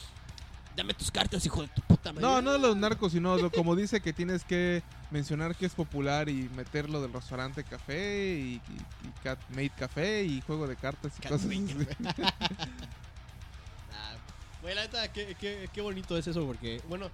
Dame 0.77 0.95
tus 0.95 1.11
cartas, 1.11 1.45
hijo 1.45 1.63
de 1.63 1.69
tu 1.69 1.81
puta 1.83 2.13
madre. 2.13 2.27
No, 2.27 2.41
no 2.41 2.57
los 2.57 2.77
narcos, 2.77 3.11
sino 3.13 3.37
lo- 3.37 3.51
como 3.51 3.75
dice 3.75 4.01
que 4.01 4.13
tienes 4.13 4.45
que 4.45 4.83
mencionar 5.11 5.57
que 5.57 5.67
es 5.67 5.75
popular 5.75 6.29
y 6.29 6.49
meterlo 6.51 7.01
del 7.03 7.13
restaurante 7.13 7.65
café 7.65 8.35
y, 8.39 8.55
y- 8.55 9.09
y 9.09 9.11
cat 9.25 9.39
made 9.51 9.71
café 9.71 10.23
y 10.25 10.41
juego 10.43 10.67
de 10.69 10.77
cartas 10.77 11.13
y 11.19 11.23
Cat 11.23 11.33
cosas 11.33 11.47
así. 11.47 11.67
Ah, 13.93 14.15
Güey, 14.63 14.75
la 14.75 14.83
neta, 14.83 15.13
qué, 15.13 15.35
qué, 15.39 15.69
qué 15.73 15.81
bonito 15.81 16.17
es 16.17 16.27
eso, 16.27 16.45
porque, 16.47 16.81
bueno, 16.89 17.11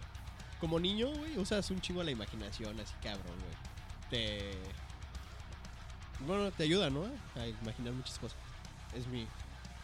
como 0.61 0.78
niño, 0.81 1.09
güey, 1.09 1.39
usas 1.39 1.70
un 1.70 1.81
chingo 1.81 2.02
la 2.02 2.11
imaginación, 2.11 2.78
así 2.81 2.94
cabrón, 3.02 3.24
güey. 3.39 3.55
Te. 4.11 4.52
Bueno, 6.27 6.51
te 6.52 6.62
ayuda, 6.65 6.90
¿no? 6.90 7.05
A 7.36 7.47
imaginar 7.47 7.93
muchas 7.93 8.19
cosas. 8.19 8.39
Es 8.94 9.06
mi. 9.06 9.27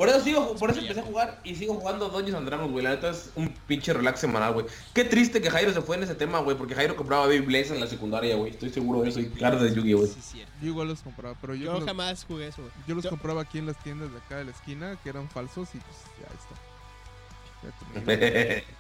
Por 0.01 0.09
eso 0.09 0.19
sigo, 0.23 0.57
por 0.57 0.71
eso 0.71 0.81
empecé 0.81 1.01
a 1.01 1.03
jugar 1.03 1.39
y 1.45 1.55
sigo 1.55 1.75
jugando 1.75 2.09
Dungeons 2.09 2.39
and 2.39 2.47
Dragons, 2.47 2.73
güey. 2.73 2.83
La 2.83 2.89
neta 2.93 3.11
es 3.11 3.29
un 3.35 3.51
pinche 3.67 3.93
relax 3.93 4.19
semanal, 4.19 4.55
güey. 4.55 4.65
Qué 4.95 5.05
triste 5.05 5.43
que 5.43 5.51
Jairo 5.51 5.75
se 5.75 5.83
fue 5.83 5.97
en 5.97 6.05
ese 6.05 6.15
tema, 6.15 6.39
güey, 6.39 6.57
porque 6.57 6.75
Jairo 6.75 6.97
compraba 6.97 7.27
Baby 7.27 7.41
Blaze 7.41 7.75
en 7.75 7.81
la 7.81 7.87
secundaria, 7.87 8.35
güey. 8.35 8.53
Estoy 8.53 8.71
seguro 8.71 9.03
de 9.03 9.11
eso. 9.11 9.21
Y 9.21 9.29
cartas 9.29 9.61
de 9.61 9.75
Yu-Gi, 9.75 9.93
güey. 9.93 10.09
Sí, 10.09 10.23
cierto. 10.23 10.51
Yo 10.63 10.69
igual 10.69 10.89
los 10.89 11.03
compraba, 11.03 11.37
pero 11.39 11.55
yo, 11.55 11.67
Yo 11.67 11.73
los, 11.75 11.85
jamás 11.85 12.25
jugué 12.25 12.47
eso, 12.47 12.63
güey. 12.63 12.73
yo 12.87 12.95
los 12.95 13.05
yo- 13.05 13.11
compraba 13.11 13.43
aquí 13.43 13.59
en 13.59 13.67
las 13.67 13.77
tiendas 13.83 14.11
de 14.11 14.17
acá 14.17 14.37
de 14.39 14.45
la 14.45 14.53
esquina 14.53 14.97
que 15.03 15.11
eran 15.11 15.29
falsos 15.29 15.69
y 15.75 15.79
pues 15.79 15.97
ya 16.19 16.29
está. 16.35 16.55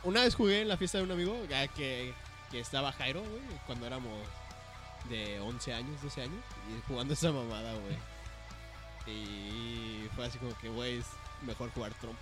Una 0.04 0.22
vez 0.22 0.34
jugué 0.34 0.62
en 0.62 0.68
la 0.68 0.78
fiesta 0.78 0.96
de 0.96 1.04
un 1.04 1.10
amigo 1.10 1.36
ya 1.50 1.68
que, 1.68 2.14
que 2.50 2.60
estaba 2.60 2.92
Jairo, 2.92 3.20
güey, 3.20 3.42
cuando 3.66 3.86
éramos 3.86 4.10
de 5.10 5.38
11 5.40 5.74
años, 5.74 6.00
12 6.02 6.22
años, 6.22 6.42
y 6.70 6.80
jugando 6.88 7.12
esa 7.12 7.30
mamada, 7.30 7.74
güey. 7.74 7.98
Y 9.10 10.08
fue 10.14 10.26
así 10.26 10.38
como 10.38 10.56
que, 10.58 10.68
güey, 10.68 10.98
es 10.98 11.06
mejor 11.46 11.70
jugar 11.70 11.92
trompo. 12.00 12.18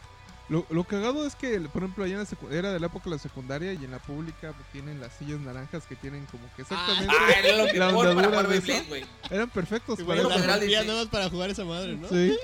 Lo, 0.48 0.65
lo 0.70 0.85
cagado 0.85 1.27
es 1.27 1.35
que, 1.35 1.60
por 1.60 1.82
ejemplo, 1.82 2.05
allá 2.05 2.15
en 2.15 2.20
la 2.20 2.56
era 2.56 2.73
de 2.73 2.81
la 2.81 2.86
época 2.86 3.05
de 3.05 3.10
la 3.10 3.19
secundaria 3.19 3.74
y 3.74 3.85
en 3.85 3.90
la 3.90 3.98
pública 3.98 4.55
pues, 4.55 4.66
tienen 4.73 4.98
las 4.98 5.12
sillas 5.12 5.40
naranjas 5.40 5.85
que 5.85 5.94
tienen 5.94 6.24
como 6.27 6.44
que 6.56 6.62
exactamente 6.62 7.15
Ah, 7.15 7.32
era 7.44 7.56
lo 7.65 7.66
que 7.70 7.78
la 7.78 7.90
para 8.31 8.48
de 8.48 8.56
eso. 8.56 8.85
Güey. 8.89 9.05
eran 9.31 9.51
perfectos 9.51 10.01
para 10.01 10.23
dice- 10.59 10.86
nada 10.86 11.01
más 11.01 11.06
para 11.09 11.28
jugar 11.28 11.51
esa 11.51 11.65
madre, 11.66 11.97
¿no? 11.97 12.09
Sí. 12.09 12.35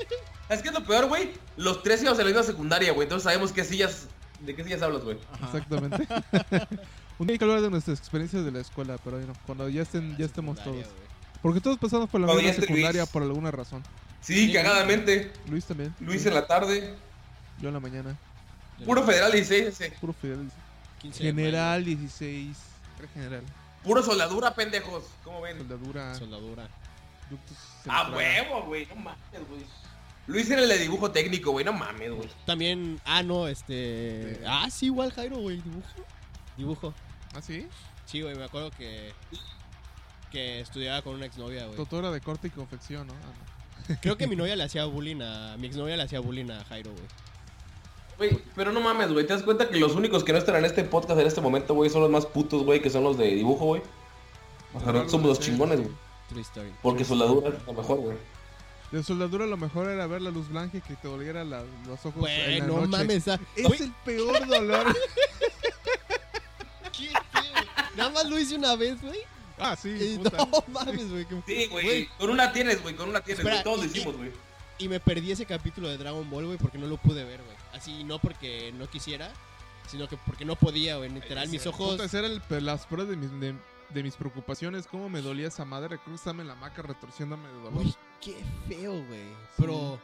Es 0.50 0.60
que 0.60 0.68
es 0.68 0.74
lo 0.74 0.84
peor, 0.84 1.06
güey. 1.06 1.32
Los 1.56 1.82
tres 1.82 2.02
íbamos 2.02 2.18
a 2.18 2.22
la 2.24 2.28
misma 2.28 2.42
secundaria, 2.42 2.92
güey. 2.92 3.06
Entonces 3.06 3.24
sabemos 3.24 3.52
qué 3.52 3.64
sillas... 3.64 4.06
¿De 4.40 4.54
qué 4.54 4.64
sillas 4.64 4.82
hablas, 4.82 5.02
güey? 5.02 5.16
Exactamente. 5.42 6.06
Un 7.18 7.26
día 7.26 7.34
hay 7.34 7.38
que 7.38 7.44
hablar 7.44 7.62
de 7.62 7.70
nuestras 7.70 7.98
experiencias 7.98 8.44
de 8.44 8.50
la 8.50 8.60
escuela, 8.60 8.98
pero 9.02 9.16
bueno, 9.16 9.32
cuando 9.46 9.66
ya 9.70 9.80
estén, 9.80 10.14
ya 10.18 10.26
estemos 10.26 10.62
todos. 10.62 10.84
Porque 11.40 11.60
todos 11.62 11.78
pasamos 11.78 12.10
por 12.10 12.20
la 12.20 12.26
misma 12.34 12.52
secundaria 12.52 13.02
Luis. 13.02 13.10
por 13.10 13.22
alguna 13.22 13.50
razón. 13.50 13.82
Sí, 14.24 14.50
cagadamente. 14.52 15.30
Luis 15.48 15.66
también. 15.66 15.94
Luis 16.00 16.24
en 16.24 16.32
la 16.32 16.46
tarde. 16.46 16.94
Yo 17.60 17.68
en 17.68 17.74
la 17.74 17.80
mañana. 17.80 18.16
Puro 18.84 19.02
Federal 19.04 19.30
16 19.30 19.66
ese. 19.66 19.90
Puro. 20.00 20.14
15 21.00 21.22
de 21.22 21.28
General 21.30 21.84
16. 21.84 22.56
Era 22.98 23.08
general. 23.08 23.42
Puro 23.82 24.02
soldadura, 24.02 24.54
pendejos. 24.54 25.04
¿Cómo 25.22 25.42
ven? 25.42 25.58
Soldadura. 25.58 26.14
Soldadura. 26.14 26.68
ductos 27.28 27.58
Ah, 27.86 28.10
huevo, 28.10 28.62
güey. 28.62 28.86
No 28.86 28.94
mames, 28.96 29.48
güey. 29.48 29.66
Luis 30.26 30.50
era 30.50 30.62
el 30.62 30.68
de 30.70 30.78
dibujo 30.78 31.10
técnico, 31.10 31.50
güey. 31.50 31.66
No 31.66 31.74
mames, 31.74 32.10
güey. 32.10 32.30
También, 32.46 32.98
ah, 33.04 33.22
no, 33.22 33.46
este... 33.46 34.40
Ah, 34.46 34.68
sí, 34.70 34.86
igual 34.86 35.12
Jairo, 35.12 35.36
güey, 35.36 35.60
dibujo. 35.60 35.88
Dibujo. 36.56 36.94
¿Ah, 37.34 37.42
sí? 37.42 37.66
Sí, 38.06 38.22
güey, 38.22 38.34
me 38.34 38.44
acuerdo 38.44 38.70
que... 38.70 39.12
Que 40.30 40.60
estudiaba 40.60 41.02
con 41.02 41.14
una 41.14 41.26
exnovia, 41.26 41.66
güey. 41.66 41.76
Tutora 41.76 42.10
de 42.10 42.22
corte 42.22 42.46
y 42.46 42.50
confección, 42.50 43.06
¿no? 43.06 43.12
Ah, 43.12 43.26
no. 43.26 43.53
Creo 44.00 44.16
que 44.16 44.26
mi 44.26 44.36
novia 44.36 44.56
le 44.56 44.64
hacía 44.64 44.84
bullying 44.86 45.20
a... 45.22 45.56
Mi 45.58 45.66
exnovia 45.66 45.96
le 45.96 46.02
hacía 46.04 46.20
bullying 46.20 46.50
a 46.50 46.64
Jairo, 46.64 46.90
güey. 46.92 47.04
Güey, 48.30 48.42
pero 48.54 48.72
no 48.72 48.80
mames, 48.80 49.12
güey. 49.12 49.26
¿Te 49.26 49.34
das 49.34 49.42
cuenta 49.42 49.68
que 49.68 49.78
los 49.78 49.94
únicos 49.94 50.24
que 50.24 50.32
no 50.32 50.38
están 50.38 50.56
en 50.56 50.64
este 50.64 50.84
podcast 50.84 51.20
en 51.20 51.26
este 51.26 51.40
momento, 51.40 51.74
güey, 51.74 51.90
son 51.90 52.02
los 52.02 52.10
más 52.10 52.26
putos, 52.26 52.62
güey, 52.64 52.80
que 52.80 52.90
son 52.90 53.04
los 53.04 53.18
de 53.18 53.26
dibujo, 53.26 53.66
güey? 53.66 53.82
O 54.72 54.78
sea, 54.80 54.88
nosotros 54.92 55.10
somos 55.10 55.26
los 55.28 55.40
chingones, 55.40 55.80
güey. 55.80 55.92
Porque 56.82 57.04
soldadura 57.04 57.48
es 57.48 57.66
lo 57.66 57.72
mejor, 57.74 57.98
güey. 57.98 58.16
De 58.92 59.02
soldadura 59.02 59.46
lo 59.46 59.56
mejor 59.56 59.88
era 59.88 60.06
ver 60.06 60.22
la 60.22 60.30
luz 60.30 60.48
blanca 60.48 60.78
y 60.78 60.80
que 60.80 60.94
te 60.94 61.08
doliera 61.08 61.44
la- 61.44 61.64
los 61.86 61.98
ojos 62.06 62.14
en 62.14 62.20
Güey, 62.44 62.60
la 62.60 62.66
no 62.66 62.76
noche. 62.76 62.88
mames. 62.88 63.28
ah, 63.28 63.40
Es 63.56 63.80
el 63.80 63.92
peor 64.04 64.46
dolor. 64.46 64.86
qué 66.96 67.08
feo. 67.08 67.86
Nada 67.96 68.10
más 68.10 68.28
lo 68.28 68.38
hice 68.38 68.54
una 68.56 68.76
vez, 68.76 69.00
güey. 69.02 69.18
Ah, 69.58 69.76
sí. 69.76 69.88
y 69.90 70.18
puta. 70.18 70.36
No 70.38 70.64
mames, 70.72 71.10
güey. 71.10 71.24
que- 71.26 71.42
Sí, 71.46 71.66
güey. 71.66 72.06
Con 72.18 72.30
una 72.30 72.52
tienes, 72.52 72.82
güey. 72.82 72.94
Con 72.96 73.08
una 73.08 73.20
tienes, 73.20 73.38
Espera, 73.40 73.56
güey. 73.62 73.64
Todos 73.64 73.78
lo 73.78 73.84
y- 73.84 73.86
hicimos, 73.98 74.16
güey. 74.16 74.32
Y 74.78 74.88
me 74.88 74.98
perdí 75.00 75.30
ese 75.32 75.46
capítulo 75.46 75.88
de 75.88 75.96
Dragon 75.98 76.28
Ball, 76.28 76.46
güey, 76.46 76.58
porque 76.58 76.78
no 76.78 76.86
lo 76.86 76.96
pude 76.96 77.22
ver, 77.24 77.40
güey. 77.42 77.56
Así, 77.72 78.02
no 78.04 78.18
porque 78.18 78.72
no 78.76 78.88
quisiera, 78.88 79.32
sino 79.88 80.08
que 80.08 80.16
porque 80.16 80.44
no 80.44 80.56
podía, 80.56 80.96
güey. 80.96 81.10
Literal, 81.10 81.48
mis 81.48 81.66
ojos... 81.66 82.00
Puta, 82.00 82.18
era 82.18 82.26
el, 82.26 82.42
las 82.64 82.84
pruebas 82.86 83.08
de 83.08 83.16
mis, 83.16 83.30
de, 83.40 83.54
de 83.90 84.02
mis 84.02 84.16
preocupaciones. 84.16 84.86
Cómo 84.88 85.08
me 85.08 85.22
dolía 85.22 85.46
esa 85.48 85.64
madre. 85.64 85.98
Creo 85.98 86.06
que 86.06 86.14
estaba 86.14 86.42
en 86.42 86.48
la 86.48 86.56
maca 86.56 86.82
retorciéndome 86.82 87.46
de 87.48 87.54
dolor. 87.54 87.72
Güey, 87.74 87.94
qué 88.20 88.36
feo, 88.68 88.92
güey. 89.06 89.22
Pero 89.56 90.00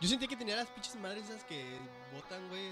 yo 0.00 0.08
sentí 0.08 0.26
que 0.28 0.36
tenía 0.36 0.56
las 0.56 0.68
pinches 0.68 0.96
madres 0.96 1.24
esas 1.24 1.44
que 1.44 1.76
botan, 2.14 2.48
güey, 2.48 2.62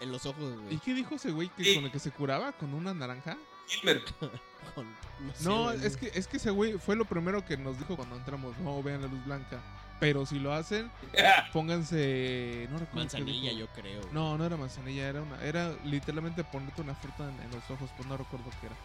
en 0.00 0.12
los 0.12 0.26
ojos, 0.26 0.42
¿Y 0.42 0.62
güey. 0.64 0.78
qué 0.80 0.92
dijo 0.92 1.14
ese 1.14 1.30
güey 1.30 1.48
que 1.56 1.64
Sí. 1.64 1.74
con 1.74 1.84
el 1.84 1.90
que 1.92 1.98
se 2.00 2.10
curaba? 2.10 2.52
¿Con 2.52 2.74
una 2.74 2.92
naranja? 2.92 3.38
No, 5.44 5.70
es 5.70 5.96
que, 5.96 6.10
es 6.14 6.26
que 6.26 6.38
ese 6.38 6.50
güey 6.50 6.78
fue 6.78 6.96
lo 6.96 7.04
primero 7.04 7.44
que 7.44 7.56
nos 7.56 7.78
dijo 7.78 7.94
cuando 7.96 8.16
entramos. 8.16 8.56
No, 8.58 8.82
vean 8.82 9.02
la 9.02 9.06
luz 9.08 9.24
blanca. 9.24 9.60
Pero 10.00 10.26
si 10.26 10.40
lo 10.40 10.52
hacen, 10.52 10.90
pónganse... 11.52 12.66
No 12.70 12.78
recuerdo 12.78 13.00
Manzanilla, 13.02 13.52
yo 13.52 13.68
creo. 13.68 14.00
güey. 14.00 14.12
No, 14.12 14.36
no 14.36 14.44
era 14.44 14.56
manzanilla, 14.56 15.06
era 15.08 15.22
una, 15.22 15.40
era 15.44 15.72
literalmente 15.84 16.42
ponerte 16.42 16.82
una 16.82 16.94
fruta 16.96 17.28
en, 17.28 17.40
en 17.40 17.50
los 17.52 17.70
ojos, 17.70 17.88
pues 17.96 18.08
no 18.08 18.16
recuerdo 18.16 18.46
qué 18.60 18.66
era. 18.66 18.76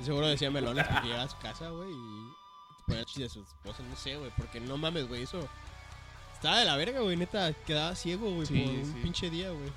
Y 0.00 0.04
Seguro 0.04 0.26
decía 0.26 0.50
melones 0.50 0.84
porque 0.88 1.06
llegaba 1.06 1.22
a 1.24 1.28
su 1.28 1.38
casa, 1.38 1.68
güey, 1.68 1.90
y 1.92 2.30
te 2.78 2.82
ponía 2.86 3.04
chiste 3.04 3.24
a 3.26 3.28
su 3.28 3.42
esposa, 3.42 3.84
no 3.88 3.94
sé, 3.94 4.16
güey, 4.16 4.32
porque 4.36 4.58
no 4.58 4.76
mames, 4.76 5.06
güey, 5.06 5.22
eso 5.22 5.48
estaba 6.34 6.58
de 6.58 6.64
la 6.64 6.76
verga, 6.76 6.98
güey, 7.00 7.16
neta, 7.16 7.52
quedaba 7.64 7.94
ciego, 7.94 8.28
güey, 8.32 8.46
Sí, 8.46 8.58
por 8.58 8.72
un 8.74 9.02
pinche 9.02 9.30
día, 9.30 9.50
güey. 9.50 9.70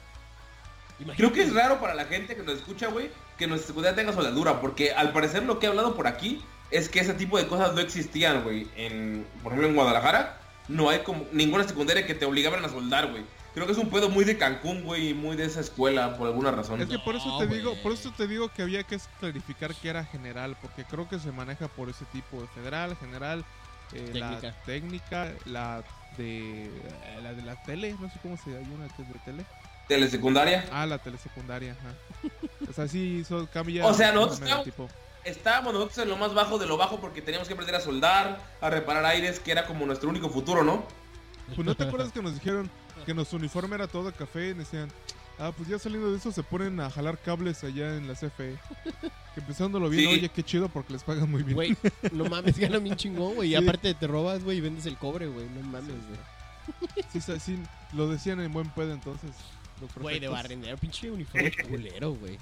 Creo 1.16 1.32
que 1.32 1.42
es 1.44 1.54
raro 1.54 1.80
para 1.80 1.94
la 1.94 2.06
gente 2.06 2.36
que 2.36 2.44
nos 2.44 2.56
escucha, 2.56 2.88
güey, 2.88 3.10
que 3.38 3.48
nuestra 3.48 3.68
secundaria 3.68 3.96
tenga 3.96 4.14
soldadura, 4.14 4.60
porque 4.60 4.92
al 4.92 5.12
parecer 5.12 5.44
lo 5.44 5.60
que 5.60 5.66
he 5.66 5.70
hablado 5.70 5.96
por 5.96 6.08
aquí 6.08 6.42
es 6.72 6.90
que 6.90 7.00
ese 7.00 7.14
tipo 7.14 7.38
de 7.38 7.48
cosas 7.48 7.74
no 7.74 7.82
existían, 7.82 8.44
güey. 8.44 8.68
En, 8.76 9.26
por 9.42 9.52
ejemplo, 9.52 9.70
en 9.70 9.76
Guadalajara 9.76 10.38
no 10.68 10.90
hay 10.90 11.00
como 11.00 11.26
ninguna 11.32 11.64
secundaria 11.64 12.06
que 12.06 12.14
te 12.14 12.26
obligaban 12.26 12.64
a 12.64 12.70
soldar, 12.70 13.12
güey. 13.12 13.24
Creo 13.54 13.66
que 13.66 13.72
es 13.72 13.78
un 13.80 13.90
pedo 13.90 14.10
muy 14.10 14.26
de 14.26 14.38
Cancún, 14.38 14.84
güey, 14.84 15.10
y 15.10 15.14
muy 15.14 15.36
de 15.36 15.46
esa 15.46 15.60
escuela, 15.62 16.16
por 16.18 16.28
alguna 16.28 16.52
razón. 16.52 16.82
Es 16.82 16.88
que 16.88 17.00
por 17.00 17.16
eso 17.16 17.28
No, 17.28 17.40
te 17.40 17.48
digo, 17.48 17.76
por 17.82 17.94
eso 17.94 18.14
te 18.16 18.28
digo 18.28 18.50
que 18.50 18.62
había 18.62 18.84
que 18.84 19.00
clarificar 19.20 19.74
que 19.74 19.90
era 19.90 20.06
general, 20.06 20.56
porque 20.62 20.84
creo 20.84 21.10
que 21.10 21.18
se 21.18 21.32
maneja 21.32 21.68
por 21.68 21.90
ese 21.90 22.06
tipo 22.06 22.40
de 22.42 22.48
federal, 22.48 22.96
general, 22.98 23.44
eh, 23.94 24.12
la 24.14 24.40
Técnica. 24.40 24.56
técnica, 24.66 25.34
la 25.46 25.84
de 26.18 26.66
eh, 26.66 26.72
la 27.24 27.34
de 27.34 27.42
la 27.42 27.62
tele, 27.64 27.96
no 28.00 28.10
sé 28.10 28.20
cómo 28.22 28.38
se 28.38 28.52
llama, 28.52 28.68
una 28.76 28.88
que 28.96 29.02
es 29.02 29.08
de 29.08 29.20
tele. 29.26 29.46
Telesecundaria. 29.90 30.66
Ah, 30.72 30.86
la 30.86 31.00
telesecundaria, 31.00 31.74
ajá. 31.74 32.30
O 32.70 32.74
sea, 32.74 32.88
sí, 32.88 33.20
eso 33.22 33.50
cambia. 33.52 33.86
O 33.86 33.94
sea, 33.94 34.14
nosotros 34.14 34.40
manera, 34.40 34.62
estamos- 34.62 34.92
Estábamos 35.26 35.74
nosotros 35.74 35.98
en 35.98 36.10
lo 36.10 36.16
más 36.16 36.34
bajo 36.34 36.58
de 36.58 36.66
lo 36.66 36.78
bajo 36.78 37.02
porque 37.02 37.22
teníamos 37.22 37.48
que 37.50 37.54
aprender 37.54 37.76
a 37.76 37.82
soldar, 37.82 38.40
a 38.62 38.70
reparar 38.70 39.04
aires, 39.06 39.40
que 39.42 39.52
era 39.52 39.66
como 39.68 39.86
nuestro 39.86 40.10
único 40.10 40.30
futuro, 40.30 40.64
¿no? 40.64 40.86
Pues 41.56 41.66
no 41.68 41.76
te 41.76 41.84
acuerdas 41.88 42.14
que 42.14 42.22
nos 42.22 42.36
dijeron 42.36 42.70
que 43.06 43.14
nuestro 43.14 43.38
uniforme 43.38 43.76
era 43.76 43.88
todo 43.88 44.12
café 44.14 44.50
y 44.50 44.54
decían, 44.54 44.90
ah, 45.38 45.52
pues 45.56 45.68
ya 45.68 45.78
saliendo 45.78 46.10
de 46.12 46.18
eso 46.18 46.32
se 46.32 46.42
ponen 46.42 46.80
a 46.80 46.90
jalar 46.90 47.18
cables 47.18 47.64
allá 47.66 47.98
en 47.98 48.08
la 48.08 48.14
CFE. 48.14 48.58
Que 49.36 49.42
empezándolo 49.42 49.90
bien, 49.90 50.06
Sí. 50.10 50.18
oye, 50.18 50.30
qué 50.30 50.42
chido 50.42 50.70
porque 50.70 50.94
les 50.94 51.04
pagan 51.04 51.30
muy 51.30 51.44
bien. 51.44 51.54
Güey, 51.56 51.78
no 52.14 52.26
mames, 52.26 52.58
gana 52.58 52.80
bien 52.80 52.96
chingón, 52.96 53.36
güey, 53.36 53.50
y 53.54 53.58
Sí. 53.58 53.64
aparte 53.64 53.94
te 53.94 54.08
robas, 54.08 54.44
güey, 54.44 54.58
y 54.58 54.62
vendes 54.62 54.88
el 54.88 54.98
cobre, 54.98 55.28
güey, 55.28 55.48
no 55.50 55.62
mames, 55.68 55.94
güey. 56.08 57.00
Sí, 57.14 57.22
sí, 57.22 57.40
sí, 57.40 57.60
lo 57.94 58.08
decían 58.08 58.40
en 58.40 58.52
buen 58.52 58.70
pedo 58.72 58.92
entonces. 58.92 59.30
Güey, 60.00 60.20
de 60.20 60.28
barrendero, 60.28 60.78
pinche 60.78 61.10
uniforme 61.10 61.52
culero, 61.70 62.14
güey. 62.14 62.38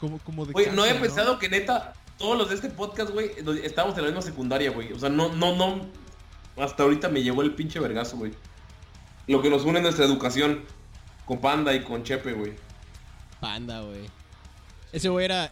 Como, 0.00 0.18
como 0.18 0.44
de 0.46 0.52
Güey, 0.52 0.70
no 0.72 0.82
había 0.82 1.00
pensado 1.00 1.38
que 1.38 1.48
neta, 1.48 1.94
todos 2.18 2.36
los 2.36 2.48
de 2.48 2.56
este 2.56 2.68
podcast, 2.70 3.10
güey, 3.10 3.30
estábamos 3.62 3.96
en 3.96 4.04
la 4.04 4.10
misma 4.10 4.22
secundaria, 4.22 4.70
güey. 4.70 4.92
O 4.92 4.98
sea, 4.98 5.08
no, 5.08 5.32
no, 5.34 5.56
no. 5.56 5.86
Hasta 6.56 6.82
ahorita 6.84 7.08
me 7.08 7.22
llegó 7.22 7.42
el 7.42 7.54
pinche 7.54 7.80
vergazo, 7.80 8.16
güey. 8.16 8.32
Lo 9.26 9.40
que 9.42 9.50
nos 9.50 9.64
une 9.64 9.78
es 9.78 9.82
nuestra 9.82 10.04
educación. 10.04 10.62
Con 11.24 11.40
Panda 11.40 11.72
y 11.74 11.82
con 11.82 12.02
Chepe, 12.02 12.32
güey. 12.32 12.52
Panda, 13.40 13.80
güey. 13.80 14.08
Ese 14.92 15.08
güey 15.08 15.24
era. 15.24 15.50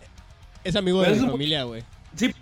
Es 0.65 0.77
amigo 0.77 1.01
Pero 1.01 1.15
de 1.15 1.21
mi 1.23 1.29
familia, 1.29 1.65
güey. 1.65 1.83
Sí, 2.15 2.33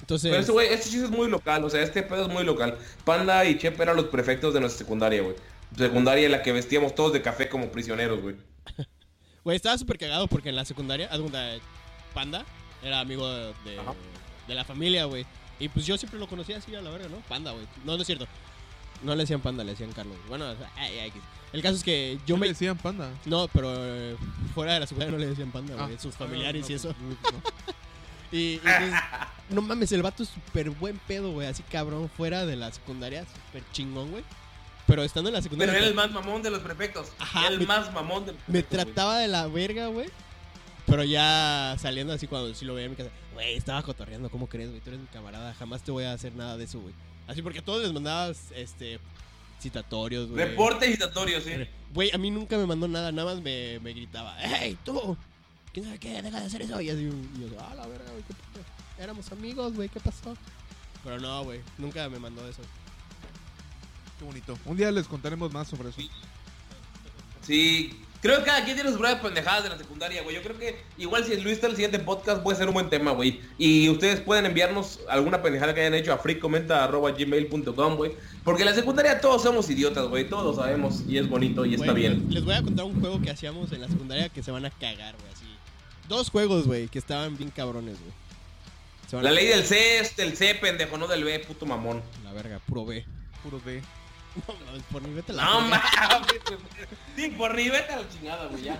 Entonces. 0.00 0.30
pero 0.30 0.42
ese 0.42 0.52
güey, 0.52 0.68
este 0.68 0.88
chiste 0.88 1.04
es 1.06 1.10
muy 1.10 1.28
local. 1.28 1.64
O 1.64 1.70
sea, 1.70 1.82
este 1.82 2.02
pedo 2.02 2.22
es 2.22 2.28
muy 2.28 2.44
local. 2.44 2.78
Panda 3.04 3.44
y 3.44 3.58
Chepe 3.58 3.82
eran 3.82 3.96
los 3.96 4.06
prefectos 4.06 4.54
de 4.54 4.60
nuestra 4.60 4.78
secundaria, 4.78 5.20
güey. 5.22 5.34
Secundaria 5.76 6.26
en 6.26 6.32
la 6.32 6.42
que 6.42 6.52
vestíamos 6.52 6.94
todos 6.94 7.12
de 7.12 7.22
café 7.22 7.48
como 7.48 7.70
prisioneros, 7.70 8.20
güey. 8.20 8.36
Güey, 9.44 9.56
estaba 9.56 9.76
súper 9.76 9.98
cagado 9.98 10.26
porque 10.26 10.48
en 10.48 10.56
la 10.56 10.64
secundaria, 10.64 11.10
Panda 12.14 12.44
era 12.82 13.00
amigo 13.00 13.28
de, 13.28 13.52
de, 14.46 14.54
la 14.54 14.64
familia, 14.64 15.04
güey. 15.04 15.26
Y 15.58 15.68
pues 15.68 15.86
yo 15.86 15.96
siempre 15.98 16.18
lo 16.18 16.28
conocía 16.28 16.58
así 16.58 16.74
a 16.74 16.82
la 16.82 16.90
verga, 16.90 17.08
¿no? 17.08 17.18
Panda, 17.28 17.52
güey. 17.52 17.66
No, 17.84 17.96
no 17.96 18.00
es 18.00 18.06
cierto. 18.06 18.26
No 19.02 19.14
le 19.14 19.22
decían 19.24 19.40
Panda, 19.40 19.64
le 19.64 19.72
decían 19.72 19.92
Carlos. 19.92 20.16
Bueno, 20.28 20.50
o 20.50 20.56
sea, 20.56 20.70
ay, 20.76 20.98
ay, 20.98 21.12
el 21.54 21.62
caso 21.62 21.76
es 21.76 21.84
que 21.84 22.18
yo 22.26 22.34
¿Qué 22.34 22.40
me... 22.40 22.46
le 22.46 22.52
decían 22.52 22.76
panda? 22.76 23.08
No, 23.26 23.46
pero 23.46 23.72
eh, 23.76 24.16
fuera 24.54 24.74
de 24.74 24.80
la 24.80 24.86
secundaria 24.88 25.12
no 25.12 25.18
le 25.18 25.28
decían 25.28 25.52
Panda, 25.52 25.76
güey. 25.76 25.94
Ah. 25.94 26.00
Sus 26.00 26.12
familiares 26.16 26.66
Ah, 26.68 26.72
y 26.72 26.74
eso. 26.74 26.88
no. 26.98 27.74
Y, 28.32 28.54
y, 28.54 28.58
pues, 28.58 28.92
no 29.50 29.62
mames, 29.62 29.92
el 29.92 30.02
vato 30.02 30.24
es 30.24 30.30
súper 30.30 30.70
buen 30.70 30.98
pedo, 31.06 31.30
güey. 31.30 31.46
Así 31.46 31.62
cabrón, 31.62 32.10
fuera 32.16 32.44
de 32.44 32.56
la 32.56 32.72
secundaria, 32.72 33.24
súper 33.24 33.62
chingón, 33.70 34.10
güey. 34.10 34.24
Pero 34.86 35.02
estando 35.02 35.30
en 35.30 35.34
la 35.34 35.38
Pero 35.40 35.44
secundaria... 35.44 35.76
era 35.78 35.86
el 35.86 35.94
más 35.94 36.10
mamón 36.10 36.42
de 36.42 36.50
los 36.50 36.60
prefectos. 36.60 37.08
Ajá, 37.18 37.48
el 37.48 37.60
me- 37.60 37.66
más 37.66 37.92
mamón 37.92 38.26
de 38.26 38.32
los 38.32 38.40
Me 38.46 38.60
güey. 38.60 38.62
trataba 38.62 39.18
de 39.18 39.28
la 39.28 39.46
verga, 39.46 39.86
güey. 39.86 40.08
Pero 40.86 41.02
ya 41.04 41.74
saliendo 41.78 42.12
así 42.12 42.26
cuando 42.26 42.54
sí 42.54 42.66
lo 42.66 42.74
veía 42.74 42.84
en 42.86 42.90
mi 42.90 42.96
casa, 42.96 43.10
güey, 43.32 43.54
estaba 43.56 43.82
cotorreando, 43.82 44.28
¿cómo 44.28 44.46
crees, 44.48 44.68
güey? 44.68 44.80
Tú 44.82 44.90
eres 44.90 45.00
mi 45.00 45.06
camarada, 45.06 45.54
jamás 45.54 45.82
te 45.82 45.90
voy 45.90 46.04
a 46.04 46.12
hacer 46.12 46.34
nada 46.34 46.58
de 46.58 46.64
eso, 46.64 46.78
güey. 46.80 46.92
Así 47.26 47.40
porque 47.40 47.60
a 47.60 47.64
todos 47.64 47.82
les 47.82 47.90
mandabas, 47.94 48.50
este, 48.54 49.00
citatorios, 49.62 50.28
güey. 50.30 50.44
Reporte 50.44 50.90
citatorio, 50.92 51.40
sí. 51.40 51.52
Güey, 51.94 52.10
a 52.12 52.18
mí 52.18 52.30
nunca 52.30 52.58
me 52.58 52.66
mandó 52.66 52.86
nada, 52.86 53.10
nada 53.12 53.32
más 53.34 53.42
me, 53.42 53.78
me 53.80 53.94
gritaba, 53.94 54.36
¡Hey, 54.38 54.76
tú! 54.84 55.16
¿Quién 55.72 55.86
sabe 55.86 55.98
qué? 55.98 56.20
Deja 56.20 56.38
de 56.40 56.46
hacer 56.46 56.60
eso. 56.62 56.78
Y 56.82 56.90
así, 56.90 57.00
y 57.02 57.40
yo, 57.40 57.46
ah, 57.60 57.74
la 57.74 57.86
verga, 57.86 58.10
güey, 58.10 58.22
qué 58.24 58.34
pedo. 58.52 58.64
Éramos 59.02 59.32
amigos, 59.32 59.72
güey, 59.72 59.88
¿qué 59.88 60.00
pasó? 60.00 60.36
Pero 61.02 61.18
no, 61.18 61.44
güey, 61.44 61.60
nunca 61.78 62.08
me 62.10 62.18
mandó 62.18 62.46
eso. 62.46 62.60
Qué 64.18 64.24
bonito. 64.24 64.58
Un 64.64 64.76
día 64.76 64.90
les 64.90 65.06
contaremos 65.06 65.52
más 65.52 65.68
sobre 65.68 65.90
eso. 65.90 66.00
Sí, 67.42 68.00
creo 68.22 68.38
que 68.38 68.44
cada 68.44 68.64
quien 68.64 68.76
tiene 68.76 68.90
sus 68.90 68.98
pruebas 68.98 69.20
pendejadas 69.20 69.64
de 69.64 69.68
la 69.70 69.78
secundaria, 69.78 70.22
güey. 70.22 70.36
Yo 70.36 70.42
creo 70.42 70.58
que 70.58 70.82
igual 70.96 71.24
si 71.24 71.36
Luis 71.36 71.54
está 71.54 71.66
en 71.66 71.72
el 71.72 71.76
siguiente 71.76 71.98
podcast 71.98 72.42
puede 72.42 72.56
ser 72.56 72.68
un 72.68 72.74
buen 72.74 72.88
tema, 72.88 73.10
güey. 73.10 73.40
Y 73.58 73.88
ustedes 73.90 74.20
pueden 74.20 74.46
enviarnos 74.46 75.00
alguna 75.08 75.42
pendejada 75.42 75.74
que 75.74 75.80
hayan 75.80 75.94
hecho 75.94 76.12
a 76.12 76.18
freecomenta.gmail.com, 76.18 77.96
güey. 77.96 78.12
Porque 78.44 78.62
en 78.62 78.68
la 78.68 78.74
secundaria 78.74 79.20
todos 79.20 79.42
somos 79.42 79.68
idiotas, 79.68 80.06
güey. 80.08 80.28
Todos 80.28 80.44
lo 80.44 80.62
sabemos 80.62 81.02
y 81.06 81.18
es 81.18 81.28
bonito 81.28 81.66
y 81.66 81.74
está 81.74 81.92
bien. 81.92 82.26
Les 82.30 82.44
voy 82.44 82.54
a 82.54 82.62
contar 82.62 82.86
un 82.86 82.98
juego 83.00 83.20
que 83.20 83.30
hacíamos 83.30 83.72
en 83.72 83.82
la 83.82 83.88
secundaria 83.88 84.28
que 84.28 84.42
se 84.42 84.50
van 84.50 84.64
a 84.64 84.70
cagar, 84.70 85.14
güey, 85.18 85.32
así. 85.32 85.44
Dos 86.08 86.30
juegos, 86.30 86.66
güey, 86.66 86.88
que 86.88 86.98
estaban 86.98 87.36
bien 87.36 87.50
cabrones, 87.50 87.98
güey. 88.00 89.22
La 89.22 89.30
ley 89.30 89.46
del 89.46 89.64
C 89.64 89.98
es 89.98 90.16
del 90.16 90.36
C, 90.36 90.54
pendejo, 90.56 90.98
no 90.98 91.06
del 91.06 91.24
B, 91.24 91.38
puto 91.40 91.66
mamón. 91.66 92.02
La 92.24 92.32
verga, 92.32 92.58
puro 92.66 92.84
B. 92.84 93.04
Puro 93.42 93.60
D. 93.64 93.82
No, 94.48 94.54
mames, 94.66 94.82
por 94.90 95.02
ni 95.02 95.14
vete 95.14 95.32
a 95.32 95.34
la 95.36 95.44
No 95.44 95.60
mames, 95.60 95.80
güey. 96.46 96.58
Sí, 97.16 97.28
por 97.36 97.54
ni 97.54 97.68
vete 97.68 97.92
a 97.92 97.96
la 97.96 98.08
chingada, 98.08 98.46
güey. 98.46 98.70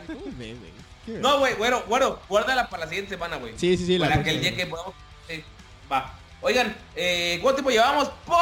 No, 1.07 1.39
güey, 1.39 1.55
güero, 1.55 1.85
güero, 1.87 2.21
guárdala 2.29 2.69
para 2.69 2.85
la 2.85 2.89
siguiente 2.89 3.15
semana, 3.15 3.37
güey. 3.37 3.55
Sí, 3.57 3.77
sí, 3.77 3.87
sí, 3.87 3.99
la 3.99 4.09
Para 4.09 4.23
que 4.23 4.31
el 4.31 4.41
día 4.41 4.57
que 4.57 4.67
podamos... 4.67 4.95
va. 5.91 6.15
Oigan, 6.41 6.77
eh, 6.97 7.39
¿cuánto 7.41 7.57
tiempo 7.57 7.71
llevamos? 7.71 8.09
¡Por 8.27 8.37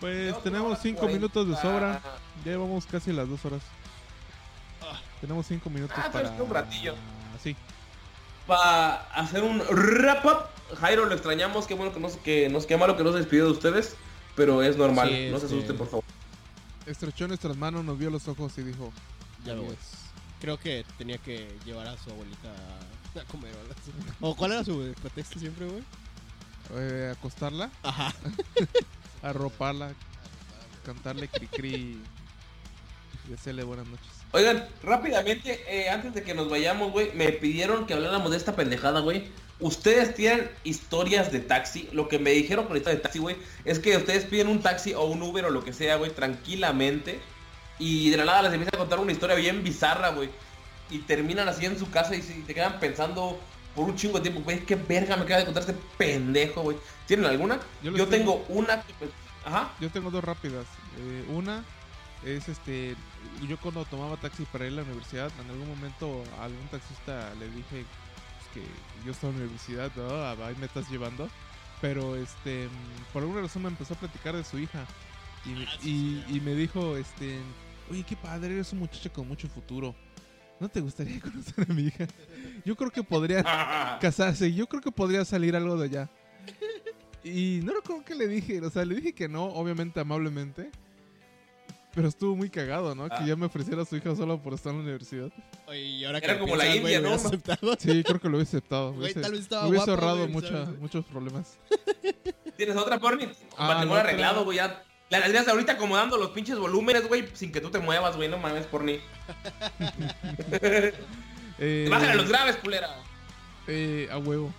Pues 0.00 0.16
Llevamos 0.16 0.42
tenemos 0.42 0.66
una 0.66 0.72
hora 0.74 0.82
cinco 0.82 1.06
minutos 1.08 1.48
de 1.48 1.56
sobra. 1.56 2.00
Ya 2.44 2.52
llevamos 2.52 2.86
casi 2.86 3.12
las 3.12 3.28
dos 3.28 3.44
horas. 3.44 3.62
Tenemos 5.20 5.46
cinco 5.46 5.70
minutos 5.70 5.96
Ah, 5.98 6.10
pero 6.12 6.12
para... 6.12 6.28
es 6.28 6.30
que 6.32 6.42
un 6.42 6.50
ratillo. 6.50 6.94
Sí. 7.42 7.56
Para 8.46 9.02
hacer 9.12 9.42
un 9.42 9.60
wrap 9.70 10.24
up. 10.26 10.76
Jairo, 10.80 11.06
lo 11.06 11.14
extrañamos. 11.14 11.66
Qué 11.66 11.74
bueno 11.74 11.92
que 11.92 12.00
nos, 12.00 12.16
que 12.16 12.48
nos 12.48 12.66
qué 12.66 12.76
malo 12.76 12.96
que 12.96 13.04
no 13.04 13.12
se 13.12 13.18
despidió 13.18 13.44
de 13.44 13.52
ustedes. 13.52 13.96
Pero 14.36 14.62
es 14.62 14.76
normal. 14.76 15.08
Sí, 15.08 15.28
no 15.30 15.38
se 15.38 15.46
este- 15.46 15.56
asusten, 15.56 15.76
por 15.76 15.86
favor. 15.88 16.04
Estrechó 16.86 17.28
nuestras 17.28 17.56
manos, 17.56 17.84
nos 17.84 17.98
vio 17.98 18.10
los 18.10 18.26
ojos 18.28 18.56
y 18.58 18.62
dijo... 18.62 18.92
Ya 19.44 19.54
lo 19.54 19.62
ves. 19.62 19.78
Creo 20.40 20.58
que 20.58 20.84
tenía 20.98 21.18
que 21.18 21.56
llevar 21.64 21.86
a 21.86 21.96
su 21.98 22.10
abuelita 22.10 22.48
a- 22.48 23.20
a 23.20 23.24
comer 23.30 23.54
o 23.54 23.60
algo 23.60 23.72
así. 23.72 23.92
¿O 24.20 24.34
cuál 24.34 24.52
era 24.52 24.64
su 24.64 24.92
pretexto 25.00 25.38
siempre, 25.38 25.66
güey? 25.66 25.82
Eh, 26.74 27.12
acostarla, 27.16 27.70
Ajá. 27.82 28.14
arroparla, 29.22 29.92
cantarle 30.86 31.28
cri-cri 31.28 31.74
y 33.26 33.28
decirle 33.28 33.62
buenas 33.64 33.86
noches. 33.86 34.06
Oigan, 34.32 34.66
rápidamente, 34.82 35.62
eh, 35.68 35.90
antes 35.90 36.14
de 36.14 36.22
que 36.22 36.34
nos 36.34 36.48
vayamos, 36.48 36.90
güey, 36.90 37.12
me 37.14 37.28
pidieron 37.32 37.86
que 37.86 37.94
habláramos 37.94 38.30
de 38.30 38.36
esta 38.38 38.56
pendejada, 38.56 39.00
güey. 39.00 39.24
Ustedes 39.60 40.14
tienen 40.14 40.50
historias 40.64 41.30
de 41.30 41.40
taxi. 41.40 41.88
Lo 41.92 42.08
que 42.08 42.18
me 42.18 42.30
dijeron 42.30 42.66
con 42.66 42.76
historia 42.76 42.96
de 42.96 43.02
taxi, 43.02 43.18
güey, 43.18 43.36
es 43.64 43.78
que 43.78 43.96
ustedes 43.96 44.24
piden 44.24 44.48
un 44.48 44.60
taxi 44.60 44.94
o 44.94 45.04
un 45.04 45.22
Uber 45.22 45.44
o 45.44 45.50
lo 45.50 45.62
que 45.62 45.72
sea, 45.72 45.96
güey, 45.96 46.10
tranquilamente. 46.10 47.20
Y 47.78 48.10
de 48.10 48.16
la 48.16 48.24
nada 48.24 48.42
les 48.42 48.52
empieza 48.54 48.74
a 48.74 48.78
contar 48.78 48.98
una 49.00 49.12
historia 49.12 49.36
bien 49.36 49.62
bizarra, 49.62 50.08
güey. 50.10 50.30
Y 50.90 51.00
terminan 51.00 51.48
así 51.48 51.66
en 51.66 51.78
su 51.78 51.90
casa 51.90 52.14
y, 52.16 52.22
se- 52.22 52.42
quedan 52.44 52.80
pensando 52.80 53.38
por 53.74 53.84
un 53.88 53.96
chingo 53.96 54.18
de 54.18 54.22
tiempo, 54.22 54.40
güey, 54.42 54.60
qué 54.64 54.76
verga 54.76 55.16
me 55.16 55.22
acaba 55.24 55.40
de 55.40 55.44
contar 55.46 55.62
este 55.62 55.76
pendejo, 55.96 56.62
güey. 56.62 56.76
¿Tienen 57.06 57.26
alguna? 57.26 57.60
Yo 57.82 58.06
tengo 58.08 58.44
una 58.48 58.82
pues, 58.98 59.10
ajá. 59.44 59.72
Yo 59.80 59.90
tengo 59.90 60.10
dos 60.10 60.24
rápidas. 60.24 60.66
Eh, 60.98 61.24
una 61.28 61.64
es 62.24 62.48
este, 62.48 62.94
yo 63.48 63.58
cuando 63.58 63.84
tomaba 63.84 64.16
taxi 64.16 64.44
para 64.44 64.66
ir 64.66 64.72
a 64.72 64.76
la 64.76 64.82
universidad, 64.82 65.30
en 65.44 65.50
algún 65.50 65.68
momento 65.68 66.22
a 66.40 66.44
algún 66.44 66.66
taxista 66.68 67.32
le 67.38 67.46
dije 67.50 67.84
pues, 67.84 68.48
que 68.66 69.04
yo 69.06 69.12
estaba 69.12 69.32
en 69.32 69.38
la 69.40 69.44
universidad, 69.46 69.90
¿no? 69.96 70.08
Ah, 70.10 70.36
Ahí 70.46 70.54
me 70.58 70.66
estás 70.66 70.88
llevando. 70.90 71.28
Pero 71.80 72.14
este, 72.16 72.68
por 73.12 73.22
alguna 73.22 73.40
razón 73.42 73.62
me 73.62 73.68
empezó 73.68 73.94
a 73.94 73.96
platicar 73.98 74.36
de 74.36 74.44
su 74.44 74.58
hija. 74.58 74.86
Y, 75.44 75.48
me- 75.50 75.66
y, 75.82 76.24
y 76.36 76.40
me 76.40 76.54
dijo, 76.54 76.96
este, 76.96 77.38
oye, 77.90 78.04
qué 78.04 78.14
padre, 78.16 78.54
eres 78.54 78.72
un 78.72 78.78
muchacho 78.78 79.12
con 79.12 79.26
mucho 79.26 79.48
futuro. 79.48 79.92
¿No 80.60 80.68
te 80.68 80.80
gustaría 80.80 81.20
conocer 81.22 81.66
a 81.68 81.72
mi 81.74 81.82
hija? 81.88 82.06
Yo 82.64 82.76
creo 82.76 82.90
que 82.92 83.02
podría 83.02 83.42
casarse. 84.00 84.52
Yo 84.54 84.68
creo 84.68 84.80
que 84.80 84.92
podría 84.92 85.24
salir 85.24 85.56
algo 85.56 85.76
de 85.76 85.86
allá. 85.86 86.08
Y 87.24 87.60
no 87.64 87.72
recuerdo 87.74 88.04
que 88.04 88.14
le 88.14 88.28
dije. 88.28 88.60
O 88.60 88.70
sea, 88.70 88.84
le 88.84 88.94
dije 88.94 89.12
que 89.12 89.28
no, 89.28 89.44
obviamente 89.46 89.98
amablemente. 89.98 90.70
Pero 91.94 92.08
estuvo 92.08 92.34
muy 92.34 92.48
cagado, 92.48 92.94
¿no? 92.94 93.04
Ah. 93.10 93.18
Que 93.18 93.26
ya 93.26 93.36
me 93.36 93.46
ofreciera 93.46 93.82
a 93.82 93.84
su 93.84 93.96
hija 93.96 94.14
solo 94.16 94.40
por 94.40 94.54
estar 94.54 94.70
en 94.72 94.78
la 94.78 94.82
universidad. 94.84 95.28
Oye, 95.66 95.80
y 95.80 96.04
ahora 96.04 96.18
Era 96.18 96.34
que 96.34 96.40
como 96.40 96.56
la 96.56 96.74
India, 96.74 97.00
¿lo 97.00 97.10
¿no? 97.10 97.14
aceptado? 97.16 97.76
Sí, 97.78 98.02
creo 98.02 98.18
que 98.20 98.28
lo 98.28 98.36
hubiese 98.38 98.56
aceptado. 98.56 98.92
Güey, 98.94 99.12
Hubiese- 99.12 99.20
tal 99.20 99.32
vez 99.32 99.40
estaba 99.42 99.66
hubiese 99.68 99.84
guapa, 99.86 99.92
ahorrado 99.92 100.18
güey, 100.18 100.28
mucha- 100.30 100.64
¿sabes? 100.64 100.78
muchos 100.80 101.04
problemas. 101.04 101.58
¿Tienes 102.56 102.76
otra, 102.76 102.98
Porni? 102.98 103.28
Ah, 103.58 103.66
Matrimonio 103.68 103.94
la 104.02 104.08
arreglado, 104.08 104.44
güey, 104.44 104.56
ya. 104.56 104.82
La 105.10 105.20
tendrías 105.20 105.46
ahorita 105.46 105.72
acomodando 105.72 106.16
los 106.16 106.30
pinches 106.30 106.58
volúmenes, 106.58 107.06
güey, 107.06 107.28
sin 107.34 107.52
que 107.52 107.60
tú 107.60 107.70
te 107.70 107.78
muevas, 107.78 108.16
güey, 108.16 108.28
no 108.30 108.38
mames, 108.38 108.64
Porni. 108.66 108.98
Eh, 111.58 111.86
Bájale 111.88 112.14
los 112.16 112.28
graves, 112.28 112.56
culera. 112.56 112.88
eh, 113.68 114.08
a 114.10 114.18
huevo. 114.18 114.52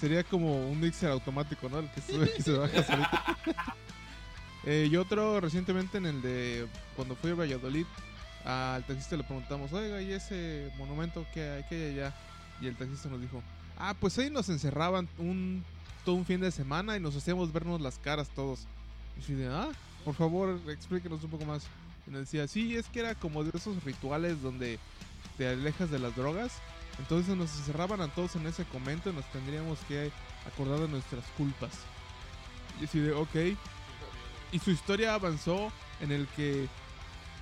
Sería 0.00 0.22
como 0.22 0.68
un 0.68 0.78
mixer 0.78 1.10
automático, 1.10 1.68
¿no? 1.68 1.78
El 1.80 1.90
que 1.90 2.00
sube 2.02 2.30
y 2.38 2.42
se 2.42 2.52
baja 2.52 2.82
solito. 2.84 3.18
Eh, 4.66 4.88
y 4.90 4.96
otro 4.96 5.40
recientemente 5.40 5.98
en 5.98 6.06
el 6.06 6.22
de 6.22 6.66
cuando 6.96 7.14
fui 7.14 7.30
a 7.30 7.34
Valladolid, 7.34 7.86
al 8.44 8.84
taxista 8.84 9.16
le 9.16 9.22
preguntamos, 9.24 9.72
oiga, 9.72 10.02
¿y 10.02 10.12
ese 10.12 10.72
monumento 10.76 11.24
que 11.32 11.48
hay, 11.48 11.62
que 11.64 11.90
allá? 11.90 12.14
Y 12.60 12.66
el 12.66 12.76
taxista 12.76 13.08
nos 13.08 13.20
dijo, 13.20 13.42
ah, 13.78 13.94
pues 13.98 14.18
ahí 14.18 14.28
nos 14.28 14.48
encerraban 14.48 15.08
un, 15.18 15.64
todo 16.04 16.16
un 16.16 16.24
fin 16.24 16.40
de 16.40 16.50
semana 16.50 16.96
y 16.96 17.00
nos 17.00 17.16
hacíamos 17.16 17.52
vernos 17.52 17.80
las 17.80 17.98
caras 17.98 18.28
todos. 18.34 18.66
Y 19.16 19.20
así 19.20 19.34
de, 19.34 19.46
ah, 19.46 19.68
por 20.04 20.14
favor, 20.14 20.58
explíquenos 20.68 21.22
un 21.22 21.30
poco 21.30 21.44
más. 21.44 21.64
Y 22.06 22.10
nos 22.10 22.20
decía, 22.20 22.48
sí, 22.48 22.76
es 22.76 22.86
que 22.86 23.00
era 23.00 23.14
como 23.14 23.44
de 23.44 23.50
esos 23.54 23.82
rituales 23.84 24.42
donde 24.42 24.78
te 25.38 25.48
alejas 25.48 25.90
de 25.90 26.00
las 26.00 26.14
drogas. 26.16 26.52
Entonces 26.98 27.36
nos 27.36 27.56
encerraban 27.56 28.00
a 28.00 28.08
todos 28.08 28.34
en 28.36 28.46
ese 28.46 28.64
convento 28.64 29.10
y 29.10 29.12
nos 29.12 29.24
tendríamos 29.32 29.78
que 29.86 30.10
acordar 30.46 30.80
de 30.80 30.88
nuestras 30.88 31.24
culpas. 31.36 31.72
Y 32.80 32.84
así 32.84 32.98
de, 32.98 33.12
ok. 33.12 33.56
Y 34.52 34.58
su 34.58 34.70
historia 34.70 35.14
avanzó 35.14 35.72
en 36.00 36.12
el 36.12 36.26
que 36.28 36.66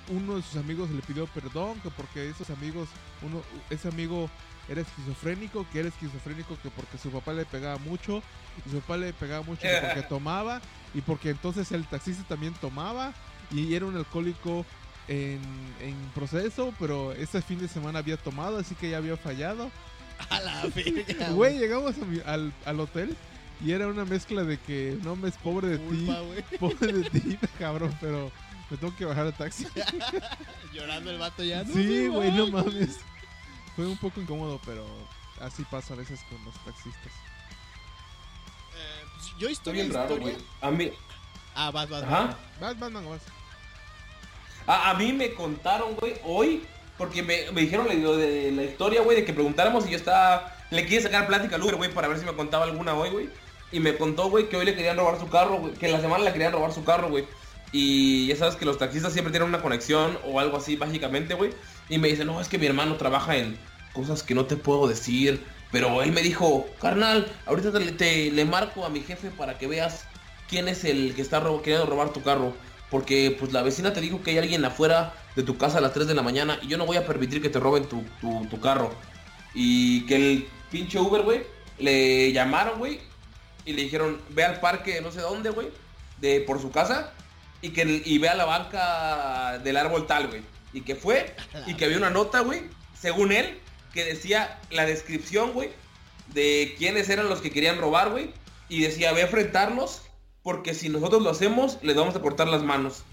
uno 0.09 0.36
de 0.36 0.43
sus 0.43 0.56
amigos 0.56 0.90
le 0.90 1.01
pidió 1.02 1.26
perdón, 1.28 1.81
que 1.81 1.90
porque 1.90 2.28
esos 2.28 2.51
amigos, 2.51 2.89
uno, 3.22 3.43
ese 3.70 3.89
amigo 3.89 4.28
era 4.68 4.81
esquizofrénico, 4.81 5.66
que 5.72 5.81
era 5.81 5.89
esquizofrénico 5.89 6.56
que 6.62 6.70
porque 6.70 6.98
su 6.98 7.10
papá 7.10 7.32
le 7.32 7.44
pegaba 7.44 7.78
mucho, 7.78 8.22
y 8.66 8.70
su 8.70 8.81
papá 8.81 8.97
le 8.97 9.12
pegaba 9.12 9.43
mucho 9.44 9.62
que 9.62 9.78
porque 9.81 10.02
tomaba, 10.09 10.60
y 10.94 11.01
porque 11.02 11.31
entonces 11.31 11.70
el 11.72 11.86
taxista 11.86 12.22
también 12.24 12.55
tomaba, 12.55 13.12
y 13.51 13.74
era 13.74 13.86
un 13.86 13.97
alcohólico 13.97 14.64
en, 15.09 15.40
en 15.81 15.94
proceso, 16.14 16.72
pero 16.78 17.12
este 17.12 17.43
fin 17.43 17.59
de 17.59 17.68
semana 17.68 17.98
había 17.98 18.16
tomado, 18.16 18.56
así 18.59 18.74
que 18.74 18.90
ya 18.90 18.97
había 18.98 19.16
fallado. 19.16 19.70
A 20.31 20.40
la 20.40 20.62
verga, 20.74 21.31
Güey, 21.31 21.59
llegamos 21.59 21.97
a 22.01 22.05
mi- 22.05 22.20
al, 22.24 22.52
al 22.64 22.81
hotel 22.81 23.16
y 23.60 23.72
era 23.72 23.86
una 23.86 24.05
mezcla 24.05 24.43
de 24.44 24.59
que 24.59 24.98
no 25.02 25.16
me 25.16 25.28
es 25.28 25.36
pobre 25.36 25.68
de 25.68 25.78
ti, 25.78 26.09
pobre 26.60 26.93
de 26.93 27.10
ti, 27.10 27.39
cabrón, 27.59 27.97
pero 28.01 28.31
me 28.70 28.76
tengo 28.76 28.94
que 28.97 29.05
bajar 29.05 29.26
al 29.26 29.35
taxi. 29.36 29.66
Llorando 30.72 31.10
el 31.10 31.18
vato 31.18 31.43
ya. 31.44 31.64
Sí, 31.64 32.09
güey, 32.09 32.32
no 32.32 32.48
mames. 32.48 32.98
Fue 33.76 33.86
un 33.86 33.97
poco 33.97 34.20
incómodo, 34.20 34.60
pero 34.64 34.85
así 35.40 35.64
pasa 35.64 35.94
a 35.94 35.97
veces 35.97 36.20
con 36.28 36.43
los 36.44 36.55
taxistas. 36.64 37.12
Eh, 38.76 39.05
pues, 39.14 39.26
yo 39.39 39.48
Está 39.48 39.51
historia, 39.51 39.82
bien 39.82 39.94
raro, 39.94 40.14
historia. 40.14 40.32
güey. 40.35 40.47
A 40.60 40.70
mí, 40.70 40.90
Ah, 41.56 41.70
vas, 41.70 41.89
vas. 41.89 42.02
ajá. 42.02 42.36
Vas, 42.60 42.78
vas, 42.78 42.93
vas, 42.93 43.05
vas. 43.06 43.20
A, 44.66 44.90
a 44.90 44.94
mí 44.94 45.12
me 45.12 45.35
contaron, 45.35 45.94
güey, 45.97 46.14
hoy, 46.24 46.64
porque 46.98 47.22
me, 47.22 47.51
me 47.52 47.60
dijeron 47.62 47.86
lo 48.02 48.16
de 48.16 48.51
la 48.52 48.62
historia, 48.64 49.02
güey, 49.02 49.16
de 49.18 49.24
que 49.24 49.32
preguntáramos 49.32 49.86
y 49.86 49.90
yo 49.90 49.97
estaba... 49.97 50.51
Le 50.70 50.86
quise 50.86 51.02
sacar 51.02 51.26
plática 51.26 51.56
al 51.56 51.62
Uber, 51.62 51.76
güey, 51.76 51.93
para 51.93 52.09
ver 52.09 52.18
si 52.18 52.24
me 52.24 52.32
contaba 52.35 52.64
alguna 52.64 52.94
hoy, 52.94 53.10
güey. 53.10 53.31
Y 53.72 53.80
me 53.80 53.96
contó, 53.96 54.30
güey, 54.30 54.48
que 54.48 54.56
hoy 54.56 54.64
le 54.64 54.74
querían 54.74 54.96
robar 54.96 55.18
su 55.18 55.28
carro, 55.28 55.56
güey. 55.58 55.72
Que 55.74 55.86
en 55.86 55.92
la 55.92 56.00
semana 56.00 56.24
le 56.24 56.32
querían 56.32 56.52
robar 56.52 56.72
su 56.72 56.84
carro, 56.84 57.08
güey. 57.08 57.24
Y 57.72 58.26
ya 58.28 58.36
sabes 58.36 58.54
que 58.54 58.64
los 58.64 58.78
taxistas 58.78 59.12
siempre 59.12 59.32
tienen 59.32 59.48
una 59.48 59.60
conexión 59.60 60.16
o 60.24 60.38
algo 60.38 60.56
así, 60.56 60.76
básicamente, 60.76 61.34
güey. 61.34 61.50
Y 61.88 61.98
me 61.98 62.08
dice, 62.08 62.24
no, 62.24 62.40
es 62.40 62.48
que 62.48 62.58
mi 62.58 62.66
hermano 62.66 62.94
trabaja 62.96 63.36
en 63.36 63.58
cosas 63.92 64.22
que 64.22 64.34
no 64.34 64.44
te 64.46 64.56
puedo 64.56 64.86
decir. 64.86 65.42
Pero 65.72 66.02
él 66.02 66.12
me 66.12 66.22
dijo, 66.22 66.66
carnal, 66.80 67.26
ahorita 67.46 67.72
te, 67.96 68.30
le 68.30 68.44
marco 68.44 68.84
a 68.84 68.90
mi 68.90 69.00
jefe 69.00 69.30
para 69.30 69.58
que 69.58 69.66
veas 69.66 70.04
quién 70.48 70.68
es 70.68 70.84
el 70.84 71.14
que 71.16 71.22
está 71.22 71.42
queriendo 71.64 71.86
robar 71.86 72.10
tu 72.10 72.22
carro. 72.22 72.54
Porque 72.90 73.34
pues 73.40 73.52
la 73.52 73.62
vecina 73.62 73.92
te 73.92 74.00
dijo 74.00 74.22
que 74.22 74.30
hay 74.30 74.38
alguien 74.38 74.64
afuera 74.64 75.14
de 75.34 75.42
tu 75.42 75.56
casa 75.58 75.78
a 75.78 75.80
las 75.80 75.92
3 75.92 76.06
de 76.06 76.14
la 76.14 76.22
mañana 76.22 76.60
y 76.62 76.68
yo 76.68 76.78
no 76.78 76.86
voy 76.86 76.96
a 76.96 77.04
permitir 77.04 77.42
que 77.42 77.48
te 77.48 77.58
roben 77.58 77.86
tu, 77.86 78.04
tu- 78.20 78.46
tu 78.48 78.60
carro. 78.60 78.92
Y 79.52 80.06
que 80.06 80.14
el 80.14 80.48
pinche 80.70 81.00
Uber, 81.00 81.22
güey, 81.22 81.42
le 81.78 82.30
llamaron, 82.32 82.78
güey, 82.78 83.00
y 83.64 83.72
le 83.72 83.82
dijeron, 83.82 84.20
ve 84.30 84.44
al 84.44 84.60
parque 84.60 85.00
no 85.00 85.10
sé 85.10 85.20
dónde, 85.20 85.50
güey, 85.50 85.68
de 86.20 86.40
por 86.40 86.60
su 86.60 86.70
casa, 86.70 87.12
y 87.62 87.70
que 87.70 88.02
y 88.04 88.18
ve 88.18 88.28
a 88.28 88.34
la 88.34 88.44
banca 88.44 89.58
del 89.58 89.76
árbol 89.76 90.06
tal, 90.06 90.28
güey. 90.28 90.42
Y 90.72 90.82
que 90.82 90.96
fue, 90.96 91.34
y 91.66 91.74
que 91.74 91.84
había 91.84 91.96
una 91.96 92.10
nota, 92.10 92.40
güey, 92.40 92.62
según 92.98 93.32
él, 93.32 93.58
que 93.92 94.04
decía 94.04 94.58
la 94.70 94.84
descripción, 94.84 95.52
güey, 95.52 95.70
de 96.34 96.74
quiénes 96.78 97.08
eran 97.08 97.28
los 97.28 97.40
que 97.40 97.50
querían 97.50 97.78
robar, 97.78 98.10
güey. 98.10 98.32
Y 98.68 98.80
decía, 98.80 99.12
ve 99.12 99.22
a 99.22 99.26
enfrentarlos, 99.26 100.02
porque 100.42 100.74
si 100.74 100.88
nosotros 100.88 101.22
lo 101.22 101.30
hacemos, 101.30 101.78
les 101.82 101.94
vamos 101.94 102.16
a 102.16 102.20
cortar 102.20 102.48
las 102.48 102.62
manos. 102.62 103.04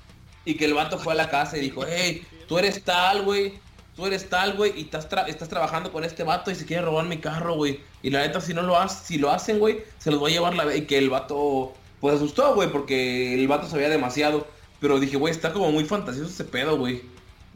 Y 0.44 0.56
que 0.56 0.66
el 0.66 0.74
vato 0.74 0.98
fue 0.98 1.14
a 1.14 1.16
la 1.16 1.30
casa 1.30 1.58
y 1.58 1.62
dijo, 1.62 1.86
hey, 1.88 2.26
tú 2.48 2.58
eres 2.58 2.84
tal, 2.84 3.22
güey. 3.24 3.60
Tú 4.02 4.08
eres 4.08 4.28
tal, 4.32 4.54
güey, 4.58 4.74
y 4.80 4.82
estás, 4.82 5.08
tra- 5.08 5.28
estás 5.28 5.48
trabajando 5.48 5.92
con 5.92 6.04
este 6.04 6.24
vato 6.24 6.50
y 6.50 6.56
se 6.56 6.66
quiere 6.66 6.82
robar 6.82 7.06
mi 7.06 7.20
carro, 7.20 7.54
güey. 7.54 7.82
Y 8.02 8.10
la 8.10 8.22
neta, 8.22 8.42
si 8.42 8.52
no 8.52 8.64
lo 8.64 8.76
hacen, 8.80 9.06
si 9.06 9.18
lo 9.20 9.30
hacen, 9.30 9.60
güey, 9.60 9.84
se 10.00 10.10
los 10.10 10.24
va 10.24 10.28
a 10.28 10.32
llevar 10.32 10.56
la... 10.56 10.66
ve- 10.66 10.78
Y 10.78 10.88
que 10.88 10.98
el 10.98 11.12
vato, 11.12 11.76
pues 12.00 12.16
asustó, 12.16 12.56
güey, 12.56 12.72
porque 12.72 13.36
el 13.36 13.48
vato 13.48 13.70
sabía 13.70 13.90
demasiado. 13.90 14.48
Pero 14.80 15.00
dije, 15.00 15.18
güey, 15.18 15.32
está 15.32 15.54
como 15.54 15.72
muy 15.72 15.86
fantasioso 15.86 16.32
ese 16.32 16.46
pedo, 16.46 16.80
güey. 16.80 17.04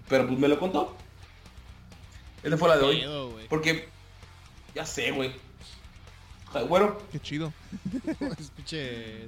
Pero 0.08 0.28
pues 0.28 0.38
me 0.38 0.48
lo 0.48 0.60
contó. 0.60 0.96
Esa 2.44 2.58
fue 2.60 2.70
la 2.70 2.78
de 2.78 2.84
hoy. 2.84 3.02
Porque, 3.50 3.90
ya 4.76 4.86
sé, 4.86 5.10
güey. 5.10 5.32
Bueno, 6.70 6.96
Qué 7.12 7.20
chido. 7.20 7.52
Escuche 8.40 9.28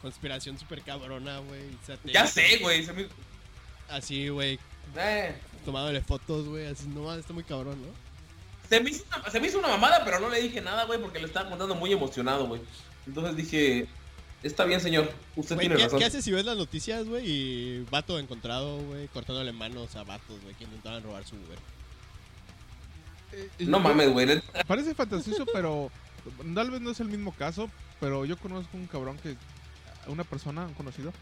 conspiración 0.00 0.58
super 0.58 0.80
cabrona, 0.80 1.38
güey. 1.40 1.60
ya 2.04 2.26
sé, 2.26 2.60
güey. 2.62 2.86
me- 2.86 3.08
Así, 3.90 4.30
güey. 4.30 4.58
eh, 4.96 5.34
Tomándole 5.66 6.00
fotos, 6.00 6.46
güey. 6.46 6.66
Así, 6.66 6.86
no, 6.86 7.12
está 7.12 7.32
muy 7.32 7.42
cabrón, 7.42 7.82
¿no? 7.82 7.88
Se 8.68 8.80
me, 8.80 8.90
hizo 8.90 9.04
una, 9.08 9.30
se 9.30 9.40
me 9.40 9.48
hizo 9.48 9.58
una 9.58 9.68
mamada, 9.68 10.04
pero 10.04 10.20
no 10.20 10.30
le 10.30 10.40
dije 10.40 10.60
nada, 10.60 10.84
güey, 10.84 11.00
porque 11.00 11.18
lo 11.18 11.26
estaba 11.26 11.50
contando 11.50 11.74
muy 11.74 11.92
emocionado, 11.92 12.46
güey. 12.46 12.60
Entonces 13.06 13.36
dije, 13.36 13.88
está 14.42 14.64
bien, 14.64 14.80
señor, 14.80 15.10
usted 15.34 15.56
tiene 15.58 15.76
¿qué, 15.76 15.84
razón. 15.84 15.98
qué 15.98 16.04
haces 16.04 16.24
si 16.24 16.32
ves 16.32 16.44
las 16.44 16.56
noticias, 16.56 17.04
güey? 17.06 17.28
Y 17.28 17.86
vato 17.90 18.18
encontrado, 18.18 18.78
güey, 18.78 19.08
cortándole 19.08 19.52
manos 19.52 19.94
a 19.96 20.04
vatos, 20.04 20.40
güey, 20.42 20.54
que 20.54 20.64
intentaban 20.64 21.02
robar 21.02 21.24
su 21.26 21.34
Uber. 21.34 21.58
No 23.58 23.80
mames, 23.80 24.12
güey. 24.12 24.40
Parece 24.66 24.94
fantasioso, 24.94 25.44
pero 25.52 25.90
tal 26.54 26.70
vez 26.70 26.80
no 26.80 26.90
es 26.92 27.00
el 27.00 27.08
mismo 27.08 27.32
caso, 27.32 27.68
pero 28.00 28.24
yo 28.24 28.36
conozco 28.36 28.76
un 28.76 28.86
cabrón 28.86 29.18
que, 29.18 29.36
una 30.06 30.24
persona, 30.24 30.64
un 30.66 30.74
conocido, 30.74 31.12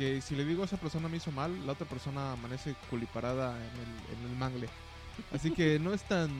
que 0.00 0.22
si 0.22 0.34
le 0.34 0.46
digo 0.46 0.62
a 0.62 0.64
esa 0.64 0.78
persona 0.78 1.08
me 1.08 1.18
hizo 1.18 1.30
mal, 1.30 1.66
la 1.66 1.72
otra 1.72 1.86
persona 1.86 2.32
amanece 2.32 2.74
culiparada 2.88 3.50
en 3.54 3.62
el, 3.80 4.18
en 4.24 4.30
el 4.30 4.36
mangle. 4.38 4.66
Así 5.30 5.50
que 5.50 5.78
no 5.80 5.92
es 5.92 6.02
tan 6.04 6.30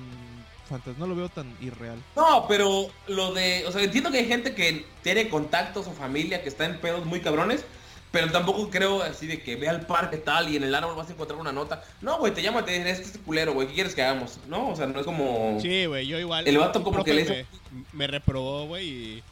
fantas, 0.66 0.96
no 0.96 1.06
lo 1.06 1.14
veo 1.14 1.28
tan 1.28 1.54
irreal. 1.60 1.98
No, 2.16 2.46
pero 2.48 2.86
lo 3.06 3.34
de, 3.34 3.64
o 3.66 3.72
sea, 3.72 3.82
entiendo 3.82 4.10
que 4.10 4.18
hay 4.20 4.26
gente 4.26 4.54
que 4.54 4.86
tiene 5.02 5.28
contactos 5.28 5.86
o 5.86 5.92
familia 5.92 6.42
que 6.42 6.48
está 6.48 6.64
en 6.64 6.80
pedos 6.80 7.04
muy 7.04 7.20
cabrones, 7.20 7.62
pero 8.10 8.30
tampoco 8.32 8.70
creo 8.70 9.02
así 9.02 9.26
de 9.26 9.42
que 9.42 9.56
ve 9.56 9.68
al 9.68 9.84
parque 9.84 10.16
tal 10.16 10.48
y 10.48 10.56
en 10.56 10.62
el 10.62 10.74
árbol 10.74 10.96
vas 10.96 11.10
a 11.10 11.12
encontrar 11.12 11.38
una 11.38 11.52
nota. 11.52 11.84
No, 12.00 12.16
güey, 12.18 12.32
te 12.32 12.40
llama, 12.40 12.64
te 12.64 12.72
dicen, 12.72 12.86
este 12.86 13.02
es 13.02 13.18
culero, 13.18 13.52
güey, 13.52 13.68
¿qué 13.68 13.74
quieres 13.74 13.94
que 13.94 14.02
hagamos? 14.02 14.38
No, 14.48 14.70
o 14.70 14.74
sea, 14.76 14.86
no 14.86 14.98
es 15.00 15.04
como... 15.04 15.58
Sí, 15.60 15.84
güey, 15.84 16.06
yo 16.06 16.18
igual. 16.18 16.48
El 16.48 16.56
vato 16.56 16.82
como 16.82 17.04
que 17.04 17.12
le 17.12 17.22
hizo- 17.22 17.34
Me, 17.34 17.84
me 17.92 18.06
reprobó, 18.06 18.66
güey, 18.66 18.88
y, 18.88 19.22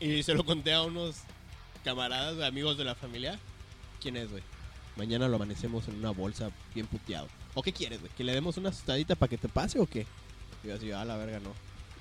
y 0.00 0.22
se 0.24 0.34
lo 0.34 0.44
conté 0.44 0.72
a 0.72 0.82
unos 0.82 1.18
camaradas, 1.84 2.34
güey, 2.34 2.48
amigos 2.48 2.76
de 2.76 2.84
la 2.84 2.94
familia. 2.94 3.38
¿Quién 4.00 4.16
es, 4.16 4.30
güey? 4.30 4.42
Mañana 4.96 5.28
lo 5.28 5.36
amanecemos 5.36 5.86
en 5.88 5.96
una 5.96 6.10
bolsa 6.10 6.50
bien 6.74 6.86
puteado. 6.86 7.28
¿O 7.54 7.62
qué 7.62 7.72
quieres, 7.72 8.00
güey? 8.00 8.10
¿Que 8.16 8.24
le 8.24 8.32
demos 8.32 8.56
una 8.56 8.70
asustadita 8.70 9.14
para 9.14 9.28
que 9.28 9.38
te 9.38 9.48
pase 9.48 9.78
o 9.78 9.86
qué? 9.86 10.06
Y 10.62 10.68
yo 10.68 10.74
así, 10.74 10.90
a 10.90 11.04
la 11.04 11.16
verga, 11.16 11.40
no. 11.40 11.50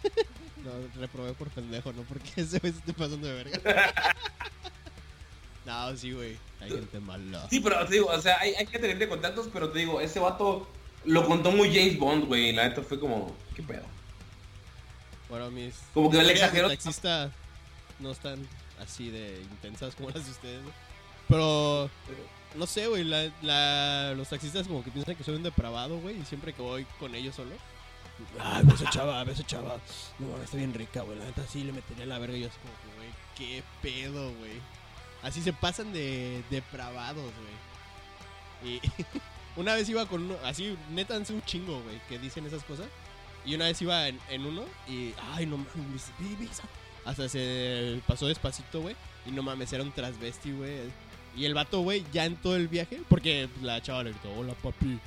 no, 0.63 0.71
reprobé 0.99 1.33
por 1.33 1.49
pendejo, 1.49 1.91
no 1.93 2.01
porque 2.03 2.29
ese 2.41 2.59
güey 2.59 2.71
se 2.71 2.79
esté 2.79 2.93
pasando 2.93 3.27
de 3.27 3.33
verga. 3.33 3.93
no, 5.65 5.97
sí, 5.97 6.11
güey. 6.11 6.37
Hay 6.61 6.69
gente 6.69 6.99
mala. 6.99 7.47
Sí, 7.49 7.59
pero 7.59 7.85
te 7.85 7.95
digo, 7.95 8.07
o 8.07 8.21
sea, 8.21 8.39
hay, 8.39 8.53
hay 8.55 8.65
que 8.65 8.79
tener 8.79 9.09
contactos, 9.09 9.49
pero 9.51 9.69
te 9.69 9.79
digo, 9.79 9.99
ese 9.99 10.19
vato 10.19 10.67
lo 11.03 11.27
contó 11.27 11.51
muy 11.51 11.67
James 11.67 11.99
Bond, 11.99 12.25
güey, 12.25 12.53
la 12.53 12.69
neta 12.69 12.81
fue 12.81 12.99
como, 12.99 13.35
¿qué 13.55 13.63
pedo? 13.63 13.83
Bueno, 15.29 15.51
mis. 15.51 15.75
Como 15.93 16.09
que 16.09 16.21
le 16.21 16.33
de 16.33 16.61
taxista 16.69 17.31
no 17.99 18.11
están 18.11 18.47
así 18.83 19.09
de 19.09 19.41
intensas 19.51 19.95
como 19.95 20.09
las 20.09 20.25
de 20.25 20.31
ustedes. 20.31 20.61
Pero. 21.27 21.89
No 22.55 22.67
sé, 22.67 22.87
güey. 22.87 23.03
La, 23.03 23.31
la- 23.41 24.13
los 24.15 24.29
taxistas 24.29 24.67
como 24.67 24.83
que 24.83 24.91
piensan 24.91 25.15
que 25.15 25.23
soy 25.23 25.35
un 25.35 25.43
depravado, 25.43 25.97
güey. 25.99 26.19
Y 26.21 26.25
siempre 26.25 26.53
que 26.53 26.61
voy 26.61 26.85
con 26.99 27.15
ellos 27.15 27.35
solo. 27.35 27.51
Ay, 28.39 28.63
beso 28.63 28.85
chava, 28.91 29.23
beso 29.23 29.41
chava. 29.43 29.79
No, 30.19 30.37
está 30.43 30.57
bien 30.57 30.73
rica, 30.73 31.01
güey. 31.01 31.17
La 31.17 31.25
neta 31.25 31.45
sí 31.47 31.63
le 31.63 31.71
metería 31.73 32.05
la 32.05 32.19
verga. 32.19 32.37
Y 32.37 32.41
yo 32.41 32.47
así 32.47 32.57
como 32.59 32.73
güey, 32.97 33.09
qué 33.35 33.63
pedo, 33.81 34.31
güey. 34.35 34.61
Así 35.23 35.41
se 35.41 35.53
pasan 35.53 35.93
de 35.93 36.43
depravados, 36.51 37.31
güey. 38.61 38.75
Y 38.75 38.81
una 39.59 39.73
vez 39.73 39.89
iba 39.89 40.05
con 40.05 40.23
uno, 40.23 40.35
así, 40.43 40.77
neta, 40.91 41.17
un 41.17 41.41
chingo, 41.45 41.81
güey, 41.81 41.99
que 42.09 42.19
dicen 42.19 42.45
esas 42.45 42.63
cosas. 42.63 42.85
Y 43.45 43.55
una 43.55 43.65
vez 43.65 43.81
iba 43.81 44.07
en, 44.07 44.19
en 44.29 44.45
uno 44.45 44.63
y, 44.87 45.13
ay, 45.33 45.45
no 45.45 45.57
mames, 45.57 45.75
me 45.75 45.93
dice, 45.93 46.11
"Ve, 46.19 46.35
ve 46.39 46.45
esa". 46.45 46.63
Hasta 47.05 47.29
se 47.29 48.01
pasó 48.07 48.27
despacito, 48.27 48.81
güey. 48.81 48.95
Y 49.25 49.31
no 49.31 49.43
mames, 49.43 49.71
era 49.73 49.83
un 49.83 49.91
transvesti, 49.91 50.51
güey. 50.51 50.73
Y 51.35 51.45
el 51.45 51.53
vato, 51.53 51.81
güey, 51.81 52.03
ya 52.11 52.25
en 52.25 52.35
todo 52.35 52.55
el 52.55 52.67
viaje, 52.67 53.01
porque 53.09 53.49
la 53.61 53.81
chava 53.81 54.03
le 54.03 54.11
gritó, 54.11 54.31
hola, 54.33 54.53
papi. 54.61 54.99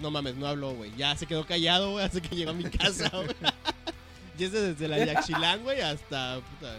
No 0.00 0.10
mames, 0.10 0.36
no 0.36 0.46
habló, 0.46 0.74
güey. 0.74 0.92
Ya 0.96 1.16
se 1.16 1.26
quedó 1.26 1.46
callado, 1.46 1.92
güey, 1.92 2.04
hasta 2.04 2.20
que 2.20 2.36
llegó 2.36 2.50
a 2.50 2.54
mi 2.54 2.64
casa, 2.64 3.10
güey. 3.10 3.28
y 4.38 4.44
es 4.44 4.52
desde 4.52 4.88
la 4.88 5.04
Yaxchilán, 5.04 5.62
güey, 5.62 5.80
hasta, 5.80 6.40
puta, 6.40 6.76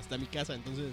hasta 0.00 0.18
mi 0.18 0.26
casa. 0.26 0.54
Entonces, 0.54 0.92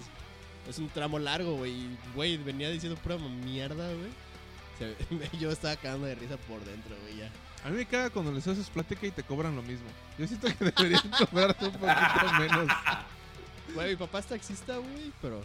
es 0.70 0.78
un 0.78 0.90
tramo 0.90 1.20
largo, 1.20 1.56
güey. 1.58 1.74
Güey, 2.16 2.38
venía 2.38 2.70
diciendo 2.70 3.00
pura 3.02 3.18
mierda, 3.18 3.88
güey. 3.88 5.30
Yo 5.40 5.52
estaba 5.52 5.76
cagando 5.76 6.08
de 6.08 6.16
risa 6.16 6.38
por 6.38 6.64
dentro, 6.66 6.96
güey, 7.04 7.18
ya. 7.18 7.32
A 7.64 7.70
mí 7.70 7.78
me 7.78 7.86
caga 7.86 8.10
cuando 8.10 8.32
les 8.32 8.48
haces 8.48 8.70
plática 8.70 9.06
y 9.06 9.12
te 9.12 9.24
cobran 9.24 9.56
lo 9.56 9.62
mismo. 9.62 9.86
Yo 10.18 10.28
siento 10.28 10.48
que 10.48 10.66
deberían 10.78 11.10
cobrarte 11.12 11.66
un 11.66 11.72
poquito 11.74 12.34
menos. 12.40 12.68
Güey, 13.76 13.90
mi 13.92 13.96
papá 13.96 14.20
es 14.20 14.26
taxista, 14.26 14.78
güey, 14.78 15.12
pero 15.22 15.42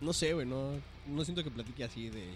no 0.00 0.12
sé, 0.12 0.32
güey, 0.34 0.46
no, 0.46 0.72
no 1.06 1.24
siento 1.24 1.44
que 1.44 1.50
platique 1.50 1.84
así 1.84 2.10
de 2.10 2.34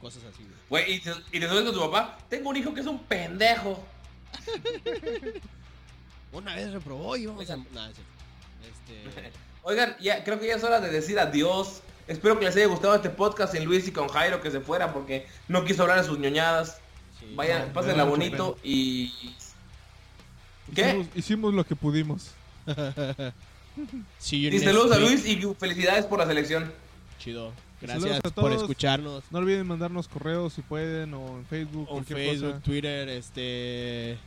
cosas 0.00 0.22
así, 0.24 0.44
güey. 0.44 0.56
Güey, 0.86 0.94
y, 0.94 1.00
te- 1.00 1.36
y 1.36 1.40
te 1.40 1.48
con 1.48 1.64
tu 1.72 1.80
papá, 1.80 2.18
tengo 2.28 2.50
un 2.50 2.56
hijo 2.56 2.72
que 2.72 2.80
es 2.80 2.86
un 2.86 3.02
pendejo. 3.04 3.84
Una 6.32 6.54
vez 6.54 6.72
reprobó 6.72 7.16
y 7.16 7.26
vamos 7.26 7.48
a... 7.50 7.54
Oigan. 7.54 7.66
Es 7.88 7.94
cierto. 7.96 9.20
Este... 9.20 9.32
Oigan, 9.62 9.96
ya 10.00 10.22
creo 10.24 10.38
que 10.38 10.46
ya 10.46 10.56
es 10.56 10.64
hora 10.64 10.80
de 10.80 10.90
decir 10.90 11.18
adiós. 11.18 11.82
Espero 12.06 12.38
que 12.38 12.44
les 12.46 12.56
haya 12.56 12.66
gustado 12.66 12.94
este 12.94 13.10
podcast 13.10 13.54
en 13.54 13.64
Luis 13.64 13.86
y 13.88 13.92
con 13.92 14.08
Jairo 14.08 14.40
que 14.40 14.50
se 14.50 14.60
fuera 14.60 14.92
porque 14.94 15.26
no 15.48 15.64
quiso 15.64 15.82
hablar 15.82 16.00
de 16.00 16.06
sus 16.06 16.18
ñoñadas. 16.18 16.80
Sí. 17.28 17.34
Vayan, 17.34 17.68
no, 17.68 17.72
pásenla 17.72 18.04
bonito 18.04 18.58
y... 18.62 19.12
¿Qué? 20.74 20.88
Hicimos, 20.88 21.06
hicimos 21.14 21.54
lo 21.54 21.64
que 21.64 21.76
pudimos. 21.76 22.32
You 24.30 24.48
Y 24.48 24.58
saludos 24.58 24.92
a. 24.92 24.98
Luis 24.98 25.26
y 25.26 25.40
felicidades 25.58 26.06
por 26.06 26.18
la 26.18 26.26
selección. 26.26 26.72
Chido. 27.18 27.52
Gracias 27.80 28.20
por 28.34 28.52
escucharnos. 28.52 29.22
No 29.30 29.38
olviden 29.38 29.66
mandarnos 29.66 30.08
correos 30.08 30.52
si 30.52 30.62
pueden 30.62 31.14
o 31.14 31.38
en 31.38 31.46
Facebook, 31.46 31.86
O 31.88 32.02
Facebook, 32.02 32.52
cosa. 32.54 32.62
Twitter, 32.62 33.08
este 33.08 34.18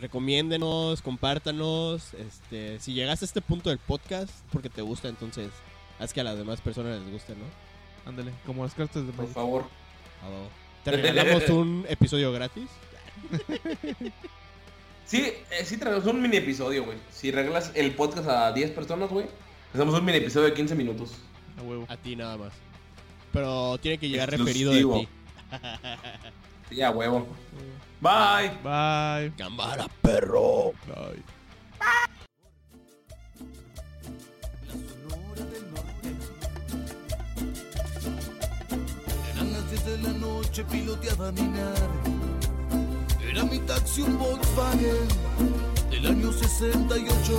recomiéndenos, 0.00 1.00
compártanos, 1.00 2.14
este, 2.14 2.80
si 2.80 2.92
llegaste 2.92 3.24
a 3.24 3.26
este 3.26 3.40
punto 3.40 3.70
del 3.70 3.78
podcast 3.78 4.32
porque 4.50 4.68
te 4.68 4.82
gusta, 4.82 5.08
entonces 5.08 5.50
haz 6.00 6.12
que 6.12 6.20
a 6.20 6.24
las 6.24 6.36
demás 6.36 6.60
personas 6.60 7.00
les 7.00 7.12
guste, 7.12 7.34
¿no? 7.36 7.44
Ándale, 8.10 8.32
como 8.44 8.64
las 8.64 8.74
cartas 8.74 9.06
de 9.06 9.12
Por 9.12 9.26
Magic. 9.26 9.34
favor. 9.34 9.64
Te 10.84 10.90
regalamos 10.90 11.48
un 11.50 11.84
episodio 11.88 12.32
gratis. 12.32 12.68
Sí, 15.04 15.30
eh, 15.50 15.64
sí 15.66 15.76
traemos 15.76 16.06
un 16.06 16.22
mini 16.22 16.38
episodio, 16.38 16.84
güey. 16.86 16.96
Si 17.10 17.30
regalas 17.30 17.70
el 17.74 17.94
podcast 17.94 18.26
a 18.28 18.50
10 18.52 18.70
personas, 18.70 19.10
güey, 19.10 19.26
hacemos 19.74 19.94
un 19.94 20.04
mini 20.06 20.16
episodio 20.18 20.46
de 20.46 20.54
15 20.54 20.74
minutos. 20.74 21.12
A 21.58 21.62
huevo. 21.62 21.84
A 21.88 21.98
ti 21.98 22.16
nada 22.16 22.38
más. 22.38 22.54
Pero 23.30 23.76
tiene 23.76 23.98
que 23.98 24.08
llegar 24.08 24.32
Exclusivo. 24.32 24.70
referido 24.72 24.94
de 24.94 25.00
ti. 25.00 25.08
Sí, 26.70 26.80
a 26.80 26.90
huevo. 26.92 27.26
Bye. 28.00 28.52
Bye. 28.62 29.32
Gambara, 29.36 29.86
perro. 30.00 30.72
Bye. 30.86 31.22
Noche, 40.52 40.64
piloteaba 40.64 41.32
mi. 41.32 41.50
Era 43.26 43.44
mi 43.44 43.58
taxi 43.60 44.02
un 44.02 44.18
Volkswagen 44.18 45.08
del 45.90 46.06
año 46.06 46.30
68. 46.30 47.32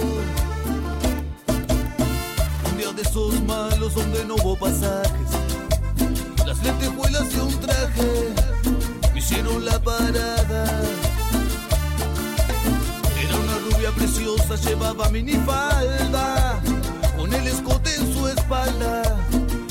Un 2.65 2.77
día 2.77 2.91
de 2.91 3.01
esos 3.03 3.39
malos 3.43 3.93
donde 3.93 4.25
no 4.25 4.35
hubo 4.35 4.55
pasajes. 4.57 5.29
Las 6.45 6.63
lentejuelas 6.63 7.31
de 7.35 7.41
un 7.41 7.59
traje 7.59 8.33
me 9.13 9.19
hicieron 9.19 9.63
la 9.63 9.79
parada. 9.79 10.81
Era 13.23 13.35
una 13.37 13.57
rubia 13.69 13.91
preciosa, 13.91 14.55
llevaba 14.55 15.09
minifalda, 15.09 16.59
con 17.15 17.31
el 17.31 17.47
escote 17.47 17.93
en 17.95 18.13
su 18.13 18.27
espalda. 18.27 19.03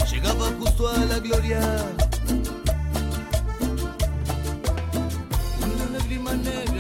Llegaba 0.08 0.46
justo 0.60 0.88
a 0.88 0.98
la 0.98 1.18
gloria 1.18 1.92
one. 6.34 6.71